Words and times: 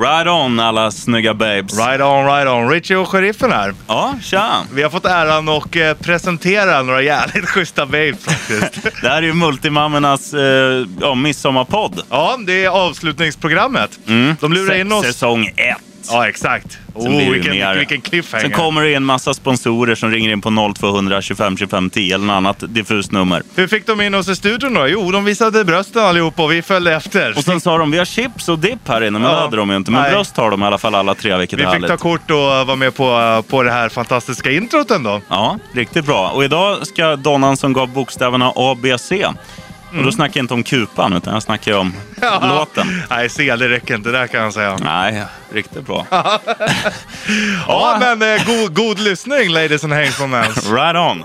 Right 0.00 0.26
on 0.28 0.60
alla 0.60 0.90
snygga 0.90 1.34
babes. 1.34 1.78
Right 1.78 2.00
on, 2.00 2.26
right 2.26 2.48
on. 2.48 2.70
Richie 2.70 2.96
och 2.96 3.08
sheriffen 3.08 3.52
här. 3.52 3.74
Ja, 3.86 4.14
tja. 4.22 4.64
Vi 4.72 4.82
har 4.82 4.90
fått 4.90 5.04
äran 5.04 5.48
att 5.48 5.76
eh, 5.76 5.94
presentera 5.94 6.82
några 6.82 7.02
jävligt 7.02 7.44
schyssta 7.48 7.86
babes 7.86 8.24
faktiskt. 8.24 8.82
Det 9.02 9.08
här 9.08 9.16
är 9.16 9.26
ju 9.26 9.32
Multimammornas 9.32 10.34
eh, 10.34 10.86
ja, 11.00 11.14
midsommarpodd. 11.14 12.02
ja, 12.10 12.38
det 12.46 12.64
är 12.64 12.68
avslutningsprogrammet. 12.68 13.98
De 14.40 14.52
lurar 14.52 14.74
in 14.74 14.92
oss. 14.92 15.06
Säsong 15.06 15.46
ett. 15.56 15.76
Ja, 16.10 16.28
exakt. 16.28 16.78
Oh, 16.94 17.30
vilken, 17.32 17.52
mer. 17.52 17.76
vilken 17.76 18.00
cliffhanger. 18.00 18.42
Sen 18.42 18.52
kommer 18.52 18.82
det 18.82 18.92
in 18.92 19.04
massa 19.04 19.34
sponsorer 19.34 19.94
som 19.94 20.10
ringer 20.10 20.32
in 20.32 20.40
på 20.40 20.72
0200 20.80 21.22
25 21.22 21.56
25 21.56 21.90
10 21.90 22.14
eller 22.14 22.26
något 22.26 22.34
annat 22.34 22.64
diffust 22.74 23.12
nummer. 23.12 23.42
Hur 23.56 23.66
fick 23.66 23.86
de 23.86 24.00
in 24.00 24.14
oss 24.14 24.28
i 24.28 24.36
studion 24.36 24.74
då? 24.74 24.86
Jo, 24.86 25.10
de 25.12 25.24
visade 25.24 25.64
brösten 25.64 26.02
allihopa 26.04 26.42
och 26.42 26.52
vi 26.52 26.62
följde 26.62 26.94
efter. 26.94 27.34
Och 27.38 27.44
sen 27.44 27.60
sa 27.60 27.78
de 27.78 27.90
vi 27.90 27.98
har 27.98 28.04
chips 28.04 28.48
och 28.48 28.58
dipp 28.58 28.88
här 28.88 29.00
inne, 29.00 29.10
men 29.18 29.22
Ja. 29.22 29.28
det 29.36 29.40
hade 29.42 29.56
de 29.56 29.70
ju 29.70 29.76
inte. 29.76 29.90
Men 29.90 30.02
Nej. 30.02 30.10
bröst 30.10 30.36
har 30.36 30.50
de 30.50 30.62
i 30.62 30.66
alla 30.66 30.78
fall 30.78 30.94
alla 30.94 31.14
tre, 31.14 31.36
vilket 31.36 31.58
vi 31.58 31.62
fick 31.62 31.72
härligt. 31.72 31.88
ta 31.90 31.96
kort 31.96 32.30
och 32.30 32.36
vara 32.38 32.76
med 32.76 32.94
på, 32.96 33.42
på 33.48 33.62
det 33.62 33.70
här 33.72 33.88
fantastiska 33.88 34.50
introt 34.50 34.90
ändå. 34.90 35.20
Ja, 35.28 35.58
riktigt 35.72 36.04
bra. 36.06 36.28
Och 36.30 36.44
idag 36.44 36.86
ska 36.86 37.16
Donnan 37.16 37.56
som 37.56 37.72
gav 37.72 37.88
bokstäverna 37.88 38.52
A, 38.56 38.76
B, 38.82 38.98
C. 38.98 39.26
Och 39.96 40.04
då 40.04 40.12
snackar 40.12 40.40
jag 40.40 40.44
inte 40.44 40.54
om 40.54 40.62
kupan, 40.62 41.12
utan 41.12 41.34
jag 41.34 41.42
snackar 41.42 41.72
om 41.72 41.94
låten. 42.42 43.02
Nej, 43.10 43.28
C, 43.28 43.56
det 43.56 43.68
räcker 43.68 43.94
inte 43.94 44.10
där 44.10 44.26
kan 44.26 44.40
jag 44.42 44.54
säga. 44.54 44.78
Nej, 44.82 45.24
riktigt 45.52 45.86
bra. 45.86 46.06
Ja, 47.68 47.96
men 48.00 48.22
eh, 48.22 48.46
god, 48.46 48.74
god 48.74 48.98
lyssning 48.98 49.48
ladies 49.48 49.84
and 49.84 49.92
gentlemen. 49.92 50.44
Right 50.54 50.96
on. 50.96 51.24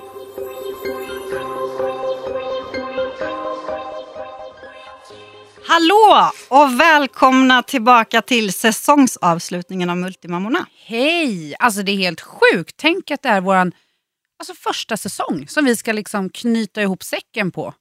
Hallå 5.68 6.32
och 6.50 6.80
välkomna 6.80 7.64
tillbaka 7.64 8.22
till 8.22 8.54
säsongsavslutningen 8.54 9.90
av 9.90 9.98
Multimammorna. 9.98 10.66
Hej! 10.86 11.56
Alltså 11.60 11.84
det 11.84 11.92
är 11.92 11.98
helt 11.98 12.22
sjukt. 12.22 12.76
Tänk 12.78 13.12
att 13.12 13.22
det 13.22 13.30
är 13.30 13.42
vår 13.42 13.56
alltså, 13.56 14.54
första 14.60 14.98
säsong 14.98 15.46
som 15.48 15.66
vi 15.66 15.76
ska 15.76 15.92
liksom 15.92 16.30
knyta 16.30 16.82
ihop 16.82 17.04
säcken 17.04 17.52
på. 17.52 17.74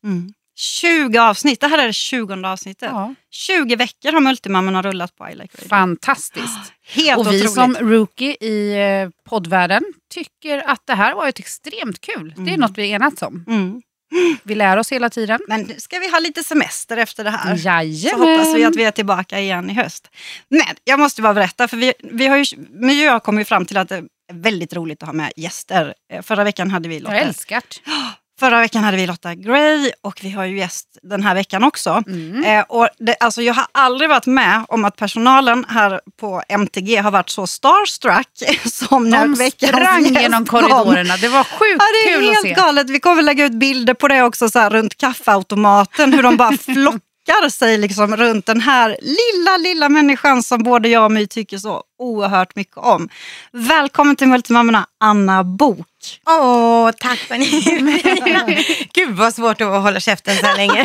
20 0.58 1.18
avsnitt, 1.18 1.60
det 1.60 1.66
här 1.68 1.78
är 1.78 1.86
det 1.86 1.92
20 1.92 2.46
avsnittet. 2.46 2.88
Ja. 2.92 3.14
20 3.30 3.76
veckor 3.76 4.12
har 4.12 4.20
Multimammorna 4.20 4.82
rullat 4.82 5.16
på 5.16 5.28
I 5.28 5.34
Like 5.34 5.56
Radio. 5.58 5.68
Fantastiskt. 5.68 6.72
Helt 6.88 7.18
Och 7.18 7.32
vi 7.32 7.36
otroligt. 7.36 7.52
som 7.52 7.74
rookie 7.80 8.36
i 8.40 8.72
eh, 9.02 9.10
poddvärlden 9.30 9.82
tycker 10.14 10.70
att 10.70 10.86
det 10.86 10.94
här 10.94 11.14
var 11.14 11.28
ett 11.28 11.38
extremt 11.38 12.00
kul. 12.00 12.34
Det 12.36 12.52
är 12.52 12.56
något 12.58 12.78
vi 12.78 12.90
enats 12.90 13.22
om. 13.22 13.44
Mm. 13.48 13.82
Vi 14.42 14.54
lär 14.54 14.76
oss 14.76 14.92
hela 14.92 15.10
tiden. 15.10 15.40
Men 15.48 15.60
nu 15.60 15.74
ska 15.78 15.98
vi 15.98 16.10
ha 16.10 16.18
lite 16.18 16.44
semester 16.44 16.96
efter 16.96 17.24
det 17.24 17.30
här. 17.30 17.56
Så 17.56 17.62
Jajamän. 17.68 18.20
hoppas 18.38 18.54
vi 18.54 18.64
att 18.64 18.76
vi 18.76 18.84
är 18.84 18.90
tillbaka 18.90 19.40
igen 19.40 19.70
i 19.70 19.74
höst. 19.74 20.10
Men 20.48 20.62
jag 20.84 21.00
måste 21.00 21.22
bara 21.22 21.34
berätta, 21.34 21.68
för 21.68 21.76
vi, 21.76 21.92
vi 21.98 22.26
har 22.26 22.36
ju, 22.36 22.44
men 22.70 22.98
jag 22.98 23.22
kommer 23.22 23.40
ju 23.40 23.44
fram 23.44 23.66
till 23.66 23.76
att 23.76 23.88
det 23.88 23.96
är 23.96 24.04
väldigt 24.32 24.72
roligt 24.74 25.02
att 25.02 25.06
ha 25.08 25.12
med 25.12 25.32
gäster. 25.36 25.94
Eh, 26.12 26.22
Förra 26.22 26.44
veckan 26.44 26.70
hade 26.70 26.88
vi 26.88 26.94
Jag 26.94 27.02
Lotta, 27.02 27.16
älskar 27.16 27.62
det. 27.84 27.90
förra 28.40 28.60
veckan 28.60 28.84
hade 28.84 28.96
vi 28.96 29.06
Lotta 29.06 29.34
Gray 29.34 29.90
och 30.02 30.20
vi 30.22 30.30
har 30.30 30.44
ju 30.44 30.58
gäst 30.58 30.86
den 31.02 31.22
här 31.22 31.34
veckan 31.34 31.64
också. 31.64 32.02
Mm. 32.06 32.44
Eh, 32.44 32.64
och 32.68 32.88
det, 32.98 33.16
alltså 33.20 33.42
jag 33.42 33.54
har 33.54 33.66
aldrig 33.72 34.10
varit 34.10 34.26
med 34.26 34.64
om 34.68 34.84
att 34.84 34.96
personalen 34.96 35.64
här 35.68 36.00
på 36.20 36.42
MTG 36.48 36.96
har 36.96 37.10
varit 37.10 37.30
så 37.30 37.46
starstruck 37.46 38.28
som 38.72 39.10
när 39.10 39.20
De 39.20 39.34
veckans 39.34 39.72
sprang 39.72 40.02
gäst 40.06 40.22
genom 40.22 40.46
korridorerna. 40.46 41.16
Det 41.16 41.28
var 41.28 41.44
sjukt 41.44 41.76
Ja, 41.78 41.84
det 42.04 42.10
är 42.10 42.14
kul 42.14 42.28
att 42.28 42.34
helt 42.34 42.42
se. 42.42 42.54
galet. 42.54 42.90
Vi 42.90 43.00
kommer 43.00 43.22
lägga 43.22 43.44
ut 43.44 43.52
bilder 43.52 43.94
på 43.94 44.08
det 44.08 44.22
också 44.22 44.48
så 44.48 44.58
här, 44.58 44.70
runt 44.70 44.96
kaffeautomaten. 44.96 46.12
Hur 46.12 46.22
de 46.22 46.36
bara 46.36 46.52
flockar 46.74 47.07
sig 47.50 47.78
liksom, 47.78 48.16
runt 48.16 48.46
den 48.46 48.60
här 48.60 48.96
lilla, 49.00 49.56
lilla 49.56 49.88
människan 49.88 50.42
som 50.42 50.62
både 50.62 50.88
jag 50.88 51.04
och 51.04 51.12
My 51.12 51.26
tycker 51.26 51.58
så 51.58 51.82
oerhört 51.98 52.56
mycket 52.56 52.76
om. 52.76 53.08
Välkommen 53.52 54.16
till 54.16 54.28
Multimammorna, 54.28 54.86
Anna 55.00 55.44
Bok. 55.44 55.86
Åh, 56.26 56.90
tack 56.98 57.18
för 57.18 57.38
ni. 57.38 58.88
Gud 58.94 59.16
vad 59.16 59.34
svårt 59.34 59.60
att 59.60 59.82
hålla 59.82 60.00
käften 60.00 60.36
så 60.36 60.46
här 60.46 60.56
länge. 60.56 60.84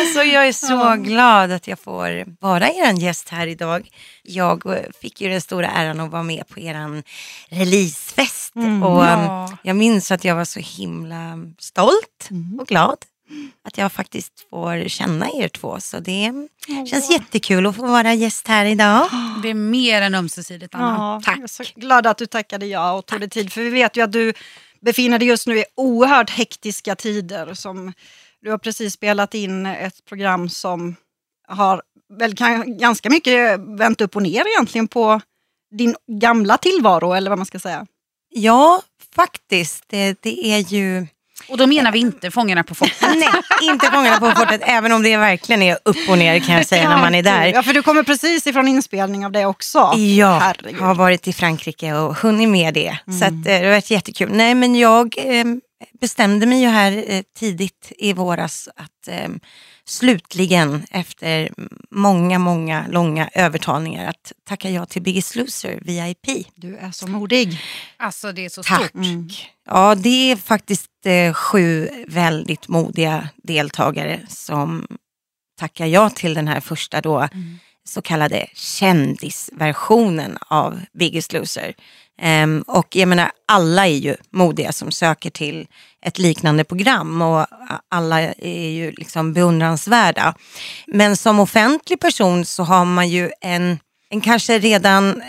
alltså, 0.00 0.22
jag 0.22 0.48
är 0.48 0.52
så 0.52 0.94
glad 1.02 1.52
att 1.52 1.68
jag 1.68 1.78
får 1.78 2.24
vara 2.40 2.68
er 2.70 2.92
gäst 3.00 3.28
här 3.28 3.46
idag. 3.46 3.88
Jag 4.22 4.62
fick 5.00 5.20
ju 5.20 5.28
den 5.28 5.40
stora 5.40 5.68
äran 5.68 6.00
att 6.00 6.10
vara 6.10 6.22
med 6.22 6.48
på 6.48 6.60
er 6.60 7.02
releasefest. 7.48 8.52
och 8.56 8.62
Ja. 9.04 9.46
um, 9.50 9.56
Jag 9.62 9.76
minns 9.76 10.10
att 10.10 10.24
jag 10.24 10.34
var 10.36 10.44
så 10.44 10.60
himla 10.60 11.38
stolt 11.58 12.28
och 12.60 12.66
glad 12.66 12.96
att 13.64 13.78
jag 13.78 13.92
faktiskt 13.92 14.32
får 14.50 14.88
känna 14.88 15.30
er 15.30 15.48
två. 15.48 15.80
Så 15.80 16.00
det 16.00 16.32
känns 16.90 17.10
jättekul 17.10 17.66
att 17.66 17.76
få 17.76 17.86
vara 17.86 18.14
gäst 18.14 18.48
här 18.48 18.64
idag. 18.64 19.08
Det 19.42 19.48
är 19.48 19.54
mer 19.54 20.02
än 20.02 20.14
ömsesidigt, 20.14 20.74
Anna. 20.74 20.86
Ja, 20.86 21.20
tack. 21.24 21.36
Jag 21.36 21.42
är 21.42 21.46
så 21.46 21.64
glad 21.76 22.06
att 22.06 22.18
du 22.18 22.26
tackade 22.26 22.66
ja 22.66 22.92
och 22.92 23.06
tog 23.06 23.20
dig 23.20 23.30
tid. 23.30 23.52
För 23.52 23.60
vi 23.60 23.70
vet 23.70 23.96
ju 23.96 24.04
att 24.04 24.12
du 24.12 24.32
befinner 24.80 25.18
dig 25.18 25.28
just 25.28 25.46
nu 25.46 25.58
i 25.58 25.64
oerhört 25.74 26.30
hektiska 26.30 26.96
tider. 26.96 27.54
Som, 27.54 27.92
du 28.42 28.50
har 28.50 28.58
precis 28.58 28.92
spelat 28.94 29.34
in 29.34 29.66
ett 29.66 30.04
program 30.04 30.48
som 30.48 30.96
har 31.48 31.82
väl 32.18 32.36
kan, 32.36 32.78
ganska 32.78 33.10
mycket 33.10 33.60
vänt 33.60 34.00
upp 34.00 34.16
och 34.16 34.22
ner 34.22 34.48
egentligen 34.48 34.88
på 34.88 35.20
din 35.78 35.96
gamla 36.20 36.58
tillvaro, 36.58 37.12
eller 37.12 37.30
vad 37.30 37.38
man 37.38 37.46
ska 37.46 37.58
säga. 37.58 37.86
Ja, 38.28 38.82
faktiskt. 39.14 39.84
Det, 39.86 40.22
det 40.22 40.46
är 40.46 40.58
ju... 40.58 41.06
Och 41.48 41.58
då 41.58 41.66
menar 41.66 41.92
vi 41.92 41.98
inte 41.98 42.30
Fångarna 42.30 42.64
på 42.64 42.74
fortet. 42.74 43.08
Nej, 43.16 43.28
inte 43.62 43.86
Fångarna 43.86 44.18
på 44.18 44.30
fortet, 44.30 44.60
även 44.64 44.92
om 44.92 45.02
det 45.02 45.16
verkligen 45.16 45.62
är 45.62 45.78
upp 45.84 46.08
och 46.08 46.18
ner 46.18 46.38
kan 46.38 46.54
jag 46.54 46.66
säga 46.66 46.88
när 46.88 46.98
man 46.98 47.14
är 47.14 47.22
där. 47.22 47.46
Ja, 47.46 47.62
för 47.62 47.74
du 47.74 47.82
kommer 47.82 48.02
precis 48.02 48.46
ifrån 48.46 48.68
inspelning 48.68 49.26
av 49.26 49.32
det 49.32 49.46
också. 49.46 49.92
Ja, 49.96 50.38
Herregud. 50.38 50.80
har 50.80 50.94
varit 50.94 51.28
i 51.28 51.32
Frankrike 51.32 51.92
och 51.92 52.16
hunnit 52.16 52.48
med 52.48 52.74
det. 52.74 52.98
Så 53.20 53.24
att, 53.24 53.30
eh, 53.32 53.38
det 53.42 53.64
har 53.64 53.70
varit 53.70 53.90
jättekul. 53.90 54.30
Nej, 54.32 54.54
men 54.54 54.74
jag 54.74 55.14
eh, 55.18 55.44
bestämde 56.00 56.46
mig 56.46 56.60
ju 56.60 56.68
här 56.68 57.04
eh, 57.06 57.22
tidigt 57.38 57.92
i 57.98 58.12
våras 58.12 58.68
att 58.76 59.08
eh, 59.08 59.28
slutligen 59.84 60.86
efter 60.90 61.50
många, 61.90 62.38
många 62.38 62.86
långa 62.88 63.30
övertalningar 63.34 64.08
att 64.08 64.32
tacka 64.44 64.70
ja 64.70 64.86
till 64.86 65.02
Biggest 65.02 65.36
Loser 65.36 65.78
VIP. 65.82 66.46
Du 66.54 66.76
är 66.76 66.90
så 66.90 67.06
modig. 67.06 67.60
Alltså 67.96 68.32
det 68.32 68.44
är 68.44 68.48
så 68.48 68.62
Tack. 68.62 68.88
stort. 68.88 69.50
Ja, 69.66 69.94
det 69.94 70.30
är 70.30 70.36
faktiskt 70.36 70.90
eh, 71.04 71.32
sju 71.32 71.88
väldigt 72.08 72.68
modiga 72.68 73.28
deltagare 73.42 74.20
som 74.28 74.86
tackar 75.58 75.86
ja 75.86 76.10
till 76.10 76.34
den 76.34 76.48
här 76.48 76.60
första 76.60 77.00
då, 77.00 77.28
så 77.84 78.02
kallade 78.02 78.46
kändisversionen 78.54 80.38
av 80.40 80.80
Biggest 80.92 81.32
Loser. 81.32 81.74
Um, 82.22 82.62
och 82.62 82.96
jag 82.96 83.08
menar, 83.08 83.30
alla 83.48 83.86
är 83.86 83.96
ju 83.96 84.16
modiga 84.32 84.72
som 84.72 84.90
söker 84.90 85.30
till 85.30 85.66
ett 86.06 86.18
liknande 86.18 86.64
program 86.64 87.22
och 87.22 87.46
alla 87.90 88.20
är 88.20 88.70
ju 88.70 88.92
liksom 88.92 89.32
beundransvärda. 89.32 90.34
Men 90.86 91.16
som 91.16 91.40
offentlig 91.40 92.00
person 92.00 92.44
så 92.44 92.62
har 92.62 92.84
man 92.84 93.08
ju 93.08 93.30
en, 93.40 93.78
en 94.10 94.20
kanske 94.20 94.58
redan 94.58 95.20
eh, 95.20 95.26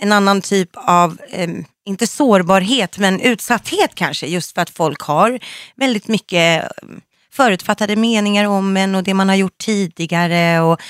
en 0.00 0.12
annan 0.12 0.42
typ 0.42 0.70
av, 0.74 1.18
um, 1.38 1.64
inte 1.84 2.06
sårbarhet, 2.06 2.98
men 2.98 3.20
utsatthet 3.20 3.94
kanske. 3.94 4.26
Just 4.26 4.54
för 4.54 4.62
att 4.62 4.70
folk 4.70 5.00
har 5.00 5.40
väldigt 5.76 6.08
mycket 6.08 6.62
ehm, 6.82 7.00
förutfattade 7.32 7.96
meningar 7.96 8.44
om 8.44 8.76
en 8.76 8.94
och 8.94 9.02
det 9.02 9.14
man 9.14 9.28
har 9.28 9.36
gjort 9.36 9.58
tidigare. 9.58 10.60
Och 10.60 10.80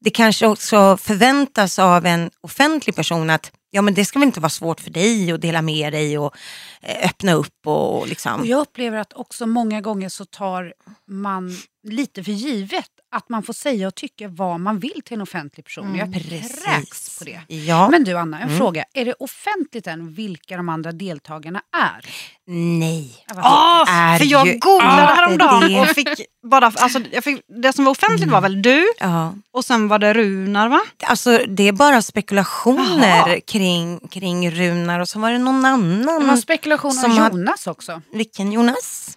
det 0.00 0.10
kanske 0.10 0.46
också 0.46 0.96
förväntas 0.96 1.78
av 1.78 2.06
en 2.06 2.30
offentlig 2.40 2.96
person 2.96 3.30
att 3.30 3.52
ja, 3.70 3.82
men 3.82 3.94
det 3.94 4.04
ska 4.04 4.18
väl 4.18 4.26
inte 4.26 4.40
vara 4.40 4.50
svårt 4.50 4.80
för 4.80 4.90
dig 4.90 5.32
att 5.32 5.40
dela 5.40 5.62
med 5.62 5.92
dig 5.92 6.18
och 6.18 6.36
eh, 6.80 7.06
öppna 7.08 7.32
upp. 7.32 7.66
Och, 7.66 8.08
liksom. 8.08 8.40
Och 8.40 8.46
jag 8.46 8.60
upplever 8.60 8.98
att 8.98 9.12
också 9.12 9.46
många 9.46 9.80
gånger 9.80 10.08
så 10.08 10.24
tar 10.24 10.74
man 11.06 11.56
lite 11.82 12.24
för 12.24 12.32
givet 12.32 12.90
att 13.12 13.28
man 13.28 13.42
får 13.42 13.52
säga 13.52 13.86
och 13.86 13.94
tycka 13.94 14.28
vad 14.28 14.60
man 14.60 14.78
vill 14.78 15.02
till 15.04 15.14
en 15.14 15.20
offentlig 15.22 15.64
person. 15.64 15.94
jag 15.96 16.14
kräks 16.14 17.18
på 17.18 17.24
det. 17.24 17.40
Ja. 17.48 17.88
Men 17.90 18.04
du 18.04 18.16
Anna, 18.18 18.40
en 18.40 18.58
fråga. 18.58 18.84
Är 18.94 19.04
det 19.04 19.14
offentligt 19.18 19.86
än 19.86 20.12
vilka 20.12 20.56
de 20.56 20.68
andra 20.68 20.92
deltagarna 20.92 21.62
är? 21.76 22.04
Nej. 22.46 23.24
Ah, 23.36 23.84
är 23.88 24.18
för 24.18 24.24
jag 24.24 24.60
googlade 24.60 25.02
inte 25.02 25.14
häromdagen 25.14 25.80
och 25.80 25.86
fick 25.88 26.08
bara, 26.50 26.66
alltså, 26.66 27.00
jag 27.12 27.24
fick, 27.24 27.42
det 27.62 27.72
som 27.72 27.84
var 27.84 27.92
offentligt 27.92 28.30
var 28.30 28.40
väl 28.40 28.62
du 28.62 28.86
Ja. 29.00 29.34
och 29.52 29.64
sen 29.64 29.88
var 29.88 29.98
det 29.98 30.14
Runar 30.14 30.68
va? 30.68 30.80
Alltså 31.02 31.38
det 31.48 31.68
är 31.68 31.72
bara 31.72 32.02
spekulationer 32.02 33.40
kring, 33.40 34.08
kring 34.08 34.50
Runar 34.50 35.00
och 35.00 35.08
så 35.08 35.18
var 35.18 35.30
det 35.30 35.38
någon 35.38 35.64
annan. 35.64 36.20
Det 36.20 36.26
var 36.26 36.36
spekulation 36.36 37.04
om 37.04 37.16
Jonas 37.16 37.66
också. 37.66 38.02
Vilken 38.12 38.52
Jonas? 38.52 39.16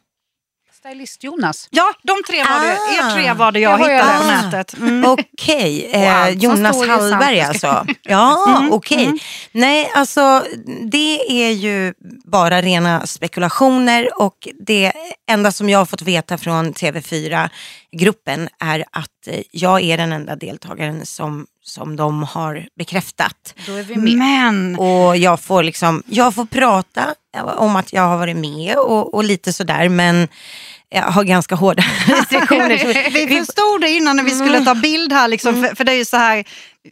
Stylist-Jonas. 0.84 1.68
Ja, 1.72 1.94
de 2.04 2.24
tre 2.28 2.38
var 2.44 2.60
det. 2.66 2.72
Ah. 3.02 3.08
Er 3.12 3.16
tre 3.16 3.34
var 3.34 3.52
det 3.52 3.60
jag, 3.60 3.80
Jag 3.80 3.90
ju 3.90 3.94
hittade 3.96 4.18
på 4.20 4.24
läst. 4.28 4.44
nätet. 4.46 4.78
Mm. 4.80 5.06
Okej, 5.12 5.90
Och 5.90 5.96
eh, 5.96 6.28
som 6.32 6.40
Jonas. 6.40 6.88
Hallberg 6.88 7.42
alltså. 7.42 7.86
Ja, 8.04 8.68
okej. 8.72 9.12
Nej, 9.52 9.92
alltså 9.96 10.44
det 10.92 11.44
är 11.46 11.52
ju 11.52 11.94
bara 12.26 12.62
rena 12.62 13.08
spekulationer 13.08 14.22
och 14.22 14.48
det 14.68 14.92
enda 15.32 15.52
som 15.52 15.70
jag 15.70 15.80
har 15.80 15.86
fått 15.86 16.02
veta 16.02 16.38
från 16.38 16.74
TV4 16.74 17.50
gruppen 17.98 18.50
är 18.60 18.86
att 18.92 19.28
eh, 19.28 19.42
jag 19.52 19.82
är 19.82 19.98
den 19.98 20.12
enda 20.12 20.36
deltagaren 20.36 21.06
som, 21.06 21.46
som 21.62 21.96
de 21.96 22.24
har 22.24 22.68
bekräftat. 22.78 23.54
Då 23.68 23.74
är 23.74 23.84
vi 23.84 23.96
med. 23.96 24.16
Men, 24.18 24.76
Och 24.80 25.18
jag 25.18 25.40
får, 25.40 25.64
liksom, 25.64 26.04
jag 26.08 26.36
får 26.36 26.46
prata 26.46 27.16
om 27.58 27.76
att 27.76 27.94
jag 27.94 28.02
har 28.02 28.18
varit 28.18 28.38
med 28.38 28.76
och, 28.78 29.14
och 29.14 29.24
lite 29.24 29.54
sådär 29.54 29.90
men 29.90 30.16
jag 30.18 30.28
har 31.02 31.24
ganska 31.24 31.56
hårda 31.56 31.84
restriktioner. 32.08 33.10
Vi 33.28 33.38
förstod 33.40 33.82
det 33.82 33.90
innan 33.90 34.16
när 34.16 34.24
vi 34.24 34.32
skulle 34.32 34.66
ta 34.66 34.76
bild 34.76 35.14
här, 35.14 35.28
liksom, 35.28 35.64
för, 35.64 35.76
för 35.76 35.84
det 35.84 35.92
är 35.92 35.98
ju 35.98 36.06
så 36.06 36.18
här, 36.18 36.44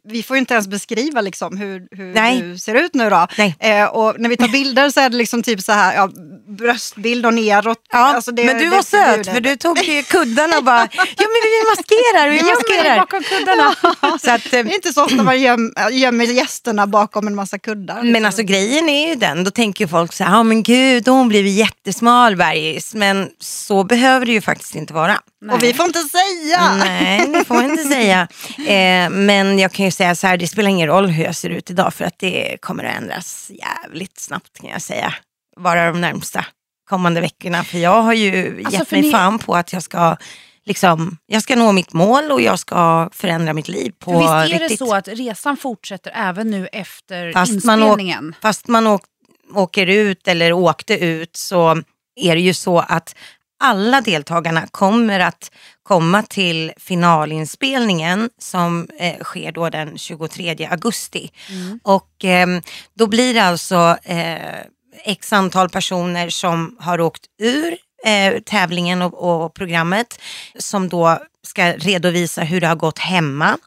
vi 0.03 0.23
får 0.23 0.35
ju 0.35 0.39
inte 0.39 0.53
ens 0.53 0.67
beskriva 0.67 1.21
liksom, 1.21 1.57
hur, 1.57 1.87
hur 1.91 2.13
Nej. 2.13 2.41
du 2.41 2.57
ser 2.57 2.75
ut 2.75 2.93
nu 2.93 3.09
då. 3.09 3.27
Eh, 3.59 3.85
och 3.85 4.15
när 4.19 4.29
vi 4.29 4.37
tar 4.37 4.47
bilder 4.47 4.89
så 4.89 4.99
är 4.99 5.09
det 5.09 5.17
liksom 5.17 5.43
typ 5.43 5.61
så 5.61 5.71
här, 5.71 5.95
ja, 5.95 6.09
bröstbild 6.57 7.25
och 7.25 7.33
neråt. 7.33 7.77
Ja, 7.91 7.99
Alltså, 7.99 8.31
det- 8.31 8.45
men 8.45 8.57
du 8.57 8.63
det 8.63 8.69
var 8.69 8.81
söt 8.81 9.27
för 9.27 9.41
du 9.41 9.55
tog 9.55 9.77
kuddarna 10.07 10.57
och 10.57 10.63
bara, 10.63 10.87
ja 10.93 11.03
men 11.17 11.41
vi 11.43 11.69
maskerar, 11.75 12.29
vi 12.29 12.43
maskerar. 12.43 12.99
bakom 12.99 13.23
kuddarna. 13.23 13.75
Så 14.19 14.31
att, 14.31 14.51
Det 14.51 14.57
är 14.59 14.75
inte 14.75 14.93
så 14.93 15.05
ofta 15.05 15.23
man 15.23 15.41
göm, 15.41 15.73
gömmer 15.91 16.25
gästerna 16.25 16.87
bakom 16.87 17.27
en 17.27 17.35
massa 17.35 17.59
kuddar. 17.59 18.03
Men 18.03 18.25
alltså 18.25 18.43
grejen 18.43 18.89
är 18.89 19.07
ju 19.09 19.15
den, 19.15 19.43
då 19.43 19.51
tänker 19.51 19.87
folk 19.87 20.13
så 20.13 20.23
här, 20.23 20.31
ja 20.31 20.43
men 20.43 20.63
gud, 20.63 21.07
hon 21.07 21.27
blev 21.29 21.47
jättesmal 21.47 22.35
Bergis. 22.35 22.93
Men 22.93 23.29
så 23.39 23.83
behöver 23.83 24.25
det 24.25 24.31
ju 24.31 24.41
faktiskt 24.41 24.75
inte 24.75 24.93
vara. 24.93 25.19
Och 25.51 25.63
vi 25.63 25.73
får 25.73 25.85
inte 25.85 25.99
säga! 25.99 26.75
Nej, 26.75 27.27
det 27.33 27.45
får 27.45 27.63
inte 27.63 27.83
säga. 27.83 28.27
Eh, 28.57 29.09
men 29.09 29.59
jag 29.59 29.71
kan 29.71 29.85
ju 29.85 29.91
säga 29.91 30.15
så 30.15 30.27
här, 30.27 30.37
det 30.37 30.47
spelar 30.47 30.69
ingen 30.69 30.87
roll 30.87 31.07
hur 31.07 31.23
jag 31.23 31.35
ser 31.35 31.49
ut 31.49 31.69
idag 31.69 31.93
för 31.93 32.05
att 32.05 32.19
det 32.19 32.57
kommer 32.61 32.83
att 32.83 32.97
ändras 32.97 33.51
jävligt 33.53 34.19
snabbt 34.19 34.59
kan 34.61 34.69
jag 34.69 34.81
säga. 34.81 35.13
Bara 35.59 35.91
de 35.91 36.01
närmsta 36.01 36.45
kommande 36.89 37.21
veckorna. 37.21 37.63
För 37.63 37.77
jag 37.77 38.01
har 38.01 38.13
ju 38.13 38.57
Alltså, 38.65 38.79
gett 38.79 38.91
mig 38.91 39.01
ni- 39.01 39.11
fan 39.11 39.39
på 39.39 39.55
att 39.55 39.73
jag 39.73 39.83
ska, 39.83 40.17
liksom, 40.65 41.17
jag 41.25 41.41
ska 41.43 41.55
nå 41.55 41.71
mitt 41.71 41.93
mål 41.93 42.31
och 42.31 42.41
jag 42.41 42.59
ska 42.59 43.09
förändra 43.13 43.53
mitt 43.53 43.67
liv 43.67 43.91
på 43.99 44.19
visst 44.19 44.31
är 44.31 44.47
riktigt. 44.47 44.69
det 44.69 44.77
så 44.85 44.95
att 44.95 45.07
resan 45.07 45.57
fortsätter 45.57 46.11
även 46.15 46.51
nu 46.51 46.67
efter 46.71 47.31
Fast 47.33 47.63
man, 47.65 47.83
åk, 47.83 47.87
inspelningen? 47.89 48.35
fast 48.41 48.67
man 48.67 48.87
åk, 48.87 49.01
åker 49.53 49.87
ut 49.87 50.27
eller 50.27 50.53
åkte 50.53 50.93
ut 51.05 51.35
så 51.35 51.81
är 52.15 52.35
det 52.35 52.41
ju 52.41 52.53
så 52.53 52.79
att 52.79 53.15
alla 53.61 54.01
deltagarna 54.01 54.67
kommer 54.71 55.19
att 55.19 55.51
komma 55.83 56.23
till 56.23 56.71
finalinspelningen 56.77 58.29
som 58.37 58.87
eh, 58.99 59.23
sker 59.23 59.51
då 59.51 59.69
den 59.69 59.97
23 59.97 60.67
augusti. 60.71 61.31
Och 61.83 62.09
ehm, 62.23 62.61
då 62.93 63.07
blir 63.07 63.33
det 63.33 63.43
alltså 63.43 63.97
eh, 64.03 64.59
x 65.03 65.33
antal 65.33 65.69
personer 65.69 66.29
som 66.29 66.77
har 66.79 67.01
åkt 67.01 67.25
ur 67.41 67.77
eh, 68.05 68.41
tävlingen 68.41 69.01
och, 69.01 69.43
och 69.43 69.53
programmet 69.53 70.19
som 70.59 70.89
då 70.89 71.19
ska 71.43 71.73
redovisa 71.73 72.41
hur 72.41 72.61
det 72.61 72.67
har 72.67 72.75
gått 72.75 72.99
hemma 72.99 73.57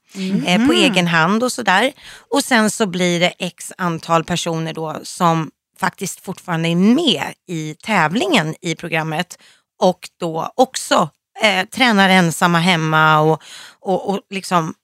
eh, 0.47 0.67
på 0.67 0.73
egen 0.73 1.07
hand 1.07 1.45
och 1.45 1.53
sådär. 1.53 1.93
Och 2.31 2.45
sen 2.45 2.71
så 2.71 2.87
blir 2.87 3.21
det 3.21 3.33
x 3.39 3.73
antal 3.79 4.25
personer 4.25 4.73
då 4.73 4.97
som 5.03 5.51
faktiskt 5.81 6.21
fortfarande 6.21 6.69
är 6.69 6.77
med 6.77 7.25
i 7.49 7.77
tävlingen 7.83 8.55
i 8.61 8.75
programmet 8.75 9.39
och 9.83 10.09
då 10.21 10.53
också 10.55 11.09
eh, 11.43 11.65
tränar 11.67 12.09
ensamma 12.09 12.59
hemma 12.59 13.21
och, 13.21 13.43
och, 13.81 14.09
och 14.11 14.21
liksom 14.31 14.75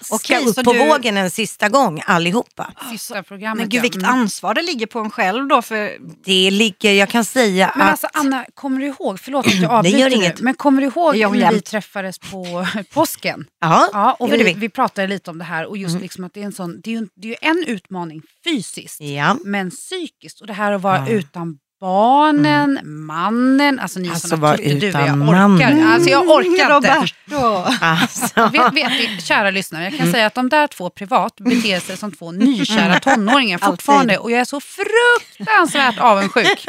ska 0.00 0.14
Okej, 0.14 0.46
upp 0.46 0.54
så 0.54 0.64
på 0.64 0.72
du- 0.72 0.78
vågen 0.88 1.16
en 1.16 1.30
sista 1.30 1.68
gång 1.68 2.02
allihopa. 2.06 2.72
Sista 2.90 3.22
programmet. 3.22 3.58
Men 3.62 3.68
gud 3.68 3.82
vilket 3.82 4.02
Mm. 4.02 4.14
ansvar 4.14 4.54
det 4.54 4.62
ligger 4.62 4.86
på 4.86 4.98
en 4.98 5.10
själv 5.10 5.48
då. 5.48 5.62
För 5.62 5.92
Det 6.24 6.50
ligger, 6.50 6.92
jag 6.92 7.08
kan 7.08 7.24
säga 7.24 7.72
Men 7.76 7.82
att 7.86 7.90
alltså 7.90 8.08
Anna, 8.12 8.44
kommer 8.54 8.80
du 8.80 8.86
ihåg, 8.86 9.20
förlåt 9.20 9.46
att 9.46 9.54
jag 9.54 9.70
avbryter 9.70 9.98
gör 9.98 10.08
nu, 10.10 10.14
inget. 10.16 10.40
men 10.40 10.54
kommer 10.54 10.80
du 10.82 10.86
ihåg 10.88 11.14
Det 11.14 11.28
när 11.28 11.52
vi 11.52 11.60
träffades 11.60 12.18
på 12.18 12.66
påsken? 12.94 13.44
ja, 13.60 13.88
Ja, 13.92 14.16
och 14.18 14.28
det 14.28 14.36
vi, 14.36 14.44
vi. 14.44 14.52
vi 14.54 14.68
pratade 14.68 15.06
lite 15.08 15.30
om 15.30 15.38
det 15.38 15.44
här 15.44 15.66
och 15.66 15.76
just 15.76 16.00
liksom 16.00 16.24
att 16.24 16.34
det 16.34 16.40
är 16.40 16.44
en 16.44 16.52
sån, 16.52 16.80
det 16.84 16.90
är 16.90 17.00
ju, 17.00 17.08
det 17.14 17.26
är 17.28 17.30
ju 17.30 17.36
en 17.40 17.64
utmaning 17.66 18.22
fysiskt, 18.44 19.00
Ja. 19.00 19.36
men 19.44 19.70
psykiskt. 19.70 20.40
Och 20.40 20.46
det 20.46 20.52
här 20.52 20.72
att 20.72 20.80
vara 20.82 20.98
Ja. 20.98 21.08
utan 21.08 21.58
barnen, 21.82 22.80
mannen, 22.84 23.78
alltså 23.80 23.98
ni 24.00 24.08
Alltså, 24.08 24.28
som 24.28 24.40
vara 24.40 24.56
tyckte 24.56 24.74
du, 24.74 24.86
utan 24.86 25.06
jag 25.06 25.18
mannen. 25.18 25.56
orkar, 25.56 25.92
alltså 25.94 26.10
jag 26.10 26.28
orkar 26.28 26.48
inte. 26.50 26.68
Roberto. 26.68 27.64
Alltså. 27.80 28.28
Vet, 28.52 28.72
vet 28.74 28.90
ni, 28.92 29.18
kära 29.22 29.50
lyssnare, 29.50 29.82
jag 29.84 29.92
kan 29.92 30.00
Mm. 30.00 30.12
säga 30.12 30.26
att 30.26 30.34
de 30.34 30.48
där 30.48 30.66
två 30.66 30.90
privat 30.90 31.36
beter 31.36 31.80
sig 31.80 31.96
som 31.96 32.12
två 32.12 32.32
nykära 32.32 33.00
tonåringar 33.00 33.58
fortfarande 33.58 34.18
och 34.18 34.30
jag 34.30 34.40
är 34.40 34.44
så 34.44 34.60
fruktansvärt 34.60 35.98
avundsjuk. 35.98 36.66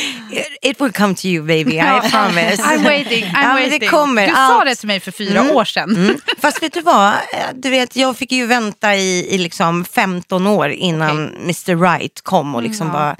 It 0.62 0.80
will 0.80 0.92
come 0.92 1.14
to 1.14 1.26
you 1.26 1.46
baby, 1.46 1.76
I 1.76 2.10
promise. 2.10 2.62
I'm 2.62 2.84
waiting, 2.84 3.24
I'm 3.24 3.42
Ja, 3.42 3.52
waiting. 3.52 3.78
det 3.80 3.86
kommer. 3.88 4.26
du 4.26 4.32
sa 4.34 4.64
det 4.64 4.74
till 4.74 4.86
mig 4.86 5.00
för 5.00 5.10
fyra 5.12 5.40
Mm. 5.40 5.56
år 5.56 5.64
sedan. 5.64 5.96
Mm. 5.96 6.16
Fast 6.40 6.62
vet 6.62 6.72
du 6.72 6.80
vad, 6.80 7.12
du 7.54 7.70
vet, 7.70 7.96
jag 7.96 8.16
fick 8.16 8.32
ju 8.32 8.46
vänta 8.46 8.94
i, 8.96 9.34
i 9.34 9.38
liksom 9.38 9.84
15 9.84 10.46
år 10.46 10.68
innan 10.70 11.34
Mr 11.36 11.76
Right 11.96 12.20
kom 12.22 12.54
och 12.54 12.62
liksom 12.62 12.86
Ja. 12.86 12.92
bara 12.92 13.16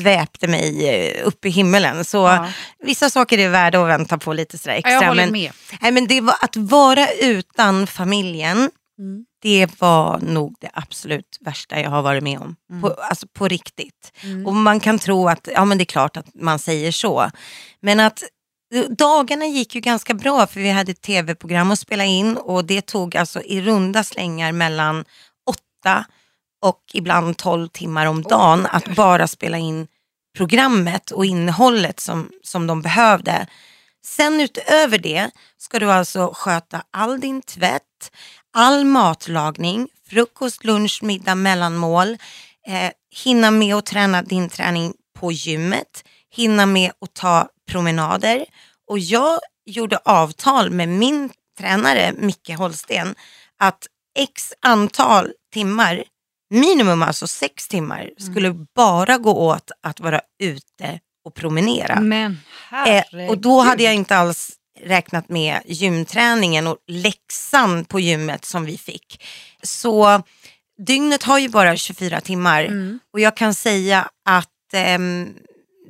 sväpte 0.00 0.46
mig 0.48 0.88
eh, 0.88 1.26
upp 1.26 1.44
i 1.44 1.50
himmelen. 1.50 2.04
Så 2.04 2.16
Ja. 2.16 2.48
vissa 2.82 3.10
saker 3.10 3.38
är 3.38 3.48
värda 3.48 3.82
att 3.82 3.88
vänta 3.88 4.18
på 4.18 4.32
lite 4.32 4.58
sådär 4.58 4.72
Ja, 4.74 4.78
extra. 4.78 4.92
jag 4.92 5.08
håller 5.08 5.22
men, 5.24 5.32
med. 5.32 5.52
Nej, 5.80 5.92
men 5.92 6.06
det 6.06 6.20
var, 6.20 6.34
att 6.40 6.56
vara 6.56 7.08
utan 7.12 7.86
familjen, 7.86 8.70
Mm. 8.98 9.24
det 9.42 9.80
var 9.80 10.18
nog 10.18 10.54
det 10.60 10.70
absolut 10.72 11.38
värsta 11.40 11.80
jag 11.80 11.90
har 11.90 12.02
varit 12.02 12.22
med 12.22 12.38
om. 12.38 12.56
På, 12.82 12.88
alltså 12.88 13.26
på 13.26 13.48
riktigt. 13.48 14.12
Mm. 14.22 14.46
Och 14.46 14.54
man 14.54 14.80
kan 14.80 14.98
tro 14.98 15.28
att, 15.28 15.48
ja 15.54 15.64
men 15.64 15.78
det 15.78 15.82
är 15.82 15.86
klart 15.86 16.16
att 16.16 16.26
man 16.34 16.58
säger 16.58 16.92
så. 16.92 17.30
Men 17.82 18.00
att 18.00 18.22
eh, 18.74 18.80
dagarna 18.88 19.46
gick 19.46 19.74
ju 19.74 19.80
ganska 19.80 20.14
bra 20.14 20.46
för 20.46 20.60
vi 20.60 20.70
hade 20.70 20.92
ett 20.92 21.00
tv-program 21.02 21.70
att 21.70 21.78
spela 21.78 22.04
in 22.04 22.36
och 22.36 22.64
det 22.64 22.86
tog 22.86 23.16
alltså 23.16 23.42
i 23.42 23.60
runda 23.60 24.04
slängar 24.04 24.52
mellan 24.52 25.04
åtta 25.50 26.04
och 26.62 26.80
ibland 26.92 27.36
12 27.36 27.68
timmar 27.68 28.06
om 28.06 28.22
dagen 28.22 28.66
att 28.70 28.96
bara 28.96 29.28
spela 29.28 29.58
in 29.58 29.86
programmet 30.36 31.10
och 31.10 31.24
innehållet 31.24 32.00
som, 32.00 32.30
som 32.42 32.66
de 32.66 32.82
behövde. 32.82 33.46
Sen 34.06 34.40
utöver 34.40 34.98
det 34.98 35.30
ska 35.58 35.78
du 35.78 35.92
alltså 35.92 36.32
sköta 36.34 36.82
all 36.90 37.20
din 37.20 37.42
tvätt, 37.42 38.10
all 38.52 38.84
matlagning, 38.84 39.88
frukost, 40.10 40.64
lunch, 40.64 41.00
middag, 41.02 41.34
mellanmål, 41.34 42.16
eh, 42.66 42.90
hinna 43.24 43.50
med 43.50 43.74
att 43.74 43.86
träna 43.86 44.22
din 44.22 44.48
träning 44.48 44.94
på 45.18 45.32
gymmet, 45.32 46.04
hinna 46.30 46.66
med 46.66 46.92
att 47.00 47.14
ta 47.14 47.48
promenader. 47.70 48.44
Och 48.88 48.98
jag 48.98 49.38
gjorde 49.66 49.98
avtal 50.04 50.70
med 50.70 50.88
min 50.88 51.30
tränare 51.58 52.12
Micke 52.16 52.50
Holsten 52.58 53.14
att 53.58 53.86
x 54.18 54.52
antal 54.62 55.32
timmar, 55.52 56.04
minimum 56.50 57.02
alltså 57.02 57.26
sex 57.26 57.68
timmar, 57.68 58.10
skulle 58.18 58.50
bara 58.74 59.18
gå 59.18 59.32
åt 59.36 59.70
att 59.82 60.00
vara 60.00 60.20
ute 60.42 61.00
och 61.24 61.34
promenera. 61.34 62.00
Men 62.00 62.38
Eh, 62.86 63.28
och 63.30 63.38
då 63.38 63.60
hade 63.60 63.82
jag 63.82 63.94
inte 63.94 64.16
alls 64.16 64.52
räknat 64.84 65.28
med 65.28 65.60
gymträningen 65.66 66.66
och 66.66 66.76
läxan 66.86 67.84
på 67.84 68.00
gymmet 68.00 68.44
som 68.44 68.64
vi 68.64 68.78
fick. 68.78 69.24
Så 69.62 70.22
dygnet 70.86 71.22
har 71.22 71.38
ju 71.38 71.48
bara 71.48 71.76
24 71.76 72.20
timmar 72.20 72.64
Mm. 72.64 72.98
och 73.12 73.20
jag 73.20 73.36
kan 73.36 73.54
säga 73.54 74.08
att 74.24 74.48
ehm, 74.72 75.34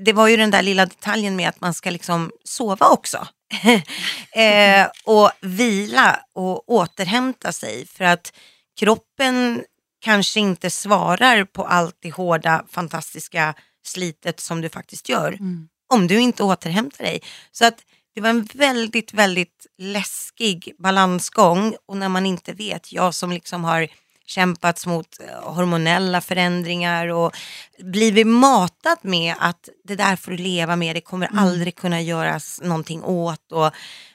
det 0.05 0.13
var 0.13 0.29
ju 0.29 0.37
den 0.37 0.51
där 0.51 0.63
lilla 0.63 0.87
detaljen 0.87 1.37
med 1.37 1.49
att 1.49 1.61
man 1.61 1.75
ska 1.75 1.91
liksom 1.91 2.31
sova 2.45 2.89
också. 2.89 3.27
eh, 4.33 4.87
och 5.05 5.31
vila 5.41 6.21
och 6.35 6.69
återhämta 6.71 7.53
sig 7.53 7.87
för 7.87 8.05
att 8.05 8.33
kroppen 8.81 9.65
kanske 10.07 10.41
inte 10.41 10.71
svarar 10.71 11.45
på 11.45 11.65
allt 11.65 11.97
det 12.01 12.11
hårda, 12.11 12.65
fantastiska 12.71 13.55
slitet 13.87 14.41
som 14.41 14.61
du 14.61 14.69
faktiskt 14.69 15.09
gör 15.09 15.33
Mm. 15.33 15.69
om 15.93 16.07
du 16.07 16.21
inte 16.21 16.43
återhämtar 16.43 17.05
dig. 17.05 17.23
Så 17.53 17.65
att 17.67 17.79
det 18.15 18.21
var 18.21 18.29
en 18.31 18.49
väldigt, 18.55 19.13
väldigt 19.13 19.67
läskig 19.79 20.73
balansgång 20.79 21.75
och 21.87 21.97
när 21.97 22.09
man 22.09 22.27
inte 22.27 22.53
vet, 22.53 22.93
jag 22.93 23.15
som 23.15 23.33
liksom 23.33 23.65
har 23.65 23.89
kämpats 24.27 24.87
mot 24.87 25.21
eh, 25.21 25.53
hormonella 25.55 26.21
förändringar 26.21 27.09
och 27.09 27.37
blivit 27.79 28.27
matad 28.27 28.99
med 29.03 29.35
att 29.39 29.69
det 29.85 29.97
där 29.97 30.17
får 30.17 30.31
du 30.31 30.37
leva 30.39 30.77
med, 30.77 30.97
det 30.97 31.01
kommer 31.01 31.29
aldrig 31.37 31.77
kunna 31.77 32.01
göras 32.01 32.61
någonting 32.65 33.03
åt 33.05 33.53
och 33.53 33.71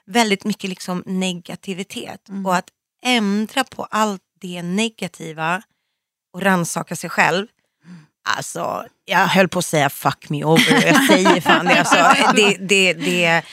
väldigt 0.05 0.43
mycket 0.45 0.69
liksom 0.69 1.03
negativitet. 1.05 2.21
Och 2.45 2.55
att 2.55 2.69
ändra 3.05 3.63
på 3.63 3.83
allt 3.83 4.21
det 4.41 4.61
negativa 4.63 5.61
och 6.33 6.41
rannsaka 6.41 6.95
sig 6.95 7.09
själv. 7.09 7.47
Mm. 7.85 7.97
Alltså, 8.37 8.85
jag 9.05 9.27
höll 9.27 9.47
på 9.47 9.59
att 9.59 9.65
säga 9.65 9.89
fuck 9.89 10.29
me 10.29 10.43
over 10.43 10.77
och 10.77 10.83
jag 10.83 11.03
säger 11.03 11.41
fan 11.41 11.65
det. 11.65 11.79
Alltså, 11.79 12.31
det, 12.35 12.57
det, 12.57 12.93
det 12.93 13.43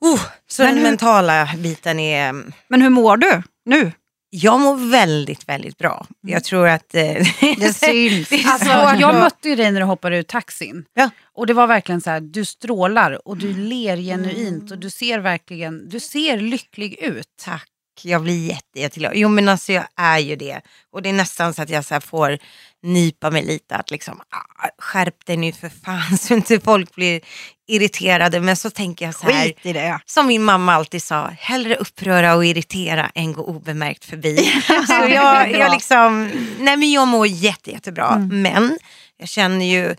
oh, 0.00 0.20
så 0.48 0.62
men 0.62 0.74
den 0.74 0.84
hur, 0.84 0.90
mentala 0.90 1.48
biten 1.56 1.98
är... 1.98 2.28
Mm. 2.28 2.52
Men 2.68 2.82
hur 2.82 2.90
mår 2.90 3.16
du 3.16 3.42
nu? 3.64 3.92
Jag 4.34 4.60
mår 4.60 4.90
väldigt, 4.90 5.48
väldigt 5.48 5.78
bra. 5.78 6.06
Mm. 6.24 6.32
Jag 6.32 6.44
tror 6.44 6.68
att... 6.68 6.94
Eh, 6.94 7.02
det 7.58 7.76
syns. 7.76 8.32
Alltså, 8.46 8.68
jag 9.00 9.14
mötte 9.14 9.48
ju 9.48 9.56
dig 9.56 9.70
när 9.72 9.80
du 9.80 9.86
hoppade 9.86 10.16
ur 10.16 10.22
taxin. 10.22 10.84
Ja. 10.94 11.10
Och 11.34 11.46
det 11.46 11.54
var 11.54 11.66
verkligen 11.66 12.00
så 12.00 12.10
här, 12.10 12.20
du 12.20 12.44
strålar 12.44 13.28
och 13.28 13.36
du 13.36 13.54
ler 13.54 13.96
genuint 13.96 14.70
och 14.70 14.78
du 14.78 14.90
ser 14.90 15.18
verkligen, 15.18 15.88
du 15.88 16.00
ser 16.00 16.36
lycklig 16.36 16.98
ut. 16.98 17.26
Tack 17.42 17.68
jag 18.02 18.22
blir 18.22 18.48
jätte, 18.48 18.80
jätteglad. 18.80 19.12
Jo 19.14 19.28
men 19.28 19.48
alltså 19.48 19.72
jag 19.72 19.84
är 19.96 20.18
ju 20.18 20.36
det. 20.36 20.60
Och 20.92 21.02
det 21.02 21.08
är 21.08 21.12
nästan 21.12 21.54
så 21.54 21.62
att 21.62 21.70
jag 21.70 21.84
så 21.84 22.00
får 22.00 22.38
nypa 22.82 23.30
mig 23.30 23.44
lite 23.44 23.76
att 23.76 23.90
liksom 23.90 24.20
ah, 24.20 24.68
skärp 24.78 25.26
dig 25.26 25.36
nu 25.36 25.52
för 25.52 25.68
fan 25.68 26.18
så 26.18 26.34
inte 26.34 26.60
folk 26.60 26.94
blir 26.94 27.20
irriterade. 27.68 28.40
Men 28.40 28.56
så 28.56 28.70
tänker 28.70 29.04
jag 29.04 29.14
så 29.14 29.30
här, 29.30 29.44
Skit 29.44 29.66
i 29.66 29.72
det, 29.72 30.00
som 30.06 30.26
min 30.26 30.44
mamma 30.44 30.74
alltid 30.74 31.02
sa, 31.02 31.26
hellre 31.38 31.76
uppröra 31.76 32.34
och 32.34 32.44
irritera 32.44 33.10
än 33.14 33.32
gå 33.32 33.42
obemärkt 33.42 34.04
förbi. 34.04 34.36
så 34.86 34.92
jag, 34.92 35.50
jag, 35.60 35.72
liksom, 35.72 36.30
nej 36.58 36.76
men 36.76 36.90
jag 36.90 37.08
mår 37.08 37.26
jätte, 37.26 37.70
jättebra 37.70 38.08
mm. 38.08 38.42
men 38.42 38.78
jag 39.16 39.28
känner 39.28 39.64
ju, 39.66 39.96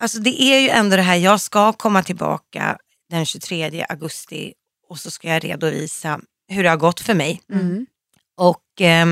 alltså 0.00 0.18
det 0.18 0.42
är 0.42 0.60
ju 0.60 0.68
ändå 0.68 0.96
det 0.96 1.02
här, 1.02 1.16
jag 1.16 1.40
ska 1.40 1.72
komma 1.72 2.02
tillbaka 2.02 2.78
den 3.10 3.26
23 3.26 3.86
augusti 3.88 4.52
och 4.88 4.98
så 4.98 5.10
ska 5.10 5.28
jag 5.28 5.44
redovisa 5.44 6.20
hur 6.48 6.62
det 6.62 6.68
har 6.68 6.76
gått 6.76 7.00
för 7.00 7.14
mig. 7.14 7.40
Mm. 7.52 7.66
mm. 7.66 7.86
Och 8.36 8.80
eh, 8.80 9.06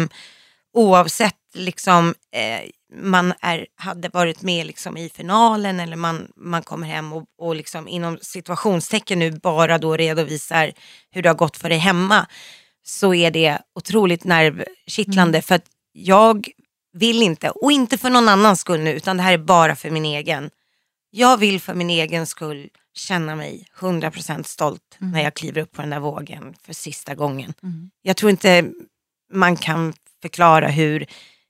oavsett 0.72 1.36
liksom, 1.54 2.14
eh, 2.32 2.70
man 2.96 3.32
är, 3.40 3.66
hade 3.76 4.08
varit 4.08 4.42
med 4.42 4.66
liksom, 4.66 4.96
i 4.96 5.08
finalen 5.08 5.80
eller 5.80 5.96
man, 5.96 6.32
man 6.36 6.62
kommer 6.62 6.86
hem 6.86 7.12
och, 7.12 7.24
och 7.38 7.56
liksom, 7.56 7.88
inom 7.88 8.18
situationstecken 8.22 9.18
nu 9.18 9.30
bara 9.30 9.78
då 9.78 9.96
redovisar 9.96 10.72
hur 11.10 11.22
det 11.22 11.28
har 11.28 11.36
gått 11.36 11.56
för 11.56 11.68
dig 11.68 11.78
hemma 11.78 12.26
så 12.86 13.14
är 13.14 13.30
det 13.30 13.58
otroligt 13.74 14.24
nervkittlande 14.24 15.38
mm. 15.38 15.42
för 15.42 15.54
att 15.54 15.66
jag 15.92 16.48
vill 16.92 17.22
inte, 17.22 17.50
och 17.50 17.72
inte 17.72 17.98
för 17.98 18.10
någon 18.10 18.28
annans 18.28 18.60
skull 18.60 18.80
nu, 18.80 18.92
utan 18.92 19.16
det 19.16 19.22
här 19.22 19.32
är 19.32 19.38
bara 19.38 19.76
för 19.76 19.90
min 19.90 20.04
egen. 20.04 20.50
Jag 21.10 21.36
vill 21.36 21.60
för 21.60 21.74
min 21.74 21.90
egen 21.90 22.26
skull 22.26 22.68
känna 22.94 23.36
mig 23.36 23.66
100% 23.78 24.42
stolt 24.42 24.98
mm. 25.00 25.12
när 25.12 25.22
jag 25.22 25.34
kliver 25.34 25.60
upp 25.60 25.72
på 25.72 25.82
den 25.82 25.90
där 25.90 26.00
vågen 26.00 26.54
för 26.62 26.72
sista 26.72 27.14
gången. 27.14 27.54
Mm. 27.62 27.90
Jag 28.02 28.16
tror 28.16 28.30
inte 28.30 28.70
man 29.32 29.56
kan 29.56 29.94
förklara 30.22 30.68
hur, 30.68 31.06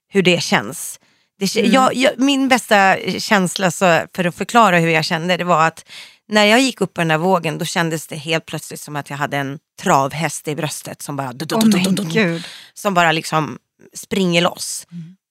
hur 0.07 0.21
det 0.21 0.43
känns. 0.43 0.99
Det, 1.39 1.55
mm. 1.55 1.71
jag, 1.71 1.95
jag, 1.95 2.19
min 2.19 2.47
bästa 2.47 2.97
känsla 3.19 3.71
så, 3.71 4.01
för 4.15 4.25
att 4.25 4.35
förklara 4.35 4.79
hur 4.79 4.89
jag 4.89 5.05
kände 5.05 5.37
det 5.37 5.43
var 5.43 5.67
att 5.67 5.85
när 6.27 6.45
jag 6.45 6.61
gick 6.61 6.81
upp 6.81 6.93
på 6.93 7.01
den 7.01 7.07
där 7.07 7.17
vågen 7.17 7.57
då 7.57 7.65
kändes 7.65 8.07
det 8.07 8.15
helt 8.15 8.45
plötsligt 8.45 8.79
som 8.79 8.95
att 8.95 9.09
jag 9.09 9.17
hade 9.17 9.37
en 9.37 9.59
travhäst 9.81 10.47
i 10.47 10.55
bröstet 10.55 11.01
som 11.01 11.15
bara, 11.15 11.31
oh 11.31 12.41
som 12.73 12.93
bara 12.93 13.11
liksom 13.11 13.59
springer 13.93 14.41
loss. 14.41 14.87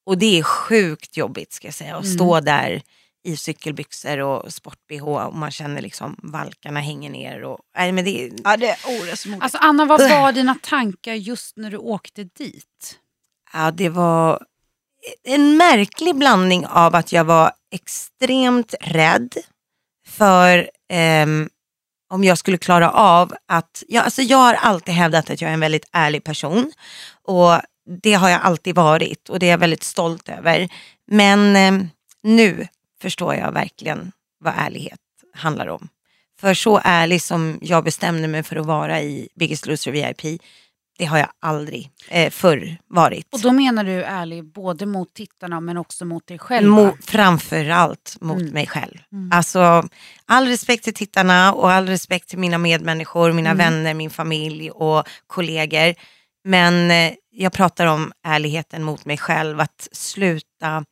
Och 0.07 0.19
det 0.19 0.39
är 0.39 0.43
sjukt 0.43 1.17
jobbigt 1.17 1.53
ska 1.53 1.67
jag 1.67 1.75
säga 1.75 1.97
att 1.97 2.09
stå 2.09 2.41
där 2.41 2.83
i 3.25 3.37
cykelbyxor 3.37 4.19
och 4.19 4.53
sport-bh 4.53 5.05
och 5.05 5.35
man 5.35 5.51
känner 5.51 5.83
liksom 5.83 6.17
valkarna 6.23 6.81
hänger 6.81 7.11
ner. 7.11 7.45
Och, 7.45 7.59
nej, 7.77 7.93
men 7.93 8.05
det, 8.05 8.31
ja, 8.45 8.57
det 8.57 8.69
är 8.69 8.79
orättmodigt. 8.87 9.43
Alltså 9.43 9.59
Anna, 9.59 9.85
vad 9.85 10.01
var 10.11 10.33
dina 10.33 10.57
tankar 10.63 11.15
just 11.15 11.57
när 11.57 11.71
du 11.71 11.77
åkte 11.77 12.25
dit? 12.25 12.99
Ja, 13.53 13.71
det 13.71 13.89
var 13.89 14.47
en 15.25 15.57
märklig 15.57 16.17
blandning 16.17 16.67
av 16.67 16.95
att 16.95 17.13
jag 17.13 17.25
var 17.25 17.53
extremt 17.71 18.75
rädd 18.81 19.35
för 20.07 20.71
eh, 20.91 21.27
om 22.11 22.25
jag 22.25 22.39
skulle 22.39 22.59
klara 22.59 22.91
av 22.91 23.35
att, 23.49 23.83
jag, 23.89 24.05
alltså 24.05 24.23
jag 24.23 24.39
har 24.39 24.55
alltid 24.55 24.95
hävdat 24.95 25.31
att 25.31 25.41
jag 25.41 25.49
är 25.49 25.55
en 25.55 25.61
väldigt 25.61 25.89
ärlig 25.93 26.25
person 26.25 26.73
och 27.23 27.61
det 28.03 28.15
har 28.15 28.29
jag 28.29 28.41
alltid 28.43 28.75
varit 28.75 29.29
och 29.29 29.39
det 29.39 29.47
är 29.47 29.51
jag 29.51 29.59
väldigt 29.59 29.83
stolt 29.83 30.29
över. 30.29 30.69
Men 31.11 31.57
eh, 31.57 31.87
nu 32.23 32.69
förstår 33.05 33.35
jag 33.35 33.53
verkligen 33.53 34.13
vad 34.41 34.55
ärlighet 34.57 35.01
handlar 35.35 35.67
om. 35.67 35.89
För 36.41 36.55
så 36.55 36.81
ärlig 36.85 37.23
som 37.23 37.59
jag 37.63 37.85
bestämde 37.85 38.29
mig 38.29 38.43
för 38.43 38.57
att 38.57 38.67
vara 38.67 39.03
i 39.03 39.29
Biggest 39.35 39.67
Loser 39.67 39.93
VIP, 39.93 40.41
det 40.99 41.05
har 41.05 41.19
jag 41.19 41.29
aldrig 41.41 41.91
eh, 42.09 42.31
förr 42.31 42.77
varit. 42.87 43.27
Och 43.33 43.41
då 43.41 43.53
menar 43.53 43.85
du 43.85 44.05
ärlig 44.05 44.45
både 44.45 44.87
mot 44.87 45.15
tittarna 45.15 45.61
men 45.61 45.77
också 45.77 46.05
mot 46.05 46.27
dig 46.27 46.39
själv? 46.39 46.69
Mo 46.69 46.97
framförallt 47.01 48.17
mot 48.21 48.41
mm. 48.41 48.53
mig 48.53 48.67
själv. 48.67 48.99
Mm. 49.13 49.31
Alltså, 49.33 49.89
all 50.27 50.47
respekt 50.47 50.85
till 50.85 50.95
tittarna 50.95 51.53
och 51.53 51.71
all 51.71 51.87
respekt 51.87 52.29
till 52.29 52.39
mina 52.39 52.59
medmänniskor, 52.59 53.33
mina 53.33 53.51
mm. 53.51 53.59
vänner, 53.59 53.95
min 53.95 54.11
familj 54.11 54.71
och 54.71 55.09
kollegor. 55.27 55.95
Men 56.45 56.91
eh, 56.91 57.15
jag 57.31 57.53
pratar 57.53 57.87
om 57.87 58.13
ärligheten 58.23 58.83
mot 58.83 59.05
mig 59.05 59.19
själv, 59.19 59.61
att 59.61 59.89
sluta 59.93 60.85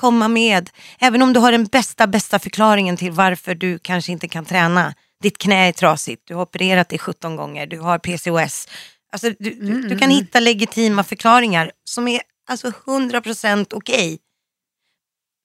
komma 0.00 0.28
med. 0.28 0.70
Även 0.98 1.22
om 1.22 1.32
du 1.32 1.40
har 1.40 1.52
den 1.52 1.64
bästa, 1.64 2.06
bästa 2.06 2.38
förklaringen 2.38 2.96
till 2.96 3.12
varför 3.12 3.54
du 3.54 3.78
kanske 3.78 4.12
inte 4.12 4.28
kan 4.28 4.44
träna. 4.44 4.94
Ditt 5.22 5.38
knä 5.38 5.68
är 5.68 5.72
trasigt, 5.72 6.22
du 6.24 6.34
har 6.34 6.42
opererat 6.42 6.88
dig 6.88 6.98
17 6.98 7.36
gånger, 7.36 7.66
du 7.66 7.78
har 7.78 7.98
PCOS. 7.98 8.68
Alltså, 9.12 9.30
du, 9.38 9.52
mm. 9.52 9.66
du 9.66 9.86
mm, 9.86 9.98
kan 9.98 10.10
mm. 10.10 10.16
hitta 10.16 10.40
legitima 10.40 11.04
förklaringar 11.04 11.72
som 11.84 12.08
är 12.08 12.20
alltså 12.48 12.68
100% 12.68 13.66
okej. 13.70 13.96
Okay. 13.96 14.18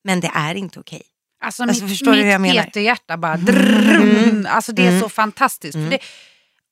Men 0.04 0.20
det 0.20 0.32
är 0.34 0.56
inte 0.56 0.80
okej. 0.80 0.98
Okay. 0.98 1.10
Alltså, 1.46 1.64
alltså, 1.64 1.84
mitt, 1.84 1.92
förstår 1.92 2.12
mitt 2.12 2.20
du 2.20 2.24
hur 2.24 2.32
jag 2.32 2.42
menar? 2.42 2.78
hjärta 2.78 3.18
bara 3.18 3.38
drrrr, 3.38 3.96
mm. 3.96 4.48
Alltså 4.50 4.72
det 4.72 4.84
är 4.84 4.90
mm. 4.90 5.02
så 5.02 5.10
fantastiskt. 5.10 5.74
För 5.74 5.90
det, 5.90 6.00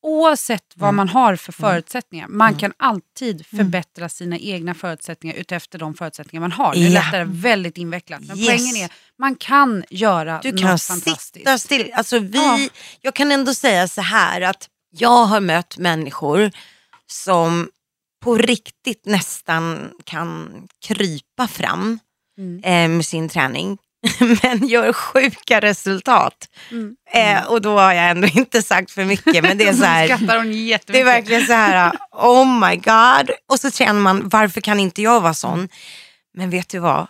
oavsett 0.04 0.74
vad 0.76 0.90
mm. 0.90 0.96
man 0.96 1.10
har 1.10 1.36
för 1.36 1.54
mm. 1.60 1.72
förutsättningar. 1.72 2.28
Man 2.28 2.48
mm. 2.48 2.60
kan 2.60 2.74
alltid 2.78 3.46
mm. 3.52 3.66
förbättra 3.66 4.10
sina 4.10 4.38
egna 4.38 4.74
förutsättningar 4.74 5.36
utefter 5.36 5.80
de 5.80 5.94
förutsättningar 5.94 6.42
man 6.42 6.52
har. 6.52 6.76
Nu 6.76 6.88
ja. 6.88 7.04
lät 7.12 7.28
väldigt 7.28 7.78
invecklat, 7.78 8.22
men 8.22 8.38
yes. 8.38 8.48
poängen 8.48 8.76
är 8.76 8.92
man 9.20 9.36
kan 9.36 9.84
göra 9.90 10.40
du 10.44 10.52
något 10.52 10.62
kan 10.62 10.80
fantastiskt. 10.80 11.34
Sitta 11.34 11.58
still. 11.58 11.92
Alltså 11.94 12.20
vi, 12.20 12.38
ja. 12.38 12.60
Jag 13.02 13.14
kan 13.16 13.32
ändå 13.32 13.54
säga 13.54 13.88
så 13.88 14.02
här 14.02 14.42
att 14.42 14.70
jag 14.90 15.26
har 15.26 15.40
mött 15.40 15.78
människor 15.78 16.52
som 17.08 17.70
på 18.24 18.38
riktigt 18.38 19.06
nästan 19.06 19.92
kan 20.04 20.50
krypa 20.86 21.48
fram 21.48 22.00
mm. 22.38 22.64
eh, 22.64 22.98
med 22.98 23.06
sin 23.06 23.30
träning. 23.30 23.78
Men 24.44 24.68
gör 24.68 24.94
sjuka 24.94 25.60
resultat. 25.60 26.50
Mm. 26.72 26.96
Eh, 27.14 27.44
och 27.46 27.62
då 27.62 27.78
har 27.80 27.94
jag 27.94 28.10
ändå 28.10 28.28
inte 28.28 28.62
sagt 28.62 28.92
för 28.92 29.06
mycket. 29.06 29.44
Men 29.44 29.58
det 29.58 29.68
är 29.68 29.74
så 29.80 29.84
här. 29.86 30.08
Det 30.94 31.00
är 31.00 31.06
verkligen 31.06 31.46
så 31.46 31.54
här, 31.54 31.92
oh 32.12 32.70
my 32.70 32.76
god. 32.76 33.30
Och 33.50 33.60
så 33.60 33.72
känner 33.72 34.02
man, 34.02 34.30
varför 34.30 34.62
kan 34.62 34.80
inte 34.80 35.02
jag 35.02 35.22
vara 35.22 35.34
sån? 35.34 35.70
Men 36.34 36.50
vet 36.50 36.70
du 36.70 36.80
vad? 36.80 37.08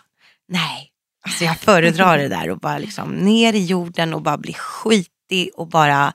Nej, 0.48 0.90
alltså 1.26 1.44
jag 1.44 1.58
föredrar 1.58 2.18
det 2.18 2.28
där 2.28 2.50
och 2.50 2.58
bara 2.58 2.78
liksom 2.78 3.10
ner 3.10 3.52
i 3.52 3.64
jorden 3.64 4.14
och 4.14 4.22
bara 4.22 4.38
bli 4.38 4.52
skitig 4.54 5.50
och 5.56 5.68
bara 5.68 6.12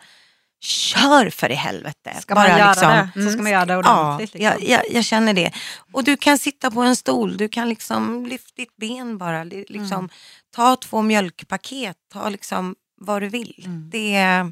kör 0.62 1.30
för 1.30 1.52
i 1.52 1.56
helvete. 1.56 2.14
Ska 2.22 2.36
bara 2.36 2.50
man 2.50 2.58
göra 2.60 2.70
liksom, 2.72 3.10
det 3.16 3.24
så 3.24 3.32
ska 3.32 3.42
man 3.42 3.52
göra 3.52 3.66
det 3.66 3.74
Ja, 3.74 3.80
ordentligt. 4.14 4.42
jag, 4.44 4.54
liksom. 4.60 4.72
jag, 4.74 4.82
jag 4.92 5.06
känner 5.06 5.34
det. 5.34 5.52
Och 5.94 6.04
du 6.04 6.18
kan 6.18 6.38
sitta 6.38 6.72
på 6.72 6.82
en 6.82 6.96
stol, 6.96 7.38
du 7.38 7.50
kan 7.50 7.70
liksom 7.70 8.26
lyfta 8.26 8.52
ditt 8.56 8.76
ben 8.78 9.18
bara. 9.18 9.44
li- 9.44 9.66
Liksom, 9.70 9.98
Mm. 9.98 10.10
Ta 10.56 10.76
två 10.76 11.02
mjölkpaket, 11.02 11.96
ta 12.14 12.30
liksom 12.30 12.76
vad 13.02 13.22
du 13.22 13.30
vill. 13.30 13.64
Mm. 13.66 13.90
Det 13.90 14.52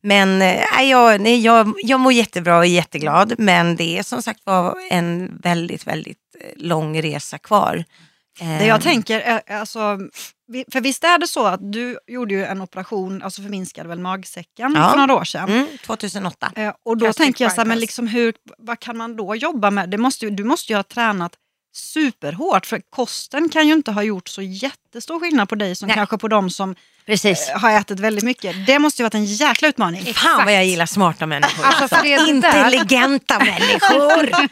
men 0.00 0.42
eh, 0.42 0.64
nej, 0.76 0.90
jag, 0.90 1.20
nej, 1.20 1.40
jag, 1.40 1.74
jag 1.82 2.00
mår 2.00 2.12
jättebra 2.12 2.56
och 2.56 2.64
är 2.64 2.68
jätteglad. 2.68 3.34
Men 3.38 3.76
det 3.76 3.98
är 3.98 4.02
som 4.02 4.22
sagt 4.22 4.40
var 4.44 4.76
en 4.90 5.38
väldigt, 5.42 5.86
väldigt 5.86 6.18
eh, 6.40 6.50
lång 6.56 7.02
resa 7.02 7.38
kvar. 7.38 7.84
Det 8.38 8.66
jag 8.66 8.82
tänker, 8.82 9.20
är, 9.20 9.52
alltså, 9.52 9.98
för 10.72 10.80
visst 10.80 11.04
är 11.04 11.18
det 11.18 11.26
så 11.26 11.46
att 11.46 11.72
du 11.72 11.98
gjorde 12.06 12.34
ju 12.34 12.44
en 12.44 12.62
operation, 12.62 13.22
alltså 13.22 13.42
förminskade 13.42 13.88
väl 13.88 13.98
magsäcken 13.98 14.72
Ja. 14.76 14.90
för 14.90 14.96
några 14.98 15.14
år 15.14 15.24
sedan. 15.24 15.48
Mm, 15.48 15.66
2008. 15.86 16.52
Eh, 16.56 16.72
Och 16.82 16.96
då 16.96 17.06
Gastric 17.06 17.24
tänker 17.26 17.44
jag 17.44 17.52
så 17.52 17.60
här, 17.60 17.64
men 17.68 17.78
liksom 17.80 18.06
hur, 18.06 18.34
vad 18.58 18.80
kan 18.80 18.96
man 18.96 19.16
då 19.16 19.34
jobba 19.36 19.70
med? 19.70 19.90
Det 19.90 19.98
måste, 19.98 20.30
du 20.30 20.44
måste 20.44 20.72
ju 20.72 20.76
ha 20.76 20.82
tränat 20.82 21.32
superhårt 21.78 22.66
för 22.66 22.80
kosten 22.90 23.48
kan 23.48 23.68
ju 23.68 23.72
inte 23.72 23.92
ha 23.92 24.02
gjort 24.02 24.28
så 24.28 24.42
jättestor 24.42 25.20
skillnad 25.20 25.48
på 25.48 25.54
dig 25.54 25.74
som 25.74 25.86
Nej. 25.86 25.94
kanske 25.96 26.18
på 26.18 26.28
de 26.28 26.50
som 26.50 26.74
Precis. 27.08 27.48
eh, 27.48 27.58
har 27.60 27.70
ätit 27.70 28.00
väldigt 28.00 28.24
mycket. 28.24 28.66
Det 28.66 28.78
måste 28.78 29.02
ju 29.02 29.04
varit 29.04 29.14
en 29.14 29.24
jäkla 29.24 29.68
utmaning. 29.68 30.14
Fan 30.14 30.44
vad 30.44 30.54
jag 30.54 30.64
gillar 30.64 30.86
smarta 30.86 31.26
människor. 31.26 31.64
Alltså, 31.64 32.04
Intelligenta 32.04 33.38
människor. 33.38 34.48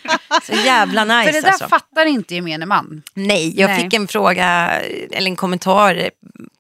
Så 0.47 0.53
jävla 0.53 1.05
nice 1.05 1.33
För 1.33 1.33
det 1.33 1.41
där 1.41 1.49
alltså. 1.49 1.69
fattar 1.69 2.07
inte 2.07 2.35
gemene 2.35 2.67
man. 2.67 3.03
Nej, 3.15 3.61
jag 3.61 3.69
Nej. 3.71 3.83
fick 3.83 3.95
en 3.95 4.09
fråga 4.09 4.71
eller 5.13 5.31
en 5.31 5.37
kommentar 5.37 6.11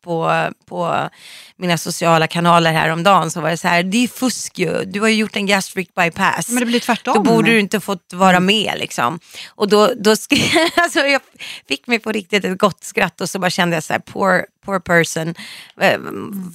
på, 0.04 0.48
på 0.68 1.08
mina 1.56 1.78
sociala 1.78 2.26
kanaler 2.26 2.72
häromdagen. 2.72 3.30
Så 3.30 3.40
var 3.40 3.50
det 3.50 3.56
så 3.56 3.68
här, 3.68 3.82
det 3.82 4.04
är 4.04 4.08
fusk 4.08 4.58
ju. 4.58 4.84
Du 4.84 5.00
har 5.00 5.08
ju 5.08 5.14
gjort 5.14 5.36
en 5.36 5.46
gastric 5.46 5.88
bypass. 5.94 6.48
Men 6.48 6.60
det 6.60 6.66
blir 6.66 6.80
tvärtom. 6.80 7.14
Då 7.14 7.22
borde 7.22 7.50
du 7.50 7.60
inte 7.60 7.80
fått 7.80 8.12
vara 8.12 8.40
med 8.40 8.74
liksom. 8.76 9.20
Och 9.48 9.68
då, 9.68 9.92
då 9.96 10.16
skrev, 10.16 10.40
alltså 10.76 10.98
jag 10.98 11.20
fick 11.68 11.86
mig 11.86 11.98
på 11.98 12.12
riktigt 12.12 12.44
ett 12.44 12.58
gott 12.58 12.84
skratt 12.84 13.20
och 13.20 13.30
så 13.30 13.38
bara 13.38 13.50
kände 13.50 13.76
jag 13.76 13.84
så 13.84 13.92
här, 13.92 14.00
poor, 14.00 14.44
poor 14.66 14.78
person. 14.80 15.35
Eh, 15.80 15.99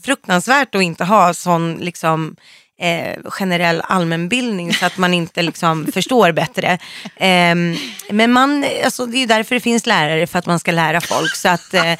fruktansvärt 0.04 0.76
att 0.76 0.82
inte 0.82 1.04
ha 1.04 1.34
sån 1.34 1.74
liksom 1.74 2.36
eh, 2.82 3.18
generell 3.26 3.82
allmänbildning 3.86 4.74
så 4.74 4.86
att 4.86 4.98
man 4.98 5.14
inte 5.14 5.42
liksom 5.42 5.88
förstår 5.94 6.32
bättre. 6.32 6.80
Eh, 7.16 7.56
men 8.10 8.32
man, 8.32 8.66
alltså, 8.86 9.06
det 9.06 9.18
är 9.18 9.20
ju 9.20 9.26
därför 9.26 9.56
det 9.56 9.62
finns 9.62 9.86
lärare, 9.86 10.28
för 10.28 10.40
att 10.40 10.46
man 10.46 10.60
ska 10.60 10.72
lära 10.72 11.02
folk. 11.02 11.36
Så 11.36 11.50
att, 11.50 11.74
eh, 11.74 11.94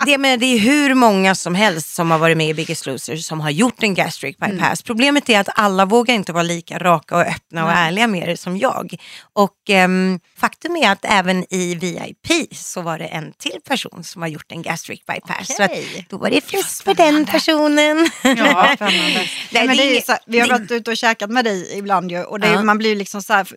det, 0.06 0.18
men 0.18 0.40
det 0.40 0.46
är 0.46 0.58
hur 0.58 0.94
många 0.94 1.34
som 1.34 1.54
helst 1.54 1.94
som 1.94 2.10
har 2.10 2.18
varit 2.18 2.36
med 2.36 2.48
i 2.48 2.54
Biggest 2.54 2.86
Loser 2.86 3.16
som 3.16 3.40
har 3.40 3.50
gjort 3.50 3.82
en 3.82 3.94
gastric 3.94 4.36
bypass. 4.36 4.82
Problemet 4.82 5.28
är 5.28 5.40
att 5.40 5.48
alla 5.54 5.84
vågar 5.84 6.14
inte 6.14 6.32
vara 6.32 6.42
lika 6.42 6.78
raka 6.78 7.16
och 7.16 7.22
öppna 7.22 7.64
och 7.64 7.70
ärliga 7.70 8.06
med 8.06 8.28
det 8.28 8.36
som 8.36 8.56
jag. 8.56 8.94
Och 9.32 9.56
ehm, 9.68 10.20
faktum 10.36 10.76
är 10.76 10.90
att 10.90 11.04
även 11.04 11.54
i 11.54 11.74
VIP 11.74 12.54
så 12.56 12.82
var 12.82 12.98
det 12.98 13.06
en 13.06 13.32
till 13.32 13.60
person 13.68 14.04
som 14.04 14.22
har 14.22 14.28
gjort 14.28 14.52
en 14.52 14.62
gastric 14.62 15.00
bypass. 15.06 15.56
Så 15.56 15.62
att, 15.62 15.72
då 16.08 16.18
var 16.18 16.30
det 16.30 16.40
fest 16.40 16.82
för 16.82 16.94
den 16.94 17.26
personen. 17.26 18.10
Ja. 18.22 18.76
Nej, 19.52 19.66
men 19.66 19.76
det 19.76 19.96
är 19.96 20.00
så, 20.00 20.16
vi 20.26 20.38
har 20.40 20.48
varit 20.48 20.70
ute 20.70 20.90
och 20.90 20.96
käkat 20.96 21.30
med 21.30 21.44
dig 21.44 21.78
ibland 21.78 22.10
ju, 22.10 22.22
och 22.24 22.40
det, 22.40 22.48
Ja. 22.48 22.62
man 22.62 22.78
blir 22.78 22.96
liksom 22.96 23.22
så 23.22 23.32
här, 23.32 23.48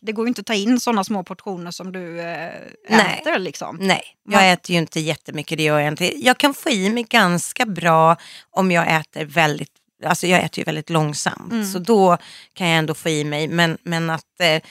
det 0.00 0.12
går 0.12 0.24
ju 0.24 0.28
inte 0.28 0.40
att 0.40 0.46
ta 0.46 0.54
in 0.54 0.80
sådana 0.80 1.04
små 1.04 1.24
portioner 1.24 1.70
som 1.70 1.92
du 1.92 2.20
eh, 2.20 2.50
Nej. 2.88 3.20
äter 3.20 3.38
liksom. 3.38 3.76
Nej, 3.80 4.02
jag 4.28 4.52
äter 4.52 4.72
ju 4.72 4.78
inte 4.78 5.00
jättemycket, 5.00 5.58
det 5.58 5.64
gör 5.64 5.78
jag 5.78 5.88
inte. 5.88 6.24
Jag 6.24 6.38
kan 6.38 6.54
få 6.54 6.70
i 6.70 6.90
mig 6.90 7.02
ganska 7.02 7.66
bra 7.66 8.16
om 8.50 8.70
jag 8.70 8.94
äter 9.00 9.24
väldigt, 9.24 9.72
alltså 10.06 10.26
jag 10.26 10.44
äter 10.44 10.58
ju 10.58 10.64
väldigt 10.64 10.90
långsamt. 10.90 11.72
Så 11.72 11.78
då 11.78 12.16
kan 12.54 12.68
jag 12.68 12.78
ändå 12.78 12.94
få 12.94 13.08
i 13.08 13.24
mig, 13.24 13.48
men, 13.48 13.78
men 13.82 14.10
att 14.10 14.40
eh, 14.42 14.62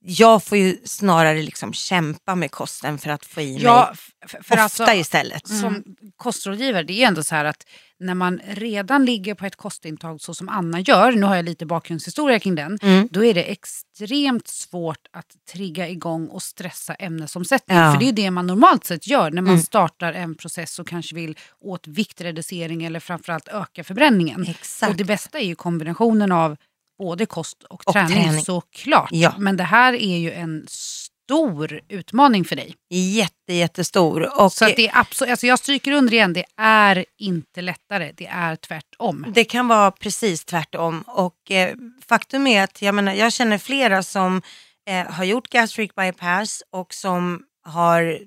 jag 0.00 0.44
får 0.44 0.58
ju 0.58 0.76
snarare 0.84 1.42
liksom 1.42 1.72
kämpa 1.72 2.34
med 2.34 2.50
kosten 2.50 2.98
för 2.98 3.10
att 3.10 3.26
få 3.26 3.40
i 3.40 3.56
Ja, 3.56 3.92
mig 4.22 4.40
ofta 4.40 4.62
alltså, 4.62 4.92
istället. 4.92 5.48
som 5.48 5.84
kostrådgivare, 6.16 6.82
det 6.82 7.02
är 7.02 7.08
ändå 7.08 7.22
så 7.22 7.34
här 7.34 7.44
att 7.44 7.66
när 7.98 8.14
man 8.14 8.40
redan 8.46 9.04
ligger 9.04 9.34
på 9.34 9.46
ett 9.46 9.56
kostintag 9.56 10.20
så 10.20 10.34
som 10.34 10.48
Anna 10.48 10.80
gör, 10.80 11.12
nu 11.12 11.22
har 11.26 11.36
jag 11.36 11.44
lite 11.44 11.66
bakgrundshistoria 11.66 12.38
kring 12.40 12.54
den, 12.54 12.78
Mm. 12.82 13.08
då 13.10 13.24
är 13.24 13.34
det 13.34 13.42
extremt 13.42 14.48
svårt 14.48 15.06
att 15.12 15.26
trigga 15.52 15.88
igång 15.88 16.28
och 16.28 16.42
stressa 16.42 16.94
ämnesomsättning. 16.94 17.78
Ja. 17.78 17.92
För 17.92 17.98
det 17.98 18.04
är 18.04 18.06
ju 18.06 18.12
det 18.12 18.30
man 18.30 18.46
normalt 18.46 18.84
sett 18.84 19.06
gör 19.06 19.30
när 19.30 19.42
man 19.42 19.52
Mm. 19.52 19.62
startar 19.62 20.12
en 20.12 20.34
process 20.34 20.78
och 20.78 20.88
kanske 20.88 21.14
vill 21.14 21.38
åt 21.60 21.86
viktreducering 21.86 22.84
eller 22.84 23.00
framförallt 23.00 23.48
öka 23.48 23.84
förbränningen. 23.84 24.46
Exakt. 24.48 24.90
Och 24.90 24.96
det 24.96 25.04
bästa 25.04 25.38
är 25.38 25.44
ju 25.46 25.54
kombinationen 25.54 26.32
av 26.32 26.56
både 26.98 27.26
kost 27.26 27.62
och, 27.62 27.82
Och 27.86 27.92
träning, 27.92 28.24
träning. 28.24 28.44
såklart. 28.44 29.08
Ja. 29.12 29.34
Men 29.38 29.56
det 29.56 29.64
här 29.64 29.92
är 29.92 30.16
ju 30.16 30.32
en 30.32 30.66
stor 30.68 31.80
utmaning 31.88 32.44
för 32.44 32.56
dig. 32.56 32.74
Jätte, 32.90 33.52
jättestor. 33.52 34.40
Och 34.42 34.52
Så 34.52 34.64
att 34.64 34.76
det 34.76 34.88
är 34.88 34.98
absolut, 34.98 35.30
alltså 35.30 35.46
jag 35.46 35.58
stryker 35.58 35.92
under 35.92 36.12
igen, 36.12 36.32
det 36.32 36.44
är 36.56 37.04
inte 37.18 37.60
lättare, 37.62 38.12
det 38.16 38.26
är 38.26 38.56
tvärtom. 38.56 39.26
Det 39.34 39.44
kan 39.44 39.68
vara 39.68 39.90
precis 39.90 40.44
tvärtom. 40.44 41.02
Och 41.06 41.50
eh, 41.50 41.74
faktum 42.08 42.46
är 42.46 42.62
att 42.64 42.82
jag, 42.82 42.94
menar, 42.94 43.12
jag 43.14 43.32
känner 43.32 43.58
flera 43.58 44.02
som 44.02 44.42
eh, 44.88 45.06
har 45.12 45.24
gjort 45.24 45.48
gastric 45.48 45.94
bypass 45.94 46.62
och 46.72 46.94
som 46.94 47.42
har 47.64 48.18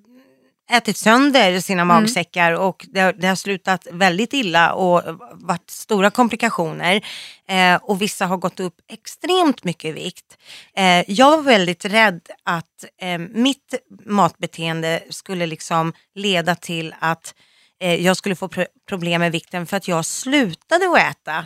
ätit 0.71 0.97
sönder 0.97 1.59
sina 1.59 1.85
magsäckar 1.85 2.51
och 2.53 2.85
det, 2.89 2.99
har- 2.99 3.13
det 3.13 3.27
har 3.27 3.35
slutat 3.35 3.87
väldigt 3.91 4.33
illa 4.33 4.73
och 4.73 5.01
varit 5.33 5.69
stora 5.69 6.09
komplikationer. 6.11 7.01
Eh, 7.47 7.75
och 7.75 8.01
vissa 8.01 8.25
har 8.25 8.37
gått 8.37 8.59
upp 8.59 8.75
extremt 8.91 9.63
mycket 9.63 9.85
i 9.85 9.91
vikt. 9.91 10.37
Eh, 10.75 11.11
jag 11.11 11.37
var 11.37 11.43
väldigt 11.43 11.85
rädd 11.85 12.21
att 12.43 12.85
eh, 13.01 13.17
mitt 13.17 13.73
matbeteende 14.05 15.03
skulle 15.09 15.45
liksom 15.45 15.93
leda 16.15 16.55
till 16.55 16.95
att 16.99 17.33
eh, 17.79 17.95
jag 18.05 18.17
skulle 18.17 18.35
få 18.35 18.47
pro- 18.47 18.65
problem 18.89 19.21
med 19.21 19.31
vikten 19.31 19.65
för 19.67 19.77
att 19.77 19.87
jag 19.87 20.05
slutade 20.05 20.85
att 20.91 20.97
äta. 21.11 21.45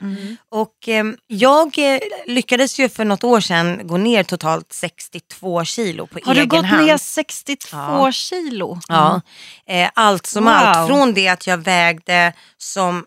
Och 0.50 0.88
eh, 0.90 1.06
jag 1.28 1.78
lyckades 2.26 2.80
ju 2.80 2.90
för 2.90 3.06
något 3.06 3.24
år 3.24 3.40
sedan 3.40 3.88
gå 3.88 3.98
ner 3.98 4.24
totalt 4.24 4.74
62 4.74 5.66
kilo 5.66 6.08
på 6.08 6.20
Har 6.26 6.34
egen 6.36 6.50
du 6.50 6.58
gått 6.58 6.66
hand. 6.66 6.86
ner 6.88 6.98
62 6.98 7.78
Ja. 7.78 8.12
kilo? 8.12 8.80
Ja, 8.88 9.22
eh, 9.68 9.90
allt 9.94 10.26
som 10.26 10.44
Wow. 10.44 10.54
allt. 10.54 10.88
Från 10.90 11.14
det 11.14 11.28
att 11.28 11.48
jag 11.48 11.58
vägde 11.58 12.34
som 12.58 13.06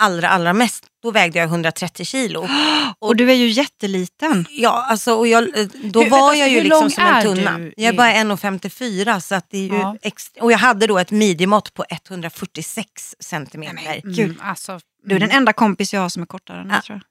allra, 0.00 0.28
allra 0.28 0.52
mest, 0.52 0.84
då 1.06 1.10
vägde 1.12 1.38
jag 1.38 1.46
130 1.48 2.04
kilo. 2.04 2.48
Och 2.98 3.16
du 3.16 3.30
är 3.30 3.34
ju 3.34 3.48
jätteliten. 3.48 4.46
Ja, 4.50 4.86
alltså, 4.90 5.14
och 5.14 5.26
jag, 5.28 5.58
eh, 5.58 5.66
då 5.84 6.02
Hur- 6.02 6.10
var 6.10 6.34
jag 6.34 6.48
ju 6.50 6.62
liksom 6.62 6.90
som 6.90 7.04
en 7.04 7.22
tunna. 7.22 7.58
du 7.58 7.72
Jag 7.76 7.88
är 7.88 7.92
bara 7.96 8.12
1,54 8.12 9.20
så 9.20 9.34
att 9.34 9.50
det 9.50 9.58
är 9.58 9.62
ju 9.72 9.78
Ja. 9.78 9.96
extra, 10.02 10.42
och 10.44 10.52
jag 10.52 10.58
hade 10.58 10.86
då 10.86 10.98
ett 10.98 11.10
midjemått 11.10 11.74
på 11.74 11.84
146 11.90 13.14
centimeter. 13.20 14.00
Gud. 14.04 14.18
Mm, 14.20 14.36
alltså, 14.42 14.80
Du 15.04 15.14
är 15.16 15.20
den 15.20 15.30
enda 15.30 15.52
kompis 15.52 15.92
jag 15.94 16.00
har 16.00 16.08
som 16.08 16.22
är 16.22 16.26
kortare 16.26 16.60
än 16.60 16.70
Ja. 16.70 16.82
tror 16.86 16.96
jag. 16.96 17.02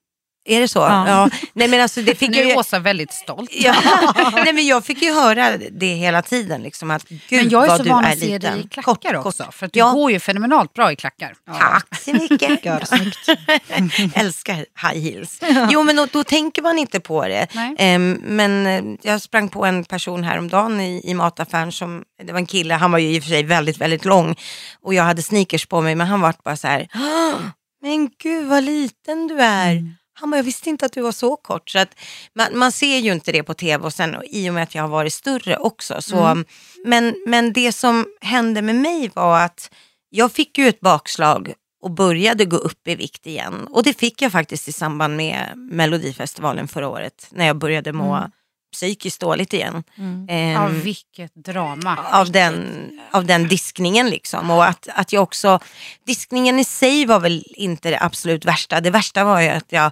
Är 0.47 0.59
det 0.59 0.67
så? 0.67 0.79
Ja. 0.79 1.07
Ja. 1.09 1.29
Nej 1.53 1.67
men 1.67 1.81
alltså 1.81 2.01
det 2.01 2.15
fick 2.15 2.29
nu 2.29 2.37
jag 2.37 2.45
ju... 2.45 2.51
är 2.51 2.57
Åsa 2.57 2.79
väldigt 2.79 3.13
stolt. 3.13 3.49
Ja. 3.53 3.75
Nej 4.35 4.53
men 4.53 4.65
jag 4.67 4.85
fick 4.85 5.01
ju 5.01 5.13
höra 5.13 5.57
det 5.71 5.87
hela 5.95 6.21
tiden 6.21 6.61
liksom 6.61 6.91
att 6.91 7.09
gud 7.09 7.21
Men 7.31 7.49
jag 7.49 7.65
är 7.65 7.77
så 7.77 7.83
du 7.83 7.89
van 7.89 8.05
är 8.05 8.11
att 8.11 8.19
se 8.19 8.37
dig 8.37 8.59
i 8.65 8.67
klackar 8.67 8.93
Kort, 9.13 9.25
också. 9.25 9.43
kort. 9.43 9.53
För 9.53 9.65
att 9.65 9.73
du 9.73 9.79
Ja. 9.79 9.91
går 9.91 10.11
ju 10.11 10.19
fenomenalt 10.19 10.73
bra 10.73 10.91
i 10.91 10.95
klackar. 10.95 11.33
Tack 11.59 12.01
så 12.01 12.13
mycket. 12.13 12.65
Görsnyggt. 12.65 13.29
Älskar 14.15 14.55
high 14.55 15.01
heels. 15.03 15.39
Jo 15.69 15.83
men 15.83 15.95
då, 15.95 16.07
då 16.11 16.23
tänker 16.23 16.61
man 16.61 16.79
inte 16.79 16.99
på 16.99 17.27
det. 17.27 17.47
Ehm, 17.77 18.11
men 18.23 18.67
eh, 18.67 18.83
jag 19.01 19.21
sprang 19.21 19.49
på 19.49 19.65
en 19.65 19.83
person 19.85 20.23
häromdagen 20.23 20.81
i, 20.81 21.01
i 21.03 21.13
mataffären 21.13 21.71
som, 21.71 22.03
det 22.23 22.31
var 22.31 22.39
en 22.39 22.45
kille, 22.45 22.73
han 22.73 22.91
var 22.91 22.99
ju 22.99 23.07
i 23.15 23.19
och 23.19 23.23
för 23.23 23.29
sig 23.29 23.43
väldigt, 23.43 23.77
väldigt 23.77 24.05
lång. 24.05 24.35
Och 24.81 24.93
jag 24.93 25.03
hade 25.03 25.21
sneakers 25.23 25.65
på 25.65 25.81
mig 25.81 25.95
men 25.95 26.07
han 26.07 26.21
var 26.21 26.33
bara 26.43 26.57
så 26.57 26.67
här, 26.67 26.87
"Ah, 26.93 27.33
men 27.81 28.09
gud 28.23 28.45
vad 28.47 28.63
liten 28.63 29.27
du 29.27 29.39
är. 29.41 29.71
Mm. 29.71 29.93
Han 30.17 30.29
bara, 30.31 30.37
jag 30.37 30.43
visste 30.43 30.69
inte 30.69 30.85
att 30.85 30.93
du 30.93 31.01
var 31.01 31.11
så 31.11 31.35
kort. 31.35 31.69
Så 31.69 31.79
att 31.79 31.95
man, 32.35 32.57
man 32.57 32.71
ser 32.71 32.97
ju 32.97 33.11
inte 33.11 33.31
det 33.31 33.43
på 33.43 33.53
tv 33.53 33.83
och 33.85 33.93
sen 33.93 34.15
i 34.25 34.49
och 34.49 34.53
med 34.53 34.63
att 34.63 34.75
jag 34.75 34.81
har 34.83 34.89
varit 34.89 35.13
större 35.13 35.57
också. 35.57 36.01
Så, 36.01 36.17
Mm. 36.17 36.45
men, 36.85 37.15
men 37.27 37.53
det 37.53 37.71
som 37.71 38.05
hände 38.21 38.61
med 38.61 38.75
mig 38.75 39.11
var 39.13 39.39
att 39.41 39.71
jag 40.09 40.31
fick 40.31 40.57
ju 40.57 40.67
ett 40.67 40.79
bakslag 40.79 41.53
och 41.81 41.91
började 41.91 42.45
gå 42.45 42.57
upp 42.57 42.87
i 42.87 42.95
vikt 42.95 43.27
igen. 43.27 43.67
Och 43.71 43.83
det 43.83 43.99
fick 43.99 44.21
jag 44.21 44.31
faktiskt 44.31 44.67
i 44.67 44.71
samband 44.71 45.15
med 45.15 45.51
Melodifestivalen 45.55 46.67
förra 46.67 46.87
året. 46.87 47.27
När 47.31 47.45
jag 47.47 47.57
började 47.57 47.93
må 47.93 48.15
Mm. 48.15 48.31
Psykiskt 48.75 49.19
dåligt 49.21 49.53
igen. 49.53 49.83
Ehm, 50.29 50.51
Ja, 50.51 50.67
vilket 50.67 51.35
drama. 51.35 51.97
av 52.11 52.31
den, 52.31 52.89
av 53.11 53.25
den 53.25 53.47
diskningen 53.47 54.09
liksom. 54.09 54.49
Och 54.51 54.65
att, 54.65 54.87
att 54.95 55.13
jag 55.13 55.23
också, 55.23 55.59
diskningen 56.07 56.59
i 56.59 56.63
sig 56.63 57.05
var 57.05 57.19
väl 57.19 57.43
inte 57.55 57.89
det 57.89 57.99
absolut 58.01 58.45
värsta. 58.45 58.81
Det 58.81 58.89
värsta 58.91 59.23
var 59.23 59.41
ju 59.41 59.47
att 59.49 59.71
jag 59.71 59.91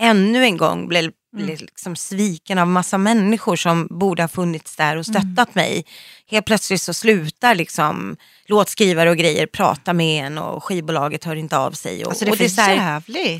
ännu 0.00 0.44
en 0.44 0.56
gång 0.56 0.88
blev, 0.88 1.12
blev 1.36 1.60
liksom 1.60 1.96
sviken 1.96 2.58
av 2.58 2.66
massa 2.66 2.98
människor 2.98 3.56
som 3.56 3.86
borde 3.90 4.22
ha 4.22 4.28
funnits 4.28 4.76
där 4.76 4.96
och 4.96 5.06
stöttat 5.06 5.54
mig. 5.54 5.84
Helt 6.30 6.46
plötsligt 6.46 6.82
så 6.82 6.94
slutar 6.94 7.54
liksom 7.54 8.16
låtskrivare 8.46 9.10
och 9.10 9.16
grejer 9.16 9.46
prata 9.46 9.92
med 9.92 10.26
en 10.26 10.38
och 10.38 10.64
skivbolaget 10.64 11.24
hör 11.24 11.36
inte 11.36 11.56
av 11.58 11.70
sig. 11.72 12.04
Och, 12.04 12.10
Alltså 12.10 12.24
det 12.24 12.30
är 12.30 12.32
och 12.32 12.38
för 12.38 12.48
så 12.48 12.60
här- 12.60 12.76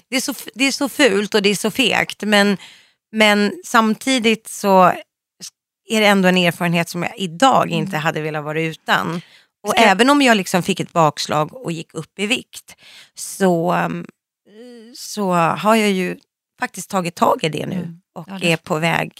det 0.08 0.16
är, 0.16 0.20
så, 0.20 0.34
det 0.54 0.64
är 0.64 0.72
så 0.72 0.88
fult 0.88 1.34
och 1.34 1.42
det 1.42 1.48
är 1.48 1.54
så 1.54 1.70
fegt. 1.70 2.22
Men, 2.22 2.56
men 3.12 3.52
samtidigt 3.64 4.48
så 4.48 4.82
är 5.88 6.00
det 6.00 6.06
ändå 6.06 6.28
en 6.28 6.36
erfarenhet 6.36 6.88
som 6.88 7.02
jag 7.02 7.18
idag 7.18 7.70
inte 7.70 7.96
hade 7.96 8.20
velat 8.20 8.44
vara 8.44 8.62
utan. 8.62 9.22
Och 9.62 9.70
Ska- 9.70 9.80
även 9.82 10.10
om 10.10 10.22
jag 10.22 10.36
liksom 10.36 10.62
fick 10.62 10.80
ett 10.80 10.92
bakslag 10.92 11.54
och 11.54 11.72
gick 11.72 11.94
upp 11.94 12.18
i 12.18 12.26
vikt 12.26 12.76
så, 13.14 13.74
um, 13.74 14.06
så 14.94 15.32
har 15.34 15.74
jag 15.74 15.90
ju 15.90 16.16
faktiskt 16.60 16.90
tagit 16.90 17.14
tag 17.14 17.44
i 17.44 17.48
det 17.48 17.66
nu 17.66 17.76
Mm. 17.76 18.00
och 18.14 18.26
Ja, 18.30 18.38
det- 18.40 18.52
är 18.52 18.56
på 18.56 18.78
väg 18.78 19.12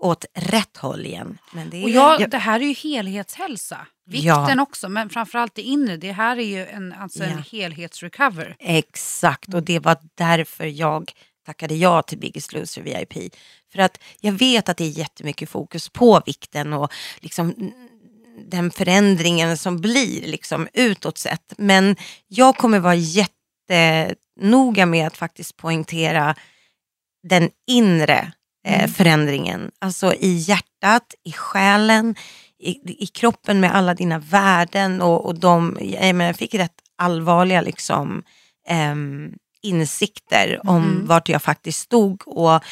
åt 0.00 0.24
rätt 0.34 0.76
håll 0.76 1.06
igen. 1.06 1.38
Men 1.52 1.70
det 1.70 1.76
är, 1.76 1.82
Och 1.84 1.90
jag, 1.90 2.20
Ja. 2.20 2.26
det 2.26 2.38
här 2.38 2.60
är 2.60 2.64
ju 2.64 2.72
helhetshälsa. 2.74 3.86
Vikten 4.06 4.28
Ja. 4.56 4.62
också, 4.62 4.88
men 4.88 5.10
framförallt 5.10 5.54
det 5.54 5.62
inre. 5.62 5.96
Det 5.96 6.12
här 6.12 6.36
är 6.36 6.42
ju 6.44 6.66
en, 6.66 6.92
alltså 6.92 7.22
en 7.24 7.30
Ja. 7.30 7.58
helhetsrecover. 7.58 8.56
Exakt, 8.58 9.54
och 9.54 9.62
det 9.62 9.78
var 9.78 9.96
därför 10.14 10.64
jag 10.64 11.12
tackade 11.48 11.74
ja 11.74 12.02
till 12.02 12.18
Biggest 12.18 12.52
Loser 12.52 12.82
VIP. 12.82 13.34
För 13.72 13.78
att 13.78 14.00
jag 14.20 14.32
vet 14.32 14.68
att 14.68 14.76
det 14.76 14.84
är 14.84 14.88
jättemycket 14.88 15.50
fokus 15.50 15.88
på 15.88 16.22
vikten 16.26 16.72
och 16.72 16.92
liksom 17.18 17.50
mm, 17.50 17.72
den 18.50 18.70
förändringen 18.70 19.56
som 19.56 19.76
blir 19.76 20.26
liksom 20.26 20.68
utåt 20.72 21.18
sett. 21.18 21.54
Men 21.58 21.96
jag 22.26 22.56
kommer 22.56 22.78
vara 22.78 22.94
jättenoga 22.94 24.86
med 24.86 25.06
att 25.06 25.16
faktiskt 25.16 25.56
poängtera 25.56 26.34
den 27.28 27.50
inre 27.66 28.32
eh, 28.66 28.90
förändringen. 28.90 29.70
Alltså 29.78 30.14
i 30.14 30.32
hjärtat, 30.36 31.14
i 31.24 31.32
själen, 31.32 32.14
i, 32.58 33.04
i 33.04 33.06
kroppen 33.06 33.60
med 33.60 33.74
alla 33.74 33.94
dina 33.94 34.18
värden 34.18 35.02
och, 35.02 35.26
och 35.26 35.38
de, 35.38 35.78
jag, 35.80 36.02
menar, 36.02 36.24
jag 36.24 36.36
fick 36.36 36.54
rätt 36.54 36.80
allvarliga 36.96 37.60
liksom, 37.60 38.22
ehm, 38.68 39.32
insikter 39.62 40.60
om 40.68 40.82
Mhm. 40.82 41.06
vart 41.06 41.28
jag 41.28 41.42
faktiskt 41.42 41.80
stod 41.80 42.22
och 42.26 42.62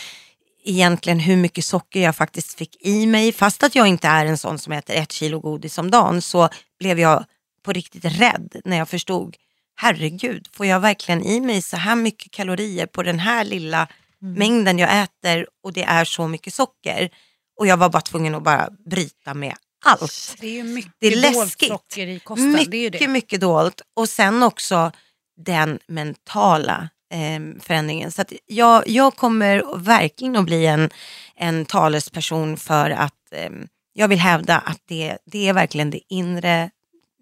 egentligen 0.64 1.20
hur 1.20 1.36
mycket 1.36 1.64
socker 1.64 2.00
jag 2.00 2.16
faktiskt 2.16 2.54
fick 2.58 2.76
i 2.86 3.06
mig. 3.06 3.32
Fast 3.32 3.62
att 3.62 3.74
jag 3.74 3.86
inte 3.86 4.08
är 4.08 4.26
en 4.26 4.38
sån 4.38 4.58
som 4.58 4.72
äter 4.72 4.96
ett 4.96 5.12
kilo 5.12 5.40
godis 5.40 5.78
om 5.78 5.90
dagen 5.90 6.22
så 6.22 6.48
blev 6.78 7.00
jag 7.00 7.24
på 7.64 7.72
riktigt 7.72 8.04
rädd 8.04 8.56
när 8.64 8.76
jag 8.76 8.88
förstod 8.88 9.36
herregud, 9.78 10.48
får 10.52 10.66
jag 10.66 10.80
verkligen 10.80 11.22
i 11.22 11.40
mig 11.40 11.62
så 11.62 11.76
här 11.76 11.96
mycket 11.96 12.32
kalorier 12.32 12.86
på 12.86 13.02
den 13.02 13.18
här 13.18 13.44
lilla 13.44 13.88
mängden 14.20 14.78
jag 14.78 15.02
äter 15.02 15.46
och 15.62 15.72
det 15.72 15.82
är 15.82 16.04
så 16.04 16.28
mycket 16.28 16.54
socker. 16.54 17.10
Och 17.58 17.66
jag 17.66 17.76
var 17.76 17.88
bara 17.88 18.00
tvungen 18.00 18.34
att 18.34 18.42
bara 18.42 18.68
bryta 18.90 19.34
med 19.34 19.54
allt. 19.84 20.36
Det 20.40 20.46
är 20.46 20.52
ju 20.52 20.62
mycket 20.64 20.92
Det 20.98 21.06
är 21.06 21.22
dolt 21.22 21.36
läskigt. 21.36 21.68
socker 21.68 22.06
i 22.06 22.18
kosten. 22.20 22.52
Mycket, 22.52 22.70
det 22.70 22.76
är 22.86 22.90
det. 22.90 23.08
mycket 23.08 23.40
dolt. 23.40 23.80
Och 23.96 24.08
sen 24.08 24.42
också 24.42 24.92
den 25.36 25.78
mentala 25.86 26.88
eh, 27.12 27.60
förändringen. 27.60 28.10
Så 28.10 28.24
jag, 28.46 28.88
jag 28.88 29.16
kommer 29.16 29.78
verkligen 29.78 30.36
att 30.36 30.44
bli 30.44 30.66
en, 30.66 30.90
en 31.34 31.64
talesperson 31.64 32.56
för 32.56 32.90
att 32.90 33.32
eh, 33.32 33.50
jag 33.92 34.08
vill 34.08 34.18
hävda 34.18 34.58
att 34.58 34.80
det, 34.86 35.18
det 35.24 35.48
är 35.48 35.52
verkligen 35.52 35.90
det 35.90 36.00
inre 36.08 36.70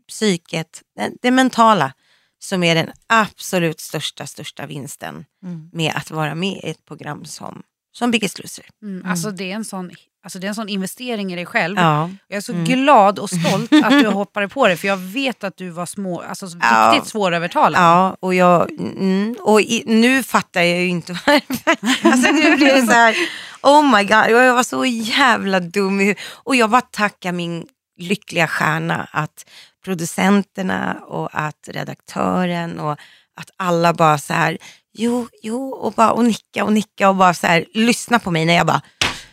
psyket, 0.08 0.82
det, 0.96 1.12
det 1.22 1.30
mentala 1.30 1.92
som 2.38 2.62
är 2.62 2.74
den 2.74 2.90
absolut 3.06 3.80
största, 3.80 4.26
största 4.26 4.66
vinsten 4.66 5.24
med 5.72 5.92
att 5.96 6.10
vara 6.10 6.34
med 6.34 6.60
i 6.64 6.70
ett 6.70 6.84
program 6.84 7.24
som, 7.24 7.62
som 7.98 8.10
Biggest 8.10 8.38
Loser. 8.42 8.64
Mm, 8.82 9.10
alltså, 9.10 9.30
det 9.30 9.50
är 9.50 9.54
en 9.54 9.64
sån, 9.64 9.90
alltså 10.24 10.38
det 10.38 10.46
är 10.46 10.48
en 10.48 10.54
sån 10.54 10.68
investering 10.68 11.32
i 11.32 11.36
dig 11.36 11.46
själv. 11.46 11.76
Ja. 11.78 12.10
Jag 12.28 12.36
är 12.36 12.40
så 12.40 12.52
Mm. 12.52 12.64
glad 12.64 13.18
och 13.18 13.30
stolt 13.30 13.72
att 13.84 13.90
du 13.90 14.06
hoppade 14.20 14.48
på 14.48 14.68
det 14.68 14.76
för 14.76 14.88
jag 14.88 14.96
vet 14.96 15.44
att 15.44 15.56
du 15.56 15.70
var 15.70 15.86
små, 15.86 16.20
alltså, 16.20 16.46
Ja. 16.60 16.92
riktigt 16.94 17.08
svårövertalad. 17.10 17.80
Ja, 17.82 18.16
och, 18.20 18.34
jag, 18.34 18.70
mm, 18.70 19.36
och 19.40 19.60
i, 19.60 19.82
nu 19.86 20.22
fattar 20.22 20.60
jag 20.62 20.80
ju 20.80 20.88
inte 20.88 21.12
varför. 21.26 22.08
Alltså 22.08 22.32
nu 22.32 22.56
blir 22.56 22.74
det 22.74 22.86
så 22.86 22.92
här, 22.92 23.16
oh 23.62 23.96
my 23.96 24.02
god, 24.02 24.26
jag 24.30 24.54
var 24.54 24.62
så 24.62 24.84
jävla 24.84 25.60
dum 25.60 26.00
i 26.00 26.14
Och 26.32 26.56
jag 26.56 26.70
bara 26.70 26.80
tackar 26.80 27.32
min 27.32 27.66
lyckliga 28.00 28.46
stjärna 28.48 29.08
att 29.12 29.44
producenterna 29.84 30.94
och 31.06 31.28
att 31.32 31.68
redaktören 31.72 32.80
och 32.80 32.98
att 33.40 33.50
alla 33.56 33.92
bara 33.92 34.18
så 34.18 34.32
här, 34.32 34.58
jo, 34.92 35.28
jo, 35.42 35.70
och 35.70 35.92
bara 35.92 36.12
och 36.12 36.24
nicka 36.24 36.64
och 36.64 36.72
nicka 36.72 37.08
och 37.08 37.16
bara 37.16 37.34
så 37.34 37.46
här, 37.46 37.64
lyssna 37.74 38.18
på 38.18 38.30
mig 38.30 38.44
när 38.44 38.54
jag 38.54 38.66
bara, 38.66 38.80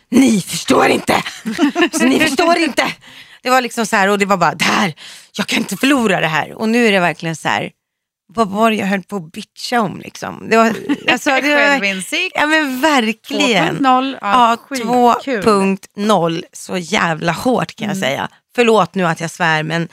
ni 0.08 0.40
förstår 0.40 0.86
inte. 0.86 1.22
Så 1.92 2.04
ni 2.04 2.20
förstår 2.20 2.56
inte. 2.58 2.92
Det 3.42 3.50
var 3.50 3.60
liksom 3.60 3.86
så 3.86 3.96
här 3.96 4.08
och 4.08 4.18
det 4.18 4.26
var 4.26 4.36
bara, 4.36 4.54
där, 4.54 4.94
jag 5.36 5.46
kan 5.46 5.58
inte 5.58 5.76
förlora 5.76 6.20
det 6.20 6.26
här. 6.26 6.52
Och 6.52 6.68
nu 6.68 6.86
är 6.86 6.92
det 6.92 7.00
verkligen 7.00 7.36
så 7.36 7.48
här, 7.48 7.70
vad 8.34 8.48
var 8.48 8.70
det 8.70 8.76
jag 8.76 8.86
höll 8.86 9.02
på 9.02 9.16
att 9.16 9.32
bitcha 9.32 9.80
om 9.80 10.00
liksom? 10.00 10.48
Det 10.50 10.56
var, 10.56 10.66
alltså, 11.10 11.30
det 11.30 11.54
var, 11.54 11.56
Självinsikt. 11.56 12.32
ja 12.34 12.46
men 12.46 12.80
verkligen. 12.80 13.78
2.0. 13.78 14.18
Ja, 14.20 14.56
skitkul. 14.68 15.42
2.0 15.42 16.42
så 16.52 16.76
jävla 16.76 17.32
hårt 17.32 17.76
kan 17.76 17.88
jag 17.88 17.96
säga. 17.96 18.28
Förlåt 18.54 18.94
nu 18.94 19.06
att 19.06 19.20
jag 19.20 19.30
svär 19.30 19.62
men 19.62 19.82
Det 19.82 19.88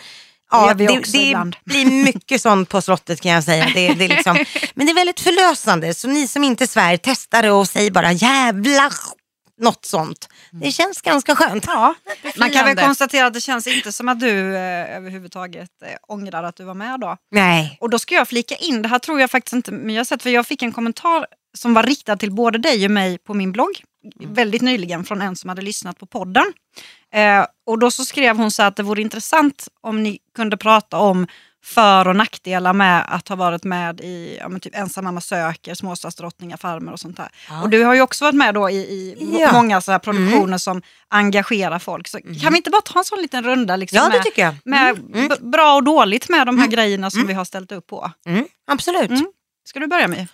ja, 0.51 0.73
det, 0.73 0.87
det 0.87 1.17
ibland. 1.17 1.55
blir 1.65 1.85
mycket 1.85 2.41
sånt 2.41 2.69
på 2.69 2.81
slottet 2.81 3.21
kan 3.21 3.31
jag 3.31 3.43
säga. 3.43 3.65
Det, 3.65 3.93
det 3.93 4.05
är 4.05 4.09
liksom, 4.09 4.45
men 4.73 4.85
det 4.85 4.91
är 4.91 4.95
väldigt 4.95 5.19
förlösande 5.19 5.93
så 5.93 6.07
ni 6.07 6.27
som 6.27 6.43
inte 6.43 6.67
svär 6.67 6.97
testar 6.97 7.41
det 7.41 7.51
och 7.51 7.67
säger 7.67 7.91
bara 7.91 8.11
jävla 8.11 8.91
något 9.59 9.85
sånt. 9.85 10.29
Det 10.51 10.71
känns 10.71 11.01
ganska 11.01 11.35
skönt. 11.35 11.63
Ja, 11.67 11.95
Man 12.37 12.49
kan 12.49 12.65
väl 12.65 12.77
konstatera 12.77 13.27
att 13.27 13.33
det 13.33 13.41
känns 13.41 13.67
inte 13.67 13.91
som 13.91 14.09
att 14.09 14.19
du 14.19 14.55
eh, 14.55 14.95
överhuvudtaget 14.97 15.69
eh, 15.85 15.89
ångrar 16.07 16.43
att 16.43 16.55
du 16.55 16.63
var 16.63 16.73
med 16.73 16.99
då. 16.99 17.17
Nej. 17.31 17.77
Och 17.81 17.89
då 17.89 17.99
ska 17.99 18.15
jag 18.15 18.27
flika 18.27 18.55
in, 18.55 18.81
det 18.81 18.87
här 18.87 18.99
tror 18.99 19.19
jag 19.19 19.31
faktiskt 19.31 19.53
inte 19.53 19.71
men 19.71 19.95
jag 19.95 19.99
har 19.99 20.05
sett, 20.05 20.23
för 20.23 20.29
jag 20.29 20.47
fick 20.47 20.61
en 20.61 20.71
kommentar 20.71 21.25
som 21.57 21.73
var 21.73 21.83
riktad 21.83 22.17
till 22.17 22.31
både 22.31 22.57
dig 22.57 22.85
och 22.85 22.91
mig 22.91 23.17
på 23.17 23.33
min 23.33 23.51
blogg 23.51 23.83
väldigt 24.25 24.61
nyligen 24.61 25.03
från 25.03 25.21
en 25.21 25.35
som 25.35 25.49
hade 25.49 25.61
lyssnat 25.61 25.99
på 25.99 26.05
podden. 26.05 26.45
Eh, 27.13 27.45
och 27.65 27.79
då 27.79 27.91
så 27.91 28.05
skrev 28.05 28.37
hon 28.37 28.51
så 28.51 28.63
att 28.63 28.75
det 28.75 28.83
vore 28.83 29.01
intressant 29.01 29.67
om 29.81 30.03
ni 30.03 30.19
kunde 30.35 30.57
prata 30.57 30.97
om 30.97 31.27
för 31.63 32.07
och 32.07 32.15
nackdelar 32.15 32.73
med 32.73 33.05
att 33.15 33.27
ha 33.27 33.35
varit 33.35 33.63
med 33.63 34.01
i 34.01 34.37
ja, 34.39 34.49
men 34.49 34.59
typ 34.59 34.75
Ensam 34.75 35.03
mamma 35.03 35.21
söker, 35.21 35.73
Småstadsdrottningar, 35.73 36.57
Farmer 36.57 36.91
och 36.91 36.99
sånt 36.99 37.17
där. 37.17 37.29
Ja. 37.49 37.61
Och 37.61 37.69
du 37.69 37.83
har 37.83 37.93
ju 37.93 38.01
också 38.01 38.25
varit 38.25 38.35
med 38.35 38.53
då 38.53 38.69
i, 38.69 38.75
i 38.75 39.37
Ja. 39.39 39.51
många 39.53 39.81
så 39.81 39.91
här 39.91 39.99
produktioner 39.99 40.57
som 40.57 40.81
engagerar 41.07 41.79
folk. 41.79 42.07
Så 42.07 42.19
kan 42.41 42.51
vi 42.53 42.57
inte 42.57 42.69
bara 42.69 42.81
ta 42.81 42.99
en 42.99 43.05
sån 43.05 43.21
liten 43.21 43.43
runda 43.43 43.75
liksom, 43.75 43.97
med, 44.09 44.23
med 44.63 44.89
Mm. 45.15 45.27
b- 45.27 45.35
bra 45.39 45.75
och 45.75 45.83
dåligt 45.83 46.29
med 46.29 46.45
de 46.47 46.59
här 46.59 46.67
grejerna 46.67 47.11
som 47.11 47.27
vi 47.27 47.33
har 47.33 47.45
ställt 47.45 47.71
upp 47.71 47.87
på? 47.87 48.11
Mm. 48.25 48.45
Absolut. 48.71 49.09
Mm. 49.09 49.25
Ska 49.65 49.79
du 49.79 49.87
börja 49.87 50.07
med? 50.07 50.27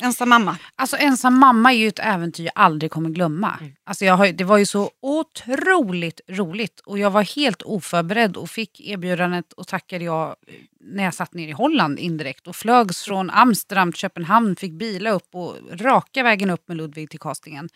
Ensam 0.00 0.28
mamma. 0.28 0.58
Alltså 0.76 0.96
ensam 0.96 1.38
mamma 1.38 1.72
är 1.72 1.76
ju 1.76 1.88
ett 1.88 1.98
äventyr 1.98 2.44
jag 2.44 2.52
aldrig 2.54 2.90
kommer 2.90 3.10
glömma. 3.10 3.58
Alltså 3.84 4.04
jag 4.04 4.14
har, 4.14 4.28
det 4.28 4.44
var 4.44 4.58
ju 4.58 4.66
så 4.66 4.90
otroligt 5.02 6.20
roligt 6.28 6.80
och 6.80 6.98
jag 6.98 7.10
var 7.10 7.36
helt 7.36 7.62
oförberedd 7.62 8.36
och 8.36 8.50
fick 8.50 8.80
erbjudandet 8.80 9.52
och 9.52 9.68
tackade 9.68 10.04
jag 10.04 10.28
eh, 10.28 10.54
när 10.80 11.04
jag 11.04 11.14
satt 11.14 11.34
ner 11.34 11.48
i 11.48 11.52
Holland 11.52 11.98
indirekt 11.98 12.46
och 12.46 12.56
flögs 12.56 13.04
från 13.04 13.30
Amsterdam 13.30 13.92
till 13.92 13.98
Köpenhamn, 13.98 14.56
fick 14.56 14.72
bila 14.72 15.10
upp 15.10 15.34
och 15.34 15.56
raka 15.72 16.22
vägen 16.22 16.50
upp 16.50 16.68
med 16.68 16.76
Ludvig 16.76 17.10
till 17.10 17.20
castingen. 17.20 17.68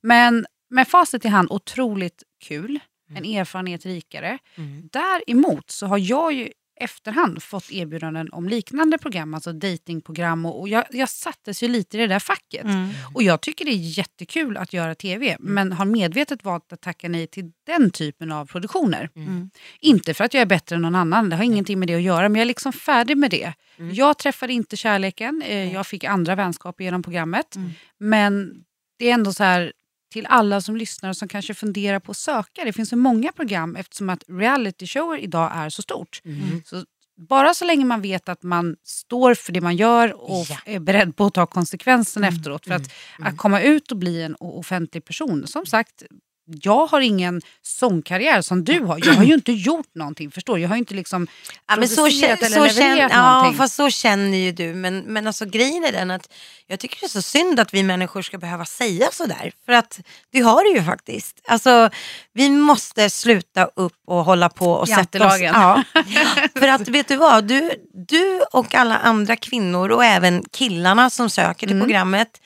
Men 0.00 0.46
med 0.70 0.88
facit 0.88 1.24
i 1.24 1.28
hand, 1.28 1.48
otroligt 1.50 2.22
kul, 2.44 2.78
en 3.14 3.24
erfarenhet 3.24 3.86
rikare. 3.86 4.38
Mm. 4.54 4.88
Däremot 4.92 5.70
så 5.70 5.86
har 5.86 5.98
jag 5.98 6.32
ju 6.32 6.52
efterhand 6.82 7.42
fått 7.42 7.72
erbjudanden 7.72 8.28
om 8.32 8.48
liknande 8.48 8.98
program, 8.98 9.34
alltså 9.34 9.52
datingprogram 9.52 10.46
och, 10.46 10.60
och 10.60 10.68
jag, 10.68 10.84
jag 10.90 11.08
sattes 11.08 11.62
ju 11.62 11.68
lite 11.68 11.96
i 11.96 12.00
det 12.00 12.06
där 12.06 12.18
facket. 12.18 12.66
Och 13.14 13.22
jag 13.22 13.40
tycker 13.40 13.64
det 13.64 13.70
är 13.70 13.98
jättekul 13.98 14.56
att 14.56 14.72
göra 14.72 14.94
tv, 14.94 15.36
men 15.40 15.72
har 15.72 15.84
medvetet 15.84 16.44
valt 16.44 16.72
att 16.72 16.80
tacka 16.80 17.08
nej 17.08 17.26
till 17.26 17.52
den 17.66 17.90
typen 17.90 18.32
av 18.32 18.46
produktioner. 18.46 19.10
Mm. 19.16 19.50
Inte 19.80 20.14
för 20.14 20.24
att 20.24 20.34
jag 20.34 20.40
är 20.40 20.46
bättre 20.46 20.76
än 20.76 20.82
någon 20.82 20.94
annan, 20.94 21.30
det 21.30 21.36
har 21.36 21.44
ingenting 21.44 21.78
med 21.78 21.88
det 21.88 21.94
att 21.94 22.02
göra, 22.02 22.28
men 22.28 22.34
jag 22.34 22.42
är 22.42 22.46
liksom 22.46 22.72
färdig 22.72 23.16
med 23.16 23.30
det. 23.30 23.52
Jag 23.92 24.18
träffade 24.18 24.52
inte 24.52 24.76
kärleken, 24.76 25.42
eh, 25.46 25.72
jag 25.72 25.86
fick 25.86 26.04
andra 26.04 26.34
vänskaper 26.34 26.84
genom 26.84 27.02
programmet, 27.02 27.56
men 27.98 28.64
det 28.98 29.10
är 29.10 29.14
ändå 29.14 29.32
så 29.32 29.44
här 29.44 29.72
till 30.12 30.26
alla 30.26 30.60
som 30.60 30.76
lyssnar 30.76 31.10
och 31.10 31.16
som 31.16 31.28
kanske 31.28 31.54
funderar 31.54 32.00
på 32.00 32.10
att 32.10 32.16
söka. 32.16 32.64
Det 32.64 32.72
finns 32.72 32.88
så 32.88 32.96
många 32.96 33.32
program 33.32 33.76
eftersom 33.76 34.10
att 34.10 34.24
reality 34.28 34.86
shower 34.86 35.18
idag 35.18 35.50
är 35.54 35.68
så 35.70 35.82
stort. 35.82 36.20
Så 36.64 36.84
bara 37.16 37.54
så 37.54 37.64
länge 37.64 37.84
man 37.84 38.00
vet 38.02 38.28
att 38.28 38.42
man 38.42 38.76
står 38.82 39.34
för 39.34 39.52
det 39.52 39.60
man 39.60 39.76
gör 39.76 40.12
och 40.30 40.46
Ja. 40.48 40.58
är 40.64 40.80
beredd 40.80 41.16
på 41.16 41.24
att 41.26 41.34
ta 41.34 41.46
konsekvenserna 41.46 42.28
efteråt. 42.28 42.66
För 42.66 42.74
att, 42.74 42.92
att 43.18 43.36
komma 43.36 43.60
ut 43.62 43.90
och 43.90 43.96
bli 43.98 44.22
en 44.22 44.36
offentlig 44.40 45.04
person. 45.04 45.46
Som 45.46 45.66
sagt, 45.66 46.02
jag 46.44 46.86
har 46.86 47.00
ingen 47.00 47.42
sångkarriär 47.62 48.42
som 48.42 48.64
du 48.64 48.80
har. 48.80 49.00
Jag 49.06 49.14
har 49.14 49.24
ju 49.24 49.34
inte 49.34 49.52
gjort 49.52 49.94
någonting, 49.94 50.30
förstår? 50.30 50.58
Jag 50.58 50.68
har 50.68 50.76
ju 50.76 50.78
inte 50.78 50.94
liksom 50.94 51.26
Ja, 51.68 51.76
men 51.76 51.88
så, 51.88 52.06
eller 52.06 52.36
så, 52.36 52.64
levererat 52.64 52.74
känn, 52.74 52.98
ja, 52.98 53.34
någonting. 53.34 53.58
fast 53.58 53.74
så 53.74 53.90
känner 53.90 54.38
ju 54.38 54.52
du. 54.52 54.74
Men, 54.74 54.98
men 54.98 55.26
alltså, 55.26 55.44
grejen 55.44 55.84
är 55.84 55.92
den 55.92 56.10
att 56.10 56.32
jag 56.66 56.80
tycker 56.80 57.00
det 57.00 57.06
är 57.06 57.08
så 57.08 57.22
synd 57.22 57.60
att 57.60 57.74
vi 57.74 57.82
människor 57.82 58.22
ska 58.22 58.38
behöva 58.38 58.64
säga 58.64 59.08
sådär. 59.12 59.52
För 59.66 59.72
att 59.72 60.00
vi 60.30 60.40
har 60.40 60.64
det 60.64 60.78
ju 60.78 60.84
faktiskt. 60.84 61.40
Alltså, 61.48 61.90
vi 62.32 62.50
måste 62.50 63.10
sluta 63.10 63.64
upp 63.64 63.96
och 64.06 64.24
hålla 64.24 64.48
på 64.48 64.72
och 64.72 64.88
sätta 64.88 65.26
oss... 65.26 65.40
Ja. 65.40 65.82
För 66.54 66.68
att 66.68 66.88
vet 66.88 67.08
du 67.08 67.16
vad, 67.16 67.44
du, 67.44 67.70
du 68.08 68.40
och 68.52 68.74
alla 68.74 68.98
andra 68.98 69.36
kvinnor 69.36 69.88
och 69.88 70.04
även 70.04 70.44
killarna 70.50 71.10
som 71.10 71.30
söker 71.30 71.66
till 71.66 71.80
programmet 71.80 72.40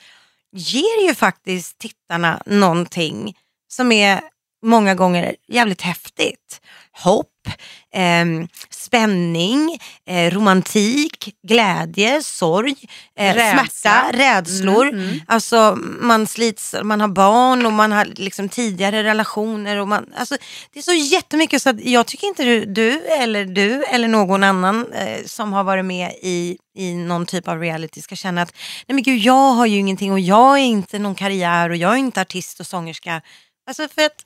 ger 0.51 1.07
ju 1.07 1.15
faktiskt 1.15 1.77
tittarna 1.77 2.41
någonting 2.45 3.35
som 3.67 3.91
är 3.91 4.21
många 4.65 4.95
gånger 4.95 5.35
jävligt 5.47 5.81
häftigt. 5.81 6.61
Hopp, 7.03 7.27
ehm, 7.93 8.47
spänning, 8.69 9.79
eh, 10.09 10.31
romantik, 10.33 11.35
glädje, 11.47 12.23
sorg, 12.23 12.75
eh, 13.19 13.33
Rädsla. 13.33 13.65
smärta, 13.65 14.11
rädslor. 14.13 14.87
Mm, 14.87 15.03
mm. 15.03 15.19
Alltså 15.27 15.77
man 16.01 16.27
slits, 16.27 16.75
man 16.83 17.01
har 17.01 17.07
barn 17.07 17.65
och 17.65 17.73
man 17.73 17.91
har 17.91 18.05
liksom 18.05 18.49
tidigare 18.49 19.03
relationer. 19.03 19.77
Och 19.77 19.87
man, 19.87 20.05
alltså, 20.17 20.37
det 20.73 20.79
är 20.79 20.83
så 20.83 20.93
jättemycket 20.93 21.61
så 21.61 21.69
att 21.69 21.81
jag 21.85 22.05
tycker 22.05 22.27
inte 22.27 22.43
du, 22.43 22.65
du 22.65 23.05
eller 23.05 23.45
du 23.45 23.83
eller 23.83 24.07
någon 24.07 24.43
annan 24.43 24.93
eh, 24.93 25.25
som 25.25 25.53
har 25.53 25.63
varit 25.63 25.85
med 25.85 26.11
i, 26.21 26.57
i 26.77 26.93
någon 26.93 27.25
typ 27.25 27.47
av 27.47 27.59
reality 27.59 28.01
ska 28.01 28.15
känna 28.15 28.41
att 28.41 28.53
nej 28.87 28.93
men 28.95 29.03
gud 29.03 29.19
jag 29.19 29.53
har 29.53 29.65
ju 29.65 29.77
ingenting 29.77 30.11
och 30.11 30.19
jag 30.19 30.59
är 30.59 30.63
inte 30.63 30.99
någon 30.99 31.15
karriär 31.15 31.69
och 31.69 31.75
jag 31.75 31.93
är 31.93 31.97
inte 31.97 32.21
artist 32.21 32.59
och 32.59 32.67
sångerska. 32.67 33.21
Alltså 33.67 33.87
för 33.95 34.01
att 34.05 34.23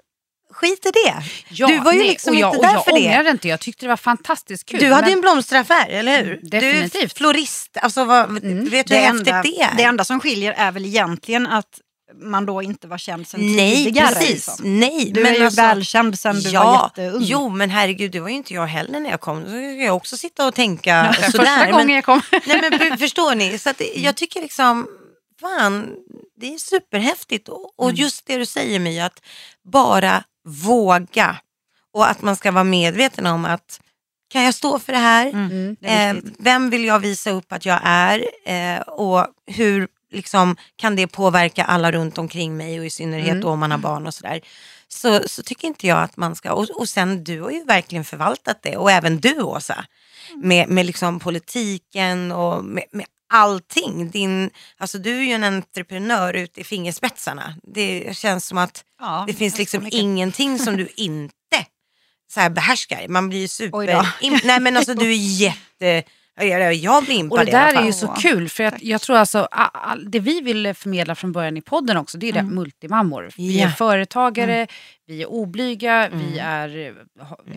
skit 0.51 0.85
i 0.85 0.89
det. 0.91 1.13
Ja, 1.49 1.67
du 1.67 1.79
var 1.79 1.91
ju 1.93 1.99
nej, 1.99 2.07
liksom 2.07 2.37
jag, 2.37 2.55
inte 2.55 2.67
där 2.67 2.77
för 2.79 2.91
jag 2.91 3.01
det. 3.01 3.07
ångrade 3.09 3.29
inte, 3.29 3.47
jag 3.47 3.59
tyckte 3.59 3.85
det 3.85 3.89
var 3.89 3.97
fantastiskt 3.97 4.65
kul. 4.69 4.79
Du 4.79 4.93
hade 4.93 5.01
men- 5.07 5.13
en 5.13 5.21
blomsteraffär, 5.21 5.89
eller 5.89 6.23
hur? 6.23 6.33
Mm, 6.33 6.39
definitivt. 6.49 6.93
Du 6.93 6.99
är 6.99 7.07
florist, 7.07 7.77
alltså 7.77 8.03
vad, 8.05 8.29
Mm. 8.29 8.69
vet 8.69 8.87
du 8.87 8.95
hur 8.95 9.01
häftigt 9.01 9.25
det 9.25 9.61
är? 9.61 9.75
det 9.77 9.83
enda 9.83 10.03
som 10.05 10.19
skiljer 10.19 10.53
är 10.57 10.71
väl 10.71 10.85
egentligen 10.85 11.47
att 11.47 11.79
man 12.21 12.45
då 12.45 12.61
inte 12.61 12.87
var 12.87 12.97
känd 12.97 13.27
sen 13.27 13.55
Nej, 13.55 13.75
tidigare. 13.85 14.07
precis. 14.15 14.29
liksom. 14.29 14.79
Nej, 14.79 15.11
Du 15.13 15.23
men 15.23 15.33
är 15.33 15.37
ju 15.39 15.45
alltså- 15.45 15.61
välkänd 15.61 16.19
sen 16.19 16.35
du 16.35 16.41
var 16.41 16.51
ja, 16.53 16.91
jätteung. 16.95 17.21
Jo, 17.23 17.49
men 17.49 17.69
herregud, 17.69 18.11
det 18.11 18.19
var 18.19 18.29
ju 18.29 18.35
inte 18.35 18.53
jag 18.53 18.65
heller 18.67 18.99
när 18.99 19.09
jag 19.09 19.19
kom. 19.21 19.41
Så 19.43 19.47
ska 19.49 19.57
jag 19.85 19.95
också 19.95 20.17
sitta 20.17 20.47
och 20.47 20.53
tänka 20.55 21.13
Första 21.17 21.31
sådär. 21.31 21.71
gången 21.71 21.87
Men, 21.87 21.95
jag 21.95 22.03
kom. 22.05 22.21
nej, 22.31 22.61
men 22.61 22.79
för- 22.79 22.97
förstår 22.97 23.35
ni? 23.35 23.57
Så 23.57 23.69
att 23.69 23.77
det- 23.77 23.93
jag 23.95 24.15
tycker 24.15 24.41
liksom, 24.41 24.87
fan, 25.41 25.95
det 26.35 26.53
är 26.53 26.57
superhäftigt. 26.57 27.49
Och, 27.49 27.73
och 27.75 27.91
just 27.91 28.25
det 28.25 28.37
du 28.37 28.45
säger 28.45 28.79
My, 28.79 28.99
att 28.99 29.21
bara 29.63 30.23
våga. 30.45 31.37
Och 31.93 32.09
att 32.09 32.21
man 32.21 32.35
ska 32.35 32.51
vara 32.51 32.63
medveten 32.63 33.25
om 33.25 33.45
att 33.45 33.81
kan 34.29 34.43
jag 34.43 34.53
stå 34.53 34.79
för 34.79 34.93
det 34.93 34.99
här? 34.99 35.27
Mm, 35.27 35.75
det 35.79 35.87
Eh, 35.87 36.15
vem 36.39 36.69
vill 36.69 36.85
jag 36.85 36.99
visa 36.99 37.31
upp 37.31 37.51
att 37.51 37.65
jag 37.65 37.79
är? 37.83 38.25
Eh, 38.45 38.79
och 38.81 39.27
hur 39.45 39.87
liksom, 40.11 40.55
kan 40.75 40.95
det 40.95 41.07
påverka 41.07 41.63
alla 41.63 41.91
runt 41.91 42.17
omkring 42.17 42.57
mig 42.57 42.79
och 42.79 42.85
i 42.85 42.89
synnerhet 42.89 43.29
Mm. 43.29 43.41
då 43.41 43.49
om 43.49 43.59
man 43.59 43.71
har 43.71 43.77
barn 43.77 44.07
och 44.07 44.13
sådär. 44.13 44.41
Så, 44.87 45.21
så 45.25 45.43
tycker 45.43 45.67
inte 45.67 45.87
jag 45.87 46.03
att 46.03 46.17
man 46.17 46.35
ska, 46.35 46.53
och, 46.53 46.69
och 46.69 46.89
sen 46.89 47.23
du 47.23 47.41
har 47.41 47.51
ju 47.51 47.63
verkligen 47.63 48.03
förvaltat 48.05 48.59
det 48.61 48.77
och 48.77 48.91
även 48.91 49.19
du 49.19 49.41
Åsa. 49.41 49.85
Med, 50.35 50.69
med 50.69 50.85
liksom 50.85 51.19
politiken 51.19 52.31
och 52.31 52.65
med, 52.65 52.83
med 52.91 53.05
allting. 53.31 54.09
Din, 54.09 54.49
alltså 54.77 54.97
du 54.97 55.17
är 55.17 55.23
ju 55.23 55.31
en 55.31 55.43
entreprenör 55.43 56.33
ut 56.33 56.57
i 56.57 56.63
fingerspetsarna. 56.63 57.55
Det 57.63 58.17
känns 58.17 58.45
som 58.45 58.57
att 58.57 58.83
Ja, 58.99 59.23
det 59.27 59.33
finns 59.33 59.57
liksom 59.57 59.87
ingenting 59.91 60.59
som 60.59 60.77
du 60.77 60.87
inte 60.95 61.31
så 62.33 62.39
här 62.39 62.49
behärskar. 62.49 63.07
Man 63.07 63.29
blir 63.29 63.39
ju 63.39 63.47
super... 63.47 64.07
Nej 64.43 64.59
men 64.59 64.77
alltså 64.77 64.93
du 64.93 65.11
är 65.11 65.15
jätte... 65.41 66.03
Jag, 66.39 67.03
blir 67.03 67.15
Och 67.15 67.19
impad 67.19 67.45
det 67.45 67.51
i 67.51 67.55
alla 67.55 67.71
där 67.71 67.81
är 67.81 67.85
ju 67.85 67.93
så 67.93 68.07
kul, 68.07 68.49
för 68.49 68.63
jag, 68.63 68.73
jag 68.83 69.01
tror 69.01 69.15
alltså, 69.17 69.47
all, 69.51 70.11
det 70.11 70.19
vi 70.19 70.41
vill 70.41 70.73
förmedla 70.73 71.15
från 71.15 71.31
början 71.31 71.57
i 71.57 71.61
podden 71.61 71.97
också, 71.97 72.17
det 72.17 72.29
är 72.29 72.33
det 72.33 72.43
multimammor. 72.43 73.29
Vi 73.37 73.59
Ja. 73.59 73.67
är 73.67 73.71
företagare, 73.71 74.67
vi 75.07 75.21
är 75.21 75.29
oblyga, 75.31 76.09
vi 76.13 76.39
är 76.39 76.77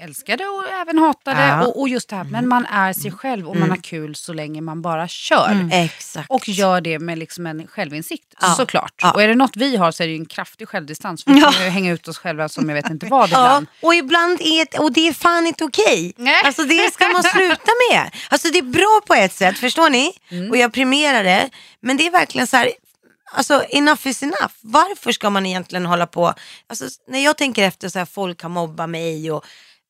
eh, 0.00 0.04
älskade 0.04 0.44
och 0.44 0.68
även 0.80 0.98
hatade. 0.98 1.42
Ja. 1.46 1.66
Och, 1.66 1.80
och 1.80 1.88
just 1.88 2.08
det 2.08 2.16
här, 2.16 2.24
men 2.24 2.48
man 2.48 2.66
är 2.66 2.92
sig 2.92 3.10
själv 3.10 3.48
och 3.48 3.56
man 3.56 3.70
har 3.70 3.76
kul 3.76 4.14
så 4.14 4.32
länge 4.32 4.60
man 4.60 4.82
bara 4.82 5.08
kör. 5.08 5.68
Exakt. 5.72 6.30
Och 6.30 6.48
gör 6.48 6.80
det 6.80 6.98
med 6.98 7.18
liksom 7.18 7.46
en 7.46 7.66
självinsikt, 7.66 8.34
Ja. 8.40 8.48
såklart. 8.48 8.94
Ja. 9.02 9.12
Och 9.12 9.22
är 9.22 9.28
det 9.28 9.34
något 9.34 9.56
vi 9.56 9.76
har 9.76 9.92
så 9.92 10.02
är 10.02 10.06
det 10.06 10.12
ju 10.12 10.18
en 10.18 10.26
kraftig 10.26 10.68
självdistans. 10.68 11.24
För 11.24 11.32
vi 11.34 11.40
kan 11.40 11.52
ju 11.64 11.70
hänga 11.70 11.92
ut 11.92 12.08
oss 12.08 12.18
själva 12.18 12.48
som 12.48 12.68
jag 12.68 12.74
vet 12.76 12.90
inte 12.90 13.06
vad 13.06 13.20
Ja, 13.30 13.44
ibland. 13.46 13.66
och 13.82 13.94
ibland 13.94 14.40
är 14.40 14.66
det, 14.70 14.78
och 14.78 14.92
det 14.92 15.08
är 15.08 15.12
fan 15.12 15.46
inte 15.46 15.64
okej. 15.64 16.12
Nej. 16.16 16.42
Alltså 16.44 16.62
det 16.64 16.92
ska 16.92 17.08
man 17.08 17.22
sluta 17.22 17.70
med. 17.90 18.10
Alltså 18.30 18.48
det 18.52 18.62
bra 18.64 19.00
på 19.07 19.14
ett 19.14 19.33
sätt, 19.33 19.59
förstår 19.59 19.90
ni? 19.90 20.12
Mm. 20.31 20.50
Och 20.50 20.57
jag 20.57 20.72
premierar 20.72 21.24
det. 21.24 21.50
Men 21.81 21.96
det 21.96 22.07
är 22.07 22.11
verkligen 22.11 22.46
så 22.46 22.57
här, 22.57 22.70
alltså 23.33 23.64
enough 23.68 24.09
is 24.09 24.22
enough. 24.22 24.53
Varför 24.61 25.12
ska 25.12 25.31
man 25.31 25.46
egentligen 25.46 25.87
hålla 25.87 26.07
på? 26.07 26.35
Alltså 26.66 26.85
när 27.09 27.24
jag 27.24 27.38
tänker 27.38 27.62
efter 27.62 27.88
så 27.88 27.98
här, 27.98 28.07
folk 28.07 28.42
har 28.42 28.50
mobbat 28.50 28.90
mig 28.90 29.33
och 29.33 29.44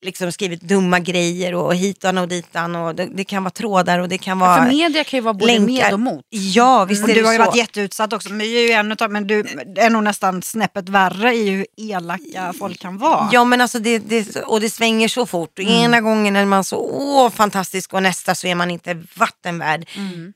liksom 0.05 0.33
skrivit 0.33 0.61
dumma 0.61 1.01
grejer 1.01 1.55
och 1.55 1.75
hitan 1.75 2.19
och 2.19 2.29
ditan 2.29 2.77
och 2.77 2.95
det, 2.95 3.07
det 3.07 3.25
kan 3.25 3.43
vara 3.43 3.51
trådar 3.51 3.99
och 3.99 4.09
det 4.09 4.19
kan 4.19 4.39
vara 4.39 4.57
För 4.65 4.73
media 4.73 5.05
kan 5.05 5.17
ju 5.19 5.21
vara 5.23 5.35
både 5.35 5.47
länkar. 5.47 5.85
med 5.85 5.93
och 5.93 6.01
mot. 6.01 6.25
Ja, 6.31 6.85
visst 6.85 7.05
Och 7.05 7.11
är 7.11 7.15
du 7.15 7.21
det 7.21 7.27
har 7.27 7.33
ju 7.33 7.39
så. 7.39 7.45
varit 7.45 7.57
jätteutsatt 7.57 8.13
också, 8.13 8.29
men, 8.29 8.39
vi 8.39 8.57
är 8.65 8.69
ju 8.69 8.73
en 8.73 8.93
utav, 8.93 9.11
men 9.11 9.27
du 9.27 9.41
är 9.77 9.91
nog 9.91 10.03
nästan 10.05 10.43
snäppet 10.43 10.89
värre 10.89 11.35
i 11.35 11.51
hur 11.51 11.67
elaka 11.77 12.53
folk 12.59 12.79
kan 12.81 12.99
vara. 12.99 13.29
Ja 13.33 13.45
men 13.45 13.61
alltså 13.61 13.79
det, 13.79 13.99
det, 13.99 14.37
och 14.37 14.61
det 14.61 14.71
svänger 14.71 15.09
så 15.09 15.27
fort. 15.27 15.59
Och 15.59 15.65
Ena 15.65 16.01
gången 16.01 16.37
är 16.37 16.45
man 16.45 16.65
så 16.65 16.77
åh 16.77 17.31
fantastisk 17.31 17.95
och 17.95 18.03
nästa 18.03 18.35
så 18.35 18.47
är 18.47 18.55
man 18.55 18.71
inte 18.71 19.03
vattenvärd. 19.17 19.89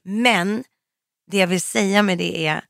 Men 0.04 0.64
det 1.30 1.36
jag 1.38 1.46
vill 1.46 1.60
säga 1.60 2.02
med 2.02 2.18
det 2.18 2.46
är 2.46 2.62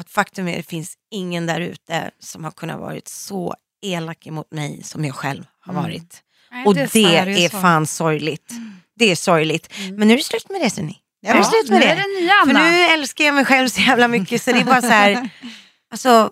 att 0.00 0.10
faktum 0.10 0.48
är 0.48 0.52
att 0.52 0.56
det 0.56 0.62
finns 0.62 0.94
ingen 1.10 1.46
där 1.46 1.60
ute 1.60 2.10
som 2.18 2.44
har 2.44 2.50
kunnat 2.50 2.80
varit 2.80 3.08
så 3.08 3.54
elak 3.82 4.26
emot 4.26 4.52
mig 4.52 4.82
som 4.82 5.04
jag 5.04 5.14
själv 5.14 5.44
har 5.60 5.74
varit. 5.74 6.20
Nej, 6.54 6.64
och 6.66 6.74
det 6.74 6.92
det, 6.92 7.16
är 7.16 7.26
är 7.26 7.48
fan 7.48 7.86
sorgligt. 7.86 8.52
Det 8.98 9.10
är 9.10 9.16
sorgligt. 9.16 9.72
Men 9.96 10.08
nu 10.08 10.14
är 10.14 10.18
det 10.18 10.24
slut 10.24 10.50
med 10.50 10.60
det 10.60 10.70
ser 10.70 10.82
ni. 10.82 10.96
Nu 11.22 11.28
är 11.28 11.32
det 11.34 11.38
Ja, 11.38 11.44
slut 11.44 11.68
med 11.70 11.80
nu 11.80 11.86
det. 11.86 11.92
är 11.92 11.96
det 11.96 12.20
nya 12.20 12.32
För 12.46 12.70
nu 12.70 12.80
älskar 12.84 13.24
jag 13.24 13.34
mig 13.34 13.44
själv 13.44 13.68
så 13.68 13.80
jävla 13.80 14.08
mycket 14.08 14.42
så 14.42 14.52
det 14.52 14.58
är 14.60 14.64
bara 14.64 14.80
så 14.82 14.86
här, 14.88 15.28
alltså 15.92 16.30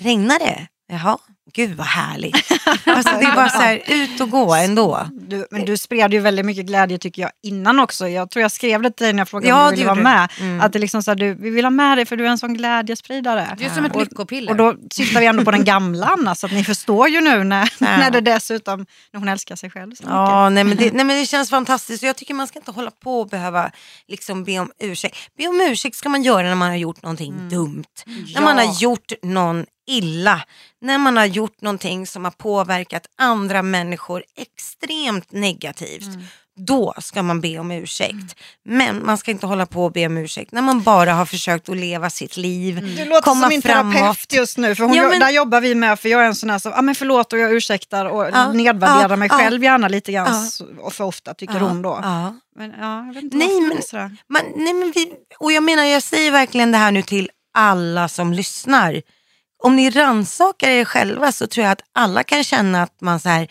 regnar 0.00 0.38
det? 0.38 0.66
Jaha, 0.92 1.18
gud 1.52 1.76
vad 1.76 1.86
härligt. 1.86 2.36
Alltså 2.86 3.12
det 3.18 3.24
är 3.24 3.34
bara 3.34 3.48
så 3.48 3.58
här, 3.58 3.82
ut 3.88 4.20
och 4.20 4.30
gå 4.30 4.54
ändå. 4.54 5.08
Du, 5.12 5.46
men 5.50 5.64
du 5.64 5.76
spred 5.76 6.12
ju 6.12 6.20
väldigt 6.20 6.46
mycket 6.46 6.66
glädje 6.66 6.98
tycker 6.98 7.22
jag 7.22 7.30
innan 7.42 7.80
också. 7.80 8.08
Jag 8.08 8.30
tror 8.30 8.40
jag 8.42 8.52
skrev 8.52 8.82
det 8.82 8.90
till 8.90 9.04
dig 9.04 9.12
när 9.12 9.20
jag 9.20 9.28
frågade 9.28 9.48
Ja, 9.48 9.64
om 9.64 9.70
du 9.70 9.76
ville 9.76 9.86
vara 9.86 10.00
med. 10.02 10.28
du. 10.38 10.44
Mm. 10.44 10.60
Att 10.60 10.72
det 10.72 10.78
liksom 10.78 11.02
så 11.02 11.10
här, 11.10 11.16
du, 11.16 11.34
vi 11.34 11.50
vill 11.50 11.64
ha 11.64 11.70
med 11.70 11.98
dig 11.98 12.06
för 12.06 12.16
du 12.16 12.26
är 12.26 12.30
en 12.30 12.38
sån 12.38 12.54
glädjespridare. 12.54 13.54
Det 13.58 13.64
är 13.64 13.70
som 13.74 13.84
ett 13.84 13.94
Och- 13.94 14.00
lyckopiller. 14.00 14.50
Och 14.50 14.56
då 14.56 14.74
syftar 14.90 15.20
vi 15.20 15.26
ändå 15.26 15.44
på 15.44 15.50
den 15.50 15.64
gamla 15.64 16.06
Anna, 16.06 16.34
så 16.34 16.46
att 16.46 16.52
ni 16.52 16.64
förstår 16.64 17.08
ju 17.08 17.20
nu 17.20 17.44
när, 17.44 17.72
när 17.80 18.10
det 18.10 18.20
dessutom, 18.20 18.86
när 19.12 19.20
hon 19.20 19.28
älskar 19.28 19.56
sig 19.56 19.70
själv 19.70 19.94
så 19.94 20.02
mycket. 20.02 20.10
Ja, 20.10 20.48
nej 20.48 20.64
men, 20.64 20.76
det, 20.76 20.92
nej 20.92 21.04
men 21.04 21.20
det 21.20 21.26
känns 21.26 21.50
fantastiskt. 21.50 22.02
Och 22.02 22.08
jag 22.08 22.16
tycker 22.16 22.34
man 22.34 22.46
ska 22.46 22.58
inte 22.58 22.70
hålla 22.70 22.90
på 22.90 23.20
och 23.20 23.28
behöva 23.28 23.70
liksom 24.08 24.44
be 24.44 24.58
om 24.58 24.70
ursäkt. 24.78 25.16
Be 25.38 25.48
om 25.48 25.60
ursäkt 25.60 25.96
ska 25.96 26.08
man 26.08 26.22
göra 26.22 26.42
när 26.48 26.54
man 26.54 26.68
har 26.68 26.76
gjort 26.76 27.02
någonting 27.02 27.48
dumt. 27.48 27.84
När 28.34 28.40
man 28.42 28.58
har 28.58 28.82
gjort 28.82 29.12
någon 29.22 29.66
illa. 29.86 30.42
När 30.80 30.98
man 30.98 31.16
har 31.16 31.24
gjort 31.26 31.60
någonting 31.60 32.06
som 32.06 32.24
har 32.24 32.32
påverkat 32.32 33.06
andra 33.18 33.62
människor 33.62 34.24
extremt 34.36 35.32
negativt. 35.32 36.08
Då 36.56 36.94
ska 36.98 37.22
man 37.22 37.40
be 37.40 37.58
om 37.58 37.70
ursäkt. 37.70 38.36
Men 38.64 39.06
man 39.06 39.18
ska 39.18 39.30
inte 39.30 39.46
hålla 39.46 39.66
på 39.66 39.84
och 39.84 39.92
be 39.92 40.06
om 40.06 40.16
ursäkt 40.16 40.52
när 40.52 40.62
man 40.62 40.82
bara 40.82 41.12
har 41.12 41.26
försökt 41.26 41.68
att 41.68 41.76
leva 41.76 42.10
sitt 42.10 42.36
liv. 42.36 42.80
Du 42.96 43.04
låter 43.04 43.22
komma 43.22 43.40
som 43.40 43.48
min 43.48 43.62
framåt. 43.62 43.94
terapeut 43.94 44.32
just 44.32 44.58
nu, 44.58 44.74
för 44.74 44.84
hon, 44.84 44.94
Ja, 44.96 45.08
men- 45.08 45.20
där 45.20 45.30
jobbar 45.30 45.60
vi 45.60 45.74
med, 45.74 46.00
för 46.00 46.08
jag 46.08 46.22
är 46.22 46.26
en 46.26 46.34
sån 46.34 46.50
här 46.50 46.58
som, 46.58 46.72
ah, 46.72 46.82
men 46.82 46.94
förlåt 46.94 47.32
och 47.32 47.38
jag 47.38 47.52
ursäktar 47.52 48.06
och 48.06 48.26
Ja, 48.32 48.52
nedvärderar 48.52 49.10
ja, 49.10 49.16
mig 49.16 49.28
ja. 49.32 49.38
själv 49.38 49.64
gärna 49.64 49.88
lite 49.88 50.12
grann 50.12 50.50
Ja. 50.82 50.90
för 50.90 51.04
ofta 51.04 51.34
tycker 51.34 51.60
hon 51.60 51.82
då. 51.82 52.00
Men, 52.56 52.74
ja, 52.80 53.06
jag 53.06 53.14
vet 53.14 53.22
inte 53.24 53.36
Nej, 53.36 53.60
men-. 53.60 54.18
Man, 54.28 54.42
nej 54.56 54.74
men 54.74 54.92
vi, 54.94 55.12
och 55.38 55.52
jag 55.52 55.62
menar, 55.62 55.84
jag 55.84 56.02
säger 56.02 56.30
verkligen 56.30 56.72
det 56.72 56.78
här 56.78 56.92
nu 56.92 57.02
till 57.02 57.30
alla 57.54 58.08
som 58.08 58.32
lyssnar. 58.32 59.02
Om 59.64 59.76
ni 59.76 59.90
rannsakar 59.90 60.68
er 60.70 60.84
själva 60.84 61.32
så 61.32 61.46
tror 61.46 61.64
jag 61.64 61.72
att 61.72 61.82
alla 61.92 62.22
kan 62.24 62.44
känna 62.44 62.82
att 62.82 63.00
man 63.00 63.20
så 63.20 63.28
här, 63.28 63.48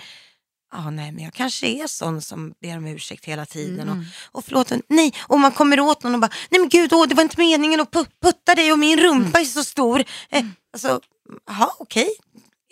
ah, 0.74 0.90
nej 0.90 1.12
men 1.12 1.24
jag 1.24 1.34
kanske 1.34 1.68
är 1.68 1.88
sån 1.88 2.22
som 2.22 2.54
ber 2.62 2.78
om 2.78 2.88
ursäkt 2.88 3.26
hela 3.26 3.46
tiden. 3.46 3.90
Och, 3.90 3.96
och 4.38 4.46
förlåt, 4.46 4.72
nej, 4.90 5.14
och 5.22 5.40
man 5.40 5.52
kommer 5.52 5.80
åt 5.80 6.04
någon 6.04 6.14
och 6.16 6.22
bara, 6.22 6.32
nej 6.50 6.60
men 6.60 6.70
gud, 6.70 6.94
åh, 6.94 7.08
det 7.08 7.16
var 7.16 7.24
inte 7.24 7.40
meningen 7.40 7.82
att 7.82 7.92
pu- 7.92 8.08
putta 8.22 8.56
dig 8.56 8.72
och 8.72 8.80
min 8.80 9.00
rumpa 9.00 9.40
är 9.40 9.46
så 9.46 9.64
stor. 9.64 10.04
Eh, 10.30 10.44
alltså, 10.74 11.02
jaha 11.48 11.70
okej. 11.80 12.10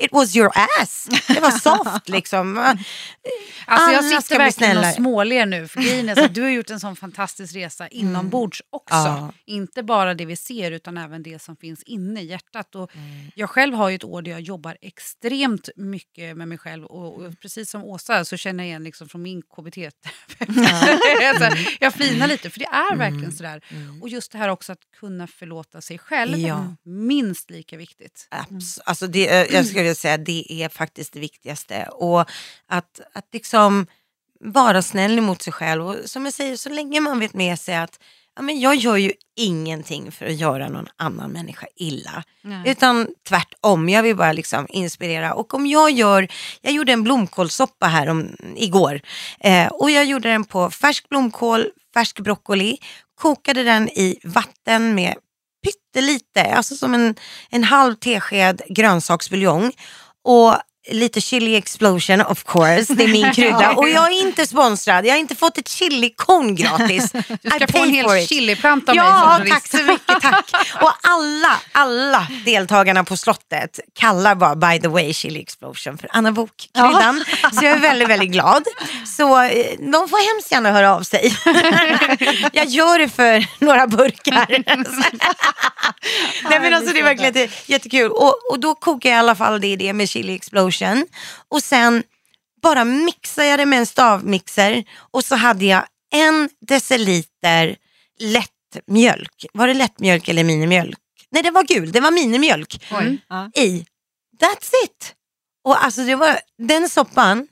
It 0.01 0.11
was 0.11 0.35
your 0.35 0.51
ass. 0.81 1.07
Det 1.27 1.39
var 1.39 1.51
soft 1.51 2.09
liksom. 2.09 2.57
Alltså 2.57 3.91
jag 3.91 4.05
Alla 4.05 4.21
sitter 4.21 4.37
verkligen 4.37 4.77
och 4.77 4.85
småler 4.85 5.45
nu. 5.45 5.67
För 5.67 5.81
grejen 5.81 6.09
är 6.09 6.15
så 6.15 6.27
du 6.27 6.41
har 6.41 6.49
gjort 6.49 6.69
en 6.69 6.79
sån 6.79 6.95
fantastisk 6.95 7.55
resa 7.55 7.87
inombords 7.87 8.61
också. 8.69 8.95
Ja. 8.95 9.33
Inte 9.45 9.83
bara 9.83 10.13
det 10.13 10.25
vi 10.25 10.35
ser 10.35 10.71
utan 10.71 10.97
även 10.97 11.23
det 11.23 11.41
som 11.41 11.55
finns 11.57 11.83
inne 11.83 12.21
i 12.21 12.25
hjärtat. 12.25 12.75
Och 12.75 12.91
Mm. 12.95 13.31
Jag 13.35 13.49
själv 13.49 13.73
har 13.75 13.89
ju 13.89 13.95
ett 13.95 14.03
år 14.03 14.21
där 14.21 14.31
jag 14.31 14.41
jobbar 14.41 14.77
extremt 14.81 15.69
mycket 15.75 16.37
med 16.37 16.47
mig 16.47 16.57
själv. 16.57 16.85
Och, 16.85 17.13
och 17.21 17.39
precis 17.41 17.69
som 17.69 17.83
Åsa 17.83 18.25
så 18.25 18.37
känner 18.37 18.63
jag 18.63 18.67
igen 18.69 18.83
liksom 18.83 19.09
från 19.09 19.21
min 19.21 19.41
KBT. 19.41 19.77
alltså, 20.39 21.57
jag 21.79 21.93
flinar 21.93 22.27
lite 22.27 22.49
för 22.49 22.59
det 22.59 22.65
är 22.65 22.93
Mm. 22.93 22.97
verkligen 22.99 23.31
sådär. 23.31 23.61
Och 24.01 24.09
just 24.09 24.31
det 24.31 24.37
här 24.37 24.49
också 24.49 24.71
att 24.71 24.79
kunna 24.99 25.27
förlåta 25.27 25.81
sig 25.81 25.97
själv. 25.97 26.37
Ja. 26.37 26.75
Minst 26.83 27.49
lika 27.49 27.77
viktigt. 27.77 28.27
Abs- 28.31 28.79
alltså 28.85 29.07
det, 29.07 29.27
eh, 29.29 29.55
jag 29.55 29.65
skulle 29.65 29.90
vilja 29.91 29.95
säga 29.95 30.17
det 30.17 30.63
är 30.63 30.69
faktiskt 30.69 31.13
det 31.13 31.19
viktigaste. 31.19 31.87
Och 31.91 32.29
att, 32.67 33.01
att 33.13 33.27
liksom 33.33 33.87
vara 34.39 34.81
snäll 34.81 35.21
mot 35.21 35.41
sig 35.41 35.53
själv. 35.53 35.87
Och 35.87 35.95
som 36.05 36.25
jag 36.25 36.33
säger, 36.33 36.55
så 36.55 36.69
länge 36.69 36.99
man 36.99 37.19
vet 37.19 37.33
med 37.33 37.59
sig 37.59 37.75
att 37.75 37.99
ja, 38.35 38.41
men 38.41 38.59
jag 38.59 38.75
gör 38.75 38.97
ju 38.97 39.11
ingenting 39.35 40.11
för 40.11 40.25
att 40.25 40.35
göra 40.35 40.69
någon 40.69 40.87
annan 40.97 41.31
människa 41.31 41.67
illa. 41.75 42.23
Utan 42.65 43.07
tvärtom, 43.27 43.89
jag 43.89 44.03
vill 44.03 44.15
bara 44.15 44.31
liksom 44.31 44.67
inspirera. 44.69 45.33
Och 45.33 45.53
om 45.53 45.67
jag 45.67 45.91
gör, 45.91 46.27
jag 46.61 46.73
gjorde 46.73 46.91
en 46.91 47.03
blomkålssoppa 47.03 47.87
här 47.87 48.09
om, 48.09 48.35
igår. 48.55 49.01
Eh, 49.39 49.67
och 49.67 49.91
jag 49.91 50.05
gjorde 50.05 50.29
den 50.29 50.43
på 50.43 50.69
färsk 50.69 51.09
blomkål, 51.09 51.65
färsk 51.93 52.19
broccoli. 52.19 52.77
Kokade 53.15 53.63
den 53.63 53.89
i 53.89 54.19
vatten 54.23 54.95
med 54.95 55.15
pyttelite, 55.63 56.55
alltså 56.55 56.75
som 56.75 56.93
en, 56.93 57.15
en 57.49 57.63
halv 57.63 57.95
tesked 57.95 58.61
grönsaksbuljong. 58.69 59.71
Och 60.23 60.55
lite 60.89 61.21
chili 61.21 61.55
explosion 61.55 62.21
of 62.21 62.43
course, 62.43 62.93
det 62.93 63.03
är 63.03 63.07
min 63.07 63.31
krydda. 63.33 63.71
Och 63.71 63.89
jag 63.89 64.05
är 64.13 64.21
inte 64.21 64.45
sponsrad, 64.47 65.05
jag 65.05 65.13
har 65.13 65.19
inte 65.19 65.35
fått 65.35 65.57
ett 65.57 65.67
chilikorn 65.67 66.55
gratis. 66.55 67.11
Du 67.41 67.49
ska 67.49 67.67
få 67.67 67.77
en 67.83 67.89
hel 67.93 68.27
chiliplanta 68.27 68.91
av 68.91 68.95
mig 68.95 69.05
Ja, 69.05 69.37
som 69.37 69.49
tack 69.49 69.69
turist. 69.69 69.85
så 69.85 69.91
mycket. 69.91 70.21
Tack. 70.21 70.51
Och 70.81 70.91
alla, 71.01 71.59
alla 71.71 72.27
deltagarna 72.45 73.03
på 73.03 73.17
slottet 73.17 73.79
kallar 73.99 74.35
bara 74.35 74.55
by 74.55 74.79
the 74.79 74.87
way 74.87 75.13
chili 75.13 75.41
explosion 75.41 75.97
för 75.97 76.09
Anna 76.13 76.31
Bok-kryddan. 76.31 77.23
Så 77.59 77.65
jag 77.65 77.73
är 77.73 77.79
väldigt, 77.79 78.07
väldigt 78.09 78.31
glad. 78.31 78.63
Så 79.17 79.41
eh, 79.41 79.65
de 79.79 80.09
får 80.09 80.33
hemskt 80.33 80.51
gärna 80.51 80.71
höra 80.71 80.95
av 80.95 81.03
sig. 81.03 81.35
jag 82.53 82.65
gör 82.67 82.97
det 82.99 83.09
för 83.09 83.45
några 83.65 83.87
burkar. 83.87 84.45
Nej 86.49 86.59
men 86.59 86.73
alltså 86.73 86.93
det 86.93 86.99
är 86.99 87.03
verkligen 87.03 87.33
jätte- 87.33 87.53
jättekul. 87.65 88.11
Och, 88.11 88.35
och 88.51 88.59
då 88.59 88.75
kokar 88.75 89.09
jag 89.09 89.15
i 89.15 89.19
alla 89.19 89.35
fall 89.35 89.61
det 89.61 89.67
i 89.67 89.75
det 89.75 89.93
med 89.93 90.09
chili 90.09 90.35
explosion. 90.35 90.70
Och 91.49 91.63
sen 91.63 92.03
bara 92.61 92.85
mixar 92.85 93.43
jag 93.43 93.59
det 93.59 93.65
med 93.65 93.79
en 93.79 93.85
stavmixer 93.85 94.83
och 95.11 95.25
så 95.25 95.35
hade 95.35 95.65
jag 95.65 95.83
en 96.13 96.49
deciliter 96.67 97.75
lättmjölk. 98.19 99.45
Var 99.53 99.67
det 99.67 99.73
lättmjölk 99.73 100.27
eller 100.29 100.43
minimjölk? 100.43 100.97
Nej 101.31 101.43
det 101.43 101.51
var 101.51 101.63
gul, 101.63 101.91
det 101.91 101.99
var 101.99 102.11
minimjölk 102.11 102.83
Ja. 103.29 103.51
i. 103.55 103.85
That's 104.41 104.71
it. 104.85 105.15
Och 105.63 105.83
alltså 105.83 106.01
det 106.03 106.15
var 106.15 106.39
den 106.57 106.89
soppan, 106.89 107.47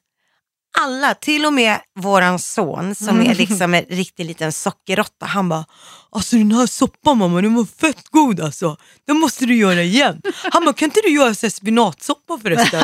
alla, 0.79 1.13
till 1.15 1.45
och 1.45 1.53
med 1.53 1.79
våran 1.99 2.39
son 2.39 2.95
som 2.95 3.21
är 3.21 3.35
liksom 3.35 3.73
en 3.73 3.83
riktig 3.85 4.25
liten 4.25 4.51
sockerråtta, 4.51 5.25
han 5.25 5.49
bara 5.49 5.65
Alltså 6.11 6.35
den 6.35 6.51
här 6.51 6.65
soppan 6.67 7.17
mamma, 7.17 7.41
den 7.41 7.55
var 7.55 7.65
fett 7.65 8.09
god 8.09 8.39
alltså. 8.39 8.77
Den 9.07 9.19
måste 9.19 9.45
du 9.45 9.55
göra 9.55 9.81
igen. 9.83 10.21
Han 10.51 10.65
bara, 10.65 10.73
kan 10.73 10.85
inte 10.85 10.99
du 11.03 11.09
göra 11.09 11.35
så 11.35 11.45
här 11.45 11.51
spinatsoppa 11.51 12.37
förresten? 12.41 12.83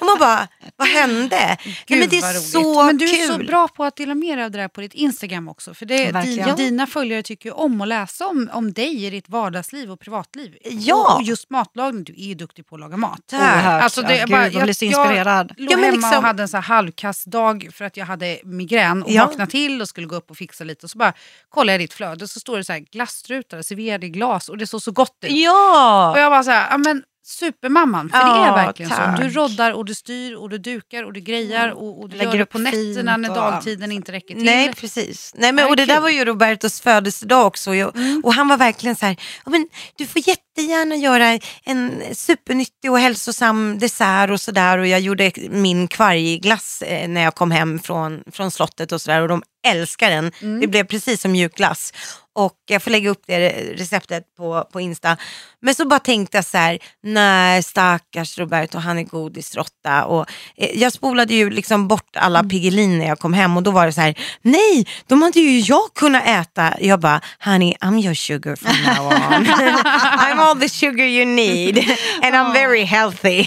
Och 0.00 0.06
man 0.06 0.18
bara, 0.18 0.48
vad 0.76 0.88
hände? 0.88 1.56
Nej, 1.88 1.98
men 1.98 2.08
det 2.08 2.16
är 2.18 2.32
så 2.40 2.84
Men 2.84 2.98
du 2.98 3.04
är 3.04 3.26
kul. 3.26 3.26
så 3.26 3.38
bra 3.38 3.68
på 3.68 3.84
att 3.84 3.96
dela 3.96 4.14
med 4.14 4.38
dig 4.38 4.44
av 4.44 4.50
det 4.50 4.58
där 4.58 4.68
på 4.68 4.80
ditt 4.80 4.94
Instagram 4.94 5.48
också. 5.48 5.74
För 5.74 5.86
det, 5.86 6.12
Verkligen. 6.12 6.56
dina, 6.56 6.86
följare 6.86 7.22
tycker 7.22 7.48
ju 7.48 7.52
om 7.52 7.80
att 7.80 7.88
läsa 7.88 8.26
om, 8.26 8.50
om 8.52 8.72
dig 8.72 9.04
i 9.04 9.10
ditt 9.10 9.28
vardagsliv 9.28 9.90
och 9.90 10.00
privatliv. 10.00 10.56
Ja. 10.70 11.14
Och, 11.16 11.22
just 11.22 11.50
matlagning, 11.50 12.04
du 12.04 12.12
är 12.12 12.26
ju 12.26 12.34
duktig 12.34 12.66
på 12.66 12.74
att 12.74 12.80
laga 12.80 12.96
mat. 12.96 13.20
Tack. 13.26 13.64
Alltså, 13.64 14.02
det, 14.02 14.08
ja, 14.12 14.16
jag 14.18 14.28
Gud, 14.28 14.36
bara- 14.36 14.48
jag 14.48 14.62
blir 14.62 14.74
så 14.74 14.84
jag- 14.84 14.90
inspirerad. 15.06 15.54
låg 15.56 15.72
Ja, 15.72 15.76
men 15.76 15.84
hemma 15.84 15.96
liksom- 15.96 16.18
och 16.18 16.22
hade 16.24 16.42
en 16.42 16.48
så 16.48 16.56
här 16.56 16.62
halvkass 16.62 17.24
dag 17.24 17.68
för 17.72 17.84
att 17.84 17.96
jag 17.96 18.06
hade 18.06 18.38
migrän 18.44 19.02
och 19.02 19.10
Ja. 19.10 19.26
vaknade 19.26 19.50
till 19.50 19.80
och 19.80 19.88
skulle 19.88 20.06
gå 20.06 20.16
upp 20.16 20.30
och 20.30 20.36
fixa 20.36 20.64
lite. 20.64 20.86
Och 20.86 20.90
så 20.90 20.98
bara 20.98 21.12
kollade 21.48 21.72
jag 21.72 21.80
ditt 21.80 21.92
flöde 21.92 22.24
och 22.24 22.30
så 22.30 22.40
står 22.40 22.53
det 22.56 22.64
så 22.64 22.72
här 22.72 22.80
glasstrutar 22.92 23.62
serverade 23.62 24.06
i 24.06 24.10
glas 24.10 24.48
och 24.48 24.58
det 24.58 24.66
såg 24.66 24.82
så 24.82 24.92
gott 24.92 25.16
ut. 25.24 25.30
Och 25.30 25.36
Ja, 25.36 26.18
jag 26.18 26.30
bara 26.32 26.42
så 26.42 26.50
här, 26.50 26.66
ja 26.70 26.78
men 26.78 27.02
supermamman. 27.26 28.10
För 28.10 28.18
det 28.18 28.24
är 28.24 28.46
Ja, 28.46 28.54
verkligen 28.54 28.90
tack. 28.90 29.16
så. 29.16 29.22
Du 29.22 29.28
roddar 29.28 29.72
och 29.72 29.84
du 29.84 29.94
styr 29.94 30.34
och 30.34 30.50
du 30.50 30.58
dukar 30.58 31.02
och 31.04 31.12
du 31.12 31.20
grejar 31.20 31.68
och, 31.68 32.00
och 32.02 32.08
du 32.08 32.16
Lägger 32.16 32.30
gör 32.30 32.36
det 32.38 32.42
upp 32.42 32.50
på 32.50 32.58
nätterna 32.58 33.16
när 33.16 33.28
och- 33.30 33.36
dagtiden 33.36 33.92
inte 33.92 34.12
räcker 34.12 34.34
till. 34.34 34.44
Nej 34.44 34.72
precis. 34.74 35.32
Nej, 35.36 35.52
men, 35.52 35.64
Ja, 35.64 35.70
och 35.70 35.76
det 35.76 35.86
där 35.86 36.00
var 36.00 36.08
ju 36.08 36.24
Robertos 36.24 36.80
födelsedag 36.80 37.46
också. 37.46 37.70
Och, 37.70 37.76
jag, 37.76 37.96
Mm. 37.96 38.20
och 38.24 38.34
han 38.34 38.48
var 38.48 38.56
verkligen 38.56 38.96
så 38.96 39.06
här, 39.06 39.16
"Ja, 39.44 39.50
men, 39.50 39.68
du 39.96 40.06
får 40.06 40.22
jättegärna 40.28 40.96
göra 40.96 41.38
en 41.64 42.02
supernyttig 42.12 42.90
och 42.90 42.98
hälsosam 42.98 43.78
dessert 43.78 44.30
och 44.30 44.40
sådär. 44.40 44.78
Och 44.78 44.86
jag 44.86 45.00
gjorde 45.00 45.32
min 45.50 45.88
kvargglass 45.88 46.82
eh, 46.82 47.08
när 47.08 47.20
jag 47.22 47.34
kom 47.34 47.50
hem 47.50 47.78
från, 47.78 48.24
från 48.32 48.50
slottet 48.50 48.92
och 48.92 49.00
sådär. 49.00 49.20
Och 49.22 49.28
de 49.28 49.42
älskar 49.64 50.10
den. 50.10 50.32
Mm. 50.42 50.60
Det 50.60 50.66
blev 50.66 50.84
precis 50.84 51.20
som 51.20 51.32
mjukglass. 51.32 51.92
Och 52.36 52.54
jag 52.66 52.82
får 52.82 52.90
lägga 52.90 53.10
upp 53.10 53.22
det 53.26 53.48
receptet 53.76 54.24
på, 54.36 54.68
på 54.72 54.80
Insta. 54.80 55.16
Men 55.62 55.74
så 55.74 55.86
bara 55.88 56.00
tänkte 56.00 56.38
jag 56.38 56.44
så 56.44 56.58
här, 56.58 56.78
nej 57.02 57.62
stackars 57.62 58.38
Roberto, 58.38 58.78
han 58.78 58.98
är 58.98 59.02
godisråtta. 59.02 60.04
Och 60.04 60.26
eh, 60.56 60.70
jag 60.80 60.92
spolade 60.92 61.34
ju 61.34 61.50
liksom 61.50 61.88
bort 61.88 62.16
alla 62.16 62.38
Mm. 62.44 62.50
Piggelin 62.50 62.98
när 62.98 63.06
jag 63.06 63.18
kom 63.18 63.32
hem 63.32 63.56
och 63.56 63.62
då 63.62 63.70
var 63.70 63.86
det 63.86 63.92
så 63.92 64.00
här, 64.00 64.14
nej, 64.42 64.86
de 65.06 65.22
hade 65.22 65.40
ju 65.40 65.60
jag 65.60 65.94
kunnat 65.94 66.26
äta. 66.26 66.74
Jag 66.80 67.00
bara, 67.00 67.20
honey, 67.44 67.74
I'm 67.80 68.04
your 68.04 68.14
sugar 68.14 68.56
from 68.56 68.72
now 68.86 69.06
on. 69.06 69.46
I'm 69.46 70.40
all 70.40 70.60
the 70.60 70.68
sugar 70.68 71.04
you 71.04 71.24
need 71.24 71.78
and 72.22 72.34
I'm 72.34 72.52
very 72.52 72.84
healthy. 72.84 73.46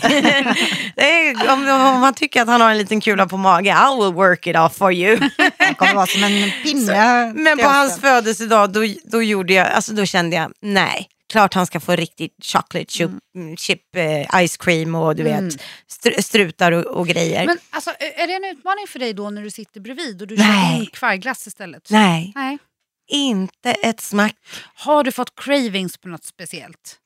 om, 1.49 1.69
om 1.69 1.99
man 2.01 2.13
tycker 2.13 2.41
att 2.41 2.47
han 2.47 2.61
har 2.61 2.71
en 2.71 2.77
liten 2.77 3.01
kula 3.01 3.27
på 3.27 3.37
magen, 3.37 3.77
I 3.77 4.03
will 4.03 4.13
work 4.13 4.47
it 4.47 4.55
off 4.55 4.77
for 4.77 4.93
you. 4.93 5.19
Han 5.57 5.75
kommer 5.75 5.93
vara 5.93 6.06
som 6.07 6.23
en 6.23 6.51
pinne. 6.63 7.33
Men 7.35 7.57
till 7.57 7.65
på 7.65 7.71
hans 7.71 7.99
födelsedag 8.01 8.73
då, 8.73 8.81
då, 9.03 9.21
gjorde 9.23 9.53
jag, 9.53 9.67
alltså 9.67 9.93
då 9.93 10.05
kände 10.05 10.35
jag, 10.35 10.51
nej, 10.61 11.09
klart 11.29 11.53
han 11.53 11.65
ska 11.65 11.79
få 11.79 11.95
riktigt 11.95 12.35
chocolate 12.43 12.85
chip, 12.93 13.11
mm. 13.35 13.57
chip 13.57 13.95
eh, 13.95 14.47
ice 14.47 14.57
cream 14.57 14.95
och 14.95 15.15
du 15.15 15.23
vet 15.23 15.43
str- 15.89 16.21
strutar 16.21 16.71
och, 16.71 16.85
och 16.85 17.07
grejer. 17.07 17.45
Men 17.45 17.57
alltså, 17.69 17.89
är 17.99 18.27
det 18.27 18.33
en 18.33 18.57
utmaning 18.57 18.87
för 18.87 18.99
dig 18.99 19.13
då 19.13 19.29
när 19.29 19.41
du 19.43 19.51
sitter 19.51 19.79
bredvid 19.81 20.21
och 20.21 20.27
du 20.27 20.37
Nej. 20.37 20.79
kör 20.79 20.85
kvargglass 20.85 21.47
istället? 21.47 21.89
nej, 21.89 22.31
Nej. 22.35 22.57
inte 23.11 23.71
ett 23.71 24.01
smack. 24.01 24.35
Har 24.75 25.03
du 25.03 25.11
fått 25.11 25.35
cravings 25.35 25.97
på 25.97 26.07
något 26.07 26.25
speciellt? 26.25 26.99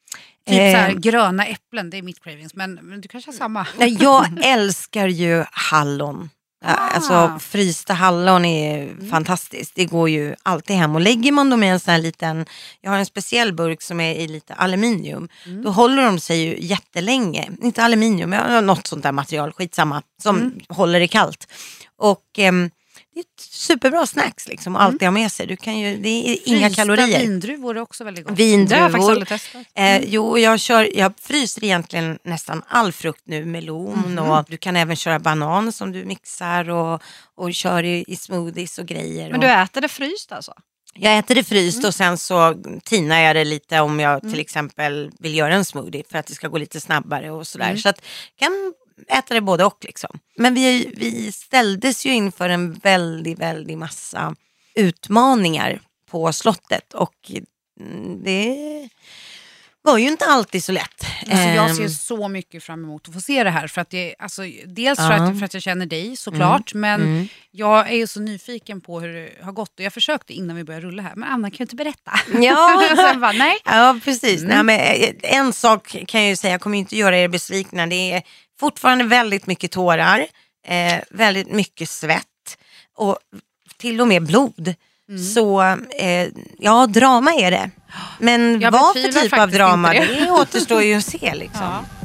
Typ 0.48 0.60
Eh. 0.60 0.72
så 0.72 0.78
här, 0.78 0.94
gröna 0.94 1.46
äpplen, 1.46 1.90
det 1.90 1.98
är 1.98 2.02
mitt 2.02 2.24
cravings. 2.24 2.56
Men, 2.56 2.74
men 2.74 3.02
du 3.02 3.08
kanske 3.08 3.32
har 3.32 3.38
samma? 3.38 3.68
Nej, 3.78 3.98
jag 4.02 4.26
älskar 4.44 5.08
ju 5.08 5.44
hallon. 5.52 6.30
Ah. 6.66 6.74
Alltså 6.76 7.40
frysta 7.40 7.94
hallon 7.94 8.46
är 8.46 9.10
fantastiskt. 9.10 9.76
Det 9.76 9.86
går 9.86 10.10
ju 10.10 10.36
alltid 10.44 10.76
hem. 10.76 10.96
Och 10.96 11.02
lägger 11.02 11.32
man 11.32 11.50
dem 11.50 11.64
i 11.64 11.68
en 11.68 11.80
sån 11.80 11.92
här 11.92 12.02
liten, 12.02 12.46
jag 12.82 12.92
har 12.92 12.98
en 12.98 13.06
speciell 13.06 13.54
burk 13.54 13.82
som 13.82 14.00
är 14.00 14.16
i 14.16 14.28
lite 14.28 14.54
aluminium. 14.54 15.30
Då 15.64 15.70
håller 15.70 16.06
de 16.06 16.20
sig 16.20 16.44
ju 16.44 16.56
jättelänge. 16.60 17.50
Inte 17.62 17.84
aluminium, 17.84 18.30
men 18.30 18.40
jag 18.40 18.56
har 18.56 18.62
något 18.62 18.88
sånt 18.88 19.04
där 19.04 19.12
material, 19.12 19.52
skitsamma, 19.54 20.02
som 20.24 20.60
håller 20.70 21.00
det 21.00 21.08
kallt. 21.08 21.48
Och 21.98 22.26
ehm, 22.38 22.70
det 23.14 23.20
är 23.20 23.22
ett 23.22 23.42
superbra 23.42 24.06
snacks 24.06 24.48
liksom 24.48 24.76
att 24.76 24.82
alltid 24.82 25.02
ha 25.02 25.12
med 25.12 25.32
sig. 25.32 25.48
Du 25.48 25.56
kan 25.56 25.80
ju, 25.80 25.98
det 25.98 26.10
är 26.10 26.38
inga 26.46 26.68
Frysta 26.68 26.82
kalorier. 26.82 27.20
vindruvor 27.20 27.78
är 27.78 27.82
också 27.82 28.04
väldigt 28.04 28.26
gott. 28.26 28.40
Vindruvor. 28.40 29.26
Eh, 29.76 30.04
jo, 30.06 30.38
jag, 30.38 30.60
kör, 30.60 30.98
jag 30.98 31.14
fryser 31.20 31.64
egentligen 31.64 32.20
nästan 32.24 32.64
all 32.68 32.92
frukt 32.92 33.22
nu. 33.26 33.46
Melon 33.46 34.20
och 34.20 34.46
du 34.50 34.58
kan 34.58 34.76
även 34.76 34.96
köra 34.96 35.20
banan 35.20 35.72
som 35.72 35.92
du 35.92 36.06
mixar 36.06 36.70
och, 36.70 37.02
och 37.36 37.54
kör 37.54 37.84
i, 37.84 38.06
i 38.08 38.16
smoothies 38.16 38.78
och 38.80 38.86
grejer. 38.86 39.26
Men 39.32 39.36
och, 39.36 39.42
du 39.42 39.48
äter 39.48 39.82
det 39.82 39.88
fryst 39.88 40.32
alltså? 40.32 40.54
jag 40.94 41.18
äter 41.18 41.36
det 41.36 41.44
fryst 41.44 41.86
och 41.86 41.96
sen 41.96 42.18
så 42.18 42.56
tinar 42.84 43.20
jag 43.20 43.36
det 43.36 43.44
lite 43.44 43.80
om 43.80 44.00
jag 44.00 44.12
Mm. 44.24 44.32
till 44.32 44.40
exempel 44.42 45.12
vill 45.20 45.36
göra 45.36 45.54
en 45.54 45.66
smoothie 45.66 46.04
för 46.12 46.18
att 46.18 46.26
det 46.28 46.34
ska 46.34 46.48
gå 46.48 46.58
lite 46.58 46.82
snabbare 46.82 47.32
och 47.32 47.48
sådär. 47.48 47.66
Mm. 47.66 47.78
Så 47.78 47.90
att 47.90 48.02
jag 48.40 48.48
kan 48.50 48.74
äta 49.08 49.34
det 49.34 49.42
både 49.42 49.66
och 49.66 49.78
liksom. 49.82 50.20
Men 50.38 50.54
vi, 50.54 50.94
vi 50.98 51.32
ställdes 51.32 52.06
ju 52.06 52.14
inför 52.14 52.50
en 52.50 52.74
väldigt, 52.74 53.40
väldigt 53.40 53.78
massa 53.78 54.36
utmaningar 54.76 55.82
på 56.10 56.34
slottet 56.34 56.94
och 56.94 57.32
mm, 57.80 58.24
det 58.24 58.90
var 59.84 59.98
ju 59.98 60.08
inte 60.08 60.26
alltid 60.26 60.64
så 60.64 60.72
lätt. 60.72 61.06
Alltså 61.22 61.48
jag 61.48 61.76
ser 61.76 61.84
Ehm, 61.84 61.90
så 61.90 62.28
mycket 62.28 62.64
fram 62.64 62.84
emot 62.84 63.08
att 63.08 63.14
få 63.14 63.22
se 63.22 63.44
det 63.44 63.50
här. 63.50 63.68
För 63.68 63.82
att 63.82 63.90
det, 63.90 64.16
alltså, 64.20 64.42
dels 64.66 65.00
för, 65.00 65.12
att, 65.12 65.40
för 65.40 65.46
att 65.46 65.54
jag 65.54 65.64
känner 65.64 65.86
dig 65.86 66.16
såklart, 66.16 66.74
men 66.74 67.02
mm. 67.02 67.28
jag 67.52 67.90
är 67.92 67.96
ju 67.96 68.08
så 68.08 68.20
nyfiken 68.20 68.82
på 68.82 69.00
hur 69.00 69.14
det 69.14 69.30
har 69.42 69.52
gått. 69.52 69.80
Och 69.80 69.86
jag 69.86 69.94
försökte 69.94 70.34
innan 70.34 70.56
vi 70.56 70.64
började 70.64 70.86
rulla 70.86 71.04
här, 71.04 71.16
men 71.16 71.30
Anna 71.30 71.50
kan 71.50 71.58
ju 71.58 71.64
inte 71.64 71.76
berätta. 71.76 72.12
Ja. 72.42 72.84
Sen 72.96 73.22
bara, 73.22 73.32
nej. 73.32 73.58
Ja, 73.66 74.00
precis. 74.04 74.44
Mm. 74.44 74.66
Nej, 74.66 74.78
men 74.78 75.04
eh, 75.04 75.38
en 75.38 75.54
sak 75.54 75.96
kan 76.08 76.22
jag 76.22 76.30
ju 76.30 76.36
säga, 76.36 76.52
jag 76.52 76.62
kommer 76.62 76.78
inte 76.78 76.98
göra 76.98 77.18
er 77.18 77.28
besvikna. 77.28 77.88
Det 77.88 78.12
är 78.12 78.24
fortfarande 78.62 79.04
väldigt 79.04 79.48
mycket 79.48 79.72
tårar, 79.72 80.20
eh, 80.68 81.00
väldigt 81.10 81.52
mycket 81.52 81.90
svett 81.90 82.58
och 82.98 83.18
till 83.78 84.02
och 84.02 84.08
med 84.08 84.28
blod. 84.28 84.74
Mm. 85.10 85.24
Så 85.24 85.62
eh, 86.00 86.28
ja, 86.60 86.88
drama 86.88 87.32
är 87.34 87.52
det. 87.52 87.70
Men 88.20 88.62
Jag 88.62 88.72
vad 88.72 88.94
för 88.94 89.22
typ 89.22 89.34
av 89.34 89.52
drama, 89.52 89.94
det. 89.94 90.06
det. 90.06 90.32
återstår 90.32 90.82
ju 90.84 90.96
att 90.96 91.06
se. 91.06 91.34
Liksom. 91.36 91.62
Ja. 91.62 92.01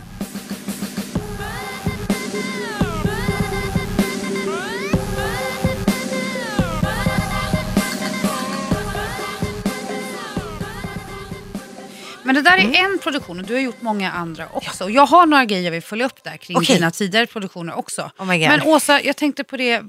Men 12.26 12.34
det 12.34 12.42
där 12.42 12.56
är 12.56 12.60
Mm. 12.60 12.74
en 12.92 12.98
produktion 12.98 13.38
och 13.40 13.44
du 13.46 13.54
har 13.54 13.60
gjort 13.60 13.82
många 13.82 14.12
andra 14.12 14.48
också. 14.52 14.84
Och 14.84 14.90
Jag 14.90 15.06
har 15.06 15.26
några 15.26 15.44
grejer 15.44 15.64
jag 15.64 15.70
vill 15.72 15.82
följa 15.82 16.06
upp 16.06 16.24
där 16.24 16.36
kring 16.36 16.56
Okej. 16.56 16.76
dina 16.76 16.90
tidigare 16.90 17.26
produktioner 17.26 17.74
också. 17.78 18.10
Oh. 18.18 18.26
Men 18.26 18.62
Åsa, 18.62 19.02
jag 19.02 19.16
tänkte 19.16 19.44
på 19.44 19.56
det. 19.56 19.82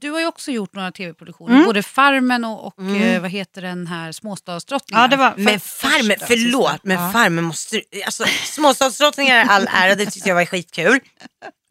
Du 0.00 0.10
har 0.10 0.20
ju 0.20 0.26
också 0.26 0.50
gjort 0.50 0.74
några 0.74 0.92
tv-produktioner. 0.92 1.64
Både 1.64 1.82
Farmen 1.82 2.44
och, 2.44 2.66
och 2.66 2.80
eh, 2.96 3.20
vad 3.22 3.30
heter 3.30 3.62
den 3.62 3.86
här 3.86 4.12
Småstadsdrottningen. 4.12 5.02
Ja, 5.02 5.08
det 5.08 5.16
var 5.16 5.34
Men 5.36 5.60
för- 5.60 5.88
Farmen, 5.88 6.10
första, 6.18 6.26
förlåt, 6.26 6.80
men 6.84 6.96
Ja. 7.02 7.10
Farmen 7.12 7.44
måste... 7.44 7.80
Alltså, 8.06 8.24
Småstadsdrottningar 8.44 9.36
är 9.36 9.44
all 9.44 9.68
ära, 9.74 9.94
det 9.94 10.06
tyckte 10.06 10.28
jag 10.28 10.36
var 10.36 10.44
skitkul. 10.44 11.00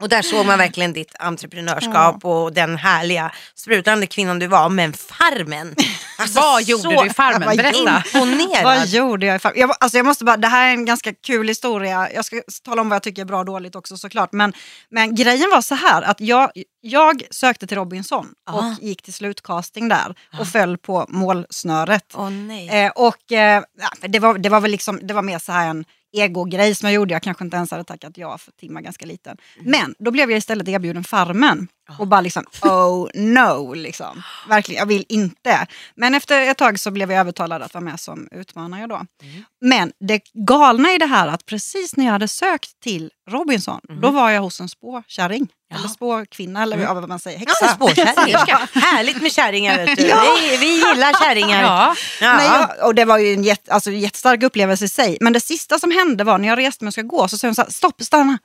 Och 0.01 0.09
där 0.09 0.21
såg 0.21 0.45
man 0.45 0.57
verkligen 0.57 0.93
ditt 0.93 1.15
entreprenörskap 1.19 2.25
och 2.25 2.53
den 2.53 2.77
härliga 2.77 3.31
sprudlande 3.55 4.07
kvinnan 4.07 4.39
du 4.39 4.47
var. 4.47 4.69
Men 4.69 4.93
Farmen! 4.93 5.75
Alltså, 6.19 6.39
Vad 6.39 6.63
gjorde 6.63 6.89
du 7.01 7.05
i 7.05 7.09
Farmen? 7.09 7.57
Berätta. 7.57 8.03
Imponerad. 8.13 8.63
Vad 8.63 8.87
gjorde 8.87 9.25
jag 9.25 9.35
i 9.35 9.39
Farmen? 9.39 9.59
Jag, 9.59 9.75
alltså 9.79 9.97
jag 9.97 10.05
måste 10.05 10.25
bara, 10.25 10.37
det 10.37 10.47
här 10.47 10.67
är 10.67 10.71
en 10.71 10.85
ganska 10.85 11.13
kul 11.13 11.47
historia. 11.47 12.09
Jag 12.13 12.25
ska 12.25 12.41
tala 12.63 12.81
om 12.81 12.89
vad 12.89 12.95
jag 12.95 13.03
tycker 13.03 13.21
är 13.21 13.25
bra 13.25 13.39
och 13.39 13.45
dåligt 13.45 13.75
också 13.75 13.97
såklart. 13.97 14.31
Men, 14.31 14.53
men 14.89 15.15
grejen 15.15 15.49
var 15.53 15.61
så 15.61 15.75
här 15.75 16.01
att 16.01 16.21
jag, 16.21 16.51
jag 16.81 17.23
sökte 17.31 17.67
till 17.67 17.77
Robinson 17.77 18.27
Ah. 18.45 18.53
och 18.53 18.63
gick 18.83 19.01
till 19.01 19.13
slutcasting 19.13 19.89
där 19.89 20.15
och 20.39 20.47
föll 20.47 20.77
på 20.77 21.05
målsnöret. 21.09 22.13
Nej. 22.31 22.69
Eh, 22.85 22.91
och 22.95 23.31
eh, 23.31 23.63
ja, 23.79 24.07
det, 24.07 24.19
var, 24.19 24.37
det 24.37 24.49
var 24.49 24.59
väl 24.61 24.71
liksom, 24.71 24.99
det 25.03 25.13
var 25.13 25.21
mer 25.21 25.39
så 25.39 25.51
här 25.51 25.67
en 25.67 25.85
egogrej 26.11 26.75
som 26.75 26.89
jag 26.89 26.95
gjorde. 26.95 27.13
Jag 27.13 27.23
kanske 27.23 27.45
inte 27.45 27.57
ens 27.57 27.71
hade 27.71 27.83
tackat 27.83 28.17
ja 28.17 28.37
för 28.37 28.51
Tim 28.51 28.73
var 28.73 28.81
ganska 28.81 29.05
liten. 29.05 29.37
Men 29.59 29.95
då 29.99 30.11
blev 30.11 30.29
jag 30.31 30.37
istället 30.37 30.67
erbjuden 30.67 31.03
Farmen. 31.03 31.67
Och 31.99 32.07
bara 32.07 32.21
liksom, 32.21 32.43
oh 32.61 33.07
no, 33.13 33.73
liksom. 33.73 34.23
Verkligen, 34.49 34.79
jag 34.79 34.85
vill 34.85 35.05
inte. 35.09 35.67
Men 35.95 36.15
efter 36.15 36.41
ett 36.41 36.57
tag 36.57 36.79
så 36.79 36.91
blev 36.91 37.11
jag 37.11 37.19
övertalad 37.19 37.61
att 37.61 37.73
vara 37.73 37.83
med 37.83 37.99
som 37.99 38.27
utmanare 38.31 38.87
då. 38.87 39.01
Men 39.61 39.91
det 39.99 40.21
galna 40.47 40.91
i 40.93 40.97
det 40.97 41.05
här 41.05 41.27
att 41.27 41.45
precis 41.45 41.95
när 41.95 42.05
jag 42.05 42.11
hade 42.11 42.27
sökt 42.27 42.79
till 42.83 43.11
Robinson, 43.29 43.79
då 44.01 44.11
var 44.11 44.29
jag 44.29 44.41
hos 44.41 44.59
en 44.59 44.69
spåkärring. 44.69 45.47
Eller 45.75 45.87
spåkvinna, 45.87 46.63
eller 46.63 46.77
vad 46.93 47.09
man 47.09 47.19
säger, 47.19 47.39
häxa. 47.39 47.65
Ja. 47.65 48.45
Ja. 48.47 48.79
Härligt 48.81 49.21
med 49.21 49.31
kärringar 49.31 49.77
vet 49.85 49.97
du. 49.97 50.03
Ja. 50.07 50.23
Vi, 50.41 50.57
vi 50.57 50.65
gillar 50.75 51.13
kärringar. 51.23 51.63
Ja. 51.63 51.95
Ja. 52.21 52.33
Nej, 52.37 52.67
och 52.83 52.95
det 52.95 53.05
var 53.05 53.17
ju 53.17 53.33
en 53.33 53.43
jätte, 53.43 53.73
alltså, 53.73 53.91
jättestark 53.91 54.43
upplevelse 54.43 54.85
i 54.85 54.89
sig. 54.89 55.17
Men 55.21 55.33
det 55.33 55.39
sista 55.41 55.79
som 55.79 55.91
hände 55.91 56.23
var 56.23 56.37
när 56.37 56.47
jag 56.47 56.57
reste 56.57 56.83
mig 56.83 56.89
och 56.89 56.93
ska 56.93 57.01
gå 57.01 57.27
så 57.27 57.37
sa 57.37 57.47
hon 57.47 57.55
så 57.55 57.61
här, 57.61 57.69
stopp, 57.69 58.01
stanna. 58.01 58.37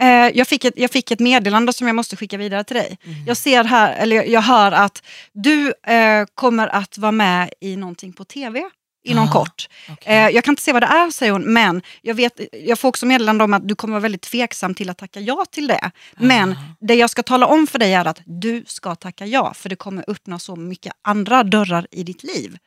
Eh, 0.00 0.08
jag, 0.34 0.48
fick 0.48 0.64
ett, 0.64 0.74
jag 0.76 0.90
fick 0.90 1.10
ett 1.10 1.20
meddelande 1.20 1.72
som 1.72 1.86
jag 1.86 1.96
måste 1.96 2.16
skicka 2.16 2.36
vidare 2.36 2.64
till 2.64 2.76
dig. 2.76 2.98
Jag 3.26 3.36
ser 3.36 3.64
här, 3.64 3.92
eller 3.92 4.22
jag- 4.24 4.40
hör 4.42 4.72
att 4.72 5.02
du 5.32 5.68
eh, 5.86 6.24
kommer 6.34 6.68
att 6.68 6.98
vara 6.98 7.12
med 7.12 7.50
i 7.60 7.76
någonting 7.76 8.12
på 8.12 8.24
tv 8.24 8.62
inom 9.04 9.28
Ah, 9.28 9.32
kort. 9.32 9.68
okej. 9.90 10.14
Eh, 10.16 10.28
jag 10.28 10.44
kan 10.44 10.52
inte 10.52 10.62
se 10.62 10.72
vad 10.72 10.82
det 10.82 10.86
är 10.86 11.10
säger 11.10 11.32
hon, 11.32 11.52
men 11.52 11.82
jag, 12.02 12.14
vet, 12.14 12.40
jag 12.52 12.78
får 12.78 12.88
också 12.88 13.06
meddelande 13.06 13.44
om 13.44 13.54
att 13.54 13.68
du 13.68 13.74
kommer 13.74 13.92
vara 13.92 14.00
väldigt 14.00 14.22
tveksam 14.22 14.74
till 14.74 14.90
att 14.90 14.98
tacka 14.98 15.20
ja 15.20 15.44
till 15.50 15.66
det. 15.66 15.90
Men 16.16 16.56
det 16.80 16.94
jag 16.94 17.10
ska 17.10 17.22
tala 17.22 17.46
om 17.46 17.66
för 17.66 17.78
dig 17.78 17.94
är 17.94 18.04
att 18.04 18.20
du 18.24 18.64
ska 18.66 18.94
tacka 18.94 19.26
ja, 19.26 19.54
för 19.54 19.68
det 19.68 19.76
kommer 19.76 20.04
öppna 20.10 20.38
så 20.38 20.56
mycket 20.56 20.92
andra 21.02 21.42
dörrar 21.44 21.86
i 21.90 22.02
ditt 22.02 22.22
liv. 22.22 22.58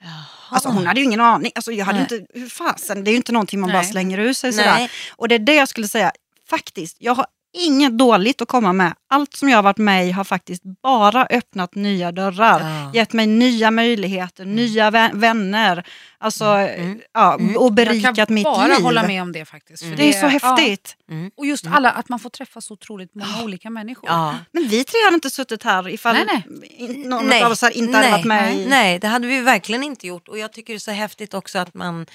Alltså 0.50 0.70
hon 0.70 0.88
hade 0.88 1.00
ju 1.00 1.06
ingen 1.06 1.22
aning. 1.22 1.52
Alltså, 1.56 1.72
jag 1.72 1.86
hade 1.86 2.00
Nej. 2.00 2.08
inte, 2.20 2.40
hur 2.40 2.50
fasen, 2.50 3.04
det 3.04 3.10
är 3.10 3.12
ju 3.12 3.18
inte 3.18 3.32
någonting 3.32 3.60
man 3.60 3.70
bara 3.70 3.82
Nej. 3.82 3.92
slänger 3.92 4.20
ur 4.20 4.34
sig 4.34 4.54
sådär. 4.54 4.74
Nej. 4.74 4.90
Och 5.16 5.28
det 5.28 5.36
är 5.36 5.40
det 5.40 5.56
jag 5.56 5.70
skulle 5.70 5.88
säga, 5.88 6.12
faktiskt, 6.50 6.98
jag 7.00 7.16
har 7.16 7.26
inget 7.58 7.98
dåligt 7.98 8.42
att 8.42 8.48
komma 8.48 8.74
med. 8.74 8.94
Allt 9.10 9.34
som 9.36 9.50
jag 9.50 9.58
har 9.58 9.64
varit 9.64 9.78
med 9.78 10.08
i 10.08 10.12
har 10.12 10.24
faktiskt 10.24 10.64
bara 10.84 11.26
öppnat 11.30 11.76
nya 11.76 12.12
dörrar. 12.12 12.60
Ja. 12.60 12.92
Gett 12.94 13.14
mig 13.14 13.28
nya 13.28 13.72
möjligheter, 13.72 14.46
nya 14.46 14.92
vä- 14.92 15.10
vänner. 15.20 15.88
Alltså, 16.18 16.46
Mm. 16.46 17.02
ja, 17.14 17.36
och 17.36 17.42
Jag 17.66 17.74
berikat 17.74 18.16
kan 18.16 18.28
mitt 18.30 18.44
bara 18.44 18.68
liv. 18.68 18.84
hålla 18.84 19.08
med 19.08 19.22
om 19.22 19.32
det 19.32 19.46
faktiskt. 19.46 19.84
för 19.84 19.96
Det 19.96 20.10
är 20.10 20.14
så 20.14 20.26
ja. 20.26 20.28
häftigt. 20.30 20.96
Mm. 21.10 21.32
Och 21.38 21.46
just 21.46 21.68
alla, 21.68 21.92
att 21.92 22.10
man 22.10 22.20
får 22.20 22.30
träffa 22.30 22.62
så 22.62 22.74
otroligt 22.74 23.16
många 23.16 23.44
olika 23.44 23.70
människor. 23.70 24.10
Ja. 24.10 24.36
Men 24.52 24.68
vi 24.68 24.84
tre 24.84 25.00
hade 25.06 25.16
inte 25.16 25.30
suttit 25.30 25.64
här 25.64 25.90
ifall 25.90 26.16
Nej, 26.16 26.44
in- 26.78 27.02
någon 27.02 27.34
av 27.44 27.52
oss 27.52 27.62
hade 27.62 27.78
inte 27.78 27.94
hade 27.98 28.04
nej, 28.08 28.12
varit 28.12 28.26
med 28.26 28.56
i... 28.56 28.66
Nej, 28.66 29.00
det 29.00 29.08
hade 29.08 29.28
vi 29.28 29.42
verkligen 29.42 29.84
inte 29.84 30.08
gjort. 30.08 30.28
Och 30.28 30.38
jag 30.38 30.54
tycker 30.54 30.74
det 30.74 30.78
är 30.78 30.80
så 30.80 30.92
häftigt 30.92 31.34
också 31.34 31.60
att 31.60 31.74
man, 31.74 32.06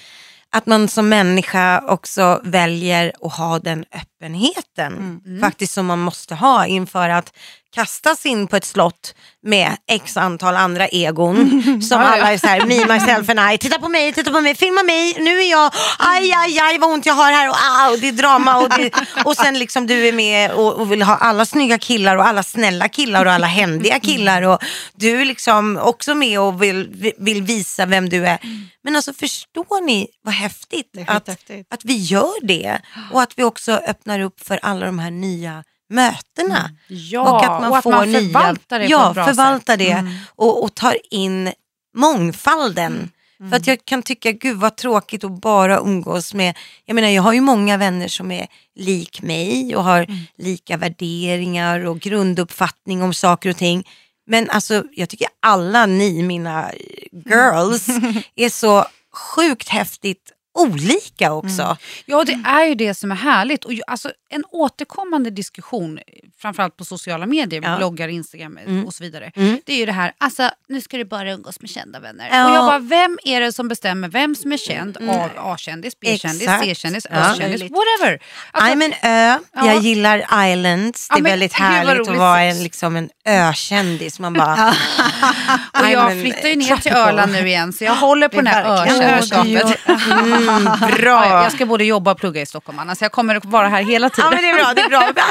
att 0.51 0.65
man 0.65 0.87
som 0.87 1.09
människa 1.09 1.83
också 1.87 2.41
väljer 2.43 3.13
att 3.21 3.33
ha 3.33 3.59
den 3.59 3.85
öppenheten. 3.91 5.21
Faktiskt 5.41 5.73
som 5.73 5.85
man 5.85 5.99
måste 5.99 6.35
ha 6.35 6.65
inför 6.65 7.09
att 7.09 7.33
kastas 7.71 8.25
in 8.25 8.47
på 8.47 8.55
ett 8.55 8.65
slott 8.65 9.15
med 9.43 9.77
x 9.87 10.17
antal 10.17 10.55
andra 10.55 10.87
egon. 10.87 11.81
som 11.89 12.01
alla 12.01 12.33
är 12.33 12.37
så 12.37 12.47
här, 12.47 12.65
me, 12.65 12.93
myself 12.93 13.29
and 13.29 13.53
I. 13.53 13.57
Titta 13.57 13.79
på 13.79 13.89
mig, 13.89 14.13
titta 14.13 14.31
på 14.31 14.41
mig, 14.41 14.55
filma 14.55 14.83
mig, 14.83 15.17
nu 15.19 15.39
är 15.39 15.51
jag, 15.51 15.73
aj, 15.99 16.33
aj, 16.33 16.59
aj 16.59 16.77
vad 16.77 16.89
ont 16.89 17.05
jag 17.05 17.13
har 17.13 17.31
här 17.31 17.49
och, 17.49 17.55
ah, 17.55 17.91
och 17.91 17.99
det 17.99 18.07
är 18.07 18.11
drama. 18.11 18.57
Och, 18.57 18.69
det, 18.69 18.91
och 19.25 19.35
sen 19.35 19.59
liksom 19.59 19.87
du 19.87 20.07
är 20.07 20.13
med 20.13 20.51
och, 20.51 20.73
och 20.73 20.91
vill 20.91 21.01
ha 21.01 21.15
alla 21.15 21.45
snygga 21.45 21.77
killar 21.77 22.17
och 22.17 22.27
alla 22.27 22.43
snälla 22.43 22.89
killar 22.89 23.25
och 23.25 23.31
alla 23.31 23.47
händiga 23.47 23.99
killar. 23.99 24.41
Och 24.41 24.63
du 24.95 25.21
är 25.21 25.25
liksom 25.25 25.77
också 25.77 26.15
med 26.15 26.39
och 26.39 26.63
vill, 26.63 27.13
vill 27.17 27.43
visa 27.43 27.85
vem 27.85 28.09
du 28.09 28.27
är. 28.27 28.39
Men 28.83 28.95
alltså 28.95 29.13
förstår 29.13 29.85
ni 29.85 30.07
vad 30.23 30.33
häftigt, 30.33 30.97
att, 31.07 31.25
skithäftigt. 31.25 31.73
att 31.73 31.85
vi 31.85 31.97
gör 31.97 32.45
det. 32.47 32.81
Och 33.11 33.21
att 33.21 33.33
vi 33.35 33.43
också 33.43 33.71
öppnar 33.71 34.19
upp 34.19 34.47
för 34.47 34.59
alla 34.61 34.85
de 34.85 34.99
här 34.99 35.11
nya 35.11 35.63
mötena. 35.91 36.69
Ja, 36.87 37.21
och 37.21 37.43
att 37.43 37.61
man 37.61 37.81
får 37.81 38.05
nya, 38.05 38.19
förvaltar 38.19 38.79
det 38.79 38.85
ja, 38.85 39.03
på 39.03 39.09
ett 39.09 39.15
bra 39.15 39.25
förvaltar 39.25 39.73
sätt. 39.73 39.79
det 39.79 39.91
Mm. 39.91 40.13
och, 40.35 40.63
och 40.63 40.75
tar 40.75 40.97
in 41.11 41.51
mångfalden. 41.97 43.11
För 43.49 43.55
att 43.55 43.67
jag 43.67 43.85
kan 43.85 44.03
tycka, 44.03 44.31
gud 44.31 44.57
vad 44.57 44.75
tråkigt 44.75 45.23
att 45.23 45.41
bara 45.41 45.79
umgås 45.79 46.33
med, 46.33 46.57
jag 46.85 46.95
menar 46.95 47.07
jag 47.07 47.21
har 47.21 47.33
ju 47.33 47.41
många 47.41 47.77
vänner 47.77 48.07
som 48.07 48.31
är 48.31 48.47
lik 48.75 49.21
mig 49.21 49.75
och 49.75 49.83
har 49.83 50.07
lika 50.37 50.77
värderingar 50.77 51.85
och 51.85 51.99
grunduppfattning 51.99 53.03
om 53.03 53.13
saker 53.13 53.49
och 53.49 53.57
ting. 53.57 53.87
Men 54.27 54.49
alltså 54.49 54.83
jag 54.91 55.09
tycker 55.09 55.27
alla 55.39 55.85
ni, 55.85 56.23
mina 56.23 56.71
girls, 57.11 57.87
är 58.35 58.49
så 58.49 58.85
sjukt 59.13 59.69
häftigt 59.69 60.31
olika 60.61 61.33
också. 61.33 61.77
Ja, 62.05 62.23
det 62.23 62.39
är 62.45 62.65
ju 62.65 62.75
det 62.75 62.93
som 62.93 63.11
är 63.11 63.15
härligt. 63.15 63.65
Och 63.65 63.73
ju, 63.73 63.81
alltså, 63.87 64.11
en 64.29 64.43
återkommande 64.51 65.29
diskussion, 65.29 65.99
framförallt 66.41 66.77
på 66.77 66.85
sociala 66.85 67.25
medier, 67.25 67.61
Ja. 67.63 67.77
bloggar, 67.77 68.07
Instagram 68.07 68.57
Mm. 68.57 68.85
och 68.85 68.93
så 68.93 69.03
vidare. 69.03 69.31
Mm. 69.35 69.59
Det 69.65 69.73
är 69.73 69.77
ju 69.77 69.85
det 69.85 69.91
här, 69.91 70.11
alltså 70.17 70.49
nu 70.69 70.81
ska 70.81 70.97
du 70.97 71.05
bara 71.05 71.31
umgås 71.31 71.61
med 71.61 71.69
kända 71.69 71.99
vänner. 71.99 72.29
Ja. 72.31 72.49
Och 72.49 72.55
jag 72.55 72.65
bara, 72.65 72.79
vem 72.79 73.19
är 73.23 73.41
det 73.41 73.53
som 73.53 73.67
bestämmer 73.67 74.07
vem 74.09 74.35
som 74.35 74.51
är 74.51 74.57
känd 74.57 74.97
av 74.97 75.29
A-kändis, 75.37 75.99
B-kändis. 75.99 76.49
C-kändis, 76.61 77.07
Ja. 77.11 77.17
Ö-kändis, 77.17 77.61
whatever. 77.61 78.19
Alltså, 78.51 78.73
I'm 78.77 78.85
an 78.85 78.93
ö, 79.03 79.39
Ja. 79.55 79.65
jag 79.65 79.77
gillar 79.81 80.17
islands. 80.51 81.07
Det 81.07 81.13
Ja, 81.13 81.17
är 81.17 81.21
men 81.21 81.31
väldigt 81.31 81.53
härligt 81.53 82.09
att 82.09 82.17
vara 82.17 82.41
en, 82.41 82.63
liksom 82.63 82.95
en 82.95 83.09
ökändis. 83.25 84.19
Man 84.19 84.33
bara, 84.33 84.73
och 85.81 85.89
jag 85.89 86.11
flyttar 86.21 86.49
ju 86.49 86.55
ner 86.55 86.65
till 86.65 86.75
tropical. 86.75 87.09
Öland 87.09 87.31
nu 87.31 87.47
igen 87.47 87.73
så 87.73 87.83
jag 87.83 87.95
håller 87.95 88.27
på 88.27 88.35
Det 88.37 88.41
det 88.43 88.49
är 88.49 88.63
här 88.63 88.83
ökändisskapet. 88.87 89.79
Mm, 90.11 90.50
Ja, 90.51 90.87
bra. 90.97 91.43
jag 91.43 91.51
ska 91.51 91.65
både 91.65 91.83
jobba 91.85 92.11
och 92.11 92.17
plugga 92.17 92.41
i 92.41 92.45
Stockholm 92.45 92.79
Anna, 92.79 92.95
så 92.95 93.03
jag 93.05 93.11
kommer 93.11 93.35
att 93.35 93.45
vara 93.45 93.67
här 93.67 93.83
hela 93.83 94.05
Ja 94.05 94.09
tiden. 94.09 94.29
men 94.29 94.41
det 94.43 94.49
är 94.49 94.55
bra, 94.63 94.73
det 94.73 94.81
är 94.81 94.89
bra. 95.13 95.27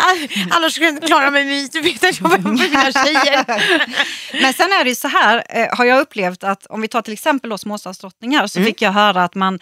Annars 0.57 0.73
skulle 0.73 0.87
jag 0.87 0.95
inte 0.95 1.07
klara 1.07 1.31
mig 1.31 1.45
med 1.45 1.69
du 1.73 1.81
vet 1.81 2.05
att 2.05 2.21
jag 2.21 2.31
behöver 2.31 2.51
mina 2.51 2.93
tjejer. 2.93 3.45
Men 4.43 4.53
sen 4.53 4.67
är 4.73 4.85
det 4.85 4.91
ju 4.91 4.97
så 4.97 5.09
här, 5.09 5.45
eh, 5.49 5.77
har 5.77 5.85
jag 5.85 6.01
upplevt 6.01 6.45
att 6.45 6.67
om 6.67 6.81
vi 6.81 6.89
tar 6.89 7.03
till 7.03 7.13
exempel 7.13 7.51
då 7.51 7.59
småstadsdrottningar 7.59 8.47
så 8.47 8.65
fick 8.65 8.83
jag 8.83 8.93
höra 8.93 9.25
att 9.25 9.35
man, 9.35 9.59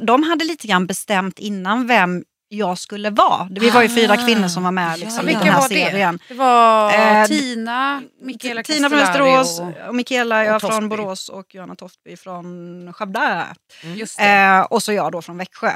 de 0.00 0.22
hade 0.22 0.44
lite 0.44 0.66
grann 0.66 0.86
bestämt 0.86 1.38
innan 1.38 1.86
vem 1.86 2.22
jag 2.56 2.78
skulle 2.78 3.10
vara. 3.10 3.48
Vi 3.50 3.70
var 3.70 3.82
ju 3.82 3.88
fyra 3.88 4.12
Ah, 4.12 4.16
kvinnor 4.26 4.48
som 4.48 4.62
var 4.62 4.70
med 4.70 4.92
ja, 4.92 4.96
liksom, 4.96 5.22
i 5.22 5.26
vilka 5.26 5.40
den 5.44 5.52
här 5.52 5.60
var 5.60 5.68
det? 5.68 5.74
serien. 5.74 6.18
Det 6.28 6.34
var 6.34 6.92
Eh, 6.92 7.24
Tina, 7.26 8.02
Mikaela 8.22 8.62
Tina 8.62 8.88
från 8.90 8.98
Västerås, 8.98 9.60
och- 9.60 9.88
och 9.88 9.94
Mikaela 9.94 10.44
jag 10.44 10.56
och 10.56 10.62
från. 10.62 10.88
Borås 10.88 11.28
och 11.28 11.54
Johanna 11.54 11.74
Toftby 11.74 12.16
från 12.16 12.92
Skövde. 12.92 13.46
Det. 13.82 14.24
Eh, 14.24 14.60
och 14.60 14.82
så 14.82 14.92
jag 14.92 15.12
då 15.12 15.22
från 15.22 15.38
Växjö. 15.38 15.72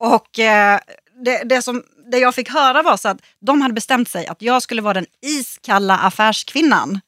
Och 0.00 0.38
eh, 0.38 0.80
det, 1.24 1.42
det, 1.44 1.62
som, 1.62 1.82
det 2.12 2.18
jag 2.18 2.34
fick 2.34 2.50
höra 2.50 2.82
var 2.82 2.96
så 2.96 3.08
att 3.08 3.18
de 3.40 3.62
hade 3.62 3.74
bestämt 3.74 4.08
sig 4.08 4.26
att 4.26 4.42
jag 4.42 4.62
skulle 4.62 4.82
vara 4.82 4.94
den 4.94 5.06
iskalla 5.26 5.98
affärskvinnan. 5.98 7.00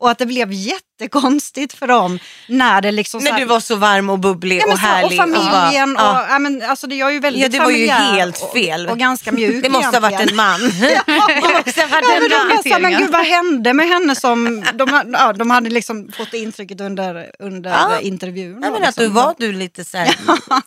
Och 0.00 0.10
att 0.10 0.18
det 0.18 0.26
blev 0.26 0.52
jättekonstigt 0.52 1.72
för 1.72 1.86
dem 1.86 2.18
när 2.48 2.80
det 2.80 2.92
liksom... 2.92 3.20
så 3.20 3.24
När 3.24 3.32
här- 3.32 3.38
du 3.40 3.44
var 3.44 3.60
så 3.60 3.76
varm 3.76 4.10
och 4.10 4.18
bubblig 4.18 4.60
Ja, 4.60 4.64
och 4.64 4.68
så, 4.70 4.74
och 4.74 4.78
härlig. 4.78 5.18
familjen. 5.18 5.96
Och, 5.96 6.02
ja. 6.02 6.26
ja, 6.30 6.38
men, 6.38 6.62
alltså, 6.62 6.86
jag 6.90 7.08
är 7.08 7.12
ju 7.12 7.20
väldigt 7.20 7.42
Ja, 7.42 7.48
det 7.48 7.58
var 7.58 7.70
ju 7.70 7.86
helt 7.88 8.42
och- 8.42 8.52
fel. 8.52 8.88
Och, 8.88 8.98
ganska 8.98 9.32
mjuk 9.32 9.62
Det 9.62 9.68
måste 9.68 9.96
ha 9.96 10.00
varit 10.00 10.12
en 10.20 10.28
egentligen. 10.28 10.36
man. 10.36 10.60
Det 11.26 11.64
måste 11.64 11.80
ha 11.80 11.88
varit 11.88 12.04
Ja, 12.08 12.14
en 12.14 12.20
men 12.20 12.30
de 12.30 12.36
man. 12.36 12.72
här, 12.72 12.80
men 12.80 12.98
gud 13.00 13.10
vad 13.10 13.26
hände 13.26 13.72
med 13.72 13.88
henne 13.88 14.14
som... 14.16 14.64
De, 14.74 15.02
ja, 15.12 15.32
de 15.32 15.50
hade 15.50 15.70
liksom 15.70 16.12
fått 16.16 16.34
intrycket 16.34 16.80
under, 16.80 17.30
under 17.38 17.70
Ja. 17.70 18.00
intervjun. 18.00 18.60
Ja, 18.62 18.70
men 18.70 18.84
att 18.84 18.96
du 18.96 19.02
liksom. 19.02 19.14
var 19.14 19.34
du 19.38 19.52
lite 19.52 19.84
så 19.84 19.96
här, 19.98 20.06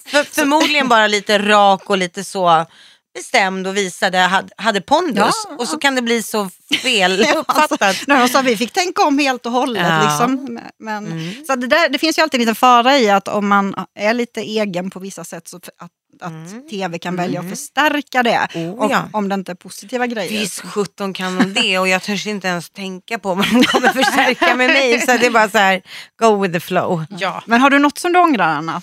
för, 0.10 0.24
förmodligen 0.24 0.88
bara 0.88 1.08
lite 1.08 1.40
rak 1.40 1.90
och 1.90 1.98
lite 1.98 2.24
så 2.24 2.66
bestämd 3.14 3.68
och 3.68 3.78
visade, 3.78 4.18
hade, 4.18 4.50
hade 4.58 4.82
pondus. 4.82 5.46
Ja, 5.50 5.56
och 5.60 5.68
så 5.68 5.78
kan 5.78 5.96
det 5.96 6.02
bli 6.02 6.24
så 6.24 6.50
fel 6.82 7.26
Ja, 7.28 7.34
uppfattat. 7.40 7.82
Alltså, 7.82 8.04
när 8.08 8.20
de 8.22 8.28
sa 8.30 8.42
vi 8.42 8.58
fick 8.58 8.72
tänka 8.74 9.04
om 9.04 9.20
helt 9.20 9.46
och 9.46 9.52
hållet. 9.52 9.88
Ja. 9.88 10.04
Liksom. 10.04 10.60
Men, 10.80 11.06
Mm. 11.06 11.46
så 11.46 11.56
det, 11.56 11.68
där, 11.68 11.90
det 11.90 11.98
finns 12.00 12.18
ju 12.18 12.22
alltid 12.22 12.40
en 12.40 12.42
liten 12.42 12.56
fara 12.56 12.98
i 12.98 13.10
att 13.10 13.28
om 13.28 13.48
man 13.48 13.76
är 13.96 14.14
lite 14.14 14.42
egen 14.42 14.90
på 14.90 15.00
vissa 15.00 15.24
sätt 15.24 15.48
så 15.48 15.58
att, 15.58 15.70
att 15.80 15.92
Mm. 16.24 16.70
tv 16.70 17.00
kan 17.00 17.16
välja 17.16 17.40
att 17.40 17.50
förstärka 17.50 18.24
det. 18.24 18.48
Oh, 18.56 18.80
om, 18.84 18.92
ja. 18.92 19.10
om 19.14 19.30
det 19.30 19.36
inte 19.36 19.52
är 19.52 19.56
positiva 19.56 20.08
grejer. 20.08 20.40
Visst 20.40 20.60
17 20.66 21.14
kan 21.14 21.38
de 21.40 21.62
det 21.62 21.80
och 21.80 21.88
jag 21.88 22.02
törs 22.04 22.28
inte 22.28 22.48
ens 22.48 22.70
tänka 22.70 23.20
på 23.20 23.34
vad 23.36 23.46
de 23.46 23.64
kommer 23.64 23.88
förstärka 23.88 24.56
med 24.56 24.68
mig. 24.68 25.00
Så 25.02 25.06
det 25.18 25.26
är 25.26 25.30
bara 25.32 25.50
så 25.50 25.58
här, 25.58 25.82
go 26.20 26.42
with 26.42 26.54
the 26.54 26.60
flow. 26.60 27.06
Ja. 27.20 27.44
Men 27.46 27.62
har 27.62 27.70
du 27.70 27.80
något 27.80 27.98
som 27.98 28.14
du 28.14 28.20
ångrar 28.20 28.48
Anna? 28.48 28.82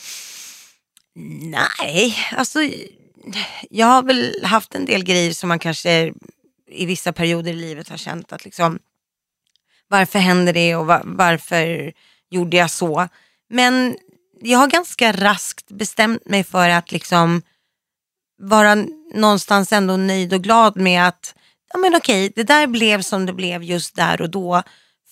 Nej, 1.42 2.16
alltså 2.36 2.58
jag 3.70 3.86
har 3.86 4.02
väl 4.02 4.44
haft 4.44 4.74
en 4.74 4.84
del 4.84 5.04
grejer 5.04 5.32
som 5.32 5.48
man 5.48 5.58
kanske 5.58 6.12
i 6.70 6.86
vissa 6.86 7.12
perioder 7.12 7.50
i 7.50 7.56
livet 7.56 7.88
har 7.88 7.96
känt 7.96 8.32
att 8.32 8.44
liksom 8.44 8.78
varför 9.88 10.18
händer 10.18 10.52
det 10.52 10.76
och 10.76 10.86
va- 10.86 11.02
varför 11.04 11.92
gjorde 12.30 12.56
jag 12.56 12.70
så? 12.70 13.08
Men 13.50 13.96
jag 14.40 14.58
har 14.58 14.66
ganska 14.66 15.12
raskt 15.12 15.68
bestämt 15.68 16.26
mig 16.26 16.44
för 16.44 16.68
att 16.68 16.92
liksom 16.92 17.42
vara 18.38 18.74
någonstans 19.14 19.72
ändå 19.72 19.96
nöjd 19.96 20.32
och 20.32 20.42
glad 20.42 20.76
med 20.76 21.08
att 21.08 21.34
ja 21.72 21.78
men 21.78 21.96
okej, 21.96 22.32
det 22.36 22.42
där 22.42 22.66
blev 22.66 23.02
som 23.02 23.26
det 23.26 23.32
blev 23.32 23.62
just 23.62 23.96
där 23.96 24.22
och 24.22 24.30
då 24.30 24.62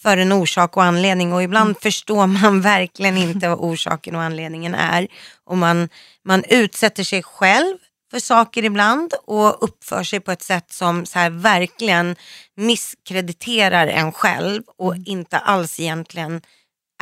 för 0.03 0.17
en 0.17 0.33
orsak 0.33 0.77
och 0.77 0.85
anledning 0.85 1.33
och 1.33 1.43
ibland 1.43 1.77
förstår 1.81 2.27
man 2.27 2.61
verkligen 2.61 3.17
inte 3.17 3.49
vad 3.49 3.59
orsaken 3.59 4.17
och 4.17 4.23
anledningen 4.23 4.75
är. 4.75 5.09
Och 5.45 5.59
man, 5.59 5.89
man 6.25 6.45
utsätter 6.45 7.05
sig 7.05 7.23
själv 7.23 7.77
för 8.17 8.21
saker 8.21 8.65
ibland 8.65 9.15
och 9.27 9.65
uppför 9.65 10.05
sig 10.05 10.21
på 10.21 10.33
ett 10.33 10.43
sätt 10.43 10.73
som 10.73 11.07
så 11.07 11.19
här 11.19 11.31
verkligen 11.31 12.17
misskrediterar 12.57 13.87
en 13.87 14.13
själv 14.13 14.63
och 14.79 14.95
inte 15.07 15.39
alls 15.39 15.81
egentligen 15.81 16.41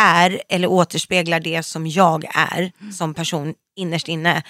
är 0.01 0.43
eller 0.49 0.69
återspeglar 0.69 1.41
det 1.41 1.63
som 1.63 1.87
jag 1.87 2.25
är 2.35 2.73
som 2.93 3.15
person 3.15 3.55
innerst 3.77 4.09
inne. 4.09 4.43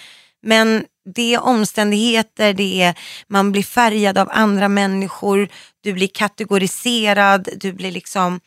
Men 0.43 0.85
det 1.15 1.35
är 1.35 1.43
omständigheter, 1.43 2.53
det 2.53 2.83
är, 2.83 2.95
man 3.29 3.53
blir 3.53 3.63
färgad 3.63 4.19
av 4.19 4.29
andra 4.33 4.69
människor, 4.69 5.49
du 5.81 5.93
blir 5.93 6.09
kategoriserad, 6.09 7.49
du 7.57 7.73
blir 7.73 7.93
liksom, 7.93 8.41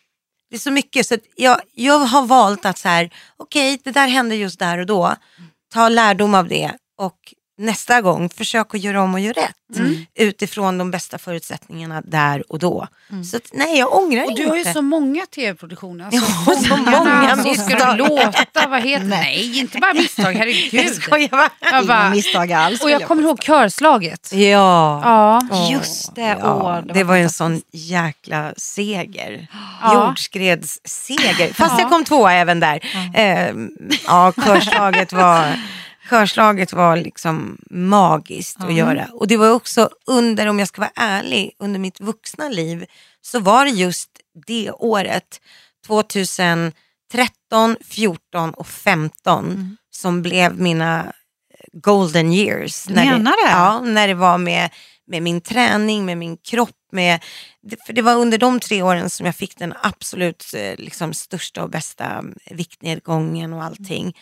det 0.49 0.55
är 0.55 0.59
så 0.59 0.71
mycket. 0.71 1.07
Så 1.07 1.17
jag, 1.35 1.61
jag 1.73 1.99
har 1.99 2.25
valt 2.25 2.65
att 2.65 2.77
så 2.77 2.87
här, 2.87 3.09
okej 3.37 3.79
det 3.83 3.91
där 3.91 4.07
hände 4.07 4.35
just 4.35 4.59
där 4.59 4.77
och 4.77 4.85
då, 4.85 5.15
ta 5.73 5.89
lärdom 5.89 6.35
av 6.35 6.47
det 6.47 6.71
och 6.97 7.33
nästa 7.57 8.01
gång, 8.01 8.29
försök 8.29 8.73
att 8.75 8.81
göra 8.81 9.01
om 9.01 9.13
och 9.13 9.19
göra 9.19 9.33
rätt. 9.41 9.53
Utifrån 10.15 10.77
de 10.77 10.91
bästa 10.91 11.17
förutsättningarna 11.17 12.01
där 12.05 12.51
och 12.51 12.59
då. 12.59 12.87
Så 13.31 13.37
att, 13.37 13.43
nej, 13.53 13.77
jag 13.79 13.93
ångrar 13.95 14.23
Och 14.23 14.29
inte. 14.31 14.41
du 14.43 14.49
har 14.49 14.55
ju 14.57 14.63
så 14.65 14.81
många 14.81 15.25
tv-produktioner. 15.25 16.05
Alltså, 16.05 16.31
Ja, 16.47 16.55
så 16.55 16.77
många 16.77 17.35
så 17.35 17.41
ska 17.41 17.49
misstag. 17.49 17.97
du 17.97 18.03
låta, 18.03 18.67
vad 18.69 18.81
heter 18.81 19.05
Nej, 19.05 19.59
inte 19.59 19.77
bara 19.77 19.93
misstag, 19.93 20.25
jag 20.33 20.39
herregud. 20.39 20.93
skojar 20.95 21.27
bara. 21.29 21.49
Jag 21.59 21.69
Inga 21.71 21.83
bara, 21.87 22.09
misstag 22.09 22.51
alls. 22.51 22.81
och 22.81 22.87
vill 22.87 22.93
jag 22.99 23.07
kommer 23.07 23.23
ihåg 23.23 23.39
körslaget. 23.41 24.29
Ja. 24.33 25.01
Ja. 25.49 25.71
Just 25.71 26.15
det, 26.15 26.21
ja, 26.21 26.53
åh, 26.53 26.81
det 26.87 26.93
det 26.93 27.03
var 27.03 27.09
var 27.09 27.15
ju 27.17 27.23
en 27.23 27.29
sån 27.29 27.61
jäkla 27.71 28.53
seger. 28.57 29.47
Ja. 29.81 30.07
Jordskredsseger. 30.07 31.53
Fast 31.53 31.79
jag 31.79 31.89
kom 31.89 32.03
tvåa 32.03 32.33
även 32.33 32.59
där. 32.59 32.79
Eh, 33.13 33.53
ja, 34.07 34.31
körslaget 34.45 35.13
var, 35.13 35.45
körslaget 36.09 36.73
var 36.73 36.97
liksom 36.97 37.57
magiskt 37.69 38.57
att 38.59 38.73
göra. 38.73 39.07
Och 39.13 39.27
det 39.27 39.37
var 39.37 39.51
också 39.51 39.89
under, 40.05 40.47
om 40.47 40.59
jag 40.59 40.67
ska 40.67 40.81
vara 40.81 40.91
ärlig, 40.95 41.51
under 41.59 41.79
mitt 41.79 42.01
vuxna 42.01 42.49
liv 42.49 42.85
så 43.21 43.39
var 43.39 43.65
det 43.65 43.71
just 43.71 44.09
det 44.47 44.71
året, 44.71 45.41
2013, 45.87 47.75
14 47.81 48.53
och 48.53 48.67
15 48.67 49.77
som 49.91 50.21
blev 50.21 50.59
mina 50.59 50.99
eh, 51.03 51.79
golden 51.81 52.33
years. 52.33 52.89
När 52.89 53.05
Menar 53.05 53.31
det, 53.31 53.47
du? 53.47 53.51
Ja, 53.51 53.79
när 53.79 54.07
det 54.07 54.13
var 54.13 54.37
med, 54.37 54.69
med 55.07 55.23
min 55.23 55.41
träning, 55.41 56.05
med 56.05 56.17
min 56.17 56.37
kropp. 56.37 56.71
Med, 56.91 57.23
det, 57.61 57.85
för 57.85 57.93
det 57.93 58.01
var 58.01 58.15
under 58.15 58.37
de 58.37 58.59
tre 58.59 58.81
åren 58.81 59.09
som 59.09 59.25
jag 59.25 59.35
fick 59.35 59.57
den 59.57 59.73
absolut 59.81 60.45
eh, 60.55 60.75
liksom, 60.77 61.13
största 61.13 61.63
och 61.63 61.69
bästa 61.69 62.23
viktnedgången 62.51 63.53
och 63.53 63.63
allting. 63.63 64.15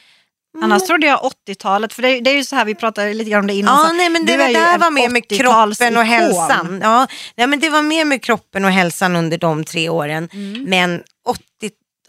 Annars 0.63 0.83
trodde 0.83 1.07
jag 1.07 1.19
80-talet, 1.47 1.93
för 1.93 2.01
det, 2.01 2.19
det 2.21 2.29
är 2.29 2.35
ju 2.35 2.43
så 2.43 2.55
här, 2.55 2.65
vi 2.65 2.75
pratade 2.75 3.13
lite 3.13 3.29
grann 3.29 3.39
om 3.41 3.47
det 3.47 3.53
innan. 3.53 3.85
Ja, 3.87 3.93
nej, 3.93 4.09
men 4.09 4.25
det 4.25 4.31
ju 4.31 4.37
där 4.37 4.77
var 4.77 4.91
mer 4.91 5.09
med 5.09 5.23
80-talsikon. 5.23 5.37
kroppen 5.37 5.97
och 5.97 6.03
hälsan. 6.05 6.79
Ja, 6.83 7.07
nej, 7.37 7.47
men 7.47 7.59
det 7.59 7.69
var 7.69 7.81
mer 7.81 8.05
med 8.05 8.21
kroppen 8.23 8.65
och 8.65 8.71
hälsan 8.71 9.15
under 9.15 9.37
de 9.37 9.63
tre 9.63 9.89
åren. 9.89 10.29
Men 10.67 11.03
80, 11.27 11.41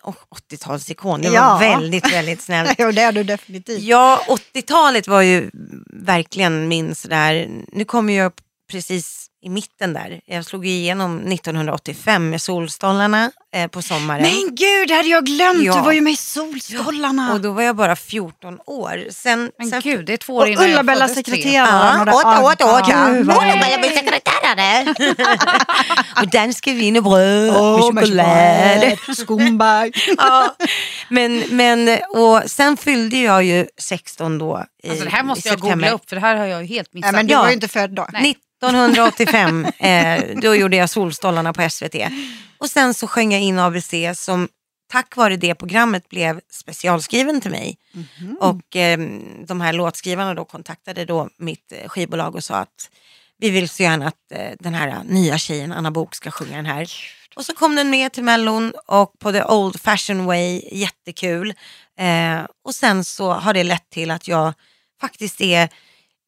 oh, 0.03 0.15
80-talsikon, 0.53 1.23
det 1.23 1.29
var 1.29 1.37
Ja. 1.37 1.59
väldigt, 1.61 2.13
väldigt 2.13 2.43
snällt. 2.43 2.75
Jo, 2.79 2.91
det 2.91 3.03
är 3.03 3.13
du 3.13 3.23
definitivt. 3.25 3.83
Ja, 3.83 4.21
80-talet 4.55 5.09
var 5.09 5.23
ju 5.23 5.51
verkligen 5.93 6.69
min 6.69 6.95
sådär, 6.95 7.49
nu 7.73 7.85
kommer 7.85 8.13
jag 8.13 8.33
precis 8.71 9.26
i 9.47 9.49
mitten 9.49 9.93
där. 9.93 10.21
Jag 10.27 10.45
slog 10.45 10.67
igenom 10.67 11.33
1985 11.33 12.31
med 12.31 12.43
Solstolarna 12.43 13.31
eh, 13.57 13.67
på 13.69 13.83
sommaren. 13.83 14.23
Men 14.23 14.55
gud, 14.55 14.89
det 14.89 14.95
hade 14.95 15.09
jag 15.09 15.27
glömt! 15.27 15.63
Ja. 15.65 15.75
Du 15.77 15.81
var 15.83 15.93
ju 15.93 16.01
med 16.01 16.13
i 16.13 16.17
Solstolarna. 16.17 17.33
Och 17.33 17.41
då 17.41 17.53
var 17.53 17.63
jag 17.63 17.77
bara 17.77 17.97
14 17.97 18.59
år. 18.67 19.05
Sen, 19.11 19.51
Men 19.59 19.71
sen 19.71 19.81
gud, 19.81 20.07
det 20.07 20.13
är 20.13 20.17
två 20.17 20.37
år 20.37 20.49
innan 20.49 20.63
jag 20.65 20.71
Ulla-Bella 20.71 21.09
sekreteraren. 21.09 22.01
och 22.01 22.07
det- 22.07 22.13
Ja, 22.13 22.41
åt, 22.43 22.63
åt, 22.63 22.63
åt. 22.63 22.95
Ah, 22.95 23.09
gud, 23.11 23.27
vad- 23.27 23.37
Ulla-Bella 23.43 23.79
blir 23.79 23.91
sekreterare. 23.91 24.95
och 26.23 26.29
danska 26.29 26.73
vin 26.73 26.97
och 26.97 27.03
bröd 27.03 27.57
Åh, 27.57 27.93
med 27.93 28.05
choklad. 28.05 29.17
Skumberg. 29.17 29.93
ja. 30.17 30.57
men, 31.09 31.39
men, 31.51 31.99
och 32.15 32.43
sen 32.47 32.77
fyllde 32.77 33.17
jag 33.17 33.45
ju 33.45 33.67
16 33.81 34.39
då 34.39 34.65
i, 34.83 34.91
Alltså 34.91 35.05
det 35.05 35.11
här 35.11 35.23
måste 35.23 35.49
jag 35.49 35.59
googla 35.61 35.91
upp 35.91 36.09
för 36.09 36.17
det 36.17 36.23
här 36.23 36.37
har 36.37 36.47
jag 36.47 36.63
ju 36.63 36.69
helt 36.69 36.95
missat. 36.95 37.13
Nej, 37.13 37.19
men 37.19 37.27
du 37.27 37.33
Ja. 37.33 37.41
var 37.41 37.49
ju 37.49 37.55
inte 37.55 37.69
född 37.69 37.91
då. 37.91 38.07
Nej. 38.13 38.37
1985, 38.63 39.65
eh, 39.65 40.25
då 40.43 40.55
gjorde 40.55 40.77
jag 40.77 40.91
Solstolarna 40.91 41.53
på 41.53 41.71
SVT. 41.71 41.95
Och 42.59 42.71
sen 42.71 42.95
så 42.95 43.07
sjöng 43.07 43.33
jag 43.33 43.43
in 43.43 43.59
ABC 43.59 43.95
som 44.15 44.49
tack 44.93 45.17
vare 45.17 45.37
det 45.37 45.55
programmet 45.55 46.09
blev 46.09 46.41
specialskriven 46.51 47.41
till 47.41 47.51
mig. 47.51 47.79
Och 48.41 48.77
eh, 48.77 48.99
de 49.47 49.61
här 49.61 49.73
låtskrivarna 49.73 50.35
då 50.35 50.45
kontaktade 50.45 51.05
då 51.05 51.29
mitt 51.39 51.73
eh, 51.73 51.89
skivbolag 51.89 52.35
och 52.35 52.45
sa 52.45 52.55
att 52.55 52.91
vi 53.39 53.51
vill 53.51 53.69
så 53.69 53.83
gärna 53.83 54.07
att 54.07 54.33
eh, 54.33 54.53
den 54.61 54.75
här 54.75 55.05
nya 55.05 55.39
tjejen, 55.39 55.73
Anna 55.73 55.91
Bok 55.91 56.15
ska 56.15 56.31
sjunga 56.31 56.57
den 56.57 56.67
här. 56.67 56.91
Och 57.37 57.47
så 57.47 57.55
kom 57.55 57.77
den 57.77 57.91
med 57.91 58.13
till 58.13 58.25
Mellon 58.25 58.73
och 58.87 59.19
på 59.19 59.33
the 59.33 59.45
old 59.45 59.81
fashion 59.81 60.25
way, 60.25 60.63
jättekul. 60.73 61.55
Eh, 61.99 62.41
och 62.65 62.75
sen 62.75 63.05
så 63.05 63.33
har 63.33 63.55
det 63.55 63.65
lett 63.65 63.91
till 63.91 64.11
att 64.11 64.29
jag 64.29 64.55
faktiskt 65.01 65.41
är 65.41 65.69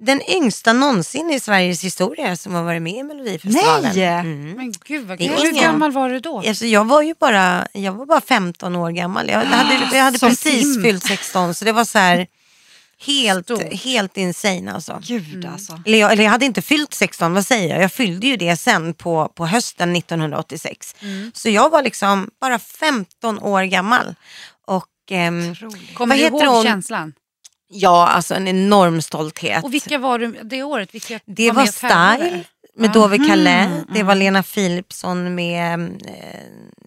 den 0.01 0.31
yngsta 0.31 0.73
någonsin 0.73 1.31
i 1.31 1.41
Sveriges 1.41 1.85
historia 1.85 2.37
som 2.37 2.55
har 2.55 2.63
varit 2.63 2.83
med 2.83 2.93
i 2.93 3.03
Melodifestivalen. 3.03 3.93
Nej! 3.95 4.05
Mm. 4.05 4.53
Men 4.53 4.73
gud 4.85 5.07
vad 5.07 5.19
Det 5.19 5.25
är 5.27 5.37
kul. 5.37 5.47
Hur 5.55 5.63
gammal 5.63 5.93
var 5.93 6.11
du 6.11 6.21
då? 6.21 6.39
Alltså, 6.39 6.67
jag 6.67 6.85
var 6.85 7.03
ju 7.03 7.15
bara, 7.21 7.67
jag 7.73 7.93
var 7.93 8.07
bara 8.07 8.21
15 8.21 8.77
år 8.77 8.91
gammal. 8.91 9.29
Jag 9.29 9.41
hade, 9.41 9.97
jag 9.97 10.05
hade 10.05 10.19
Som 10.19 10.29
precis 10.29 10.75
Tim. 10.75 10.83
fyllt 10.83 11.05
16 11.07 11.55
så 11.55 11.65
det 11.65 11.73
var 11.73 11.85
så 11.85 11.99
här 11.99 12.27
helt, 13.07 13.47
Stort. 13.47 13.73
helt 13.73 14.17
insane 14.17 14.73
alltså. 14.73 15.01
Gud 15.03 15.45
alltså. 15.53 15.83
Eller 15.87 15.99
jag, 15.99 16.13
eller 16.13 16.25
jag 16.25 16.31
hade 16.31 16.45
inte 16.47 16.63
fyllt 16.63 16.95
16, 16.95 17.35
vad 17.35 17.47
säger 17.47 17.75
jag? 17.75 17.83
Jag 17.83 17.93
fyllde 17.93 18.27
ju 18.27 18.37
det 18.37 18.57
sen 18.57 18.95
på, 18.95 19.33
på 19.35 19.47
hösten 19.47 19.97
1986. 19.97 20.95
Så 21.33 21.49
jag 21.49 21.71
var 21.71 21.83
liksom 21.83 22.31
bara 22.41 22.59
15 22.59 23.39
år 23.39 23.63
gammal. 23.63 24.15
Och 24.67 24.87
ehm, 25.11 25.55
Kommer 25.95 26.15
vad 26.17 26.19
du 26.19 26.23
heter 26.25 26.45
ihåg 26.45 26.55
hon? 26.55 26.65
känslan? 26.65 27.13
Ja, 27.71 28.07
alltså 28.09 28.35
en 28.35 28.49
enorm 28.49 29.03
stolthet. 29.03 29.65
Och 29.65 29.75
vilka 29.75 29.99
var 29.99 30.19
du 30.19 30.41
det 30.45 30.63
året? 30.63 30.95
Vilka 30.95 31.21
Det 31.27 31.51
var 31.53 31.67
tävlade? 31.67 32.25
Style 32.27 32.45
med 32.77 32.93
Dove 32.93 33.19
Calais. 33.19 33.71
Det 33.95 34.03
var 34.03 34.15
Lena 34.15 34.43
Philipsson 34.43 35.35
med 35.35 35.81
eh, 36.07 36.41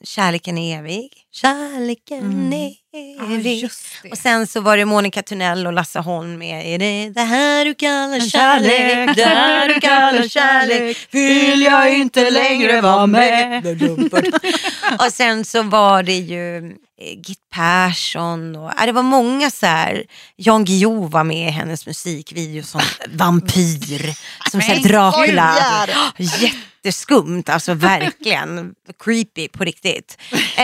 Kärleken 0.03 0.57
är 0.57 0.79
evig. 0.79 1.09
Kärleken 1.31 2.53
är 2.53 2.67
Ja, 2.67 2.75
evig. 2.93 3.69
det. 4.03 4.09
och 4.09 4.17
sen 4.17 4.47
så 4.47 4.61
var 4.61 4.77
det 4.77 4.85
Monica 4.85 5.21
Tunnell 5.21 5.67
och 5.67 5.73
Lasse 5.73 5.99
Holm 5.99 6.37
med 6.37 6.73
Är 6.73 6.79
det 6.79 7.09
det 7.09 7.21
här 7.21 7.65
du 7.65 7.73
kallar 7.73 8.19
kärlek? 8.19 9.15
Det 9.15 9.25
här 9.25 9.69
du 9.69 9.79
kallar 9.79 10.27
kärlek 10.27 11.07
vill 11.11 11.61
jag 11.61 11.97
inte 11.97 12.29
längre 12.29 12.81
vara 12.81 13.07
med. 13.07 13.65
och 14.99 15.13
sen 15.13 15.45
så 15.45 15.63
var 15.63 16.03
det 16.03 16.17
ju 16.17 16.57
eh, 16.57 16.71
Git 17.27 17.39
Persson 17.53 18.55
och 18.55 18.71
ja, 18.77 18.85
det 18.85 18.91
var 18.91 19.03
många 19.03 19.51
så 19.51 19.65
här. 19.65 20.03
Jan 20.35 20.65
Guillou 20.65 21.07
var 21.07 21.23
med 21.23 21.47
i 21.47 21.51
hennes 21.51 21.87
musikvideo 21.87 22.63
som 22.63 22.81
vampyr, 23.09 24.15
som 24.51 24.61
så 24.61 24.67
här, 24.67 24.73
Men 24.73 24.83
Dracula. 24.83 25.55
Jätteskumt, 26.83 27.43
alltså 27.49 27.73
verkligen. 27.73 28.73
Creepy 29.03 29.47
på 29.47 29.63
riktigt. 29.63 30.17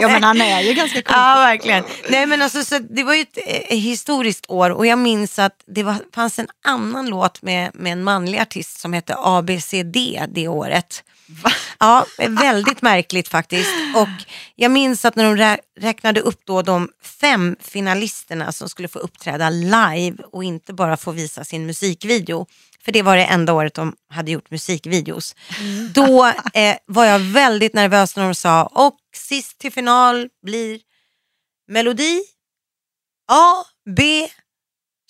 Ja, 0.00 0.08
men 0.08 0.22
han 0.24 0.40
är 0.40 0.60
ju 0.62 0.74
ganska 0.74 1.02
cool. 1.02 1.14
Ja, 1.16 1.34
verkligen. 1.34 1.84
Nej, 2.08 2.26
men 2.26 2.42
alltså, 2.42 2.64
så 2.64 2.78
det 2.78 3.02
var 3.02 3.14
ju 3.14 3.20
ett 3.22 3.38
eh, 3.70 3.76
historiskt 3.78 4.44
år 4.48 4.70
och 4.70 4.86
jag 4.86 4.98
minns 4.98 5.38
att 5.38 5.52
det 5.66 5.82
var, 5.82 5.96
fanns 6.14 6.38
en 6.38 6.48
annan 6.64 7.06
låt 7.06 7.42
med, 7.42 7.70
med 7.74 7.92
en 7.92 8.04
manlig 8.04 8.38
artist 8.38 8.80
som 8.80 8.92
hette 8.92 9.14
ABCD 9.18 9.96
det 10.28 10.48
året. 10.48 11.04
Ja, 11.78 12.06
väldigt 12.28 12.82
märkligt 12.82 13.28
faktiskt. 13.28 13.70
Och 13.96 14.08
jag 14.56 14.70
minns 14.70 15.04
att 15.04 15.16
när 15.16 15.24
de 15.24 15.36
rä- 15.36 15.58
räknade 15.80 16.20
upp 16.20 16.40
då 16.46 16.62
de 16.62 16.88
fem 17.20 17.56
finalisterna 17.60 18.52
som 18.52 18.68
skulle 18.68 18.88
få 18.88 18.98
uppträda 18.98 19.50
live 19.50 20.16
och 20.32 20.44
inte 20.44 20.72
bara 20.72 20.96
få 20.96 21.10
visa 21.12 21.44
sin 21.44 21.66
musikvideo. 21.66 22.46
För 22.88 22.92
det 22.92 23.02
var 23.02 23.16
det 23.16 23.24
enda 23.24 23.52
året 23.52 23.74
de 23.74 23.94
hade 24.10 24.30
gjort 24.30 24.50
musikvideos. 24.50 25.34
Då 25.94 26.26
eh, 26.54 26.76
var 26.86 27.04
jag 27.04 27.18
väldigt 27.18 27.74
nervös 27.74 28.16
när 28.16 28.24
de 28.24 28.34
sa 28.34 28.64
och 28.64 28.96
sist 29.16 29.58
till 29.58 29.72
final 29.72 30.28
blir 30.46 30.80
melodi 31.70 32.20
A, 33.32 33.64
B, 33.96 34.28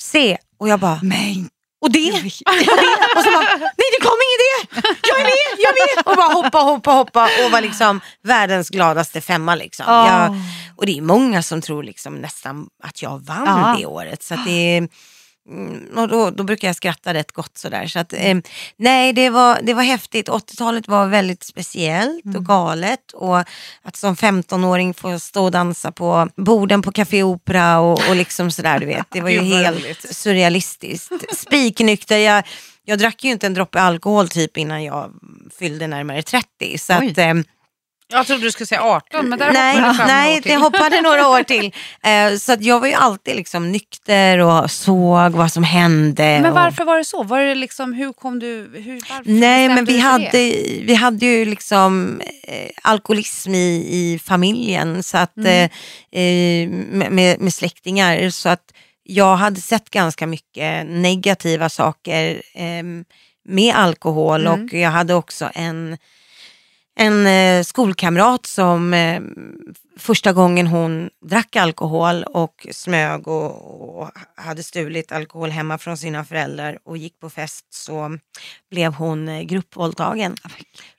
C. 0.01 0.39
Och 0.59 0.69
jag 0.69 0.81
bara, 0.81 1.01
Men 1.03 1.51
och 1.81 1.93
det, 1.93 2.13
och 2.13 2.23
det. 2.23 3.17
Och 3.17 3.23
så 3.25 3.31
bara, 3.31 3.57
nej 3.61 3.89
det 3.99 4.05
kom 4.07 4.19
ingen 4.27 4.41
det. 4.45 4.83
Jag 5.09 5.21
är 5.21 5.25
med, 5.25 5.59
jag 5.59 5.71
är 5.79 5.97
med. 5.97 6.07
Och 6.07 6.17
bara 6.17 6.43
hoppa, 6.43 6.59
hoppa, 6.59 6.91
hoppa 6.91 7.45
och 7.45 7.51
var 7.51 7.61
liksom 7.61 8.01
världens 8.23 8.69
gladaste 8.69 9.21
femma. 9.21 9.55
Liksom. 9.55 9.85
Ja. 9.89 10.23
Jag, 10.25 10.37
och 10.77 10.87
det 10.87 10.99
är 10.99 11.03
många 11.03 11.43
som 11.43 11.61
tror 11.61 11.83
liksom 11.83 12.15
nästan 12.15 12.69
att 12.83 13.03
jag 13.03 13.25
vann 13.25 13.47
Ja. 13.47 13.77
det 13.79 13.87
året. 13.87 14.23
Så 14.23 14.35
det 14.47 14.77
mm, 14.77 14.89
och 15.97 16.09
då, 16.09 16.31
då 16.31 16.45
brukar 16.45 16.69
jag 16.69 16.77
skratta 16.77 17.15
rätt 17.15 17.33
gott 17.33 17.59
sådär. 17.59 17.87
Så 17.87 17.99
att, 17.99 18.13
eh, 18.13 18.37
nej, 18.77 19.13
det 19.13 19.31
var, 19.31 19.59
det 19.63 19.75
var 19.75 19.83
häftigt. 19.83 20.29
80-talet 20.29 20.89
var 20.89 21.07
väldigt 21.07 21.43
speciellt 21.43 22.37
och 22.37 22.47
galet. 22.47 23.13
Och 23.13 23.39
att 23.83 23.97
som 23.97 24.15
15-åring 24.15 24.95
få 24.95 25.19
stå 25.19 25.45
och 25.45 25.51
dansa 25.51 25.93
på 25.93 26.29
borden 26.37 26.83
på 26.83 26.93
Café 26.93 27.23
Opera 27.23 27.79
och, 27.79 28.09
och 28.09 28.17
liksom 28.17 28.51
sådär, 28.51 28.79
du 28.79 28.87
vet. 28.87 29.07
Det 29.11 29.21
var 29.21 29.31
ju 29.39 29.41
helt 29.41 30.15
surrealistiskt. 30.15 31.13
Spiknykter. 31.37 32.19
Jag, 32.19 32.45
jag 32.85 32.99
drack 32.99 33.25
ju 33.25 33.31
inte 33.31 33.47
en 33.47 33.55
droppe 33.55 33.81
alkohol 33.81 34.29
typ 34.29 34.57
innan 34.57 34.85
jag 34.85 35.11
fyllde 35.59 35.87
närmare 35.87 36.23
30. 36.23 36.79
Så 36.79 36.99
Oj. 36.99 37.11
att, 37.11 37.19
eh, 37.19 37.35
Jag 38.11 38.27
trodde 38.27 38.43
du 38.43 38.51
skulle 38.51 38.67
säga 38.67 38.83
18 38.83 39.29
men 39.29 39.39
där 39.39 39.53
nej, 39.53 39.77
hoppade 39.77 39.95
fram 39.95 40.07
nej 40.07 40.41
det 40.45 40.57
hoppade 40.57 41.01
några 41.01 41.29
år 41.29 41.43
till. 41.43 41.75
Eh, 42.03 42.37
så 42.37 42.53
att 42.53 42.63
jag 42.63 42.81
var 42.81 42.87
ju 42.87 42.93
alltid 42.95 43.37
liksom 43.37 43.73
nykter 43.73 44.39
och 44.39 44.71
såg 44.71 45.33
vad 45.33 45.53
som 45.53 45.65
hände. 45.65 46.23
Men 46.23 46.47
och... 46.47 46.55
varför 46.55 46.85
var 46.85 46.99
det 46.99 47.05
så? 47.05 47.23
Var 47.23 47.41
det 47.41 47.55
liksom, 47.55 47.93
hur 47.93 48.13
kom 48.13 48.39
du... 48.39 48.71
Hur, 48.75 48.93
varför 49.11 49.31
Nej 49.31 49.69
men 49.69 49.85
vi 49.85 49.99
hade, 49.99 50.29
det? 50.33 50.81
vi 50.85 50.95
hade 50.95 51.27
ju 51.27 51.45
liksom 51.45 52.21
eh, 52.43 52.71
alkoholism 52.83 53.55
i, 53.55 53.87
i 53.91 54.21
familjen 54.25 55.03
så 55.03 55.19
att, 55.19 55.37
Mm. 55.37 55.71
eh, 56.11 56.23
eh, 56.23 56.69
med, 56.69 57.13
med, 57.13 57.41
med 57.41 57.55
släktingar. 57.55 58.31
Så 58.31 58.49
att 58.49 58.73
jag 59.03 59.37
hade 59.37 59.61
sett 59.61 59.91
ganska 59.91 60.27
mycket 60.27 60.87
negativa 60.87 61.69
saker 61.69 62.43
eh, 62.55 62.83
med 63.49 63.75
alkohol 63.75 64.47
Mm. 64.47 64.65
och 64.65 64.73
jag 64.73 64.91
hade 64.91 65.15
också 65.15 65.51
en, 65.55 65.99
en 67.01 67.27
eh, 67.27 67.63
skolkamrat 67.63 68.47
som 68.47 68.95
eh, 68.95 69.21
första 69.99 70.33
gången 70.33 70.67
hon 70.67 71.11
drack 71.25 71.57
alkohol 71.57 72.23
och 72.25 72.67
smög 72.71 73.29
och, 73.29 74.01
och 74.01 74.11
hade 74.37 74.63
stulit 74.63 75.13
alkohol 75.13 75.51
hemma 75.51 75.79
från 75.79 75.97
sina 75.97 76.25
föräldrar 76.25 76.79
och 76.85 76.97
gick 76.97 77.21
på 77.21 77.31
fest 77.31 77.67
så 77.71 78.19
blev 78.71 78.95
hon 78.95 79.29
eh, 79.29 79.43
gruppvåldtagen. 79.43 80.37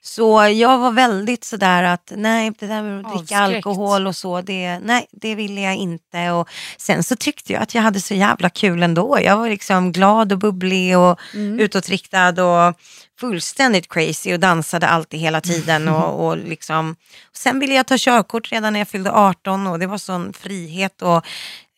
Så 0.02 0.48
jag 0.48 0.78
var 0.78 0.90
väldigt 0.90 1.44
sådär 1.44 1.82
att 1.82 2.12
nej 2.16 2.52
det 2.58 2.66
där 2.66 2.82
med 2.82 2.98
att 2.98 3.04
dricka 3.04 3.42
Avskräckt. 3.42 3.66
alkohol 3.66 4.06
och 4.06 4.16
så, 4.16 4.40
det, 4.40 4.78
nej 4.78 5.06
det 5.12 5.34
ville 5.34 5.60
jag 5.60 5.76
inte. 5.76 6.30
Och 6.30 6.48
sen 6.76 7.02
så 7.02 7.16
tyckte 7.16 7.52
jag 7.52 7.62
att 7.62 7.74
jag 7.74 7.82
hade 7.82 8.00
så 8.00 8.14
jävla 8.14 8.50
kul 8.50 8.82
ändå. 8.82 9.18
Jag 9.22 9.36
var 9.36 9.48
liksom 9.48 9.92
glad 9.92 10.32
och 10.32 10.38
bubblig 10.38 10.98
och 10.98 11.20
utåtriktad 11.34 12.44
och 12.44 12.74
fullständigt 13.20 13.88
crazy 13.88 14.34
och 14.34 14.40
dansade 14.40 14.88
alltid 14.88 15.20
hela 15.20 15.40
tiden. 15.40 15.88
Och, 15.88 16.26
och 16.26 16.36
liksom. 16.36 16.96
Sen 17.32 17.60
ville 17.60 17.74
jag 17.74 17.86
ta 17.86 17.94
körkort 17.98 18.52
redan 18.52 18.72
när 18.72 18.80
jag 18.80 18.88
fyllde 18.88 19.12
18 19.12 19.66
och 19.66 19.78
det 19.78 19.86
var 19.86 19.98
sån 19.98 20.32
frihet. 20.32 21.02
Och 21.02 21.26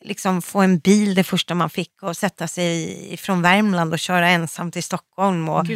liksom 0.05 0.43
få 0.43 0.61
en 0.61 0.79
bil 0.79 1.15
det 1.15 1.25
första 1.25 1.55
man 1.55 1.71
fick 1.71 2.03
och 2.03 2.17
sätta 2.17 2.49
sig 2.49 3.17
från 3.17 3.43
Värmland 3.43 3.93
och 3.93 3.99
köra 3.99 4.29
ensam 4.29 4.71
till 4.71 4.83
Stockholm. 4.83 5.49
Och 5.49 5.67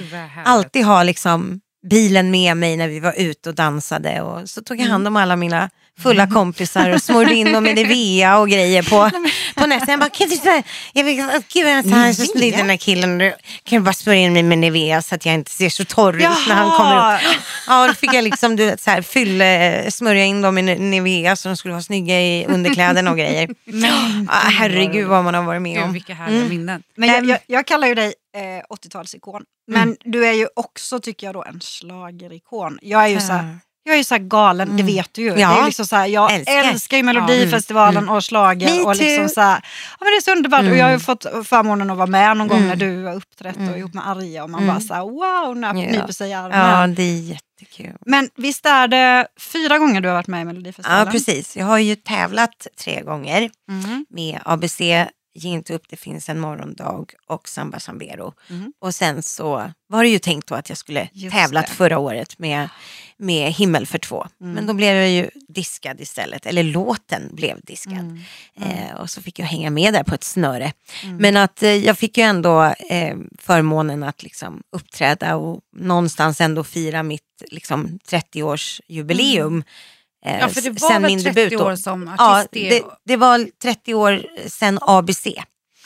alltid 0.45 0.85
ha 0.85 1.03
liksom 1.03 1.61
bilen 1.91 2.31
med 2.31 2.57
mig 2.57 2.77
när 2.77 2.89
vi 2.89 3.01
var 3.01 3.15
ute 3.17 3.49
och 3.49 3.55
dansade. 3.55 4.23
Och 4.23 4.51
så 4.51 4.63
tog 4.63 4.81
jag 4.81 4.87
hand 4.87 5.07
om 5.07 5.17
alla 5.17 5.37
mina 5.37 5.71
fulla 6.03 6.27
kompisar 6.27 6.91
och 6.95 7.03
smorde 7.03 7.35
in 7.35 7.53
dem 7.53 7.67
i 7.67 7.75
Nivea 7.75 8.39
och 8.39 8.49
grejer 8.49 8.83
på, 8.83 9.11
på 9.61 9.67
näsan. 9.67 9.89
Jag 9.89 10.01
bara, 10.01 10.11
kan 10.11 10.29
du, 10.29 10.37
jag 10.93 11.05
vill, 11.05 11.17
gud 11.17 11.67
jag 11.67 11.71
är 11.71 11.83
så 11.83 11.89
här 11.89 12.13
så 12.13 12.23
snygg 12.25 12.57
den 12.57 12.71
här 12.71 12.77
killen. 12.77 13.19
Kan 13.65 13.79
du 13.79 13.81
bara 13.81 13.93
smörja 13.93 14.21
in 14.21 14.33
mig 14.33 14.43
med 14.43 14.59
Nivea 14.59 15.03
så 15.03 15.15
att 15.15 15.27
jag 15.27 15.35
inte 15.35 15.51
ser 15.51 15.69
så 15.69 15.85
torr 15.85 16.17
ut 16.17 16.23
när 16.23 16.55
han 16.55 16.71
kommer 16.71 17.15
upp. 17.15 17.21
Ja, 17.67 17.87
då 17.89 17.95
fick 17.95 18.13
jag 18.15 18.25
liksom 18.25 18.57
du 18.57 18.67
vet, 18.67 18.81
så 18.81 18.91
här, 18.91 19.03
fylle, 19.03 19.91
smörja 19.91 20.25
in 20.25 20.43
dem 20.43 20.59
i 20.59 20.63
Nivea 20.63 21.37
så 21.37 21.49
de 21.49 21.57
skulle 21.57 21.73
vara 21.73 21.83
snygga 21.83 22.21
i 22.21 22.47
underkläderna 22.49 23.11
och 23.11 23.17
grejer. 23.19 23.49
Men, 23.65 24.29
Ah, 24.31 24.49
herregud 24.49 25.07
vad 25.07 25.25
man 25.25 25.35
har 25.35 25.43
varit 25.43 25.63
med 25.63 25.75
Gud 25.75 25.83
om. 25.85 25.93
vilka 25.93 26.15
härliga 26.15 26.45
minnen. 26.45 26.83
Men 26.97 27.09
jag, 27.09 27.25
jag, 27.25 27.39
jag 27.47 27.67
kallar 27.67 27.89
ju 27.89 27.95
dig 27.95 28.15
eh, 28.37 28.77
80-talsikon. 28.77 29.43
Men 29.69 29.97
du 30.05 30.27
är 30.27 30.33
ju 30.33 30.49
också, 30.57 31.01
tycker 31.01 31.27
jag, 31.27 31.35
då, 31.35 31.45
en 31.45 31.61
schlagerikon. 31.61 32.79
Jag 32.83 33.05
är 33.05 33.09
ju 33.09 33.21
så 33.21 33.33
här, 33.33 33.59
jag 33.87 33.95
är 33.95 33.99
ju 33.99 34.05
så 34.05 34.15
här 34.15 34.23
galen, 34.23 34.77
det 34.77 34.83
vet 34.83 35.15
du 35.15 35.23
ju. 35.23 35.29
Mm. 35.29 35.41
Ja. 35.41 35.55
Det 35.55 35.61
är 35.61 35.67
liksom 35.67 35.87
så 35.87 35.97
här, 35.97 36.07
jag 36.07 36.33
Älskar. 36.33 36.65
älskar, 36.65 36.97
ju 36.97 37.03
Melodifestivalen 37.03 38.09
och 38.09 38.25
schlager. 38.25 38.87
Och 38.87 38.97
liksom 38.97 39.29
så 39.29 39.41
här, 39.41 39.61
ja, 40.01 40.05
men 40.05 40.07
det 40.13 40.17
är 40.17 40.21
så 40.21 40.33
underbart. 40.33 40.61
Och 40.61 40.67
jag 40.77 40.85
har 40.85 40.91
ju 40.91 40.95
Mm. 40.95 41.01
fått 41.01 41.23
förmånen 41.45 41.91
att 41.91 41.97
vara 41.97 42.07
med 42.07 42.37
någon 42.37 42.49
gång 42.49 42.59
Mm. 42.59 42.69
när 42.69 42.77
du 42.77 43.05
har 43.05 43.15
uppträtt 43.15 43.57
och 43.57 43.63
Mm. 43.63 43.75
ihop 43.79 43.95
med 43.95 44.09
Arja. 44.09 44.45
Och 44.45 44.51
man 44.51 44.63
Mm. 44.63 44.75
bara 44.75 44.81
så 44.81 44.95
här, 44.95 45.03
wow, 45.03 45.57
när 45.57 45.69
Ja. 45.69 45.73
nyper 45.73 46.13
sig 46.13 46.31
i 46.31 46.35
armen. 46.35 46.59
Ja, 46.81 46.87
det 46.87 47.03
är 47.03 47.21
jättekul. 47.21 47.97
Men 48.07 48.29
visst 48.37 48.67
är 48.67 48.89
det 48.89 49.27
fyra 49.53 49.79
gånger 49.79 50.01
du 50.01 50.09
har 50.09 50.15
varit 50.15 50.27
med 50.27 50.43
i 50.43 50.45
Melodifestivalen? 50.45 51.07
Ja, 51.07 51.13
precis. 51.13 51.57
Jag 51.57 51.67
har 51.67 51.79
ju 51.79 51.97
tävlat 51.97 52.67
tre 52.81 53.03
gånger 53.03 53.51
med 54.09 54.39
ABC, 54.45 54.81
Ge 55.39 55.49
inte 55.49 55.75
upp, 55.75 55.83
det 55.89 55.97
finns 55.97 56.29
en 56.29 56.41
morgondag 56.41 57.07
och 57.27 57.49
Samba 57.49 57.81
Sambero. 57.81 58.33
Mhm. 58.49 58.73
Och 58.79 58.95
sen 58.95 59.23
så 59.23 59.71
var 59.89 60.03
det 60.03 60.09
ju 60.09 60.19
tänkt 60.19 60.47
då 60.49 60.55
att 60.55 60.69
jag 60.69 60.79
skulle 60.79 61.09
Just 61.13 61.37
tävlat 61.37 61.67
det. 61.67 61.73
förra 61.73 61.99
året 61.99 62.39
med, 62.39 62.69
med 63.17 63.53
Himmel 63.53 63.87
för 63.87 63.99
två. 63.99 64.27
Mm. 64.41 64.53
Men 64.53 64.67
då 64.67 64.75
blev 64.75 64.97
jag 64.97 65.11
ju 65.11 65.31
diskad 65.49 66.01
istället, 66.01 66.47
eller 66.47 66.63
låten 66.63 67.23
blev 67.33 67.61
diskad. 67.63 67.99
Mm. 67.99 68.21
Eh, 68.61 68.95
och 68.97 69.11
så 69.11 69.23
fick 69.23 69.39
jag 69.39 69.47
hänga 69.47 69.71
med 69.71 69.95
där 69.95 70.03
på 70.03 70.15
ett 70.15 70.25
snöre. 70.25 70.73
Mm. 71.03 71.17
Men 71.17 71.37
att 71.37 71.63
eh, 71.63 71.71
jag 71.71 71.99
fick 71.99 72.19
ju 72.19 72.25
ändå 72.25 72.65
eh, 72.65 73.17
förmånen 73.39 74.03
att 74.03 74.23
liksom 74.23 74.63
uppträda 74.73 75.37
och 75.37 75.61
någonstans 75.77 76.41
ändå 76.41 76.65
fira 76.65 77.03
mitt 77.03 77.23
liksom, 77.51 77.99
30-årsjubileum. 78.09 79.63
Eh, 80.27 80.39
Ja 80.41 80.49
för 80.49 80.61
det 80.61 80.71
var 80.71 80.89
sen 80.91 81.03
väl 81.03 81.11
min 81.11 81.23
30 81.23 81.35
debut 81.35 81.59
då. 81.59 81.65
år 81.65 81.77
som 81.77 82.15
Ja, 82.19 82.41
artist? 82.41 82.53
det, 82.71 82.83
det 83.05 83.17
var 83.17 83.49
30 83.63 83.95
år 83.95 84.23
sedan 84.49 84.79
ABC 84.83 85.27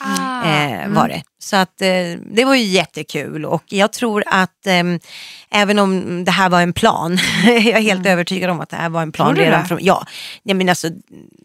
Ah, 0.03 0.43
eh, 0.45 0.71
mm. 0.73 0.93
var 0.93 1.07
det. 1.07 1.23
Så 1.39 1.55
att 1.55 1.81
eh, 1.81 1.87
det 2.33 2.45
var 2.45 2.55
ju 2.55 2.63
jättekul 2.63 3.45
och 3.45 3.63
jag 3.67 3.93
tror 3.93 4.23
att 4.27 4.67
ehm, 4.67 4.99
även 5.51 5.79
om 5.79 6.23
det 6.25 6.31
här 6.31 6.49
var 6.49 6.61
en 6.61 6.73
plan, 6.73 7.17
jag 7.45 7.55
är 7.57 7.81
helt 7.81 8.05
övertygad 8.05 8.49
om 8.49 8.61
att 8.61 8.69
det 8.69 8.75
här 8.75 8.89
var 8.89 9.01
en 9.01 9.11
plan 9.11 9.29
Mm. 9.29 9.41
Redan 9.45 9.61
det? 9.61 9.67
från, 9.67 9.79
ja, 9.81 10.05
jag 10.43 10.57
menar, 10.57 10.71
alltså, 10.71 10.87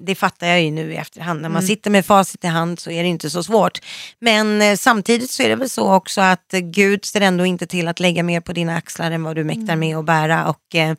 det 0.07 0.15
fattar 0.15 0.47
jag 0.47 0.63
ju 0.63 0.71
nu 0.71 0.93
i 0.93 0.97
efterhand. 0.97 1.43
När 1.43 1.49
man 1.49 1.57
Mm. 1.63 1.67
sitter 1.69 1.91
med 1.91 2.07
facit 2.07 2.45
i 2.45 2.47
hand 2.47 2.81
så 2.81 2.91
är 2.91 3.03
det 3.03 3.09
inte 3.09 3.31
så 3.31 3.43
svårt. 3.43 3.79
Men 4.21 4.63
eh, 4.63 4.77
samtidigt 4.77 5.31
så 5.31 5.43
är 5.43 5.49
det 5.49 5.57
väl 5.57 5.71
så 5.71 5.95
också 5.95 6.21
att 6.21 6.55
eh, 6.55 6.61
Gud 6.61 7.05
ser 7.05 7.21
ändå 7.21 7.47
inte 7.47 7.67
till 7.67 7.89
att 7.89 8.01
lägga 8.01 8.23
mer 8.23 8.41
på 8.41 8.53
dina 8.53 8.77
axlar 8.77 9.11
än 9.11 9.23
vad 9.23 9.37
du 9.37 9.45
mäktar 9.45 9.63
Mm. 9.63 9.79
med 9.79 9.97
att 9.97 10.05
bära. 10.05 10.49
Och, 10.49 10.75
eh, 10.75 10.95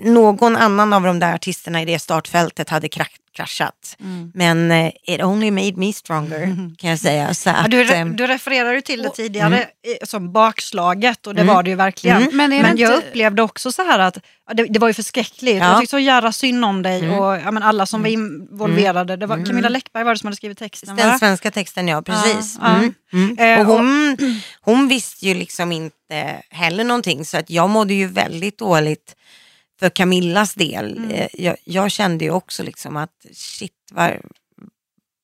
någon 0.00 0.56
annan 0.56 0.92
av 0.92 1.02
de 1.02 1.18
där 1.18 1.34
artisterna 1.34 1.82
i 1.82 1.84
det 1.84 1.98
startfältet 1.98 2.70
hade 2.70 2.86
kra- 2.86 3.06
kraschat. 3.36 3.96
Mm. 4.00 4.32
Men 4.34 4.70
eh, 4.70 4.92
it 5.06 5.22
only 5.22 5.50
made 5.50 5.72
me 5.76 5.92
stronger 5.92 6.46
kan 6.78 6.90
jag 6.90 6.98
säga. 6.98 7.34
Så 7.34 7.50
att, 7.50 7.70
du, 7.70 7.82
eh, 7.92 8.06
du 8.06 8.26
refererar 8.26 8.72
ju 8.72 8.80
till 8.80 9.02
det 9.02 9.10
tidigare 9.10 9.58
i- 10.02 10.06
som 10.06 10.32
bakslaget 10.32 11.26
och 11.26 11.34
det 11.34 11.40
Mm. 11.42 11.54
var 11.54 11.62
det 11.62 11.70
ju 11.70 11.76
verkligen. 11.76 12.16
Mm. 12.22 12.36
Men, 12.36 12.50
Men 12.50 12.76
det 12.76 12.82
jag 12.82 12.94
inte, 12.94 13.08
upplevde 13.08 13.42
också 13.42 13.72
så 13.72 13.82
här 13.82 13.98
att 13.98 14.18
det, 14.54 14.64
det 14.64 14.78
var 14.78 14.88
ju 14.88 14.94
förskräckligt. 14.94 15.56
Ja. 15.58 15.64
Jag 15.70 15.80
tyckte 15.80 15.90
så 15.90 15.98
jävla 15.98 16.32
synd 16.32 16.64
om 16.64 16.82
dig 16.82 16.98
Mm. 17.04 17.18
och 17.18 17.36
ja, 17.36 17.50
men 17.50 17.62
alla 17.62 17.86
som 17.86 18.02
var 18.02 18.08
involverade. 18.08 19.16
Det 19.16 19.26
var 19.26 19.34
Mm. 19.36 19.46
Camilla 19.46 19.68
Läckberg 19.68 20.04
var 20.04 20.14
det 20.14 20.18
som 20.18 20.26
hade 20.26 20.36
skrivit 20.36 20.58
texten 20.58 20.96
den 20.96 21.08
va? 21.10 21.18
svenska 21.18 21.50
texten, 21.50 21.88
ja 21.88 22.02
precis. 22.02 22.58
Ja, 22.60 22.68
ja. 22.68 22.74
Mm. 23.12 23.34
Mm. 23.38 23.38
Eh, 23.38 23.60
Och 23.68 23.74
hon, 23.76 24.16
hon 24.60 24.88
visste 24.88 25.26
ju 25.26 25.34
liksom 25.34 25.72
inte 25.72 26.42
heller 26.50 26.84
någonting 26.84 27.24
så 27.24 27.36
att 27.36 27.50
jag 27.50 27.70
mådde 27.70 27.94
ju 27.94 28.06
väldigt 28.06 28.58
dåligt 28.58 29.16
för 29.84 29.90
Camillas 29.90 30.54
del. 30.54 30.98
Mm. 30.98 31.10
Eh, 31.10 31.28
Jag, 31.32 31.56
jag 31.64 31.90
kände 31.90 32.24
ju 32.24 32.30
också 32.30 32.62
liksom 32.62 32.96
att 32.96 33.10
shit, 33.32 33.72
var, 33.92 34.20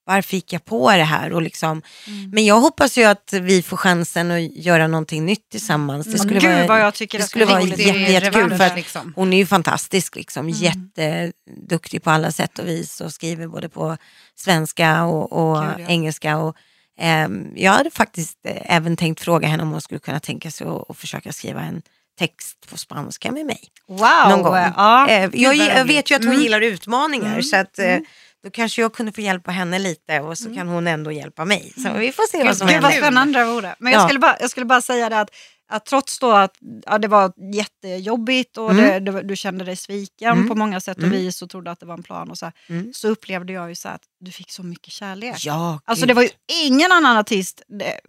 varför 0.07 0.35
gick 0.35 0.53
jag 0.53 0.65
på 0.65 0.91
det 0.91 1.03
här? 1.05 1.33
Och 1.33 1.43
liksom, 1.43 1.83
Mm. 2.07 2.31
Men 2.31 2.45
jag 2.45 2.61
hoppas 2.61 2.99
ju 2.99 3.05
att 3.05 3.33
vi 3.33 3.63
får 3.63 3.77
chansen 3.77 4.31
att 4.31 4.57
göra 4.57 4.87
någonting 4.87 5.27
nytt 5.27 5.49
tillsammans. 5.51 6.07
Det 6.07 6.11
Mm. 6.15 6.19
skulle 6.19 6.41
Gud 6.59 6.69
vara, 6.69 6.81
jag 6.81 6.95
tycker 6.95 7.19
det 7.19 7.25
skulle 7.25 7.45
vara 7.45 7.63
jätte- 7.63 7.83
jättekul 8.13 8.57
för 8.57 8.65
att 8.65 8.77
liksom. 8.77 9.13
hon 9.17 9.33
är 9.33 9.37
ju 9.37 9.47
fantastisk, 9.47 10.17
liksom, 10.17 10.47
Mm. 10.49 10.59
jätteduktig 10.59 12.03
på 12.03 12.11
alla 12.11 12.33
sätt 12.33 12.59
och 12.59 12.67
vis 12.69 13.01
och 13.01 13.13
skriver 13.13 13.47
både 13.47 13.69
på 13.69 13.97
svenska 14.35 15.05
och, 15.05 15.33
och 15.33 15.63
Kul, 15.63 15.81
ja. 15.83 15.87
engelska. 15.89 16.37
Och, 16.39 16.57
ehm, 16.99 17.47
jag 17.57 17.73
hade 17.73 17.91
faktiskt 17.91 18.39
eh, 18.47 18.77
även 18.77 18.97
tänkt 18.97 19.21
fråga 19.21 19.49
henne 19.49 19.63
om 19.63 19.71
hon 19.71 19.81
skulle 19.81 20.01
kunna 20.01 20.21
tänka 20.21 20.51
sig 20.51 20.67
att 20.89 20.97
försöka 20.97 21.33
skriva 21.33 21.61
en 21.63 21.83
text 22.21 22.67
på 22.71 22.77
spanska 22.79 23.33
med 23.33 23.47
mig. 23.47 23.61
Wow! 23.89 24.29
Någon 24.31 24.43
gång. 24.43 24.55
Ja. 24.57 25.09
Eh, 25.09 25.31
jag, 25.33 25.55
jag 25.57 25.85
vet 25.85 26.11
ju 26.11 26.15
att 26.15 26.23
hon 26.25 26.31
Mm. 26.33 26.43
gillar 26.43 26.61
utmaningar 26.61 27.27
Mm. 27.31 27.43
så 27.43 27.57
att 27.57 27.79
eh, 27.79 27.99
då 28.45 28.51
kanske 28.51 28.81
jag 28.83 28.93
kunde 28.95 29.13
få 29.13 29.21
hjälpa 29.21 29.51
henne 29.51 29.79
lite 29.79 30.21
och 30.21 30.39
så 30.39 30.55
kan 30.55 30.69
hon 30.69 30.87
ändå 30.87 31.13
hjälpa 31.13 31.45
mig. 31.45 31.73
Så 31.77 31.93
vi 31.93 32.13
får 32.13 32.27
se 32.31 32.45
vad 32.45 32.57
som 32.57 32.69
Mm. 32.69 32.75
Gud 32.75 32.83
vad 32.83 32.93
händer. 32.93 33.07
spännande 33.09 33.39
det 33.39 33.45
vore. 33.45 33.75
Men 33.79 33.93
jag, 33.93 34.01
Ja. 34.03 34.05
skulle 34.07 34.19
bara, 34.21 34.37
jag 34.41 34.51
skulle 34.51 34.67
bara 34.67 34.81
säga 34.83 35.09
det 35.09 35.21
att, 35.21 35.31
att 35.73 35.87
trots 35.87 36.19
då 36.19 36.31
att 36.33 36.55
ja, 36.87 36.99
det 36.99 37.09
var 37.09 37.33
jättejobbigt 37.55 38.57
och 38.59 38.71
Mm. 38.71 39.05
det, 39.05 39.13
det, 39.13 39.23
du 39.23 39.37
kände 39.37 39.65
dig 39.65 39.77
sviken 39.77 40.33
Mm. 40.33 40.49
på 40.49 40.55
många 40.55 40.81
sätt 40.81 40.97
och 40.97 41.03
Mm. 41.05 41.19
vis 41.19 41.43
och 41.43 41.51
trodde 41.51 41.71
att 41.71 41.81
det 41.81 41.87
var 41.87 41.95
en 41.95 42.03
plan 42.03 42.31
och 42.31 42.39
så, 42.39 42.53
Mm. 42.69 42.93
så 42.95 43.09
upplevde 43.09 43.53
jag 43.53 43.69
ju 43.69 43.75
så 43.75 43.89
att 43.89 44.03
du 44.21 44.31
fick 44.31 44.51
så 44.51 44.63
mycket 44.63 44.93
kärlek. 44.93 45.37
Ja, 45.39 45.81
Alltså 45.85 46.07
det 46.07 46.15
var 46.15 46.23
ju 46.23 46.29
ingen 46.65 46.93
annan 46.93 47.17
artist, 47.17 47.63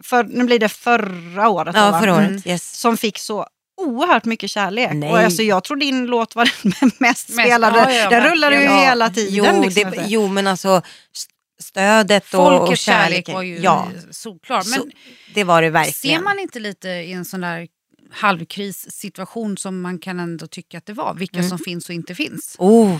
för, 0.04 0.24
nu 0.24 0.44
blir 0.44 0.58
det 0.58 0.68
förra 0.68 1.48
året, 1.48 1.76
Ja, 1.76 2.00
förra 2.00 2.14
året. 2.14 2.28
Mm. 2.28 2.42
Yes. 2.44 2.80
som 2.80 2.96
fick 2.96 3.18
så 3.18 3.46
oerhört 3.82 4.24
mycket 4.24 4.50
kärlek. 4.50 4.90
Nej. 4.94 5.10
Och 5.10 5.18
alltså, 5.18 5.42
jag 5.42 5.64
tror 5.64 5.76
din 5.76 6.06
låt 6.06 6.34
var 6.36 6.50
den 6.80 6.90
mest 6.98 7.32
spelade. 7.32 7.78
ja, 7.78 7.92
ja, 7.92 8.10
den 8.10 8.30
rullade 8.30 8.54
ju 8.56 8.60
verkligen. 8.62 8.82
hela 8.84 9.10
tiden. 9.10 9.34
Jo, 9.34 9.62
liksom, 9.62 9.90
det, 9.90 10.04
jo 10.08 10.28
men 10.28 10.46
alltså 10.46 10.82
st- 11.16 11.32
stödet 11.62 12.34
och, 12.34 12.52
och 12.52 12.58
Folkets 12.58 12.82
kärlek 12.82 13.08
kärleken. 13.10 13.34
var 13.34 13.42
ju 13.42 13.58
ja, 13.58 13.88
solklar. 14.10 14.56
Men 14.56 14.64
så, 14.80 14.86
det 15.34 15.44
var 15.44 15.62
det 15.62 15.70
verkligen. 15.70 16.18
ser 16.18 16.24
man 16.24 16.38
inte 16.38 16.60
lite 16.60 16.88
i 16.88 17.12
en 17.12 17.24
sån 17.24 17.40
där 17.40 17.68
halvkrissituation 18.10 19.56
som 19.56 19.80
man 19.80 19.98
kan 19.98 20.20
ändå 20.20 20.46
tycka 20.46 20.78
att 20.78 20.86
det 20.86 20.92
var? 20.92 21.14
Vilka 21.14 21.38
Mm. 21.38 21.48
som 21.48 21.58
finns 21.58 21.88
och 21.88 21.94
inte 21.94 22.14
finns? 22.14 22.56
Oh, 22.58 22.98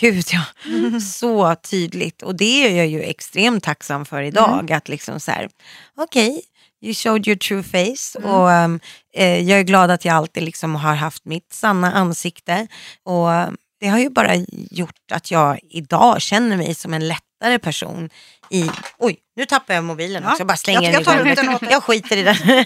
gud 0.00 0.24
ja. 0.32 1.00
Så 1.00 1.54
tydligt. 1.54 2.22
Och 2.22 2.36
det 2.36 2.66
är 2.66 2.76
jag 2.76 2.86
ju 2.86 3.02
extremt 3.02 3.64
tacksam 3.64 4.04
för 4.04 4.22
idag. 4.22 4.60
Mm. 4.60 4.76
Att 4.76 4.88
liksom 4.88 5.20
så 5.20 5.30
här, 5.30 5.48
okej, 5.96 6.42
you 6.86 6.94
showed 6.94 7.28
your 7.28 7.36
true 7.38 7.62
face. 7.62 8.18
Mm. 8.18 8.30
Och 8.30 8.48
um, 8.48 8.80
eh, 9.14 9.40
jag 9.40 9.58
är 9.58 9.62
glad 9.62 9.90
att 9.90 10.04
jag 10.04 10.14
alltid 10.14 10.42
liksom 10.42 10.74
har 10.74 10.94
haft 10.94 11.24
mitt 11.24 11.52
sanna 11.52 11.92
ansikte. 11.92 12.66
Och 13.04 13.28
um, 13.28 13.56
det 13.80 13.88
har 13.88 13.98
ju 13.98 14.10
bara 14.10 14.34
gjort 14.70 15.12
att 15.12 15.30
jag 15.30 15.58
idag 15.70 16.20
känner 16.22 16.56
mig 16.56 16.74
som 16.74 16.94
en 16.94 17.08
lättare 17.08 17.58
person 17.58 18.10
i... 18.50 18.70
Oj, 18.98 19.18
nu 19.36 19.44
tappar 19.44 19.74
jag 19.74 19.84
mobilen 19.84 20.22
Ja, 20.22 20.28
också. 20.30 20.40
Jag 20.40 20.46
bara 20.46 20.56
slänger 20.56 20.82
jag- 20.92 21.04
den 21.04 21.26
jag 21.26 21.36
den 21.36 21.46
dig. 21.60 21.68
Jag 21.70 21.82
skiter 21.82 22.16
i 22.16 22.22
den. 22.22 22.36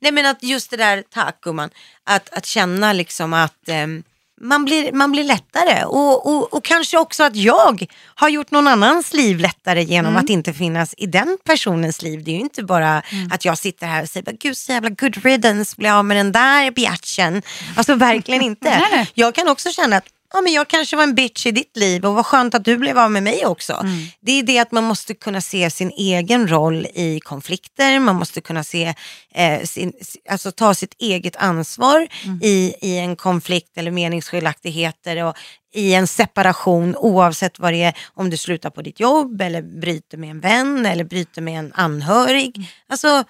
Nej 0.00 0.12
men 0.12 0.26
att 0.26 0.42
just 0.42 0.70
det 0.70 0.76
där, 0.76 1.04
tack 1.10 1.40
gumman, 1.40 1.70
att, 2.04 2.28
att 2.32 2.46
känna 2.46 2.92
liksom 2.92 3.32
att 3.32 3.68
ehm, 3.68 4.02
man 4.40 4.64
blir, 4.64 4.92
man 4.92 5.12
blir 5.12 5.24
lättare. 5.24 5.84
Och, 5.84 6.26
och, 6.26 6.54
och 6.54 6.64
kanske 6.64 6.98
också 6.98 7.24
att 7.24 7.36
jag 7.36 7.86
har 8.14 8.28
gjort 8.28 8.50
någon 8.50 8.66
annans 8.66 9.12
liv 9.12 9.38
lättare 9.38 9.82
genom 9.82 10.16
att 10.16 10.30
inte 10.30 10.52
finnas 10.52 10.94
i 10.96 11.06
den 11.06 11.38
personens 11.44 12.02
liv. 12.02 12.24
Det 12.24 12.30
är 12.30 12.34
ju 12.34 12.40
inte 12.40 12.62
bara 12.62 13.02
att 13.30 13.44
jag 13.44 13.58
sitter 13.58 13.86
här 13.86 14.02
och 14.02 14.08
säger, 14.08 14.32
gud 14.32 14.56
så 14.56 14.72
jävla 14.72 14.88
good 14.90 15.24
riddance, 15.24 15.74
bli 15.76 15.88
av 15.88 16.04
med 16.04 16.16
den 16.16 16.32
där 16.32 16.70
biatchen. 16.70 17.42
Alltså 17.76 17.94
verkligen 17.94 18.42
inte. 18.50 19.06
Jag 19.14 19.34
kan 19.34 19.48
också 19.48 19.70
känna 19.70 19.96
att 19.96 20.06
ja, 20.32 20.40
men 20.40 20.52
jag 20.52 20.68
kanske 20.68 20.96
var 20.96 21.02
en 21.02 21.14
bitch 21.14 21.46
i 21.46 21.50
ditt 21.50 21.76
liv 21.76 22.06
och 22.06 22.14
vad 22.14 22.26
skönt 22.26 22.54
att 22.54 22.64
du 22.64 22.76
blev 22.76 22.98
av 22.98 23.10
med 23.10 23.22
mig 23.22 23.46
också. 23.46 23.86
Det 24.20 24.32
är 24.32 24.42
det 24.42 24.58
att 24.58 24.72
man 24.72 24.84
måste 24.84 25.14
kunna 25.14 25.40
se 25.40 25.70
sin 25.70 25.90
egen 25.90 26.48
roll 26.48 26.86
i 26.94 27.20
konflikter, 27.20 28.00
man 28.00 28.16
måste 28.16 28.40
kunna 28.40 28.64
se, 28.64 28.94
eh, 29.34 29.62
sin, 29.62 29.92
alltså 30.28 30.52
ta 30.52 30.74
sitt 30.74 30.94
eget 30.98 31.36
ansvar 31.36 32.08
i, 32.42 32.74
i 32.80 32.98
en 32.98 33.16
konflikt 33.16 33.78
eller 33.78 33.90
meningsskiljaktigheter 33.90 35.24
och 35.24 35.36
i 35.72 35.94
en 35.94 36.06
separation 36.06 36.96
oavsett 36.96 37.58
vad 37.58 37.72
det 37.72 37.82
är, 37.82 37.94
om 38.14 38.30
du 38.30 38.36
slutar 38.36 38.70
på 38.70 38.82
ditt 38.82 39.00
jobb 39.00 39.40
eller 39.40 39.62
bryter 39.62 40.18
med 40.18 40.30
en 40.30 40.40
vän 40.40 40.86
eller 40.86 41.04
bryter 41.04 41.42
med 41.42 41.58
en 41.58 41.72
anhörig. 41.74 42.70
Alltså, 42.88 43.24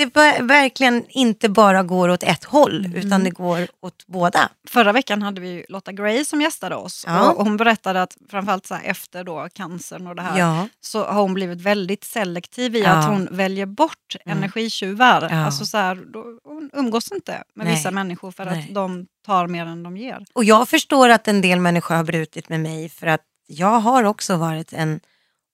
det, 0.00 0.14
det 0.14 0.20
ver- 0.20 0.42
verkligen 0.48 1.04
inte 1.08 1.48
bara 1.48 1.82
går 1.82 2.08
åt 2.08 2.22
ett 2.22 2.44
håll 2.44 2.92
utan 2.96 3.24
det 3.24 3.30
går 3.30 3.66
åt 3.82 4.06
båda. 4.06 4.48
Förra 4.68 4.92
veckan 4.92 5.22
hade 5.22 5.40
vi 5.40 5.64
Lotta 5.68 5.92
Gray 5.92 6.24
som 6.24 6.40
gästade 6.40 6.74
oss. 6.74 7.04
Ja. 7.06 7.30
Och 7.32 7.44
hon 7.44 7.56
berättade 7.56 8.02
att 8.02 8.16
framförallt 8.30 8.66
så 8.66 8.74
efter 8.84 9.24
då 9.24 9.48
cancern 9.54 10.06
och 10.06 10.16
det 10.16 10.22
här 10.22 10.38
Ja. 10.38 10.68
så 10.80 11.04
har 11.04 11.22
hon 11.22 11.34
blivit 11.34 11.60
väldigt 11.60 12.04
selektiv 12.04 12.76
i 12.76 12.80
Ja. 12.82 12.90
att 12.90 13.08
hon 13.08 13.28
väljer 13.30 13.66
bort 13.66 14.16
energitjuvar. 14.24 15.28
Ja. 15.30 15.44
Alltså 15.44 15.66
så 15.66 15.78
här, 15.78 15.94
då, 16.12 16.24
hon 16.44 16.70
umgås 16.72 17.12
inte 17.12 17.42
med 17.54 17.66
Nej. 17.66 17.74
vissa 17.74 17.90
människor 17.90 18.30
för 18.32 18.44
Nej. 18.44 18.58
att 18.68 18.74
de 18.74 19.06
tar 19.26 19.46
mer 19.46 19.66
än 19.66 19.82
de 19.82 19.96
ger. 19.96 20.24
Och 20.32 20.44
jag 20.44 20.68
förstår 20.68 21.08
att 21.08 21.28
en 21.28 21.40
del 21.40 21.60
människor 21.60 21.94
har 21.94 22.04
brutit 22.04 22.48
med 22.48 22.60
mig 22.60 22.88
för 22.88 23.06
att 23.06 23.20
jag 23.46 23.80
har 23.80 24.04
också 24.04 24.36
varit 24.36 24.72
en 24.72 25.00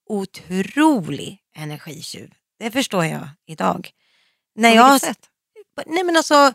otrolig 0.08 1.38
energitjuv. 1.56 2.30
Det 2.58 2.70
förstår 2.70 3.04
jag 3.04 3.28
idag. 3.46 3.90
När 4.56 4.70
På 4.70 4.76
jag, 4.76 5.00
sätt? 5.00 5.18
nej 5.86 6.04
men 6.04 6.16
alltså, 6.16 6.52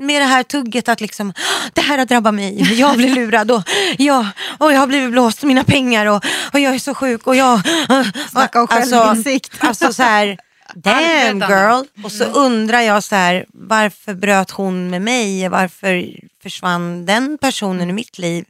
med 0.00 0.20
det 0.22 0.26
här 0.26 0.42
tugget 0.42 0.88
att 0.88 1.00
liksom, 1.00 1.30
"Ah, 1.30 1.70
det 1.72 1.80
här 1.80 1.98
har 1.98 2.04
drabbat 2.04 2.34
mig, 2.34 2.78
jag 2.80 2.96
blir 2.96 3.14
lurad 3.14 3.50
och, 3.50 3.62
ja, 3.98 4.26
och 4.58 4.72
jag 4.72 4.78
har 4.80 4.86
blivit 4.86 5.10
blåst 5.10 5.42
mina 5.42 5.64
pengar 5.64 6.06
och, 6.06 6.24
och 6.52 6.60
jag 6.60 6.74
är 6.74 6.78
så 6.78 6.94
sjuk 6.94 7.26
och 7.26 7.36
jag... 7.36 7.60
Snacka 8.30 8.60
om 8.60 8.66
alltså, 8.70 8.96
självinsikt. 8.96 9.56
alltså 9.60 9.92
så 9.92 10.02
här, 10.02 10.38
damn 10.74 11.38
girl. 11.40 11.84
Och 12.04 12.12
så 12.12 12.24
undrar 12.24 12.80
jag 12.80 13.04
så 13.04 13.14
här, 13.16 13.46
varför 13.48 14.14
bröt 14.14 14.50
hon 14.50 14.90
med 14.90 15.02
mig? 15.02 15.48
Varför 15.48 16.06
försvann 16.42 17.06
den 17.06 17.38
personen 17.38 17.90
i 17.90 17.92
mitt 17.92 18.18
liv? 18.18 18.44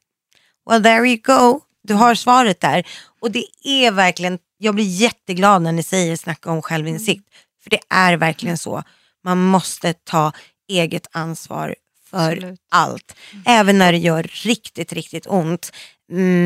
Well 0.71 0.83
there 0.83 1.09
you 1.09 1.17
go, 1.25 1.61
du 1.83 1.95
har 1.95 2.15
svaret 2.15 2.61
där. 2.61 2.87
Och 3.21 3.31
det 3.31 3.45
är 3.65 3.91
verkligen, 3.91 4.39
jag 4.59 4.75
blir 4.75 4.85
jätteglad 4.85 5.63
när 5.63 5.73
ni 5.73 5.83
säger 5.83 6.17
snacka 6.17 6.51
om 6.51 6.63
självinsikt. 6.63 7.25
För 7.63 7.71
det 7.71 7.81
är 7.91 8.17
verkligen 8.17 8.59
så. 8.59 8.83
Man 9.25 9.39
måste 9.39 9.93
ta 9.93 10.33
eget 10.69 11.07
ansvar 11.13 11.75
för 12.11 12.33
Absolut. 12.33 12.61
allt. 12.71 13.17
Även 13.47 13.79
när 13.79 13.93
det 13.93 13.99
gör 13.99 14.23
riktigt, 14.23 14.93
riktigt 14.93 15.27
ont. 15.27 15.73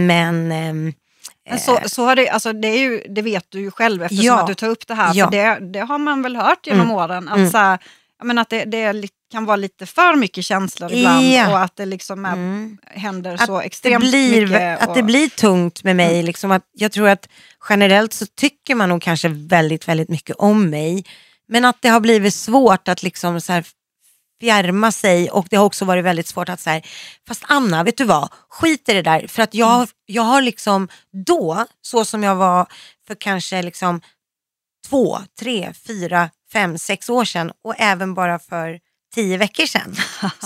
Men 0.06 0.52
ehm, 0.52 0.92
Men 1.50 1.58
så, 1.58 1.78
så 1.86 2.04
har 2.04 2.16
det, 2.16 2.28
alltså 2.28 2.52
det, 2.52 2.68
är 2.68 2.78
ju, 2.78 3.02
det 3.08 3.22
vet 3.22 3.46
du 3.48 3.60
ju 3.60 3.70
själv 3.70 4.02
eftersom 4.02 4.24
Ja. 4.24 4.40
att 4.40 4.46
du 4.46 4.54
tar 4.54 4.68
upp 4.68 4.86
det 4.86 4.94
här. 4.94 5.14
Ja. 5.14 5.24
För 5.24 5.32
det, 5.32 5.72
det 5.72 5.78
har 5.80 5.98
man 5.98 6.22
väl 6.22 6.36
hört 6.36 6.66
genom 6.66 6.90
åren. 6.90 7.28
Att, 7.28 7.50
så 7.50 7.58
här, 7.58 7.78
jag 8.18 8.26
menar 8.26 8.42
att 8.42 8.50
det, 8.50 8.64
det 8.64 8.82
är 8.82 8.92
kan 9.30 9.44
vara 9.44 9.56
lite 9.56 9.86
för 9.86 10.16
mycket 10.16 10.44
känslor 10.44 10.92
ibland 10.92 11.26
Ja. 11.26 11.50
och 11.50 11.60
att 11.60 11.76
det 11.76 11.86
liksom 11.86 12.24
är, 12.24 12.36
händer 12.98 13.36
så 13.36 13.56
att 13.56 13.62
det, 13.62 13.66
extremt 13.66 14.00
blir, 14.04 14.46
mycket. 14.46 14.80
att 14.82 14.94
det 14.94 15.00
och- 15.00 15.06
blir 15.06 15.28
tungt 15.28 15.82
med 15.84 15.96
mig. 15.96 16.22
Liksom 16.22 16.50
att 16.50 16.62
jag 16.72 16.92
tror 16.92 17.08
att 17.08 17.28
generellt 17.68 18.12
så 18.12 18.26
tycker 18.26 18.74
man 18.74 18.88
nog 18.88 19.02
kanske 19.02 19.28
väldigt, 19.28 19.88
väldigt 19.88 20.08
mycket 20.08 20.36
om 20.36 20.70
mig. 20.70 21.04
Men 21.48 21.64
att 21.64 21.82
det 21.82 21.88
har 21.88 22.00
blivit 22.00 22.34
svårt 22.34 22.88
att 22.88 23.02
liksom 23.02 23.40
så 23.40 23.52
här 23.52 23.64
fjärma 24.40 24.92
sig 24.92 25.30
och 25.30 25.46
det 25.50 25.56
har 25.56 25.64
också 25.64 25.84
varit 25.84 26.04
väldigt 26.04 26.26
svårt 26.26 26.48
att 26.48 26.60
säga, 26.60 26.80
fast 27.28 27.42
Anna, 27.48 27.84
vet 27.84 27.96
du 27.96 28.04
vad, 28.04 28.28
skit 28.48 28.88
i 28.88 28.92
det 28.92 29.02
där. 29.02 29.26
För 29.26 29.42
att 29.42 29.54
jag, 29.54 29.88
jag 30.06 30.22
har 30.22 30.42
liksom 30.42 30.88
då, 31.26 31.64
så 31.82 32.04
som 32.04 32.22
jag 32.22 32.34
var 32.36 32.66
för 33.06 33.14
kanske 33.14 33.62
liksom 33.62 34.00
två, 34.88 35.18
tre, 35.40 35.72
fyra, 35.86 36.30
fem, 36.52 36.78
sex 36.78 37.10
år 37.10 37.24
sedan 37.24 37.52
och 37.64 37.74
även 37.78 38.14
bara 38.14 38.38
för 38.38 38.78
tio 39.16 39.36
veckor 39.36 39.66
sedan 39.66 39.96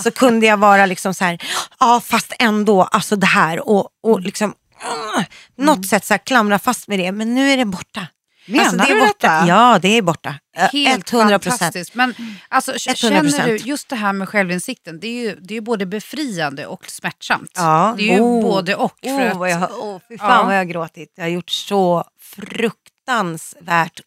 så 0.03 0.11
kunde 0.11 0.45
jag 0.45 0.57
vara 0.57 0.85
liksom 0.85 1.13
så 1.13 1.23
här, 1.23 1.41
ja 1.79 2.01
fast 2.05 2.33
ändå, 2.39 2.83
alltså 2.83 3.15
det 3.15 3.25
här 3.25 3.69
och, 3.69 3.89
och 4.03 4.21
liksom 4.21 4.49
uh, 4.49 5.23
något 5.57 5.85
sätt 5.85 6.05
så 6.05 6.13
här 6.13 6.19
klamra 6.25 6.59
fast 6.59 6.87
med 6.87 6.99
det 6.99 7.11
men 7.11 7.35
nu 7.35 7.51
är 7.51 7.57
det 7.57 7.65
borta. 7.65 8.07
Menar 8.45 8.63
alltså, 8.63 8.77
det 8.77 8.83
är 8.83 8.95
du 8.95 8.99
borta. 9.01 9.13
detta? 9.33 9.47
Ja, 9.47 9.79
det 9.81 9.97
är 9.97 10.01
borta. 10.01 10.35
Helt 10.73 11.13
100 11.13 11.39
procent. 11.39 11.59
fantastiskt. 11.59 11.95
Men 11.95 12.15
alltså, 12.49 12.71
100%. 12.71 12.95
känner 12.95 13.45
du, 13.47 13.55
just 13.55 13.89
det 13.89 13.95
här 13.95 14.13
med 14.13 14.29
självinsikten, 14.29 14.99
det 14.99 15.07
är 15.07 15.21
ju, 15.23 15.35
det 15.41 15.57
är 15.57 15.61
både 15.61 15.85
befriande 15.85 16.65
och 16.65 16.85
smärtsamt. 16.87 17.51
Ja. 17.55 17.93
Det 17.97 18.03
är 18.09 18.13
ju 18.15 18.21
Oh. 18.21 18.41
både 18.43 18.75
och. 18.75 18.97
För 19.03 19.09
Oh, 19.33 19.41
att, 19.43 19.49
jag, 19.49 19.71
oh, 19.71 19.99
fy 20.09 20.17
fan 20.17 20.29
Ja. 20.29 20.43
vad 20.43 20.53
jag 20.53 20.59
har 20.59 20.65
gråtit. 20.65 21.13
Jag 21.15 21.23
har 21.23 21.29
gjort 21.29 21.49
så 21.49 22.03
fruktansvärt 22.21 22.90
ont. 23.19 23.53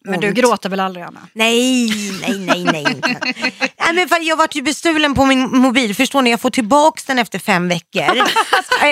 Men 0.01 0.19
du 0.19 0.31
gråter 0.33 0.69
väl 0.69 0.79
aldrig 0.79 1.05
Anna? 1.05 1.19
Nej, 1.33 1.89
nej, 2.21 2.39
nej, 2.39 2.63
nej. 2.63 2.85
nej 3.77 3.93
men 3.93 4.09
för 4.09 4.19
jag 4.21 4.37
vart 4.37 4.55
ju 4.55 4.61
bestulen 4.61 5.15
på 5.15 5.25
min 5.25 5.57
mobil. 5.57 5.95
Förstår 5.95 6.21
ni? 6.21 6.29
Jag 6.29 6.41
får 6.41 6.49
tillbaka 6.49 7.01
den 7.07 7.19
efter 7.19 7.39
fem 7.39 7.67
veckor. 7.67 8.15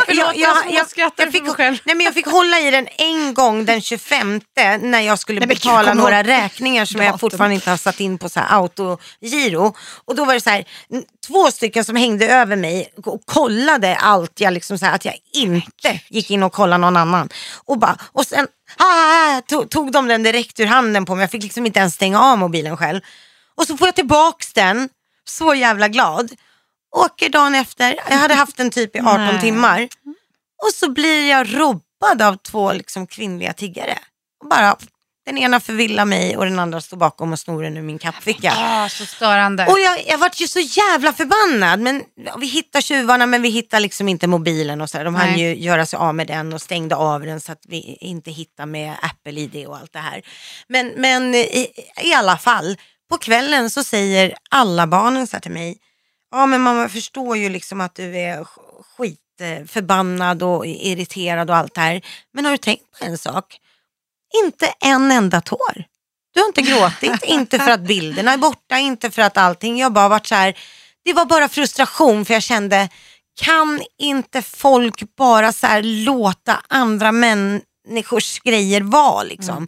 Förlåt, 0.05 0.36
jag 0.72 0.89
skrattar 0.89 1.26
för 1.26 1.32
fick, 1.32 1.43
mig 1.43 1.53
själv. 1.53 1.78
nej, 1.84 1.95
men 1.95 2.05
jag 2.05 2.14
fick 2.14 2.26
hålla 2.26 2.59
i 2.59 2.72
den 2.72 2.88
en 2.97 3.34
gång 3.34 3.66
den 3.66 3.82
25 3.82 4.41
när 4.82 5.01
jag 5.01 5.20
skulle 5.20 5.39
Nej, 5.39 5.47
betala 5.47 5.93
några 5.93 6.20
ihåg 6.20 6.28
räkningar 6.28 6.86
som 6.86 7.01
jag 7.01 7.20
fortfarande 7.20 7.55
inte 7.55 7.70
har 7.70 7.78
satt 7.78 7.99
in 7.99 8.18
på 8.18 8.30
så 8.30 8.39
här 8.39 8.57
autogiro. 8.57 9.76
Och 10.05 10.16
då 10.16 10.26
var 10.26 10.34
det 10.34 10.41
så 10.41 10.49
här, 10.49 10.66
två 11.28 11.51
stycken 11.51 11.86
som 11.86 11.95
hängde 11.95 12.28
över 12.28 12.55
mig 12.55 12.93
och 13.05 13.26
kollade 13.26 13.95
allt. 13.95 14.39
Jag 14.39 14.53
liksom 14.53 14.78
så 14.78 14.86
här, 14.86 14.95
att 14.95 15.05
jag 15.05 15.15
inte 15.34 16.01
gick 16.09 16.32
in 16.32 16.43
och 16.43 16.53
kollade 16.53 16.82
någon 16.82 16.97
annan. 16.97 17.30
Och, 17.65 17.80
bara, 17.80 17.97
och 18.11 18.26
sen 18.26 18.47
ah, 18.78 19.41
tog, 19.41 19.69
tog 19.69 19.91
de 19.91 20.07
den 20.07 20.24
direkt 20.24 20.59
ur 20.59 20.65
handen 20.65 21.05
på 21.05 21.15
mig. 21.15 21.24
Jag 21.24 21.32
fick 21.32 21.43
liksom 21.43 21.65
inte 21.65 21.80
ens 21.80 21.93
stänga 21.93 22.21
av 22.21 22.38
mobilen 22.38 22.78
själv. 22.78 23.01
Och 23.55 23.67
så 23.67 23.78
får 23.78 23.88
jag 23.88 23.95
tillbaks 23.95 24.53
den, 24.53 24.89
så 25.30 25.53
jävla 25.53 25.88
glad. 25.88 26.32
Åker 26.95 27.30
dagen 27.30 27.55
efter, 27.55 27.99
jag 28.09 28.17
hade 28.17 28.34
haft 28.34 28.57
den 28.57 28.69
typ 28.69 28.95
i 28.95 28.99
18 28.99 29.17
Nej. 29.17 29.41
timmar. 29.41 29.88
Och 30.63 30.74
så 30.74 30.91
blir 30.91 31.30
jag 31.30 31.59
robbad 31.59 32.21
av 32.21 32.38
två 32.38 32.74
liksom, 32.74 33.07
kvinnliga 33.07 33.53
tiggare. 33.53 33.97
Och 34.41 34.49
bara, 34.49 34.76
den 35.26 35.38
ena 35.38 35.59
förvillar 35.59 36.05
mig 36.05 36.38
och 36.38 36.45
den 36.45 36.59
andra 36.59 36.82
står 36.82 36.97
bakom 36.97 37.34
och 37.34 37.39
snor 37.39 37.63
den 37.63 37.78
ur 37.78 37.82
min 37.82 37.99
kappficka. 37.99 38.53
ah, 38.57 38.89
så 38.89 39.05
störande. 39.05 39.65
Och 39.67 39.80
jag, 39.80 40.07
jag 40.07 40.17
vart 40.17 40.39
ju 40.41 40.47
så 40.47 40.59
jävla 40.59 41.13
förbannad. 41.13 41.80
Men 41.80 42.03
vi 42.39 42.47
hittar 42.47 42.82
tjuvarna 42.82 43.26
men 43.26 43.41
vi 43.41 43.49
hittar 43.49 43.80
liksom 43.80 44.09
inte 44.09 44.28
mobilen 44.28 44.82
och 44.82 44.89
så. 44.89 44.97
här. 44.97 45.05
De 45.05 45.15
hann 45.15 45.39
ju 45.39 45.55
göra 45.55 45.86
sig 45.86 45.97
av 45.97 46.15
med 46.15 46.28
den 46.28 46.53
och 46.53 46.61
stängde 46.61 46.95
av 46.95 47.21
den 47.21 47.41
så 47.41 47.51
att 47.51 47.63
vi 47.67 47.97
inte 48.01 48.32
hittar 48.32 48.65
med 48.65 48.95
Apple-ID 49.01 49.67
och 49.67 49.78
allt 49.78 49.93
det 49.93 49.99
här. 49.99 50.21
Men, 50.67 50.88
men 50.88 51.36
i, 51.36 51.67
i 52.03 52.13
alla 52.13 52.38
fall, 52.38 52.78
på 53.09 53.17
kvällen 53.17 53.69
så 53.69 53.84
säger 53.84 54.36
alla 54.49 54.88
barnen 54.88 55.28
så 55.28 55.36
här 55.36 55.41
till 55.41 55.51
mig. 55.51 55.78
Ja 56.32 56.45
men 56.45 56.61
mamma 56.61 56.89
förstår 56.89 57.38
ju 57.38 57.49
liksom 57.49 57.82
att 57.82 57.95
du 57.95 58.17
är 58.17 58.43
skit 58.97 59.19
eh, 59.41 59.65
förbannad 59.65 60.43
och 60.43 60.65
irriterad 60.65 61.49
och 61.49 61.55
allt 61.55 61.74
det 61.74 61.82
här. 61.82 62.01
Men 62.34 62.45
har 62.45 62.51
du 62.51 62.57
tänkt 62.57 62.99
på 62.99 63.05
en 63.05 63.17
sak? 63.17 63.59
Inte 64.44 64.74
en 64.82 65.12
enda 65.12 65.42
tår. 65.42 65.84
Du 66.34 66.40
har 66.40 66.48
inte 66.48 66.62
gråtit, 66.62 67.24
inte 67.28 67.60
för 67.60 67.72
att 67.72 67.82
bilderna 67.88 68.34
är 68.34 68.38
borta, 68.38 68.78
inte 68.78 69.12
för 69.12 69.22
att 69.22 69.38
allting. 69.38 69.78
Jag 69.80 69.94
bara 69.94 70.10
varit 70.10 70.28
så 70.28 70.36
här, 70.36 70.58
det 71.06 71.14
var 71.14 71.26
bara 71.26 71.50
frustration 71.50 72.26
för 72.26 72.34
jag 72.34 72.44
kände, 72.44 72.90
kan 73.42 73.82
inte 73.98 74.42
folk 74.42 75.16
bara 75.18 75.54
så 75.54 75.68
här 75.68 75.84
låta 75.84 76.62
andra 76.68 77.12
människors 77.12 78.40
grejer 78.40 78.82
vara 78.82 79.24
liksom? 79.24 79.68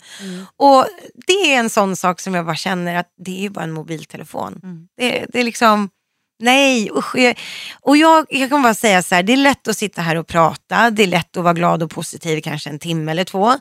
Och 0.57 0.87
det 1.27 1.53
är 1.53 1.59
en 1.59 1.69
sån 1.69 1.95
sak 1.95 2.19
som 2.19 2.35
jag 2.35 2.45
bara 2.45 2.55
känner 2.55 2.95
att 2.95 3.09
det 3.25 3.31
är 3.37 3.41
ju 3.41 3.49
bara 3.49 3.63
en 3.63 3.71
mobiltelefon. 3.71 4.59
Det, 4.97 5.25
det 5.33 5.39
är 5.39 5.43
liksom, 5.43 5.89
nej 6.45 6.91
usch. 6.95 7.15
Jag, 7.15 7.39
och 7.81 7.97
jag, 7.97 8.25
jag 8.29 8.49
kan 8.49 8.61
bara 8.61 8.73
säga 8.73 9.03
så 9.03 9.15
här, 9.15 9.23
det 9.23 9.33
är 9.33 9.37
lätt 9.37 9.67
att 9.67 9.77
sitta 9.77 10.01
här 10.01 10.15
och 10.15 10.27
prata, 10.27 10.91
det 10.91 11.03
är 11.03 11.07
lätt 11.07 11.37
att 11.37 11.43
vara 11.43 11.53
glad 11.53 11.83
och 11.83 11.91
positiv 11.91 12.41
kanske 12.41 12.69
en 12.69 12.79
timme 12.79 13.11
eller 13.11 13.23
två. 13.23 13.53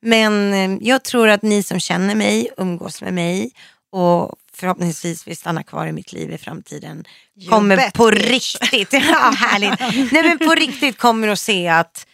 Men 0.00 0.54
eh, 0.54 0.78
jag 0.88 1.04
tror 1.04 1.28
att 1.28 1.42
ni 1.42 1.62
som 1.62 1.80
känner 1.80 2.14
mig, 2.14 2.48
umgås 2.56 3.02
med 3.02 3.14
mig 3.14 3.50
och 3.92 4.34
förhoppningsvis 4.54 5.26
vill 5.26 5.36
stanna 5.36 5.62
kvar 5.62 5.86
i 5.86 5.92
mitt 5.92 6.12
liv 6.12 6.32
i 6.32 6.38
framtiden 6.38 7.04
You 7.40 7.50
kommer 7.50 7.76
bet, 7.76 7.94
på 7.94 8.10
bitch. 8.10 8.56
riktigt, 8.60 8.92
ja, 9.10 9.32
härligt. 9.36 9.80
Nej, 10.12 10.22
men 10.22 10.38
på 10.38 10.54
riktigt 10.54 10.98
kommer 10.98 11.28
att 11.28 11.38
se 11.38 11.68
att 11.68 12.06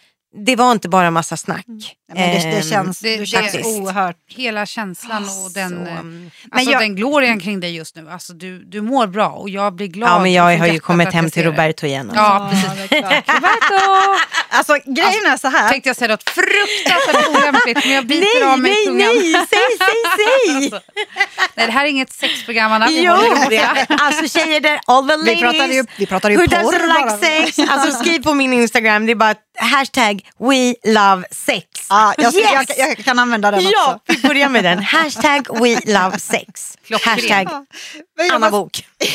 det 0.46 0.56
var 0.56 0.72
inte 0.72 0.88
bara 0.88 1.10
massa 1.10 1.36
snack. 1.36 1.66
Men 2.14 2.30
det, 2.30 2.50
det 2.50 2.56
Ehm, 2.56 2.62
känns, 2.62 3.00
det- 3.00 3.16
du 3.16 3.26
känns 3.26 3.42
faktiskt. 3.52 3.66
oerhört... 3.80 4.16
Hela 4.28 4.66
känslan 4.66 5.22
och 5.24 5.52
den, 5.54 5.70
Så, 5.70 5.76
eh, 5.90 5.98
mm. 5.98 6.30
alltså 6.50 6.70
jag- 6.72 6.80
den 6.80 6.96
glorian 6.96 7.40
kring 7.40 7.60
dig 7.60 7.76
just 7.76 7.96
nu. 7.96 8.10
Alltså 8.10 8.32
du, 8.32 8.64
du 8.64 8.80
mår 8.82 9.06
bra 9.06 9.28
och 9.28 9.50
jag 9.50 9.74
blir 9.74 9.86
glad. 9.86 10.10
Ja, 10.10 10.18
men 10.18 10.32
jag 10.32 10.58
har 10.58 10.66
ju 10.66 10.80
kommit 10.80 11.12
hem 11.12 11.30
till 11.30 11.42
det. 11.42 11.48
Roberto 11.48 11.86
igen. 11.86 12.10
Alltså. 12.10 12.22
Ja, 12.24 12.50
precis. 12.52 12.88
det. 12.90 13.22
Roberto! 13.32 14.18
Alltså 14.48 14.72
grejen 14.86 15.26
är 15.32 15.36
så 15.36 15.48
här. 15.48 15.68
Tänkte 15.68 15.88
jag 15.88 15.96
säga 15.96 16.08
något 16.08 16.30
fruktansvärt 16.30 17.28
olämpligt 17.28 17.84
men 17.84 17.94
jag 17.94 18.06
biter 18.06 18.52
av 18.52 18.58
mig 18.58 18.70
nej, 18.70 18.86
tungan. 18.86 18.98
nej, 18.98 19.32
säg, 19.32 19.58
säg, 19.78 19.88
säg! 20.16 20.72
Alltså, 20.72 20.80
nej, 21.54 21.66
det 21.66 21.72
här 21.72 21.84
är 21.84 21.88
inget 21.88 22.12
sexprogram 22.12 22.72
Anna. 22.72 22.86
Jo, 22.90 23.14
det 23.50 23.56
det, 23.56 23.86
alltså 23.98 24.38
tjejer 24.38 24.60
där, 24.60 24.80
all 24.86 25.08
the 25.08 25.16
ladies. 25.16 25.36
Vi 25.36 25.40
pratade 25.42 25.74
ju, 25.74 25.84
vi 25.96 26.06
pratade 26.06 26.34
ju 26.34 26.40
Who 26.40 26.46
porr 26.48 26.56
doesn't 26.56 26.88
bara. 26.88 27.16
like 27.16 27.52
sex? 27.52 27.70
Alltså 27.70 27.98
skriv 27.98 28.22
på 28.22 28.34
min 28.34 28.52
Instagram, 28.52 29.06
det 29.06 29.12
är 29.12 29.16
bara 29.16 29.34
hashtag 29.60 30.22
we 30.38 30.74
love 30.92 31.24
sex. 31.30 31.66
Ja, 32.02 32.14
jag, 32.18 32.34
Yes! 32.34 32.68
jag, 32.78 32.88
jag 32.88 33.04
kan 33.04 33.18
använda 33.18 33.50
den 33.50 33.60
Ja, 33.62 33.94
också. 33.94 34.00
vi 34.22 34.28
börjar 34.28 34.48
med 34.48 34.64
den. 34.64 34.78
Hashtag 34.82 35.60
we 35.60 35.80
love 35.92 36.18
sex. 36.18 36.78
Hashtag 37.04 37.48
Anna 38.32 38.38
måste- 38.38 38.50
Bok. 38.50 38.86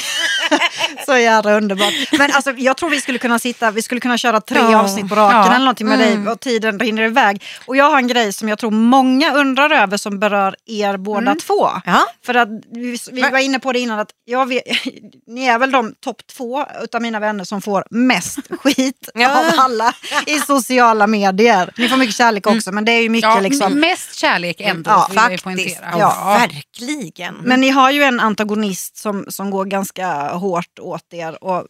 Så 1.05 1.17
jävla 1.17 1.53
underbart. 1.57 1.93
Men 2.17 2.31
alltså, 2.31 2.51
jag 2.51 2.77
tror 2.77 2.89
vi 2.89 3.01
skulle 3.01 3.17
kunna 3.17 3.39
sitta, 3.39 3.71
vi 3.71 3.81
skulle 3.81 4.01
kunna 4.01 4.17
köra 4.17 4.41
tre 4.41 4.59
Ja. 4.59 4.79
avsnitt 4.81 5.09
på 5.09 5.15
raken 5.15 5.37
Ja. 5.37 5.45
eller 5.47 5.59
någonting 5.59 5.87
med 5.87 5.99
dig 5.99 6.27
och 6.27 6.39
tiden 6.39 6.79
rinner 6.79 7.03
iväg. 7.03 7.43
Och 7.65 7.77
jag 7.77 7.89
har 7.89 7.97
en 7.97 8.07
grej 8.07 8.33
som 8.33 8.49
jag 8.49 8.59
tror 8.59 8.71
många 8.71 9.33
undrar 9.35 9.69
över 9.69 9.97
som 9.97 10.19
berör 10.19 10.55
er 10.65 10.97
båda 10.97 11.35
två. 11.35 11.69
Ja. 11.85 12.05
För 12.25 12.35
att 12.35 12.49
vi, 12.71 12.97
vi 13.11 13.21
var 13.21 13.39
inne 13.39 13.59
på 13.59 13.71
det 13.73 13.79
innan 13.79 13.99
att 13.99 14.09
jag 14.25 14.45
vet, 14.45 14.63
ni 15.27 15.45
är 15.45 15.59
väl 15.59 15.71
de 15.71 15.93
topp 16.03 16.21
två 16.37 16.65
utav 16.83 17.01
mina 17.01 17.19
vänner 17.19 17.43
som 17.43 17.61
får 17.61 17.83
mest 17.89 18.39
skit 18.59 19.09
Ja. 19.13 19.39
av 19.39 19.45
alla 19.59 19.93
i 20.25 20.39
sociala 20.39 21.07
medier. 21.07 21.73
Ni 21.77 21.89
får 21.89 21.97
mycket 21.97 22.15
kärlek 22.15 22.47
också 22.47 22.71
men 22.71 22.85
det 22.85 22.91
är 22.91 23.01
ju 23.01 23.09
mycket 23.09 23.29
Ja, 23.29 23.39
liksom. 23.39 23.73
Mest 23.73 24.15
kärlek 24.15 24.61
ändå, 24.61 24.89
Ja, 24.91 25.09
Faktiskt. 25.13 25.79
Ja. 25.99 26.37
verkligen. 26.39 27.35
Men 27.35 27.61
ni 27.61 27.69
har 27.69 27.91
ju 27.91 28.03
en 28.03 28.19
antagonist 28.19 28.97
som, 28.97 29.25
som 29.29 29.49
går 29.51 29.65
ganska 29.65 30.07
hårt 30.37 30.79
åt 30.79 31.13
er 31.13 31.43
och 31.43 31.67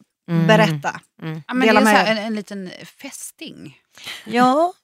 berätta. 0.47 1.01
Ja, 1.21 1.53
men 1.53 1.59
det 1.59 1.65
Dela 1.65 1.79
är 1.79 1.85
så 1.85 1.91
med 1.91 1.95
här, 1.97 2.11
en, 2.11 2.17
en 2.17 2.35
liten 2.35 2.69
fästing. 3.01 3.77
Ja. 4.25 4.73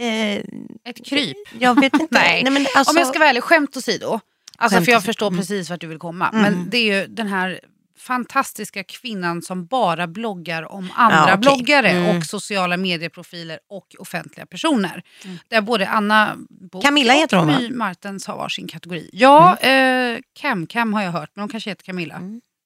Eh, 0.00 0.36
Ett 0.84 1.06
kryp. 1.06 1.36
jag 1.58 1.80
vet 1.80 1.92
inte. 1.94 2.06
Nej. 2.10 2.44
men 2.50 2.66
alltså, 2.76 2.92
Om 2.92 2.96
jag 2.98 3.06
ska 3.06 3.18
vara 3.18 3.28
ärlig, 3.28 3.42
skämt 3.42 3.76
åsido. 3.76 4.20
Alltså, 4.58 4.76
Skämt 4.76 4.84
för 4.84 4.92
jag 4.92 4.98
åsido. 4.98 5.06
förstår 5.08 5.30
precis 5.30 5.70
vart 5.70 5.80
du 5.80 5.86
vill 5.86 5.98
komma. 5.98 6.28
Mm. 6.28 6.42
Men 6.42 6.70
det 6.70 6.78
är 6.78 7.00
ju 7.00 7.06
den 7.06 7.26
här 7.26 7.60
fantastiska 7.98 8.84
kvinnan 8.84 9.42
som 9.42 9.66
bara 9.66 10.06
bloggar 10.06 10.72
om 10.72 10.92
andra 10.94 11.16
Ja, 11.16 11.24
okej. 11.24 11.36
bloggare 11.38 11.88
Mm. 11.90 12.16
och 12.16 12.24
sociala 12.24 12.76
medieprofiler 12.76 13.58
och 13.68 13.86
offentliga 13.98 14.46
personer. 14.46 15.02
Där 15.48 15.60
både 15.60 15.88
Anna 15.88 16.36
Bok 16.72 16.82
Camilla 16.84 17.12
heter 17.12 17.38
och? 17.38 17.46
My 17.46 17.70
Martens 17.70 18.26
har 18.26 18.36
varsin 18.36 18.68
kategori. 18.68 19.10
Ja, 19.12 19.56
eh, 19.56 20.18
Cam 20.40 20.66
Cam 20.66 20.94
har 20.94 21.02
jag 21.02 21.12
hört, 21.12 21.30
men 21.34 21.42
hon 21.42 21.48
kanske 21.48 21.70
heter 21.70 21.84
Camilla. 21.84 22.20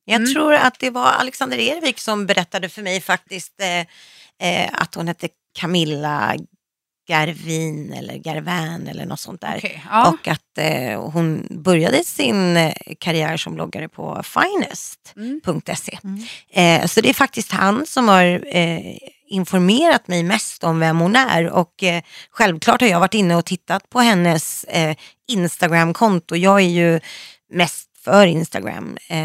Jag 0.09 0.21
Mm. 0.21 0.33
tror 0.35 0.55
att 0.55 0.79
det 0.81 0.91
var 0.91 1.07
Alexander 1.13 1.59
Ervik 1.59 1.99
som 2.01 2.27
berättade 2.27 2.69
för 2.69 2.83
mig 2.83 3.01
faktiskt 3.01 3.53
eh, 3.61 3.81
eh, 4.65 4.71
att 4.73 4.95
hon 4.95 5.09
hette 5.09 5.29
Camilla 5.59 6.35
Garvin 7.09 7.93
eller 7.93 8.15
Garvin 8.17 8.89
eller 8.89 9.07
något 9.07 9.21
sånt 9.21 9.41
där. 9.41 9.55
Okej, 9.59 9.85
ja. 9.91 10.09
Och 10.09 10.29
att 10.29 10.59
eh, 10.59 11.11
hon 11.11 11.47
började 11.51 12.05
sin 12.05 12.57
eh, 12.57 12.73
karriär 13.01 13.37
som 13.37 13.55
bloggare 13.55 13.89
på 13.89 14.23
finest.se. 14.23 15.99
Eh, 16.51 16.87
så 16.87 17.01
det 17.01 17.09
är 17.09 17.15
faktiskt 17.15 17.53
han 17.53 17.87
som 17.87 18.09
har 18.09 18.57
eh, 18.57 18.97
informerat 19.29 20.09
mig 20.09 20.23
mest 20.23 20.65
om 20.65 20.81
vem 20.81 20.99
hon 21.01 21.17
är 21.17 21.51
och 21.51 21.83
eh, 21.83 22.03
självklart 22.31 22.81
har 22.81 22.89
jag 22.89 23.01
varit 23.01 23.15
inne 23.15 23.37
och 23.37 23.45
tittat 23.45 23.89
på 23.91 24.01
hennes 24.01 24.65
Instagram-konto. 25.29 26.37
Jag 26.37 26.61
är 26.61 26.69
ju 26.69 27.01
mest 27.53 27.86
för 28.07 28.27
Instagram. 28.27 28.97
Eh, 29.09 29.17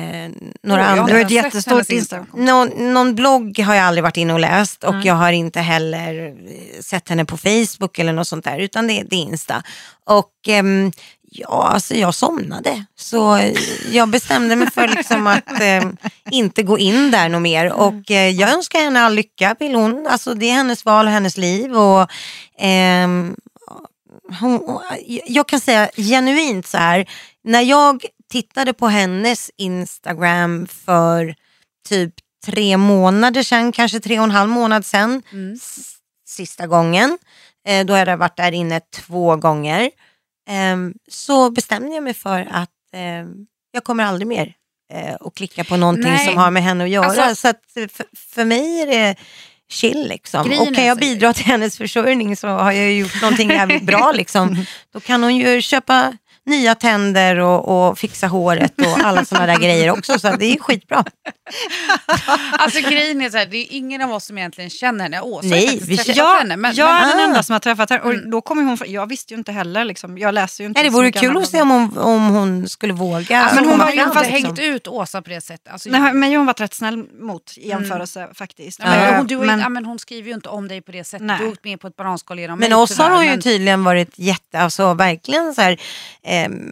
några 0.63 0.81
jag 0.81 0.89
har 0.89 0.97
andra 0.97 1.21
inte 1.21 1.35
ett 1.35 1.43
jättestort 1.43 1.89
Instagram. 1.89 2.27
någon, 2.33 2.93
någon 2.93 3.15
blogg 3.15 3.59
har 3.59 3.75
jag 3.75 3.85
aldrig 3.85 4.03
varit 4.03 4.17
inne 4.17 4.33
och 4.33 4.39
läst 4.39 4.83
och 4.83 4.95
jag 5.03 5.13
har 5.13 5.31
inte 5.31 5.59
heller 5.59 6.27
eh, 6.27 6.81
sett 6.81 7.09
henne 7.09 7.25
på 7.25 7.37
Facebook 7.37 7.99
eller 7.99 8.13
något 8.13 8.27
sånt 8.27 8.45
där 8.45 8.59
utan 8.59 8.87
det, 8.87 9.03
det 9.09 9.15
är 9.15 9.19
Insta. 9.19 9.63
Och 10.05 10.31
ehm, 10.47 10.91
ja, 11.31 11.67
alltså 11.73 11.95
jag 11.95 12.15
somnade 12.15 12.85
så 12.95 13.35
eh, 13.35 13.53
jag 13.91 14.09
bestämde 14.09 14.55
mig 14.55 14.71
för 14.71 14.87
liksom 14.87 15.27
att 15.27 15.61
eh, 15.61 15.83
inte 16.31 16.63
gå 16.63 16.79
in 16.79 17.11
där 17.11 17.29
något 17.29 17.41
mer 17.41 17.73
och 17.73 18.11
eh, 18.11 18.29
jag 18.29 18.53
önskar 18.53 18.79
henne 18.79 19.01
all 19.01 19.13
lycka 19.15 19.55
vill 19.59 19.75
hon. 19.75 20.07
Alltså 20.09 20.33
det 20.33 20.49
är 20.49 20.53
hennes 20.53 20.85
val 20.85 21.05
och 21.05 21.11
hennes 21.11 21.37
liv 21.37 21.77
och 21.77 22.09
ehm, 22.59 23.35
hon, 24.39 24.79
jag 25.25 25.47
kan 25.47 25.59
säga 25.59 25.89
genuint 25.95 26.67
så 26.67 26.77
här, 26.77 27.05
när 27.43 27.61
jag 27.61 28.05
tittade 28.31 28.73
på 28.73 28.87
hennes 28.87 29.51
Instagram 29.57 30.67
för 30.67 31.35
typ 31.89 32.13
tre 32.45 32.77
månader 32.77 33.43
sedan, 33.43 33.71
kanske 33.71 33.99
tre 33.99 34.19
och 34.19 34.23
en 34.25 34.31
halv 34.31 34.49
månad 34.49 34.85
sedan, 34.85 35.21
s- 35.55 35.95
sista 36.27 36.67
gången, 36.67 37.17
eh, 37.67 37.85
då 37.85 37.93
hade 37.93 38.11
jag 38.11 38.17
varit 38.17 38.37
där 38.37 38.51
inne 38.51 38.79
två 38.93 39.35
gånger, 39.35 39.91
Ehm, 40.49 40.93
så 41.11 41.49
bestämde 41.51 41.95
jag 41.95 42.03
mig 42.03 42.13
för 42.13 42.47
att 42.51 42.69
ehm, 42.93 43.27
jag 43.71 43.83
kommer 43.83 44.03
aldrig 44.03 44.27
mer 44.27 44.53
eh, 44.93 45.15
att 45.19 45.35
klicka 45.35 45.63
på 45.63 45.77
någonting 45.77 46.11
Nej. 46.11 46.25
som 46.25 46.37
har 46.37 46.51
med 46.51 46.63
henne 46.63 46.83
att 46.83 46.89
göra. 46.89 47.05
Alltså- 47.05 47.35
så 47.35 47.47
att 47.47 47.61
eh, 47.77 47.87
för, 47.87 48.05
för 48.15 48.45
mig 48.45 48.81
är 48.81 48.87
det 48.87 49.15
chill 49.69 50.07
liksom. 50.09 50.51
Och 50.59 50.75
kan 50.75 50.85
jag 50.85 50.97
bidra 50.97 51.33
till 51.33 51.45
hennes 51.45 51.77
försörjning 51.77 52.35
så 52.37 52.47
har 52.47 52.71
jag 52.71 52.93
gjort 52.93 53.21
någonting 53.21 53.49
jävligt 53.49 53.83
bra 53.83 54.11
liksom. 54.11 54.65
Då 54.93 54.99
kan 54.99 55.23
hon 55.23 55.35
ju 55.35 55.61
köpa 55.61 56.13
nya 56.45 56.75
tänder 56.75 57.37
och, 57.39 57.89
och 57.89 57.99
fixa 57.99 58.27
håret 58.27 58.73
och 58.81 58.99
alla 59.05 59.25
sådana 59.25 59.47
där 59.47 59.57
grejer 59.59 59.89
också. 59.91 60.19
Så 60.19 60.35
det 60.35 60.45
är 60.45 60.59
skitbra. 60.59 61.03
Alltså 62.51 62.79
grejen 62.89 63.21
är 63.21 63.29
så 63.29 63.37
här, 63.37 63.45
det 63.45 63.57
är 63.57 63.67
ingen 63.69 64.01
av 64.01 64.11
oss 64.11 64.25
som 64.25 64.37
egentligen 64.37 64.69
känner 64.69 65.03
henne. 65.03 65.21
Åsa 65.21 65.47
Nej, 65.47 65.67
har 65.67 65.73
vi 65.85 65.97
träffat 65.97 66.15
Jag, 66.15 66.37
henne. 66.39 66.57
Men, 66.57 66.73
jag 66.75 66.85
men, 66.93 67.03
är 67.03 67.07
den 67.07 67.19
Ah. 67.19 67.23
enda 67.23 67.43
som 67.43 67.53
har 67.53 67.59
träffat 67.59 67.89
henne 67.89 68.01
och 68.03 68.29
då 68.31 68.41
kommer 68.41 68.63
hon, 68.63 68.77
jag 68.85 69.09
visste 69.09 69.33
ju 69.33 69.37
inte 69.37 69.51
heller, 69.51 69.85
liksom, 69.85 70.17
jag 70.17 70.33
läser 70.33 70.63
ju 70.63 70.67
inte 70.67 70.79
Nej, 70.81 70.89
det 70.89 70.95
vore 70.95 71.11
kul 71.11 71.37
att 71.37 71.47
se 71.47 71.61
om 71.61 71.69
hon, 71.69 71.97
om 71.97 72.27
hon 72.29 72.69
skulle 72.69 72.93
våga. 72.93 73.39
alltså, 73.41 73.55
men 73.55 73.63
hon 73.65 73.71
hon 73.71 73.79
har 73.79 73.87
var 73.87 73.93
ju 73.93 74.01
inte 74.01 74.13
fast 74.13 74.29
hängt 74.29 74.47
liksom. 74.57 74.65
ut 74.65 74.87
Åsa 74.87 75.21
på 75.21 75.29
det 75.29 75.41
sättet. 75.41 75.73
Alltså, 75.73 75.89
Nej, 75.89 76.13
men 76.13 76.33
hon 76.35 76.45
var 76.45 76.53
rätt 76.53 76.73
snäll 76.73 77.03
mot 77.21 77.53
i 77.57 77.67
jämförelse 77.69 78.27
faktiskt. 78.33 78.79
Ja, 78.79 78.85
men, 78.89 79.09
Eh, 79.09 79.15
hon, 79.17 79.27
du 79.27 79.37
har 79.37 79.45
men- 79.45 79.59
ja, 79.59 79.69
men 79.69 79.85
hon 79.85 79.99
skriver 79.99 80.27
ju 80.29 80.33
inte 80.35 80.49
om 80.49 80.67
dig 80.67 80.81
på 80.81 80.91
det 80.91 81.03
sättet. 81.03 81.27
Nej. 81.27 81.37
Du 81.39 81.45
har 81.45 81.51
åkt 81.51 81.63
med 81.63 81.79
på 81.81 81.87
ett 81.87 81.95
bananskal 81.95 82.39
genom 82.39 82.59
Men 82.59 82.69
mig, 82.69 82.77
oss 82.77 82.97
har 82.97 83.05
tyvärr, 83.05 83.15
hon 83.15 83.25
ju 83.25 83.31
men- 83.31 83.41
tydligen 83.41 83.83
varit 83.83 84.09
jätte, 84.15 84.59
alltså 84.59 84.93
verkligen 84.93 85.53
så 85.55 85.61
här, 85.61 85.77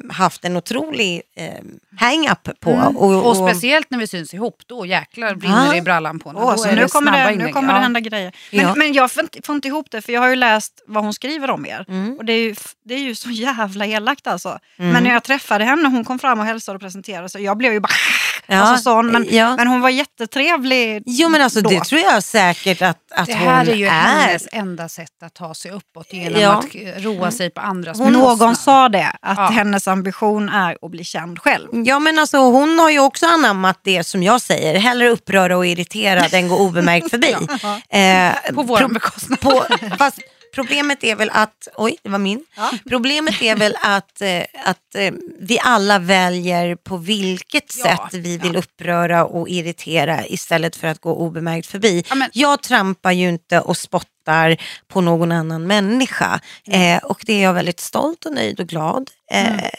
haft 0.10 0.46
en 0.46 0.58
otrolig 0.58 1.22
ehm, 1.36 1.80
hang-up 2.00 2.60
på. 2.60 2.70
Mm. 2.72 2.98
Och, 2.98 3.28
Och 3.28 3.38
speciellt 3.38 3.92
när 3.92 4.00
vi 4.00 4.08
syns 4.08 4.34
ihop, 4.34 4.62
då 4.68 4.86
jäklar 4.86 5.36
brinner 5.36 5.72
det 5.72 5.78
i 5.78 5.82
brallan 5.82 6.20
på 6.20 6.30
henne. 6.30 6.42
Då 6.42 6.58
så 6.58 6.72
nu 6.72 6.88
kommer, 6.88 7.32
det, 7.32 7.36
nu 7.46 7.52
kommer 7.52 7.74
det 7.74 7.80
hända 7.80 8.00
grejer. 8.00 8.36
Men, 8.52 8.62
Ja. 8.62 8.76
men 8.76 8.94
jag 8.94 9.12
får 9.12 9.24
inte, 9.24 9.42
får 9.42 9.56
inte 9.56 9.68
ihop 9.68 9.92
det 9.92 10.02
för 10.02 10.14
jag 10.14 10.22
har 10.22 10.28
ju 10.30 10.36
läst 10.36 10.84
vad 10.88 11.04
hon 11.04 11.14
skriver 11.14 11.50
om 11.50 11.66
er. 11.66 11.86
Mm. 11.90 12.18
Och 12.18 12.26
det 12.26 12.34
är, 12.34 12.44
ju, 12.44 12.56
det 12.86 12.94
är 12.94 13.00
ju 13.00 13.16
så 13.16 13.30
jävla 13.32 13.86
elakt 13.86 14.28
alltså. 14.28 14.60
Men 14.76 15.04
när 15.04 15.12
jag 15.14 15.24
träffade 15.24 15.64
henne, 15.66 15.88
hon 15.90 16.06
kom 16.06 16.20
fram 16.20 16.40
och 16.40 16.46
hälsade 16.46 16.76
och 16.76 16.82
presenterade 16.82 17.30
sig. 17.30 17.44
Jag 17.44 17.58
blev 17.58 17.74
ju 17.74 17.80
bara 17.80 17.90
alltså, 18.58 18.84
sån. 18.84 19.08
Men, 19.08 19.26
ja. 19.30 19.56
men 19.56 19.68
hon 19.68 19.82
var 19.82 19.90
jättetrevlig 19.90 21.04
Jo 21.06 21.30
men 21.30 21.42
alltså 21.42 21.62
då. 21.62 21.70
det 21.70 21.80
tror 21.84 22.02
jag 22.02 22.24
säkert 22.24 22.82
att, 22.82 22.98
att 23.12 23.26
Det 23.28 23.34
hon 23.34 23.48
här 23.48 23.66
är 23.70 23.76
ju 23.76 23.86
är. 23.86 23.90
hennes 23.92 24.48
enda 24.52 24.90
sätt 24.90 25.24
att 25.24 25.34
ta 25.34 25.54
sig 25.54 25.72
uppåt 25.72 26.14
genom 26.14 26.42
Ja. 26.42 26.52
att 26.58 27.04
roa 27.04 27.32
sig 27.32 27.50
på 27.50 27.62
andras 27.62 28.00
Någon 28.00 28.14
bekostnad. 28.14 28.58
sa 28.58 28.90
det, 28.90 29.12
att 29.22 29.38
Ja. 29.38 29.46
hennes 29.48 29.88
ambition 29.88 30.50
är 30.50 30.78
att 30.82 30.92
bli 30.92 31.04
känd 31.04 31.40
själv. 31.40 31.68
Ja 31.86 32.00
men 32.00 32.20
alltså 32.20 32.38
hon 32.38 32.80
har 32.80 32.90
ju 32.90 33.00
också 33.00 33.26
anammat 33.26 33.80
det 33.84 34.04
som 34.04 34.24
jag 34.24 34.42
säger, 34.42 34.80
hellre 34.80 35.10
uppröra 35.10 35.58
och 35.58 35.66
irritera 35.66 36.26
än 36.26 36.48
gå 36.48 36.58
obemärkt 36.58 37.10
förbi. 37.10 37.32
eh, 37.90 38.54
På 38.56 38.64
vår 38.64 38.88
bekostnad. 38.94 39.40
på, 39.40 39.66
fast 39.98 40.20
problemet 40.56 41.04
är 41.04 41.16
väl 41.16 41.30
att, 41.34 41.68
oj 41.78 41.98
det 42.04 42.10
var 42.10 42.20
min. 42.20 42.46
Problemet 42.90 43.42
är 43.42 43.56
väl 43.56 43.76
att, 43.82 44.22
eh, 44.22 44.42
att 44.66 44.96
eh, 44.96 45.12
vi 45.40 45.60
alla 45.60 46.00
väljer 46.00 46.76
på 46.76 46.98
vilket 46.98 47.76
Ja, 47.78 47.84
sätt 47.84 48.14
vi 48.14 48.38
vill 48.38 48.56
uppröra 48.56 49.26
och 49.26 49.50
irritera 49.50 50.28
istället 50.28 50.76
för 50.76 50.88
att 50.88 51.00
gå 51.02 51.16
obemärkt 51.16 51.68
förbi. 51.68 52.04
Ja, 52.10 52.16
men- 52.16 52.30
Jag 52.34 52.64
trampar 52.64 53.12
ju 53.12 53.30
inte 53.30 53.60
och 53.60 53.78
spottar 53.78 54.58
på 54.88 55.02
någon 55.02 55.32
annan 55.32 55.68
människa. 55.68 56.40
Eh, 56.72 56.98
och 57.04 57.20
det 57.26 57.34
är 57.34 57.44
jag 57.44 57.54
väldigt 57.54 57.80
stolt 57.80 58.26
och 58.26 58.34
nöjd 58.34 58.60
och 58.60 58.68
glad 58.68 59.10
eh, 59.32 59.70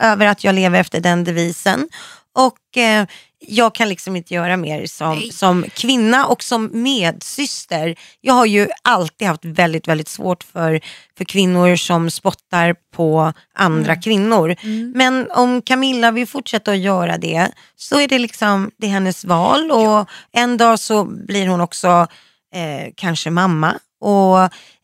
över 0.00 0.26
att 0.26 0.44
jag 0.44 0.54
lever 0.54 0.80
efter 0.80 1.00
den 1.00 1.24
devisen. 1.24 1.88
Och 2.32 2.76
eh, 2.76 3.06
jag 3.48 3.74
kan 3.74 3.88
liksom 3.88 4.16
inte 4.16 4.34
göra 4.34 4.56
mer 4.56 4.86
som, 4.86 5.18
Nej. 5.18 5.32
som 5.32 5.64
kvinna 5.74 6.26
och 6.26 6.42
som 6.42 6.70
medsyster. 6.72 7.96
Jag 8.20 8.34
har 8.34 8.46
ju 8.46 8.68
alltid 8.82 9.28
haft 9.28 9.44
väldigt, 9.44 9.88
väldigt 9.88 10.08
svårt 10.08 10.44
för, 10.44 10.80
för 11.18 11.24
kvinnor 11.24 11.76
som 11.76 12.10
spottar 12.10 12.74
på 12.94 13.32
andra 13.54 13.96
kvinnor. 13.96 14.56
Men 14.94 15.30
om 15.30 15.62
Camilla 15.62 16.10
vill 16.10 16.26
fortsätta 16.26 16.70
att 16.70 16.78
göra 16.78 17.18
det 17.18 17.48
så 17.76 18.00
är 18.00 18.08
det 18.08 18.18
liksom 18.18 18.70
det 18.78 18.86
är 18.86 18.90
hennes 18.90 19.24
val 19.24 19.70
och 19.70 20.08
en 20.32 20.56
dag 20.56 20.78
så 20.78 21.04
blir 21.04 21.46
hon 21.46 21.60
också 21.60 22.06
eh, 22.54 22.92
kanske 22.96 23.30
mamma. 23.30 23.74
Och 24.00 24.38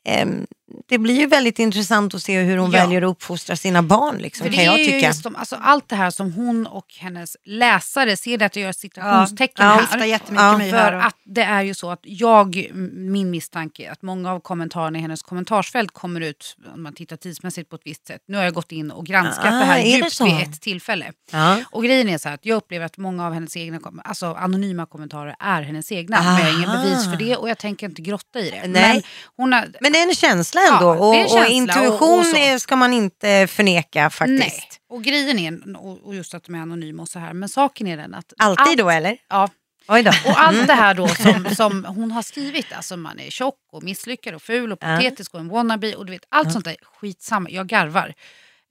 ehm, 0.09 0.47
det 0.89 0.99
blir 0.99 1.15
ju 1.21 1.27
väldigt 1.27 1.59
intressant 1.59 2.15
att 2.15 2.23
se 2.23 2.41
hur 2.41 2.57
hon 2.57 2.71
Ja. 2.71 2.79
väljer 2.81 3.03
att 3.03 3.09
uppfostra 3.11 3.57
sina 3.57 3.83
barn. 3.83 4.19
Liksom, 4.19 4.45
För 4.45 4.51
det 4.51 4.65
kan 4.65 4.75
är 4.75 4.79
ju 4.79 5.01
just 5.01 5.23
de, 5.23 5.37
alltså, 5.37 5.57
allt 5.63 5.89
det 5.89 5.97
här 5.97 6.11
som 6.11 6.33
hon 6.33 6.67
och 6.67 6.87
hennes 6.99 7.37
läsare 7.45 8.17
ser 8.17 8.39
det 8.39 8.45
att 8.47 8.57
jag 8.57 8.63
gör 8.63 8.73
citationstecken 8.73 9.67
Ja, 9.67 9.87
här. 9.91 10.07
Ja, 10.07 10.59
med 10.59 10.71
För 10.71 10.93
att 10.93 11.17
det 11.25 11.43
är 11.43 11.63
ju 11.63 11.75
så 11.75 11.91
att 11.91 12.01
jag, 12.03 12.67
min 12.93 13.31
misstanke 13.31 13.83
är 13.87 13.91
att 13.91 14.03
många 14.03 14.33
av 14.33 14.41
kommentarerna 14.41 14.99
i 14.99 15.03
hennes 15.03 15.23
kommentarsfält 15.23 15.91
kommer 15.93 16.21
ut, 16.21 16.57
om 16.75 16.83
man 16.83 16.93
tittar 16.95 17.17
tidsmässigt 17.17 17.71
på 17.71 17.77
ett 17.77 17.83
visst 17.85 18.07
sätt. 18.07 18.23
Nu 18.29 18.37
har 18.37 18.45
jag 18.45 18.55
gått 18.55 18.73
in 18.73 18.91
och 18.91 19.07
granskat 19.07 19.45
Ah, 19.45 19.59
det 19.59 19.65
här 19.65 19.83
det 19.83 19.89
djupt 19.89 20.21
vid 20.21 20.35
ett 20.43 20.61
tillfälle. 20.61 21.13
Ja. 21.33 21.59
Och 21.71 21.85
grejen 21.85 22.09
är 22.09 22.19
så 22.19 22.29
här 22.29 22.35
att 22.35 22.47
jag 22.47 22.57
upplever 22.57 22.87
att 22.87 22.97
många 22.97 23.27
av 23.27 23.33
hennes 23.35 23.57
egna, 23.57 23.81
alltså 24.05 24.27
anonyma 24.27 24.87
kommentarer 24.87 25.37
är 25.41 25.63
hennes 25.63 25.93
egna. 25.93 26.23
Men 26.23 26.37
jag 26.39 26.45
har 26.45 26.59
ingen 26.59 26.71
bevis 26.83 27.05
för 27.05 27.17
det 27.17 27.37
och 27.37 27.49
jag 27.51 27.59
tänker 27.59 27.87
inte 27.87 28.03
grotta 28.03 28.39
i 28.41 28.51
det. 28.51 28.67
Nej. 28.69 28.93
Men 28.95 29.03
hon 29.37 29.53
har, 29.53 29.69
Men 29.81 29.93
det 29.93 29.99
är 29.99 30.09
en 30.09 30.15
känsla 30.15 30.60
ändå 30.73 30.87
Ja, 30.87 30.99
och, 30.99 31.09
och 31.09 31.15
känsla 31.15 31.47
intuition 31.49 32.19
och- 32.21 32.55
och 32.55 32.61
ska 32.61 32.77
man 32.77 32.93
inte 32.93 33.47
förneka 33.47 34.11
faktiskt. 34.11 34.39
nej. 34.41 34.63
Och 34.91 35.03
grejen 35.03 35.39
är, 35.39 35.77
och 35.77 35.99
och 36.07 36.15
just 36.15 36.35
att 36.35 36.45
de 36.45 36.55
är 36.55 36.59
anonyma 36.59 37.03
och 37.03 37.09
så 37.09 37.19
här, 37.19 37.33
men 37.33 37.49
saken 37.49 37.87
är 37.87 37.97
den 37.97 38.15
att... 38.15 38.33
Alltid 38.39 38.67
allt- 38.69 38.79
då 38.79 38.91
eller? 38.91 39.17
Ja, 39.29 39.49
Oj 39.89 40.03
då. 40.03 40.11
Och 40.27 40.41
allt 40.41 40.67
det 40.67 40.75
här 40.75 40.95
då 40.95 41.09
som, 41.09 41.55
som 41.57 41.85
hon 41.85 42.13
har 42.13 42.23
skrivit, 42.23 42.67
alltså 42.73 42.97
man 42.97 43.21
är 43.21 43.31
tjock 43.31 43.55
och 43.73 43.83
misslyckad 43.83 44.35
och 44.35 44.43
ful 44.43 44.73
och 44.73 44.79
patetisk 44.79 45.35
och 45.35 45.41
en 45.41 45.49
wannabe 45.49 45.95
och 45.95 46.07
du 46.07 46.13
vet 46.13 46.25
allt 46.29 46.53
sånt 46.53 46.65
där, 46.65 46.77
skitsamma, 46.83 47.51
jag 47.51 47.67
garvar. 47.67 48.15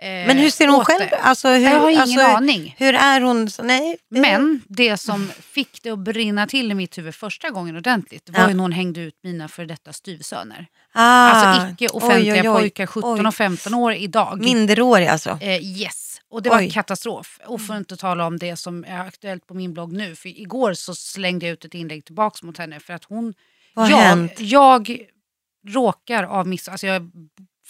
Eh, 0.02 0.08
Men 0.28 0.38
hur 0.38 0.50
ser 0.50 0.68
hon 0.68 0.86
själv? 0.86 1.10
Alltså, 1.22 1.48
hur, 1.50 1.60
Jag 1.60 1.80
har 1.80 1.90
ingen 1.90 2.02
alltså, 2.02 2.22
aning. 2.22 2.76
Hur 2.78 2.96
är 2.96 3.22
hon? 3.22 3.50
Nej, 3.64 3.98
Men 4.10 4.62
det 4.68 4.98
som 4.98 5.32
fick 5.42 5.84
det 5.84 5.90
att 5.90 6.00
brinna 6.00 6.48
till 6.48 6.72
i 6.72 6.74
mitt 6.74 6.98
huvud 6.98 7.16
första 7.16 7.50
gången 7.50 7.76
ordentligt 7.78 8.30
var 8.30 8.40
Ja. 8.40 8.48
ju 8.50 8.54
när 8.56 8.62
hon 8.62 8.72
hängde 8.72 9.02
ut 9.02 9.16
mina 9.24 9.48
för 9.48 9.66
detta 9.66 9.94
styvsöner. 9.94 10.68
ah, 10.94 11.02
Alltså 11.30 11.74
icke 11.74 11.88
offentliga 11.94 12.34
oj, 12.34 12.40
oj, 12.42 12.50
oj. 12.50 12.60
pojkar, 12.62 12.86
17 12.86 13.20
Oj. 13.20 13.28
och 13.28 13.36
15 13.36 13.74
år 13.74 13.94
idag. 13.94 14.40
Minderårig 14.40 15.08
alltså? 15.08 15.38
Eh, 15.42 15.64
yes, 15.64 16.22
och 16.30 16.42
det 16.44 16.50
var 16.50 16.60
Oj. 16.60 16.72
katastrof. 16.72 17.40
Och 17.46 17.62
för 17.62 17.74
att 17.74 17.78
inte 17.80 17.98
tala 17.98 18.26
om 18.28 18.38
det 18.40 18.56
som 18.56 18.84
är 18.88 19.00
aktuellt 19.00 19.48
på 19.48 19.54
min 19.54 19.74
blogg 19.74 19.94
nu. 19.94 20.16
För 20.16 20.30
igår 20.30 20.74
så 20.74 20.96
slängde 20.96 21.46
jag 21.46 21.54
ut 21.54 21.66
ett 21.66 21.74
inlägg 21.74 22.06
tillbaks 22.06 22.44
mot 22.44 22.58
henne 22.58 22.80
för 22.80 22.94
att 22.94 23.04
hon... 23.04 23.34
Vad 23.74 23.90
jag, 23.92 23.98
hänt? 23.98 24.34
jag 24.38 25.00
råkar 25.68 26.24
av 26.24 26.48
misstag, 26.48 26.72
alltså 26.72 26.88
jag, 26.88 27.12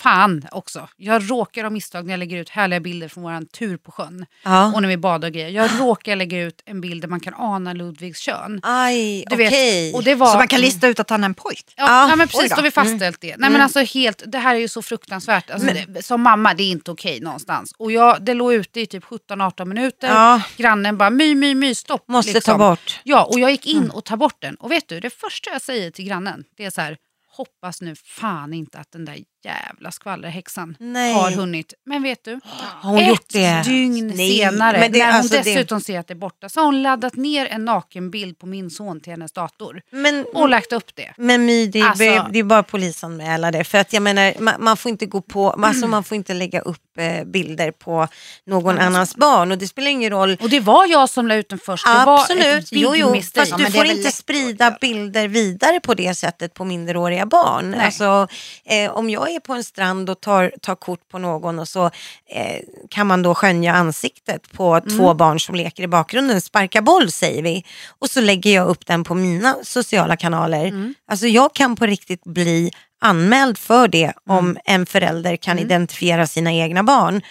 fan 0.02 0.44
också. 0.52 0.88
Jag 0.98 1.32
råkar 1.32 1.64
av 1.64 1.72
misstag 1.72 2.06
när 2.06 2.14
jag 2.14 2.18
lägger 2.20 2.38
ut 2.38 2.50
härliga 2.50 2.80
bilder 2.80 3.08
från 3.08 3.24
våran 3.24 3.46
tur 3.46 3.78
på 3.78 3.92
sjön. 3.92 4.26
Ja. 4.44 4.74
Och 4.76 4.82
när 4.82 4.90
vi 4.90 4.98
badar 4.98 5.28
och 5.28 5.34
grejer. 5.34 5.50
Jag 5.50 5.70
råkar 5.80 6.16
lägga 6.16 6.40
ut 6.42 6.62
en 6.66 6.82
bild 6.82 7.02
där 7.04 7.08
man 7.08 7.20
kan 7.20 7.34
ana 7.34 7.74
Ludvigs 7.74 8.20
kön. 8.20 8.60
Aj, 8.64 9.26
Du 9.30 9.36
vet, 9.36 9.48
okej. 9.50 9.94
och 9.94 10.04
det 10.04 10.16
var, 10.16 10.28
Så 10.32 10.38
man 10.38 10.48
kan 10.48 10.62
lista 10.62 10.88
ut 10.88 11.00
att 11.00 11.10
han 11.10 11.24
är 11.24 11.26
en 11.26 11.34
pojk? 11.34 11.74
Ja, 11.78 11.86
Ah, 11.90 12.10
ja 12.10 12.16
men 12.16 12.28
precis, 12.28 12.50
då. 12.50 12.56
har 12.56 12.64
vi 12.64 12.72
fastställt 12.72 13.22
det. 13.22 13.28
Nej 13.28 13.36
men 13.40 13.50
Mm. 13.52 13.62
alltså 13.62 13.80
helt, 13.80 14.24
det 14.28 14.38
här 14.38 14.56
är 14.56 14.60
ju 14.60 14.68
så 14.68 14.82
fruktansvärt. 14.82 15.50
Alltså, 15.50 15.68
det, 15.88 16.04
som 16.06 16.22
mamma, 16.22 16.54
det 16.54 16.64
är 16.64 16.72
inte 16.72 16.92
okej 16.92 17.20
någonstans. 17.20 17.74
Och 17.78 17.92
jag, 17.92 18.22
det 18.22 18.34
låg 18.34 18.54
ute 18.54 18.82
i 18.82 18.86
typ 18.86 19.04
17-18 19.04 19.66
minuter. 19.66 20.08
Ja. 20.08 20.42
Grannen 20.58 20.98
bara 20.98 21.10
my, 21.10 21.36
my, 21.36 21.56
my, 21.56 21.76
stopp. 21.76 22.08
Måste 22.08 22.34
liksom. 22.34 22.52
ta 22.60 22.70
bort. 22.70 23.00
Ja, 23.04 23.24
och 23.24 23.40
jag 23.40 23.52
gick 23.52 23.66
in 23.68 23.90
och 23.90 24.06
tar 24.06 24.18
bort 24.18 24.36
den. 24.42 24.56
Och 24.56 24.72
vet 24.72 24.88
du, 24.88 25.00
det 25.00 25.10
första 25.10 25.50
jag 25.52 25.62
säger 25.62 25.92
till 25.92 26.06
grannen, 26.06 26.44
det 26.58 26.66
är 26.66 26.70
så 26.70 26.82
här, 26.82 26.98
hoppas 27.32 27.82
nu 27.82 27.96
fan 27.96 28.54
inte 28.54 28.78
att 28.78 28.92
den 28.92 29.06
där 29.06 29.18
jävla 29.46 29.92
skvallerhäxan 29.92 30.76
Nej. 30.80 31.14
har 31.14 31.32
hunnit. 31.32 31.74
Men 31.86 32.04
vet 32.04 32.24
du, 32.26 32.40
Har 32.82 32.90
hon 32.92 33.00
ett 33.00 33.08
gjort 33.08 33.30
det? 33.30 33.62
dygn 33.66 34.08
Nej, 34.16 34.38
senare, 34.38 34.80
men 34.80 34.92
det- 34.92 35.00
när 35.00 35.06
hon 35.06 35.16
alltså 35.16 35.34
det- 35.34 35.44
dessutom 35.44 35.82
ser 35.82 36.00
att 36.00 36.08
det 36.08 36.14
är 36.14 36.16
borta, 36.16 36.50
så 36.50 36.60
har 36.60 36.66
hon 36.66 36.82
laddat 36.82 37.16
ner 37.16 37.46
en 37.46 37.66
nakenbild 37.66 38.40
på 38.40 38.46
min 38.46 38.70
son 38.70 39.00
till 39.02 39.12
hennes 39.14 39.32
dator. 39.32 39.82
Men, 39.92 40.26
Och 40.34 40.50
lagt 40.50 40.74
upp 40.74 40.96
det. 40.96 41.14
men 41.18 41.46
My, 41.46 41.68
det, 41.68 41.80
är- 41.80 41.86
Alltså- 41.86 42.28
det 42.32 42.40
är 42.40 42.44
bara 42.44 42.64
polisanmäla 42.64 43.52
det. 43.52 43.64
För 43.64 43.78
att 43.78 43.94
jag 43.94 44.04
menar, 44.04 44.34
man, 44.40 44.54
man 44.60 44.78
får 44.78 44.90
inte 44.90 45.06
gå 45.06 45.22
på, 45.22 45.52
alltså 45.64 45.88
man 45.88 46.04
får 46.04 46.16
inte 46.16 46.34
lägga 46.34 46.60
upp 46.62 46.82
eh, 47.00 47.24
bilder 47.26 47.72
på 47.72 48.08
någon 48.46 48.78
annans 48.80 49.16
barn. 49.16 49.52
Och 49.52 49.58
det 49.58 49.68
spelar 49.68 49.90
ingen 49.92 50.10
roll. 50.12 50.38
Och 50.42 50.50
det 50.50 50.60
var 50.60 50.86
jag 50.88 51.10
som 51.10 51.28
la 51.28 51.36
ut 51.36 51.50
den 51.50 51.60
först. 51.60 51.86
Det 51.86 51.92
Absolut, 51.92 52.68
jo, 52.72 52.96
jo. 52.96 53.16
fast 53.16 53.36
Ja, 53.52 53.58
du 53.58 53.64
det 53.64 53.72
får 53.72 53.86
inte 53.86 54.12
sprida 54.12 54.78
bilder 54.82 55.28
vidare 55.28 55.80
på 55.80 55.94
det 55.94 56.16
sättet 56.16 56.54
på 56.54 56.66
minderåriga 56.66 57.26
barn. 57.26 57.72
Nej. 57.72 57.86
Alltså, 57.86 58.28
eh, 58.66 58.92
om 58.92 59.10
jag 59.10 59.29
är 59.36 59.40
på 59.40 59.54
en 59.54 59.64
strand 59.64 60.10
och 60.10 60.22
tar, 60.22 60.52
tar 60.62 60.76
kort 60.76 61.10
på 61.12 61.18
någon 61.20 61.60
och 61.60 61.68
så 61.68 61.86
eh, 62.30 62.60
kan 62.90 63.08
man 63.08 63.22
då 63.22 63.36
skönja 63.36 63.74
ansiktet 63.74 64.52
på 64.52 64.76
Mm. 64.76 64.98
två 64.98 65.14
barn 65.14 65.40
som 65.40 65.56
leker 65.56 65.84
i 65.84 65.88
bakgrunden, 65.88 66.42
sparka 66.42 66.82
boll 66.82 67.12
säger 67.12 67.44
vi. 67.44 67.66
Och 68.00 68.10
så 68.10 68.22
lägger 68.22 68.56
jag 68.56 68.68
upp 68.68 68.86
den 68.86 69.04
på 69.04 69.16
mina 69.16 69.56
sociala 69.64 70.18
kanaler. 70.18 70.66
Mm. 70.66 70.94
Alltså 71.08 71.28
jag 71.28 71.54
kan 71.54 71.76
på 71.76 71.86
riktigt 71.86 72.24
bli 72.24 72.72
anmäld 73.02 73.58
för 73.58 73.88
det 73.88 74.14
om 74.26 74.38
Mm. 74.50 74.58
en 74.66 74.86
förälder 74.86 75.36
kan 75.36 75.60
identifiera 75.60 76.28
sina 76.28 76.54
egna 76.54 76.84
barn 76.84 77.22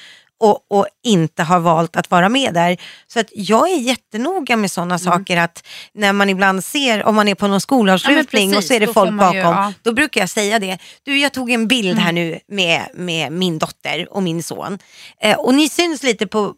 och, 0.40 0.66
och 0.70 0.86
inte 1.06 1.42
har 1.42 1.60
valt 1.60 1.96
att 1.96 2.10
vara 2.10 2.28
med 2.28 2.54
där. 2.54 2.76
Så 3.06 3.20
att 3.20 3.26
jag 3.34 3.70
är 3.70 3.76
jättenoga 3.78 4.56
med 4.56 4.70
sådana 4.70 4.94
Mm. 4.94 4.98
saker 5.12 5.36
att 5.36 5.66
när 5.94 6.12
man 6.12 6.30
ibland 6.30 6.64
ser, 6.64 7.04
om 7.04 7.14
man 7.14 7.28
är 7.28 7.34
på 7.34 7.46
någon 7.46 7.60
skolavslutning 7.60 8.50
precis, 8.50 8.56
och 8.56 8.64
så 8.64 8.74
är 8.74 8.80
det 8.80 8.86
folk 8.92 9.12
bakom, 9.12 9.34
ju, 9.36 9.40
ja. 9.42 9.58
Mm. 9.62 9.72
då 9.82 9.92
brukar 9.92 10.20
jag 10.20 10.30
säga 10.30 10.58
det. 10.58 10.78
Du, 11.02 11.18
jag 11.18 11.32
tog 11.32 11.50
en 11.50 11.68
bild 11.68 11.98
här 11.98 12.12
nu 12.12 12.38
med, 12.48 12.88
med 12.94 13.32
min 13.32 13.58
dotter 13.58 14.12
och 14.12 14.22
min 14.22 14.42
son 14.42 14.78
eh, 15.22 15.38
och 15.38 15.54
ni 15.54 15.68
syns 15.68 16.02
lite 16.02 16.26
på, 16.26 16.54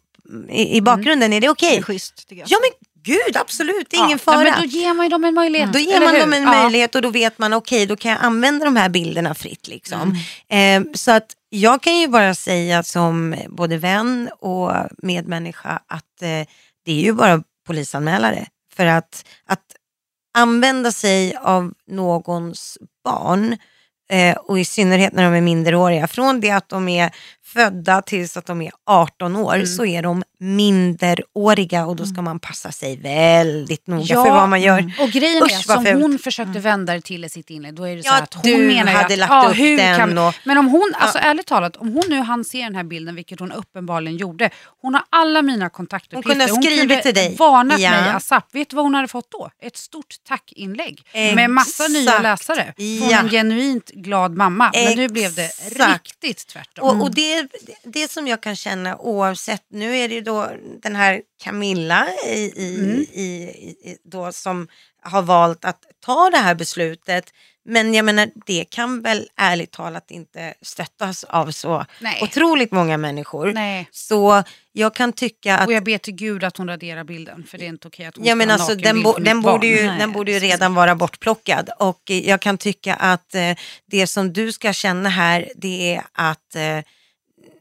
i, 0.49 0.77
i 0.77 0.81
bakgrunden, 0.81 1.33
är 1.33 1.41
det 1.41 1.49
okej? 1.49 1.83
Det 1.87 2.35
är. 2.35 2.43
Ja 2.47 2.57
men 2.61 2.69
gud, 3.03 3.37
absolut, 3.37 3.87
det 3.89 3.95
är 3.97 3.99
Ja, 3.99 4.05
ingen 4.05 4.19
fara. 4.19 4.37
Nej, 4.37 4.51
men 4.51 4.61
då 4.61 4.67
ger 4.67 4.93
man 4.93 5.09
dem 5.09 5.23
en 5.23 5.33
möjlighet. 5.33 5.73
Då 5.73 5.79
ger 5.79 5.95
eller 5.95 6.05
man 6.05 6.13
hur? 6.15 6.21
dem 6.21 6.33
en 6.33 6.43
Ja. 6.43 6.61
möjlighet 6.63 6.95
och 6.95 7.01
då 7.01 7.09
vet 7.09 7.37
man 7.39 7.53
okej 7.53 7.85
då 7.85 7.95
kan 7.95 8.11
jag 8.11 8.19
använda 8.23 8.65
de 8.65 8.75
här 8.75 8.89
bilderna 8.89 9.35
fritt. 9.35 9.67
Liksom. 9.67 10.17
Mm. 10.49 10.87
Eh, 10.87 10.91
så 10.93 11.11
att 11.11 11.25
jag 11.53 11.81
kan 11.81 11.97
ju 11.97 12.07
bara 12.07 12.35
säga 12.35 12.83
som 12.83 13.35
både 13.49 13.77
vän 13.77 14.29
och 14.39 14.71
medmänniska 14.97 15.81
att 15.87 16.21
eh, 16.21 16.47
det 16.85 16.91
är 16.91 17.01
ju 17.01 17.13
bara 17.13 17.43
polisanmälare. 17.67 18.47
För 18.73 18.85
att, 18.85 19.25
att 19.45 19.65
använda 20.33 20.91
sig 20.91 21.35
av 21.35 21.73
någons 21.87 22.77
barn 23.03 23.57
eh, 24.09 24.37
och 24.37 24.59
i 24.59 24.65
synnerhet 24.65 25.13
när 25.13 25.23
de 25.23 25.33
är 25.33 25.41
minderåriga, 25.41 26.07
från 26.07 26.41
det 26.41 26.51
att 26.51 26.69
de 26.69 26.89
är 26.89 27.11
födda 27.53 28.01
tills 28.01 28.37
att 28.37 28.45
de 28.45 28.61
är 28.61 28.71
18 28.85 29.35
år 29.35 29.53
Mm. 29.55 29.67
så 29.67 29.85
är 29.85 30.01
de 30.01 30.23
minderåriga 30.39 31.85
och 31.85 31.95
då 31.95 32.05
ska 32.05 32.21
man 32.21 32.39
passa 32.39 32.71
sig 32.71 32.97
väldigt 32.97 33.87
noga 33.87 34.03
Ja, 34.07 34.23
för 34.23 34.31
vad 34.31 34.49
man 34.49 34.61
gör. 34.61 34.91
Och 34.99 35.09
grejen 35.09 35.43
Usch, 35.43 35.51
är, 35.51 35.57
som 35.57 35.85
fult. 35.85 36.01
hon 36.01 36.19
försökte 36.19 36.59
vända 36.59 36.93
det 36.93 37.01
till 37.01 37.25
i 37.25 37.29
sitt 37.29 37.49
inlägg, 37.49 37.73
då 37.75 37.83
är 37.83 37.95
det 37.95 38.03
så 38.03 38.07
Ja, 38.09 38.21
att 38.21 38.33
hon 38.33 38.43
du 38.43 38.57
menar 38.57 38.91
hade 38.91 39.13
att, 39.13 39.19
lagt 39.19 39.31
ja, 39.31 39.47
upp 39.49 39.57
hur 39.57 39.77
den 39.77 39.97
kan, 39.97 40.17
och- 40.17 40.33
Men 40.43 40.57
om 40.57 40.67
hon, 40.67 40.91
alltså 40.99 41.17
ärligt 41.19 41.47
talat, 41.47 41.77
om 41.77 41.87
hon 41.93 42.03
nu 42.09 42.19
hann 42.19 42.43
se 42.45 42.63
den 42.63 42.75
här 42.75 42.83
bilden, 42.83 43.15
vilket 43.15 43.39
hon 43.39 43.51
uppenbarligen 43.51 44.17
gjorde, 44.17 44.49
hon 44.81 44.93
har 44.93 45.03
alla 45.09 45.41
mina 45.41 45.69
kontaktuppgifter. 45.69 46.29
Hon 46.29 46.39
kunde 46.39 46.53
ha 46.53 46.61
skrivit 46.61 46.79
kunde 46.89 47.01
till 47.01 47.13
dig. 47.13 47.35
varnat 47.39 47.79
Ja. 47.79 47.91
mig 47.91 48.09
ASAP. 48.09 48.45
Vet 48.55 48.69
du 48.69 48.75
vad 48.75 48.85
hon 48.85 48.95
hade 48.95 49.07
fått 49.07 49.31
då? 49.31 49.49
Ett 49.61 49.77
stort 49.77 50.15
tackinlägg 50.27 51.01
med 51.13 51.33
Exakt. 51.33 51.49
massa 51.51 51.87
nya 51.87 52.19
läsare. 52.19 52.73
Från 52.77 53.09
Ja. 53.09 53.19
en 53.19 53.29
genuint 53.29 53.89
glad 53.89 54.37
mamma. 54.37 54.71
Men 54.73 54.95
nu 54.97 55.07
blev 55.09 55.33
det 55.35 55.49
riktigt 55.69 56.47
tvärtom. 56.47 56.89
Och, 56.89 57.01
och 57.05 57.15
det, 57.15 57.40
det 57.83 58.11
som 58.11 58.27
jag 58.27 58.41
kan 58.41 58.55
känna 58.55 58.97
oavsett, 58.97 59.63
nu 59.69 59.97
är 59.97 60.09
det 60.09 60.15
ju 60.15 60.21
då 60.21 60.49
den 60.81 60.95
här 60.95 61.21
Camilla 61.43 62.07
i, 62.27 62.39
i, 62.55 62.79
Mm. 62.79 63.05
i, 63.11 63.23
i, 63.83 63.97
då 64.03 64.31
som 64.31 64.67
har 65.03 65.21
valt 65.21 65.65
att 65.65 65.83
ta 66.05 66.29
det 66.29 66.37
här 66.37 66.55
beslutet. 66.55 67.33
Men 67.65 67.93
jag 67.93 68.05
menar 68.05 68.29
det 68.45 68.65
kan 68.69 69.01
väl 69.01 69.29
ärligt 69.37 69.71
talat 69.71 70.11
inte 70.11 70.53
stöttas 70.61 71.23
av 71.23 71.51
så 71.51 71.85
Nej. 71.99 72.19
otroligt 72.23 72.71
många 72.71 72.97
människor. 72.97 73.51
Nej. 73.53 73.87
Så 73.91 74.43
jag 74.71 74.95
kan 74.95 75.13
tycka 75.13 75.57
att 75.57 75.67
Och 75.67 75.73
jag 75.73 75.83
ber 75.83 75.97
till 75.97 76.13
gud 76.13 76.43
att 76.43 76.57
hon 76.57 76.67
raderar 76.69 77.03
bilden, 77.03 77.43
för 77.43 77.57
det 77.57 77.65
är 77.65 77.69
inte 77.69 77.87
okej 77.87 78.05
att 78.05 78.15
hon 78.15 78.25
Ja, 78.25 78.35
men 78.35 78.51
alltså, 78.51 78.75
den, 78.75 79.03
bo, 79.03 79.13
den, 79.13 79.41
borde 79.41 79.67
ju, 79.67 79.87
Nej, 79.87 79.99
den 79.99 80.11
borde 80.11 80.31
ju 80.31 80.39
redan 80.39 80.73
vara 80.73 80.95
bortplockad. 80.95 81.69
Och 81.79 82.01
jag 82.05 82.41
kan 82.41 82.57
tycka 82.57 82.95
att 82.95 83.35
eh, 83.35 83.55
det 83.85 84.07
som 84.07 84.33
du 84.33 84.51
ska 84.51 84.73
känna 84.73 85.09
här 85.09 85.51
det 85.55 85.95
är 85.95 86.03
att, 86.13 86.55
eh, 86.55 86.79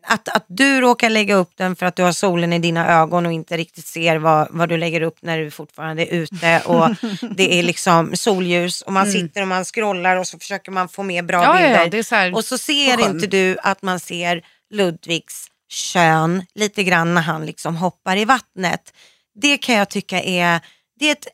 att, 0.02 0.28
att 0.28 0.44
du 0.48 0.80
råkar 0.80 1.10
lägga 1.10 1.34
upp 1.34 1.50
den 1.56 1.76
för 1.76 1.86
att 1.86 1.96
du 1.96 2.02
har 2.02 2.12
solen 2.12 2.52
i 2.52 2.58
dina 2.58 3.00
ögon 3.00 3.26
och 3.26 3.32
inte 3.32 3.56
riktigt 3.56 3.86
ser 3.86 4.16
vad, 4.16 4.48
vad 4.50 4.68
du 4.68 4.76
lägger 4.76 5.00
upp 5.00 5.16
när 5.22 5.38
du 5.38 5.50
fortfarande 5.50 6.02
är 6.02 6.14
ute 6.14 6.62
och 6.66 6.88
det 7.36 7.58
är 7.58 7.62
liksom 7.62 8.16
solljus 8.16 8.82
och 8.82 8.92
man 8.92 9.12
sitter 9.12 9.42
och 9.42 9.48
man 9.48 9.64
scrollar 9.64 10.16
och 10.16 10.26
så 10.26 10.38
försöker 10.38 10.72
man 10.72 10.88
få 10.88 11.02
med 11.02 11.26
bra 11.26 11.44
Mm. 11.44 11.70
Ja, 11.72 11.82
bilder. 11.84 11.98
ja, 11.98 12.30
så 12.30 12.36
och 12.36 12.44
så 12.44 12.58
ser 12.58 13.00
inte 13.10 13.26
du 13.26 13.56
att 13.62 13.82
man 13.82 14.00
ser 14.00 14.42
Ludvigs 14.70 15.46
kön 15.68 16.46
lite 16.54 16.82
grann 16.84 17.14
när 17.14 17.22
han 17.22 17.46
liksom 17.46 17.76
hoppar 17.76 18.16
i 18.16 18.24
vattnet. 18.24 18.92
Det 19.40 19.58
kan 19.58 19.74
jag 19.74 19.88
tycka 19.88 20.20
är, 20.22 20.60
det 21.00 21.08
är 21.08 21.12
ett 21.12 21.26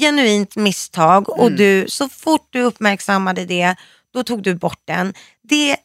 genuint 0.00 0.56
misstag 0.56 1.28
och 1.28 1.46
Mm. 1.46 1.56
du, 1.56 1.84
så 1.88 2.08
fort 2.08 2.46
du 2.50 2.60
uppmärksammade 2.62 3.44
det, 3.44 3.74
då 4.14 4.22
tog 4.24 4.42
du 4.42 4.54
bort 4.54 4.82
den. 4.84 5.14
Det 5.48 5.76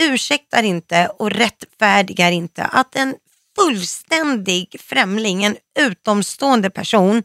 ursäktar 0.00 0.62
inte 0.62 1.06
och 1.18 1.30
rättfärdigar 1.30 2.30
inte 2.32 2.64
att 2.64 2.96
en 2.96 3.14
fullständig 3.58 4.76
främling, 4.80 5.44
en 5.44 5.56
utomstående 5.78 6.70
person 6.70 7.22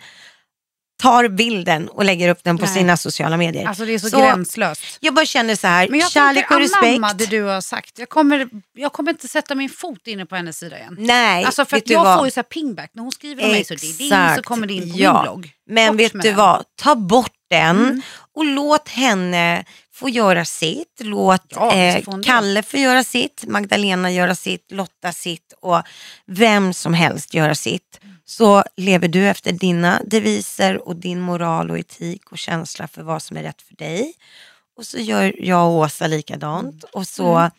tar 1.02 1.28
bilden 1.28 1.90
och 1.90 2.06
lägger 2.06 2.30
upp 2.30 2.44
den 2.44 2.58
på 2.58 2.66
Nej. 2.66 2.74
sina 2.74 2.98
sociala 2.98 3.38
medier. 3.38 3.68
Alltså 3.68 3.86
det 3.86 3.94
är 3.94 4.00
så, 4.00 4.10
Så- 4.10 4.20
gränslöst. 4.20 4.98
jag 5.00 5.14
bara 5.14 5.26
känner 5.26 5.56
så 5.56 5.68
här, 5.68 5.88
Men 5.90 6.00
jag 6.00 6.12
kärlek 6.12 6.52
och 6.52 6.58
tänker 6.58 6.78
anamma 6.88 7.08
det 7.08 7.14
respekt. 7.14 7.32
du 7.32 7.42
har 7.44 7.62
sagt. 7.62 8.00
Jag 8.00 8.10
kommer, 8.10 8.50
jag 8.74 8.94
kommer 8.94 9.12
inte 9.12 9.28
sätta 9.28 9.56
min 9.56 9.70
fot 9.70 10.08
inne 10.08 10.26
på 10.26 10.36
hennes 10.36 10.58
sida 10.58 10.78
igen. 10.80 10.96
Nej, 11.00 11.46
Alltså 11.46 11.66
för 11.66 11.82
jag 11.86 12.04
vad? 12.04 12.18
får 12.18 12.28
ju 12.28 12.32
så 12.32 12.38
här 12.40 12.44
pingback 12.44 12.92
när 12.94 13.04
hon 13.04 13.12
skriver 13.12 13.44
om 13.44 13.52
mig 13.52 13.66
så 13.66 13.74
det 13.76 13.88
är 13.88 13.98
din 14.30 14.36
så 14.36 14.44
kommer 14.44 14.68
det 14.68 14.74
in 14.74 14.92
på 14.92 14.98
ja. 15.00 15.14
min 15.14 15.22
blogg. 15.24 15.52
Men 15.70 15.88
Bort 15.94 16.00
vet 16.00 16.12
du 16.14 16.20
den. 16.20 16.36
vad, 16.36 16.64
ta 16.82 16.96
bort 16.96 17.32
den 17.50 17.78
Mm. 17.80 18.02
och 18.36 18.46
låt 18.46 18.90
henne 18.90 19.66
få 20.00 20.10
göra 20.10 20.46
sitt. 20.46 21.00
Låt 21.00 21.44
Ja, 21.50 21.74
eh, 21.76 22.04
får. 22.04 22.24
Kalle 22.24 22.64
få 22.64 22.78
göra 22.78 23.04
sitt, 23.04 23.44
Magdalena 23.48 24.12
göra 24.12 24.36
sitt, 24.36 24.72
Lotta 24.72 25.14
sitt 25.14 25.54
och 25.62 25.82
vem 26.26 26.74
som 26.74 26.94
helst 26.94 27.34
göra 27.34 27.56
sitt. 27.56 28.00
Så 28.26 28.64
lever 28.78 29.08
du 29.08 29.28
efter 29.28 29.52
dina 29.52 30.02
deviser 30.06 30.88
och 30.88 30.96
din 30.96 31.20
moral 31.20 31.72
och 31.72 31.80
etik 31.80 32.32
och 32.32 32.38
känsla 32.38 32.88
för 32.88 33.04
vad 33.04 33.22
som 33.24 33.38
är 33.38 33.44
rätt 33.44 33.62
för 33.62 33.76
dig. 33.76 34.14
Och 34.78 34.86
så 34.86 34.98
gör 35.00 35.34
jag 35.46 35.68
och 35.68 35.74
Åsa 35.78 36.08
likadant 36.08 36.84
och 36.84 37.08
så 37.08 37.36
Mm. 37.38 37.52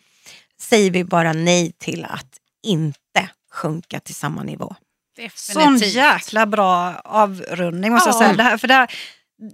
säger 0.61 0.91
vi 0.91 1.03
bara 1.03 1.33
nej 1.33 1.71
till 1.77 2.05
att 2.05 2.27
inte 2.63 3.29
sjunka 3.51 3.99
till 3.99 4.15
samma 4.15 4.43
nivå. 4.43 4.75
Sån 5.35 5.55
Definitivt. 5.61 5.93
jäkla 5.93 6.45
bra 6.45 6.93
avrundning 7.03 7.91
måste 7.91 8.09
Ja. 8.09 8.15
jag 8.15 8.23
säga. 8.23 8.33
Det 8.37 8.43
här, 8.43 8.57
för 8.57 8.67
det, 8.67 8.73
här, 8.73 8.91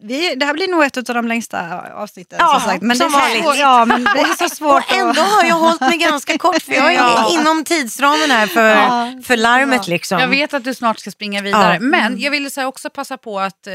vi, 0.02 0.36
det 0.36 0.46
här 0.46 0.54
blir 0.54 0.68
nog 0.68 0.84
ett 0.84 0.98
av 0.98 1.04
de 1.16 1.28
längsta 1.28 1.82
avsnitten. 1.94 2.38
Ja, 2.42 2.60
som 2.60 2.70
sagt. 2.72 2.82
Men 2.84 2.98
som 2.98 3.12
det 3.12 3.18
är 3.18 3.22
vanligt. 3.22 3.44
svårt- 3.44 3.58
Ja, 3.58 3.86
men 3.86 4.04
det 4.04 4.10
är 4.20 4.50
så 4.50 4.56
svårt 4.56 4.84
Och 4.92 4.96
ändå 4.98 5.22
har 5.22 5.44
jag 5.44 5.56
hållit 5.56 5.82
mig 5.82 5.98
ganska 5.98 6.38
kort 6.38 6.62
för 6.62 6.74
jag 6.74 6.94
är 6.94 6.94
Ja. 6.98 7.30
inom 7.32 7.64
tidsramen 7.64 8.32
här 8.32 8.48
för, 8.48 8.70
Ja, 8.70 9.12
för 9.24 9.38
larmet. 9.38 9.88
Liksom. 9.88 10.20
Jag 10.20 10.28
vet 10.28 10.54
att 10.54 10.64
du 10.64 10.74
snart 10.74 11.00
ska 11.00 11.12
springa 11.12 11.42
vidare. 11.42 11.80
Men 11.80 12.20
jag 12.20 12.32
ville 12.32 12.50
så 12.50 12.66
också 12.66 12.90
passa 12.90 13.18
på 13.18 13.40
att... 13.40 13.68
eh, 13.68 13.74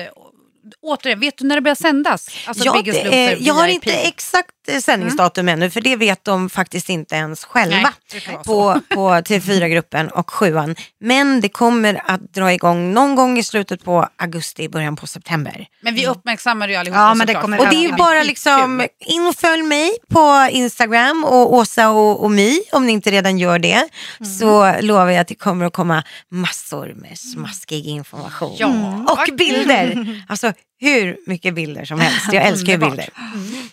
återigen, 0.83 1.21
vet 1.21 1.39
du 1.39 1.45
när 1.45 1.55
det 1.55 1.61
börjar 1.63 1.75
sändas? 1.75 2.29
Alltså 2.47 2.65
Ja, 2.65 2.83
det 2.85 3.25
är, 3.27 3.37
jag 3.41 3.55
har 3.55 3.67
inte 3.69 3.93
exakt 3.93 4.62
eh, 4.69 4.79
sändningsdatum 4.79 5.49
ännu 5.49 5.71
för 5.71 5.81
det 5.81 5.97
vet 5.97 6.25
de 6.25 6.51
faktiskt 6.51 6.89
inte 6.89 7.15
ens 7.15 7.45
själva 7.45 7.93
Nej, 8.13 8.39
på, 8.45 8.81
på 8.89 9.09
TV4-gruppen 9.11 10.09
och 10.09 10.31
sjuan. 10.31 10.77
Men 11.01 11.41
det 11.41 11.49
kommer 11.49 12.03
att 12.07 12.35
dra 12.35 12.53
igång 12.53 12.93
någon 12.93 13.15
gång 13.15 13.39
i 13.39 13.43
slutet 13.43 13.85
på 13.85 14.09
augusti, 14.17 14.69
början 14.69 14.97
på 14.97 15.07
september. 15.07 15.67
Men 15.81 15.95
vi 15.95 16.07
uppmärksammar 16.07 16.69
ju 16.69 16.75
allihopa 16.75 17.01
Ja, 17.01 17.15
men 17.15 17.27
det 17.27 17.35
kommer- 17.35 17.59
Och 17.61 17.69
det 17.71 17.85
är 17.85 17.93
bara 17.93 18.23
liksom, 18.23 18.87
in 18.99 19.27
och 19.27 19.37
följ 19.37 19.63
mig 19.63 19.91
på 20.11 20.49
Instagram 20.51 21.25
och 21.25 21.55
Åsa 21.55 21.91
och, 21.91 22.25
och 22.25 22.31
My 22.31 22.61
om 22.73 22.87
ni 22.87 22.93
inte 22.93 23.11
redan 23.11 23.39
gör 23.39 23.59
det. 23.59 23.89
Mm. 24.21 24.33
Så 24.39 24.75
lovar 24.81 25.07
jag 25.09 25.21
att 25.21 25.29
det 25.29 25.35
kommer 25.35 25.67
att 25.67 25.73
komma 25.73 26.03
massor 26.31 26.93
med 26.97 27.19
smaskig 27.19 27.87
information. 27.87 28.57
Ja, 28.59 29.07
Och 29.09 29.37
bilder. 29.37 30.23
Alltså 30.29 30.53
hur 30.83 31.17
mycket 31.27 31.55
bilder 31.55 31.85
som 31.85 32.01
helst. 32.01 32.33
Jag 32.33 32.45
älskar 32.49 32.73
ju 32.73 32.79
bilder. 32.79 33.09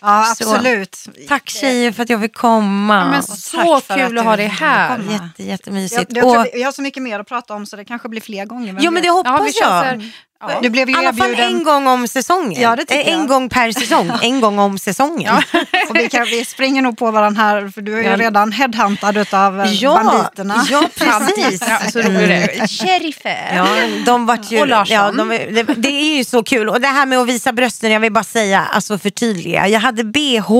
Ja, 0.00 0.34
Så, 0.38 0.54
absolut. 0.54 0.96
Tack 1.28 1.48
tjejer 1.48 1.92
för 1.92 2.02
att 2.02 2.10
jag 2.10 2.20
fick 2.20 2.34
komma. 2.34 2.94
Ja, 2.98 3.04
men 3.10 3.18
Och 3.18 3.24
så 3.24 3.80
kul 3.94 4.18
att 4.18 4.24
ha 4.24 4.36
dig 4.36 4.46
här. 4.46 4.98
Jätte, 4.98 5.12
Jag, 5.36 5.46
jättemysigt. 5.46 6.06
jag, 6.08 6.26
och, 6.26 6.34
tror 6.34 6.44
vi, 6.44 6.50
vi 6.54 6.62
har 6.62 6.72
så 6.72 6.82
mycket 6.82 7.02
mer 7.02 7.20
att 7.20 7.28
prata 7.28 7.54
om 7.54 7.66
så 7.66 7.76
det 7.76 7.84
kanske 7.84 8.08
blir 8.08 8.20
fler 8.20 8.44
gånger. 8.46 8.76
ja 8.80 8.90
men 8.90 9.02
det 9.02 9.10
hoppas 9.10 9.38
Ja, 9.38 9.44
vi 9.44 9.52
kör 9.52 9.82
så 9.82 9.86
jag. 9.86 10.10
Ja. 10.40 10.58
Du 10.62 10.70
blev 10.70 10.88
I 10.88 10.92
ju 10.92 10.98
alla 10.98 11.12
fall 11.12 11.30
erbjuden. 11.30 11.56
en 11.56 11.64
gång 11.64 11.86
om 11.86 12.08
säsongen. 12.08 12.60
Ja, 12.62 12.76
det 12.76 12.90
Eh, 12.94 13.12
en 13.12 13.18
jag. 13.18 13.28
gång 13.28 13.48
per 13.48 13.72
säsong. 13.72 14.10
En 14.22 14.40
gång 14.40 14.58
om 14.58 14.78
säsongen. 14.78 15.36
Och 15.90 15.96
vi, 15.96 16.08
kan, 16.08 16.24
vi 16.24 16.44
springer 16.44 16.82
nog 16.82 16.98
på 16.98 17.10
varandra 17.10 17.42
här 17.42 17.68
för 17.68 17.80
du 17.82 17.94
är 17.98 18.02
ju 18.02 18.08
Ja. 18.08 18.16
redan 18.16 18.52
headhuntad 18.52 19.34
av 19.34 19.66
Ja, 19.72 20.02
banditerna. 20.04 20.66
ja 20.70 20.82
precis. 20.98 21.62
Ja, 21.68 21.90
så 21.90 21.98
roligt 21.98 22.20
är 22.20 22.60
det. 22.60 22.68
Sheriffen. 22.68 23.56
Ja, 23.56 23.66
de 24.06 24.26
vart 24.26 24.50
ju, 24.52 24.60
Och 24.60 24.68
Larsson. 24.68 24.94
ja, 24.96 25.10
de, 25.12 25.28
det, 25.28 25.62
det 25.62 25.88
är 25.88 26.16
ju 26.16 26.24
så 26.24 26.42
kul. 26.42 26.68
Och 26.68 26.80
det 26.80 26.88
här 26.88 27.06
med 27.06 27.18
att 27.18 27.28
visa 27.28 27.52
brösten, 27.52 27.90
jag 27.92 28.00
vill 28.00 28.12
bara 28.12 28.24
säga, 28.24 28.66
alltså 28.72 28.98
förtydliga. 28.98 29.68
Jag 29.68 29.80
hade 29.80 30.04
bh 30.04 30.52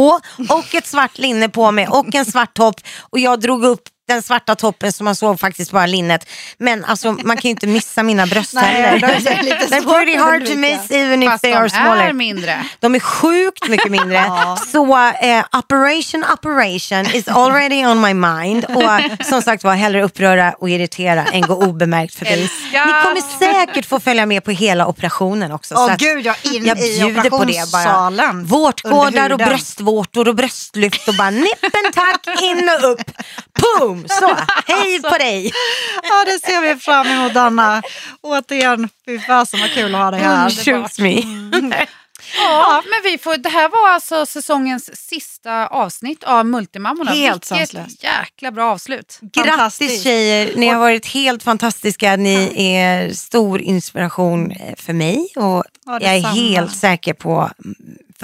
och 0.49 0.75
ett 0.75 0.87
svart 0.87 1.19
linne 1.19 1.49
på 1.49 1.71
mig 1.71 1.87
och 1.89 2.15
en 2.15 2.25
svart 2.25 2.55
topp 2.55 2.81
och 3.01 3.19
jag 3.19 3.41
drog 3.41 3.65
upp 3.65 3.83
den 4.11 4.23
svarta 4.23 4.55
toppen 4.55 4.93
så 4.93 5.05
man 5.05 5.15
såg 5.15 5.41
faktiskt 5.41 5.73
bara 5.73 5.87
linnet. 5.87 6.29
Men 6.59 6.85
alltså 6.85 7.13
man 7.13 7.37
kan 7.37 7.43
ju 7.43 7.51
inte 7.51 7.67
missa 7.67 8.03
mina 8.03 8.27
bröst 8.27 8.59
heller. 8.59 9.09
är 9.09 9.21
They're 9.69 9.95
pretty 9.95 10.17
hard 10.19 10.47
to 10.47 10.55
miss 10.55 10.91
even 10.91 11.23
if 11.23 11.31
Fast 11.31 11.43
they 11.43 11.51
de 11.51 11.57
are 11.57 11.65
är 11.65 11.69
smaller. 11.69 12.13
mindre. 12.13 12.65
De 12.81 12.95
är 12.95 13.01
sjukt 13.01 13.69
mycket 13.69 13.91
mindre. 13.91 14.25
Ja. 14.31 14.57
Så 14.73 14.97
eh, 15.23 15.45
operation 15.59 16.25
operation 16.33 17.07
is 17.15 17.29
already 17.29 17.87
on 17.87 18.01
my 18.01 18.15
mind. 18.15 18.65
Och 18.65 19.25
som 19.27 19.43
sagt 19.43 19.65
var, 19.65 19.75
hellre 19.75 20.03
uppröra 20.03 20.53
och 20.59 20.71
irritera 20.71 21.25
än 21.25 21.41
gå 21.41 21.55
obemärkt 21.55 22.15
förbi. 22.15 22.33
Älskar. 22.33 22.87
Ni 22.87 22.93
kommer 22.93 23.39
säkert 23.39 23.87
få 23.87 24.01
följa 24.01 24.27
med 24.27 24.45
på 24.45 24.51
hela 24.51 24.87
operationen 24.87 25.53
också. 25.53 25.75
Åh 25.75 25.93
att 25.93 26.01
gud, 26.01 26.27
jag 26.27 26.37
in 26.43 26.65
jag 26.65 26.79
i 26.79 26.99
bjuder 26.99 27.31
på 27.31 27.45
det 27.45 27.73
bara. 27.73 28.33
Vårtgårdar 28.45 29.33
och 29.33 29.39
bröstvårtor 29.39 30.29
och 30.29 30.35
bröstlyft 30.37 31.09
och 31.09 31.15
bara 31.15 31.31
nippen 31.31 31.93
tack, 31.95 32.43
in 32.43 32.71
och 32.79 32.91
upp. 32.91 33.11
Pum! 33.61 34.09
Så, 34.09 34.37
hej 34.67 35.03
på 35.03 35.19
dig. 35.19 35.53
Ja, 36.03 36.25
det 36.25 36.39
ser 36.47 36.61
vi 36.61 36.81
fram 36.81 37.07
emot 37.07 37.37
Anna. 37.37 37.83
Återigen, 38.21 38.89
fy 39.07 39.19
fasen 39.19 39.61
vad 39.61 39.71
kul 39.71 39.95
att 39.95 40.01
ha 40.01 40.11
dig 40.11 40.21
här. 40.21 40.51
Shoots 40.51 40.99
me. 40.99 41.23
Ja, 42.37 42.83
men 42.87 43.13
vi 43.13 43.19
får, 43.19 43.37
det 43.37 43.49
här 43.49 43.69
var 43.69 43.89
alltså 43.89 44.27
säsongens 44.27 44.91
sista 45.09 45.67
avsnitt 45.67 46.25
av 46.25 46.47
Multimammorna. 46.47 47.11
Helt 47.11 47.45
sanslöst. 47.45 48.05
jäkla 48.05 48.51
bra 48.51 48.73
avslut. 48.73 49.19
Grattis 49.23 50.03
tjejer, 50.03 50.53
ni 50.57 50.69
har 50.69 50.79
varit 50.81 51.07
helt 51.07 51.43
fantastiska. 51.43 52.17
Ni 52.17 52.53
är 52.75 53.13
stor 53.13 53.61
inspiration 53.61 54.51
eh, 54.51 54.77
för 54.77 54.93
mig 54.93 55.29
och 55.37 55.65
Ja, 55.87 55.99
jag 56.01 56.17
är 56.17 56.21
helt 56.21 56.77
säker 56.77 57.15
på 57.15 57.51
mm, 57.65 57.77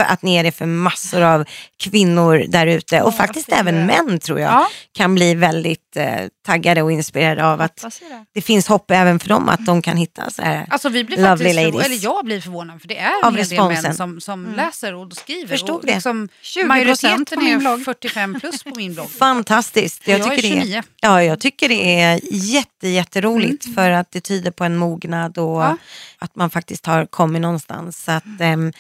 att 0.03 0.23
ni 0.23 0.37
är 0.37 0.43
det 0.45 0.53
för 0.53 0.67
massor 0.67 1.23
av 1.23 1.45
kvinnor 1.81 2.45
där 2.49 2.67
ute 2.67 3.03
och 3.03 3.15
faktiskt 3.15 3.47
fint. 3.47 3.59
även 3.59 3.87
män 3.87 4.19
tror 4.19 4.41
jag 4.41 4.53
Ja. 4.53 4.69
kan 4.93 5.15
bli 5.15 5.35
väldigt 5.35 5.97
eh, 5.97 6.07
taggade 6.47 6.83
och 6.83 6.93
inspirerade 6.93 7.47
av 7.47 7.61
att 7.61 7.77
det. 7.77 7.91
det 8.35 8.43
finns 8.43 8.67
hopp 8.69 8.91
även 8.91 9.19
för 9.19 9.29
dem 9.29 9.49
att 9.49 9.67
de 9.67 9.83
kan 9.83 9.97
hitta 9.97 10.31
så 10.31 10.43
här. 10.43 10.67
Alltså 10.71 10.89
vi 10.89 11.05
blir 11.05 11.17
Lovely 11.17 11.29
faktiskt 11.31 11.57
ladies. 11.57 11.87
eller 11.87 12.05
jag 12.05 12.25
blir 12.25 12.41
förvånad 12.41 12.81
för 12.81 12.89
det 12.89 12.99
är 12.99 13.25
Av 13.27 13.29
en 13.33 13.37
hel 13.37 13.49
del 13.49 13.69
män 13.83 13.95
som, 13.95 14.21
som 14.21 14.55
läser 14.57 14.95
och 14.95 15.13
skriver. 15.13 15.49
Förstod 15.49 15.77
och 15.77 15.87
det. 15.87 15.95
liksom, 15.95 16.29
20% 16.43 16.65
majoriteten 16.67 17.47
är 17.47 17.59
blogg. 17.59 17.85
45 17.85 18.41
plus 18.41 18.63
på 18.63 18.75
min 18.77 18.95
blogg. 18.95 19.11
Fantastiskt. 19.19 20.09
Jag, 20.09 20.21
Jag 20.21 20.27
är 20.33 20.37
tycker 20.37 20.49
det 20.57 20.61
29. 20.63 20.77
är, 20.77 20.85
ja, 21.01 21.23
jag 21.23 21.41
tycker 21.41 21.69
det 21.69 22.01
är 22.03 22.21
jätte, 22.33 22.89
jätteroligt 22.89 23.75
för 23.75 23.91
att 23.91 24.11
det 24.11 24.21
tyder 24.21 24.51
på 24.51 24.65
en 24.65 24.77
mognad 24.77 25.39
och 25.39 25.63
Ja. 25.63 25.77
att 26.19 26.37
man 26.37 26.51
faktiskt 26.51 26.87
har 26.87 27.07
kommit 27.07 27.43
någonstans. 27.43 28.05
Så 28.05 28.13
att, 28.13 28.25
ehm, 28.41 28.73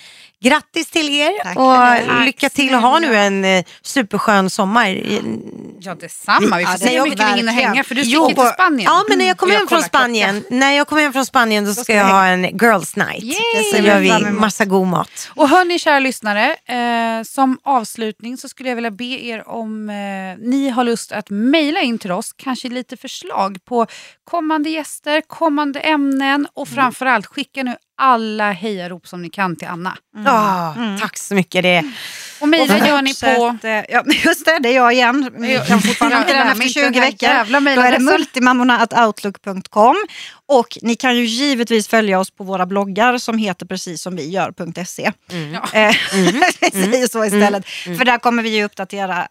grattis 0.45 0.91
till 0.91 1.09
er 1.15 1.43
Tack 1.45 1.57
och 1.57 1.73
det. 1.73 2.05
Tack 2.07 2.25
lycka 2.27 2.49
till 2.49 2.75
och 2.75 2.81
ha 2.81 2.99
nu 2.99 3.17
en 3.17 3.45
eh, 3.45 3.65
superskön 3.83 4.51
sommar. 4.51 4.87
Ja 5.81 5.95
detsamma, 5.95 6.57
vi 6.59 6.65
får 6.65 6.73
Ja, 6.73 6.79
se 6.79 7.03
mycket 7.03 7.19
vi 7.21 7.25
hinner 7.25 7.27
verkligen. 7.27 7.49
hänga 7.49 7.85
för 7.85 7.95
du 7.95 8.05
sticker 8.05 8.27
till 8.27 8.53
Spanien. 8.55 8.85
Ja, 8.85 9.05
men 9.09 9.19
när 9.19 9.27
jag 9.27 9.37
kommer 9.37 9.55
hem 9.55 9.69
från 9.69 9.83
Spanien, 9.83 10.45
när 10.51 10.73
jag 10.73 10.87
kommer 10.87 11.03
hem 11.03 11.13
från 11.13 11.27
Spanien 11.27 11.65
då 11.65 11.73
ska 11.73 11.83
ska 11.85 11.95
jag 11.95 12.05
ha 12.05 12.25
en 12.27 12.43
girls 12.45 12.97
night. 12.97 13.23
Yay! 13.25 13.65
Så 13.75 13.83
gör 13.83 14.01
vi 14.01 14.31
massa 14.31 14.65
god 14.65 14.87
mat. 14.87 15.31
Och 15.35 15.49
hörni 15.49 15.79
kära 15.79 15.99
lyssnare, 15.99 16.57
eh, 16.67 17.23
som 17.25 17.59
avslutning 17.63 18.37
så 18.37 18.49
skulle 18.49 18.69
jag 18.69 18.77
vilja 18.77 18.91
be 18.91 19.05
er 19.05 19.49
om 19.49 19.89
eh, 19.91 19.95
ni 20.49 20.69
har 20.71 20.85
lust 20.85 21.13
att 21.13 21.31
mejla 21.31 21.81
in 21.81 21.99
till 21.99 22.13
oss, 22.13 22.33
kanske 22.37 22.69
lite 22.69 22.97
förslag 22.97 23.59
på 23.65 23.87
kommande 24.25 24.71
gäster, 24.71 25.21
kommande 25.27 25.81
ämnen 25.81 26.47
och 26.55 26.69
framförallt 26.69 27.27
skicka 27.27 27.63
nu 27.63 27.77
alla 27.99 28.53
hejarop 28.53 29.07
som 29.09 29.23
ni 29.23 29.31
kan 29.31 29.57
till 29.57 29.69
Anna. 29.69 29.97
Ah, 30.27 30.73
Tack 31.01 31.17
så 31.19 31.35
mycket. 31.35 31.63
Det. 31.63 31.93
Och 32.41 32.49
mejla 32.49 32.75
Och 32.75 32.87
gör 32.89 33.03
ni 33.03 33.15
på... 33.15 33.67
eh, 33.69 33.85
Ja, 33.89 34.03
just 34.25 34.45
det, 34.45 34.59
det 34.59 34.69
är 34.69 34.75
jag 34.75 34.93
igen. 34.93 35.31
Jag 35.39 35.67
kan 35.67 35.81
fortfarande 35.83 36.19
inte 36.19 36.33
den 36.33 36.47
efter 36.47 36.59
men 36.59 36.69
20 36.69 36.81
den 36.81 36.95
här 36.95 37.01
veckor. 37.01 37.75
Då 37.77 37.83
är 37.83 37.93
det 37.93 37.99
multimammorna.outlook.com. 37.99 39.97
Och 40.49 40.79
ni 40.83 40.97
kan 40.97 41.17
ju 41.17 41.25
givetvis 41.25 41.89
följa 41.89 42.19
oss 42.21 42.31
på 42.31 42.45
våra 42.45 42.67
bloggar 42.67 43.19
som 43.19 43.39
heter 43.39 43.67
precis 43.67 44.03
som 44.03 44.17
vi 44.17 44.29
gör.se. 44.31 45.13
Ja. 45.53 45.79
Eh, 45.81 45.95
Vi 46.15 46.71
säger 46.71 47.09
så 47.09 47.25
istället. 47.25 47.67
För 47.67 48.05
där 48.05 48.19
kommer 48.19 48.43
vi 48.43 48.49
ju 48.57 48.65
uppdatera 48.65 49.29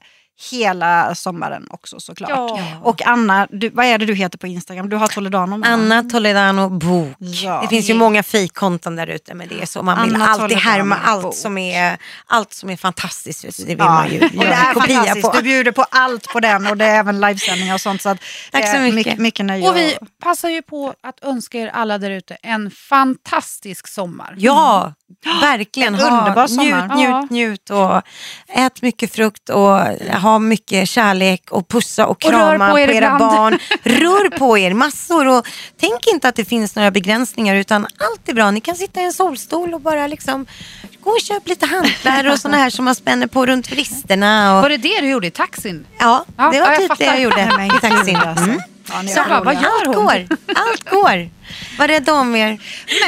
hela 0.51 1.15
sommaren 1.15 1.67
också 1.69 1.99
såklart. 1.99 2.29
Ja. 2.29 2.59
Och 2.83 3.01
Anna, 3.07 3.47
du, 3.51 3.69
vad 3.69 3.85
är 3.85 3.97
det 3.97 4.05
du 4.05 4.15
heter 4.15 4.37
på 4.37 4.47
Instagram? 4.47 4.89
Du 4.89 4.95
har 4.95 5.07
Toledano 5.07 5.57
med? 5.57 5.69
Anna 5.69 6.03
Toledano 6.03 6.69
bok. 6.69 7.15
Ja. 7.19 7.59
Det 7.61 7.67
finns 7.67 7.89
ju 7.89 7.93
många 7.93 8.23
fejkkonton 8.23 8.95
där 8.95 9.07
ute 9.07 9.33
med 9.33 9.49
det. 9.49 9.69
Så 9.69 9.83
man 9.83 10.05
vill 10.05 10.15
Anna 10.15 10.27
alltid 10.27 10.57
Toledano 10.57 10.69
härma 10.69 10.95
bok. 10.95 11.25
allt 11.25 11.35
som, 11.35 11.57
är, 11.57 11.97
allt 12.25 12.53
som 12.53 12.69
är 12.69 12.77
fantastiskt. 12.77 13.57
Det 13.57 13.65
vill 13.65 13.77
Ja, 13.77 13.85
man 13.85 14.11
ju 14.11 14.21
och 14.25 14.29
det 14.31 14.35
göra 14.35 14.55
är 14.55 14.67
en 14.69 14.73
kopia 14.73 15.15
på. 15.15 15.31
Du 15.37 15.43
bjuder 15.43 15.71
på 15.71 15.85
allt 15.89 16.27
på 16.27 16.39
den 16.39 16.67
och 16.67 16.77
det 16.77 16.85
är 16.85 16.99
även 16.99 17.19
livesändningar 17.21 17.73
och 17.73 17.81
sånt. 17.81 18.01
Så 18.01 18.09
att, 18.09 18.17
Tack 18.51 18.67
så 18.67 18.75
eh, 18.75 18.81
mycket. 18.81 18.95
Mycket, 18.95 19.19
mycket 19.19 19.45
nöje. 19.45 19.69
Och 19.69 19.75
vi 19.77 19.97
passar 20.23 20.49
ju 20.49 20.61
på 20.61 20.93
att 21.03 21.23
önska 21.23 21.57
er 21.57 21.67
alla 21.67 21.97
där 21.97 22.11
ute 22.11 22.37
en 22.41 22.71
fantastisk 22.71 23.87
sommar. 23.87 24.35
Ja, 24.37 24.93
verkligen. 25.41 25.95
En 25.95 25.99
underbar 26.01 26.47
sommar. 26.47 26.95
njut, 26.95 27.31
njut, 27.31 27.31
njut 27.31 27.69
och 27.69 28.01
ät 28.47 28.81
mycket 28.81 29.11
frukt 29.13 29.49
och 29.49 29.79
ha 30.25 30.39
mycket 30.39 30.89
kärlek 30.89 31.51
och 31.51 31.67
pussa 31.67 32.05
och 32.05 32.11
Och 32.11 32.21
krama 32.21 32.67
på 32.67 32.73
på, 32.73 32.79
er 32.79 32.87
era 32.89 32.95
ibland. 33.05 33.19
barn. 33.19 33.59
Rör 33.83 34.29
på 34.37 34.57
er 34.57 34.73
massor 34.73 35.27
och 35.27 35.47
tänk 35.79 36.07
inte 36.13 36.27
att 36.27 36.35
det 36.35 36.45
finns 36.45 36.75
några 36.75 36.91
begränsningar 36.91 37.55
utan 37.55 37.83
allt 37.85 38.29
är 38.29 38.33
bra. 38.33 38.51
Ni 38.51 38.61
kan 38.61 38.75
sitta 38.75 39.01
i 39.01 39.03
en 39.03 39.13
solstol 39.13 39.73
och 39.73 39.81
bara 39.81 40.07
liksom 40.07 40.45
gå 41.03 41.09
och 41.11 41.21
köpa 41.21 41.49
lite 41.49 41.65
hantlar 41.65 42.31
och 42.31 42.39
såna 42.39 42.57
här 42.57 42.69
som 42.69 42.85
man 42.85 42.95
spänner 42.95 43.27
på 43.27 43.45
runt 43.45 43.71
vristerna. 43.71 44.55
Och, 44.57 44.61
Var 44.61 44.69
det 44.69 44.77
det 44.77 45.01
du 45.01 45.09
gjorde 45.09 45.27
i 45.27 45.31
taxin? 45.31 45.85
ja, 45.99 46.25
Ja, 46.37 46.49
det 46.51 46.59
var 46.59 46.67
ja, 46.67 46.73
jag 46.73 46.81
typ 46.89 46.97
det 46.97 47.05
jag 47.05 47.21
gjorde 47.21 47.41
i 47.75 47.79
taxin. 47.81 48.15
alltså. 48.15 48.43
Mm. 48.45 48.59
Ja, 48.89 49.03
Så 49.07 49.29
bara, 49.29 49.41
vad 49.41 49.53
gör 49.55 49.61
allt 49.77 49.85
hon? 49.85 49.95
går, 49.95 50.27
allt 50.55 50.89
går. 50.89 51.29
Var 51.79 51.87
rädda 51.87 52.13
om 52.13 52.35
er. 52.35 52.57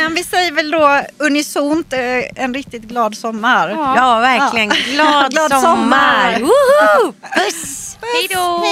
Men 0.02 0.14
vi 0.16 0.24
säger 0.24 0.52
väl 0.52 0.72
då 0.72 1.02
unisont 1.18 1.94
eh, 1.94 2.00
en 2.44 2.54
riktigt 2.54 2.84
glad 2.84 3.18
sommar. 3.18 3.70
Ja. 3.70 3.94
Ja, 3.98 4.20
verkligen. 4.20 4.70
Glad, 4.70 5.32
Glad 5.32 5.52
sommar. 5.52 5.62
sommar. 5.62 6.40
Woho! 6.40 7.14
Puss! 7.36 7.98
Hej 8.02 8.28
då! 8.32 8.64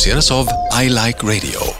Produceras 0.00 0.30
av 0.30 0.46
I 0.82 0.88
Like 0.88 1.22
Radio. 1.22 1.79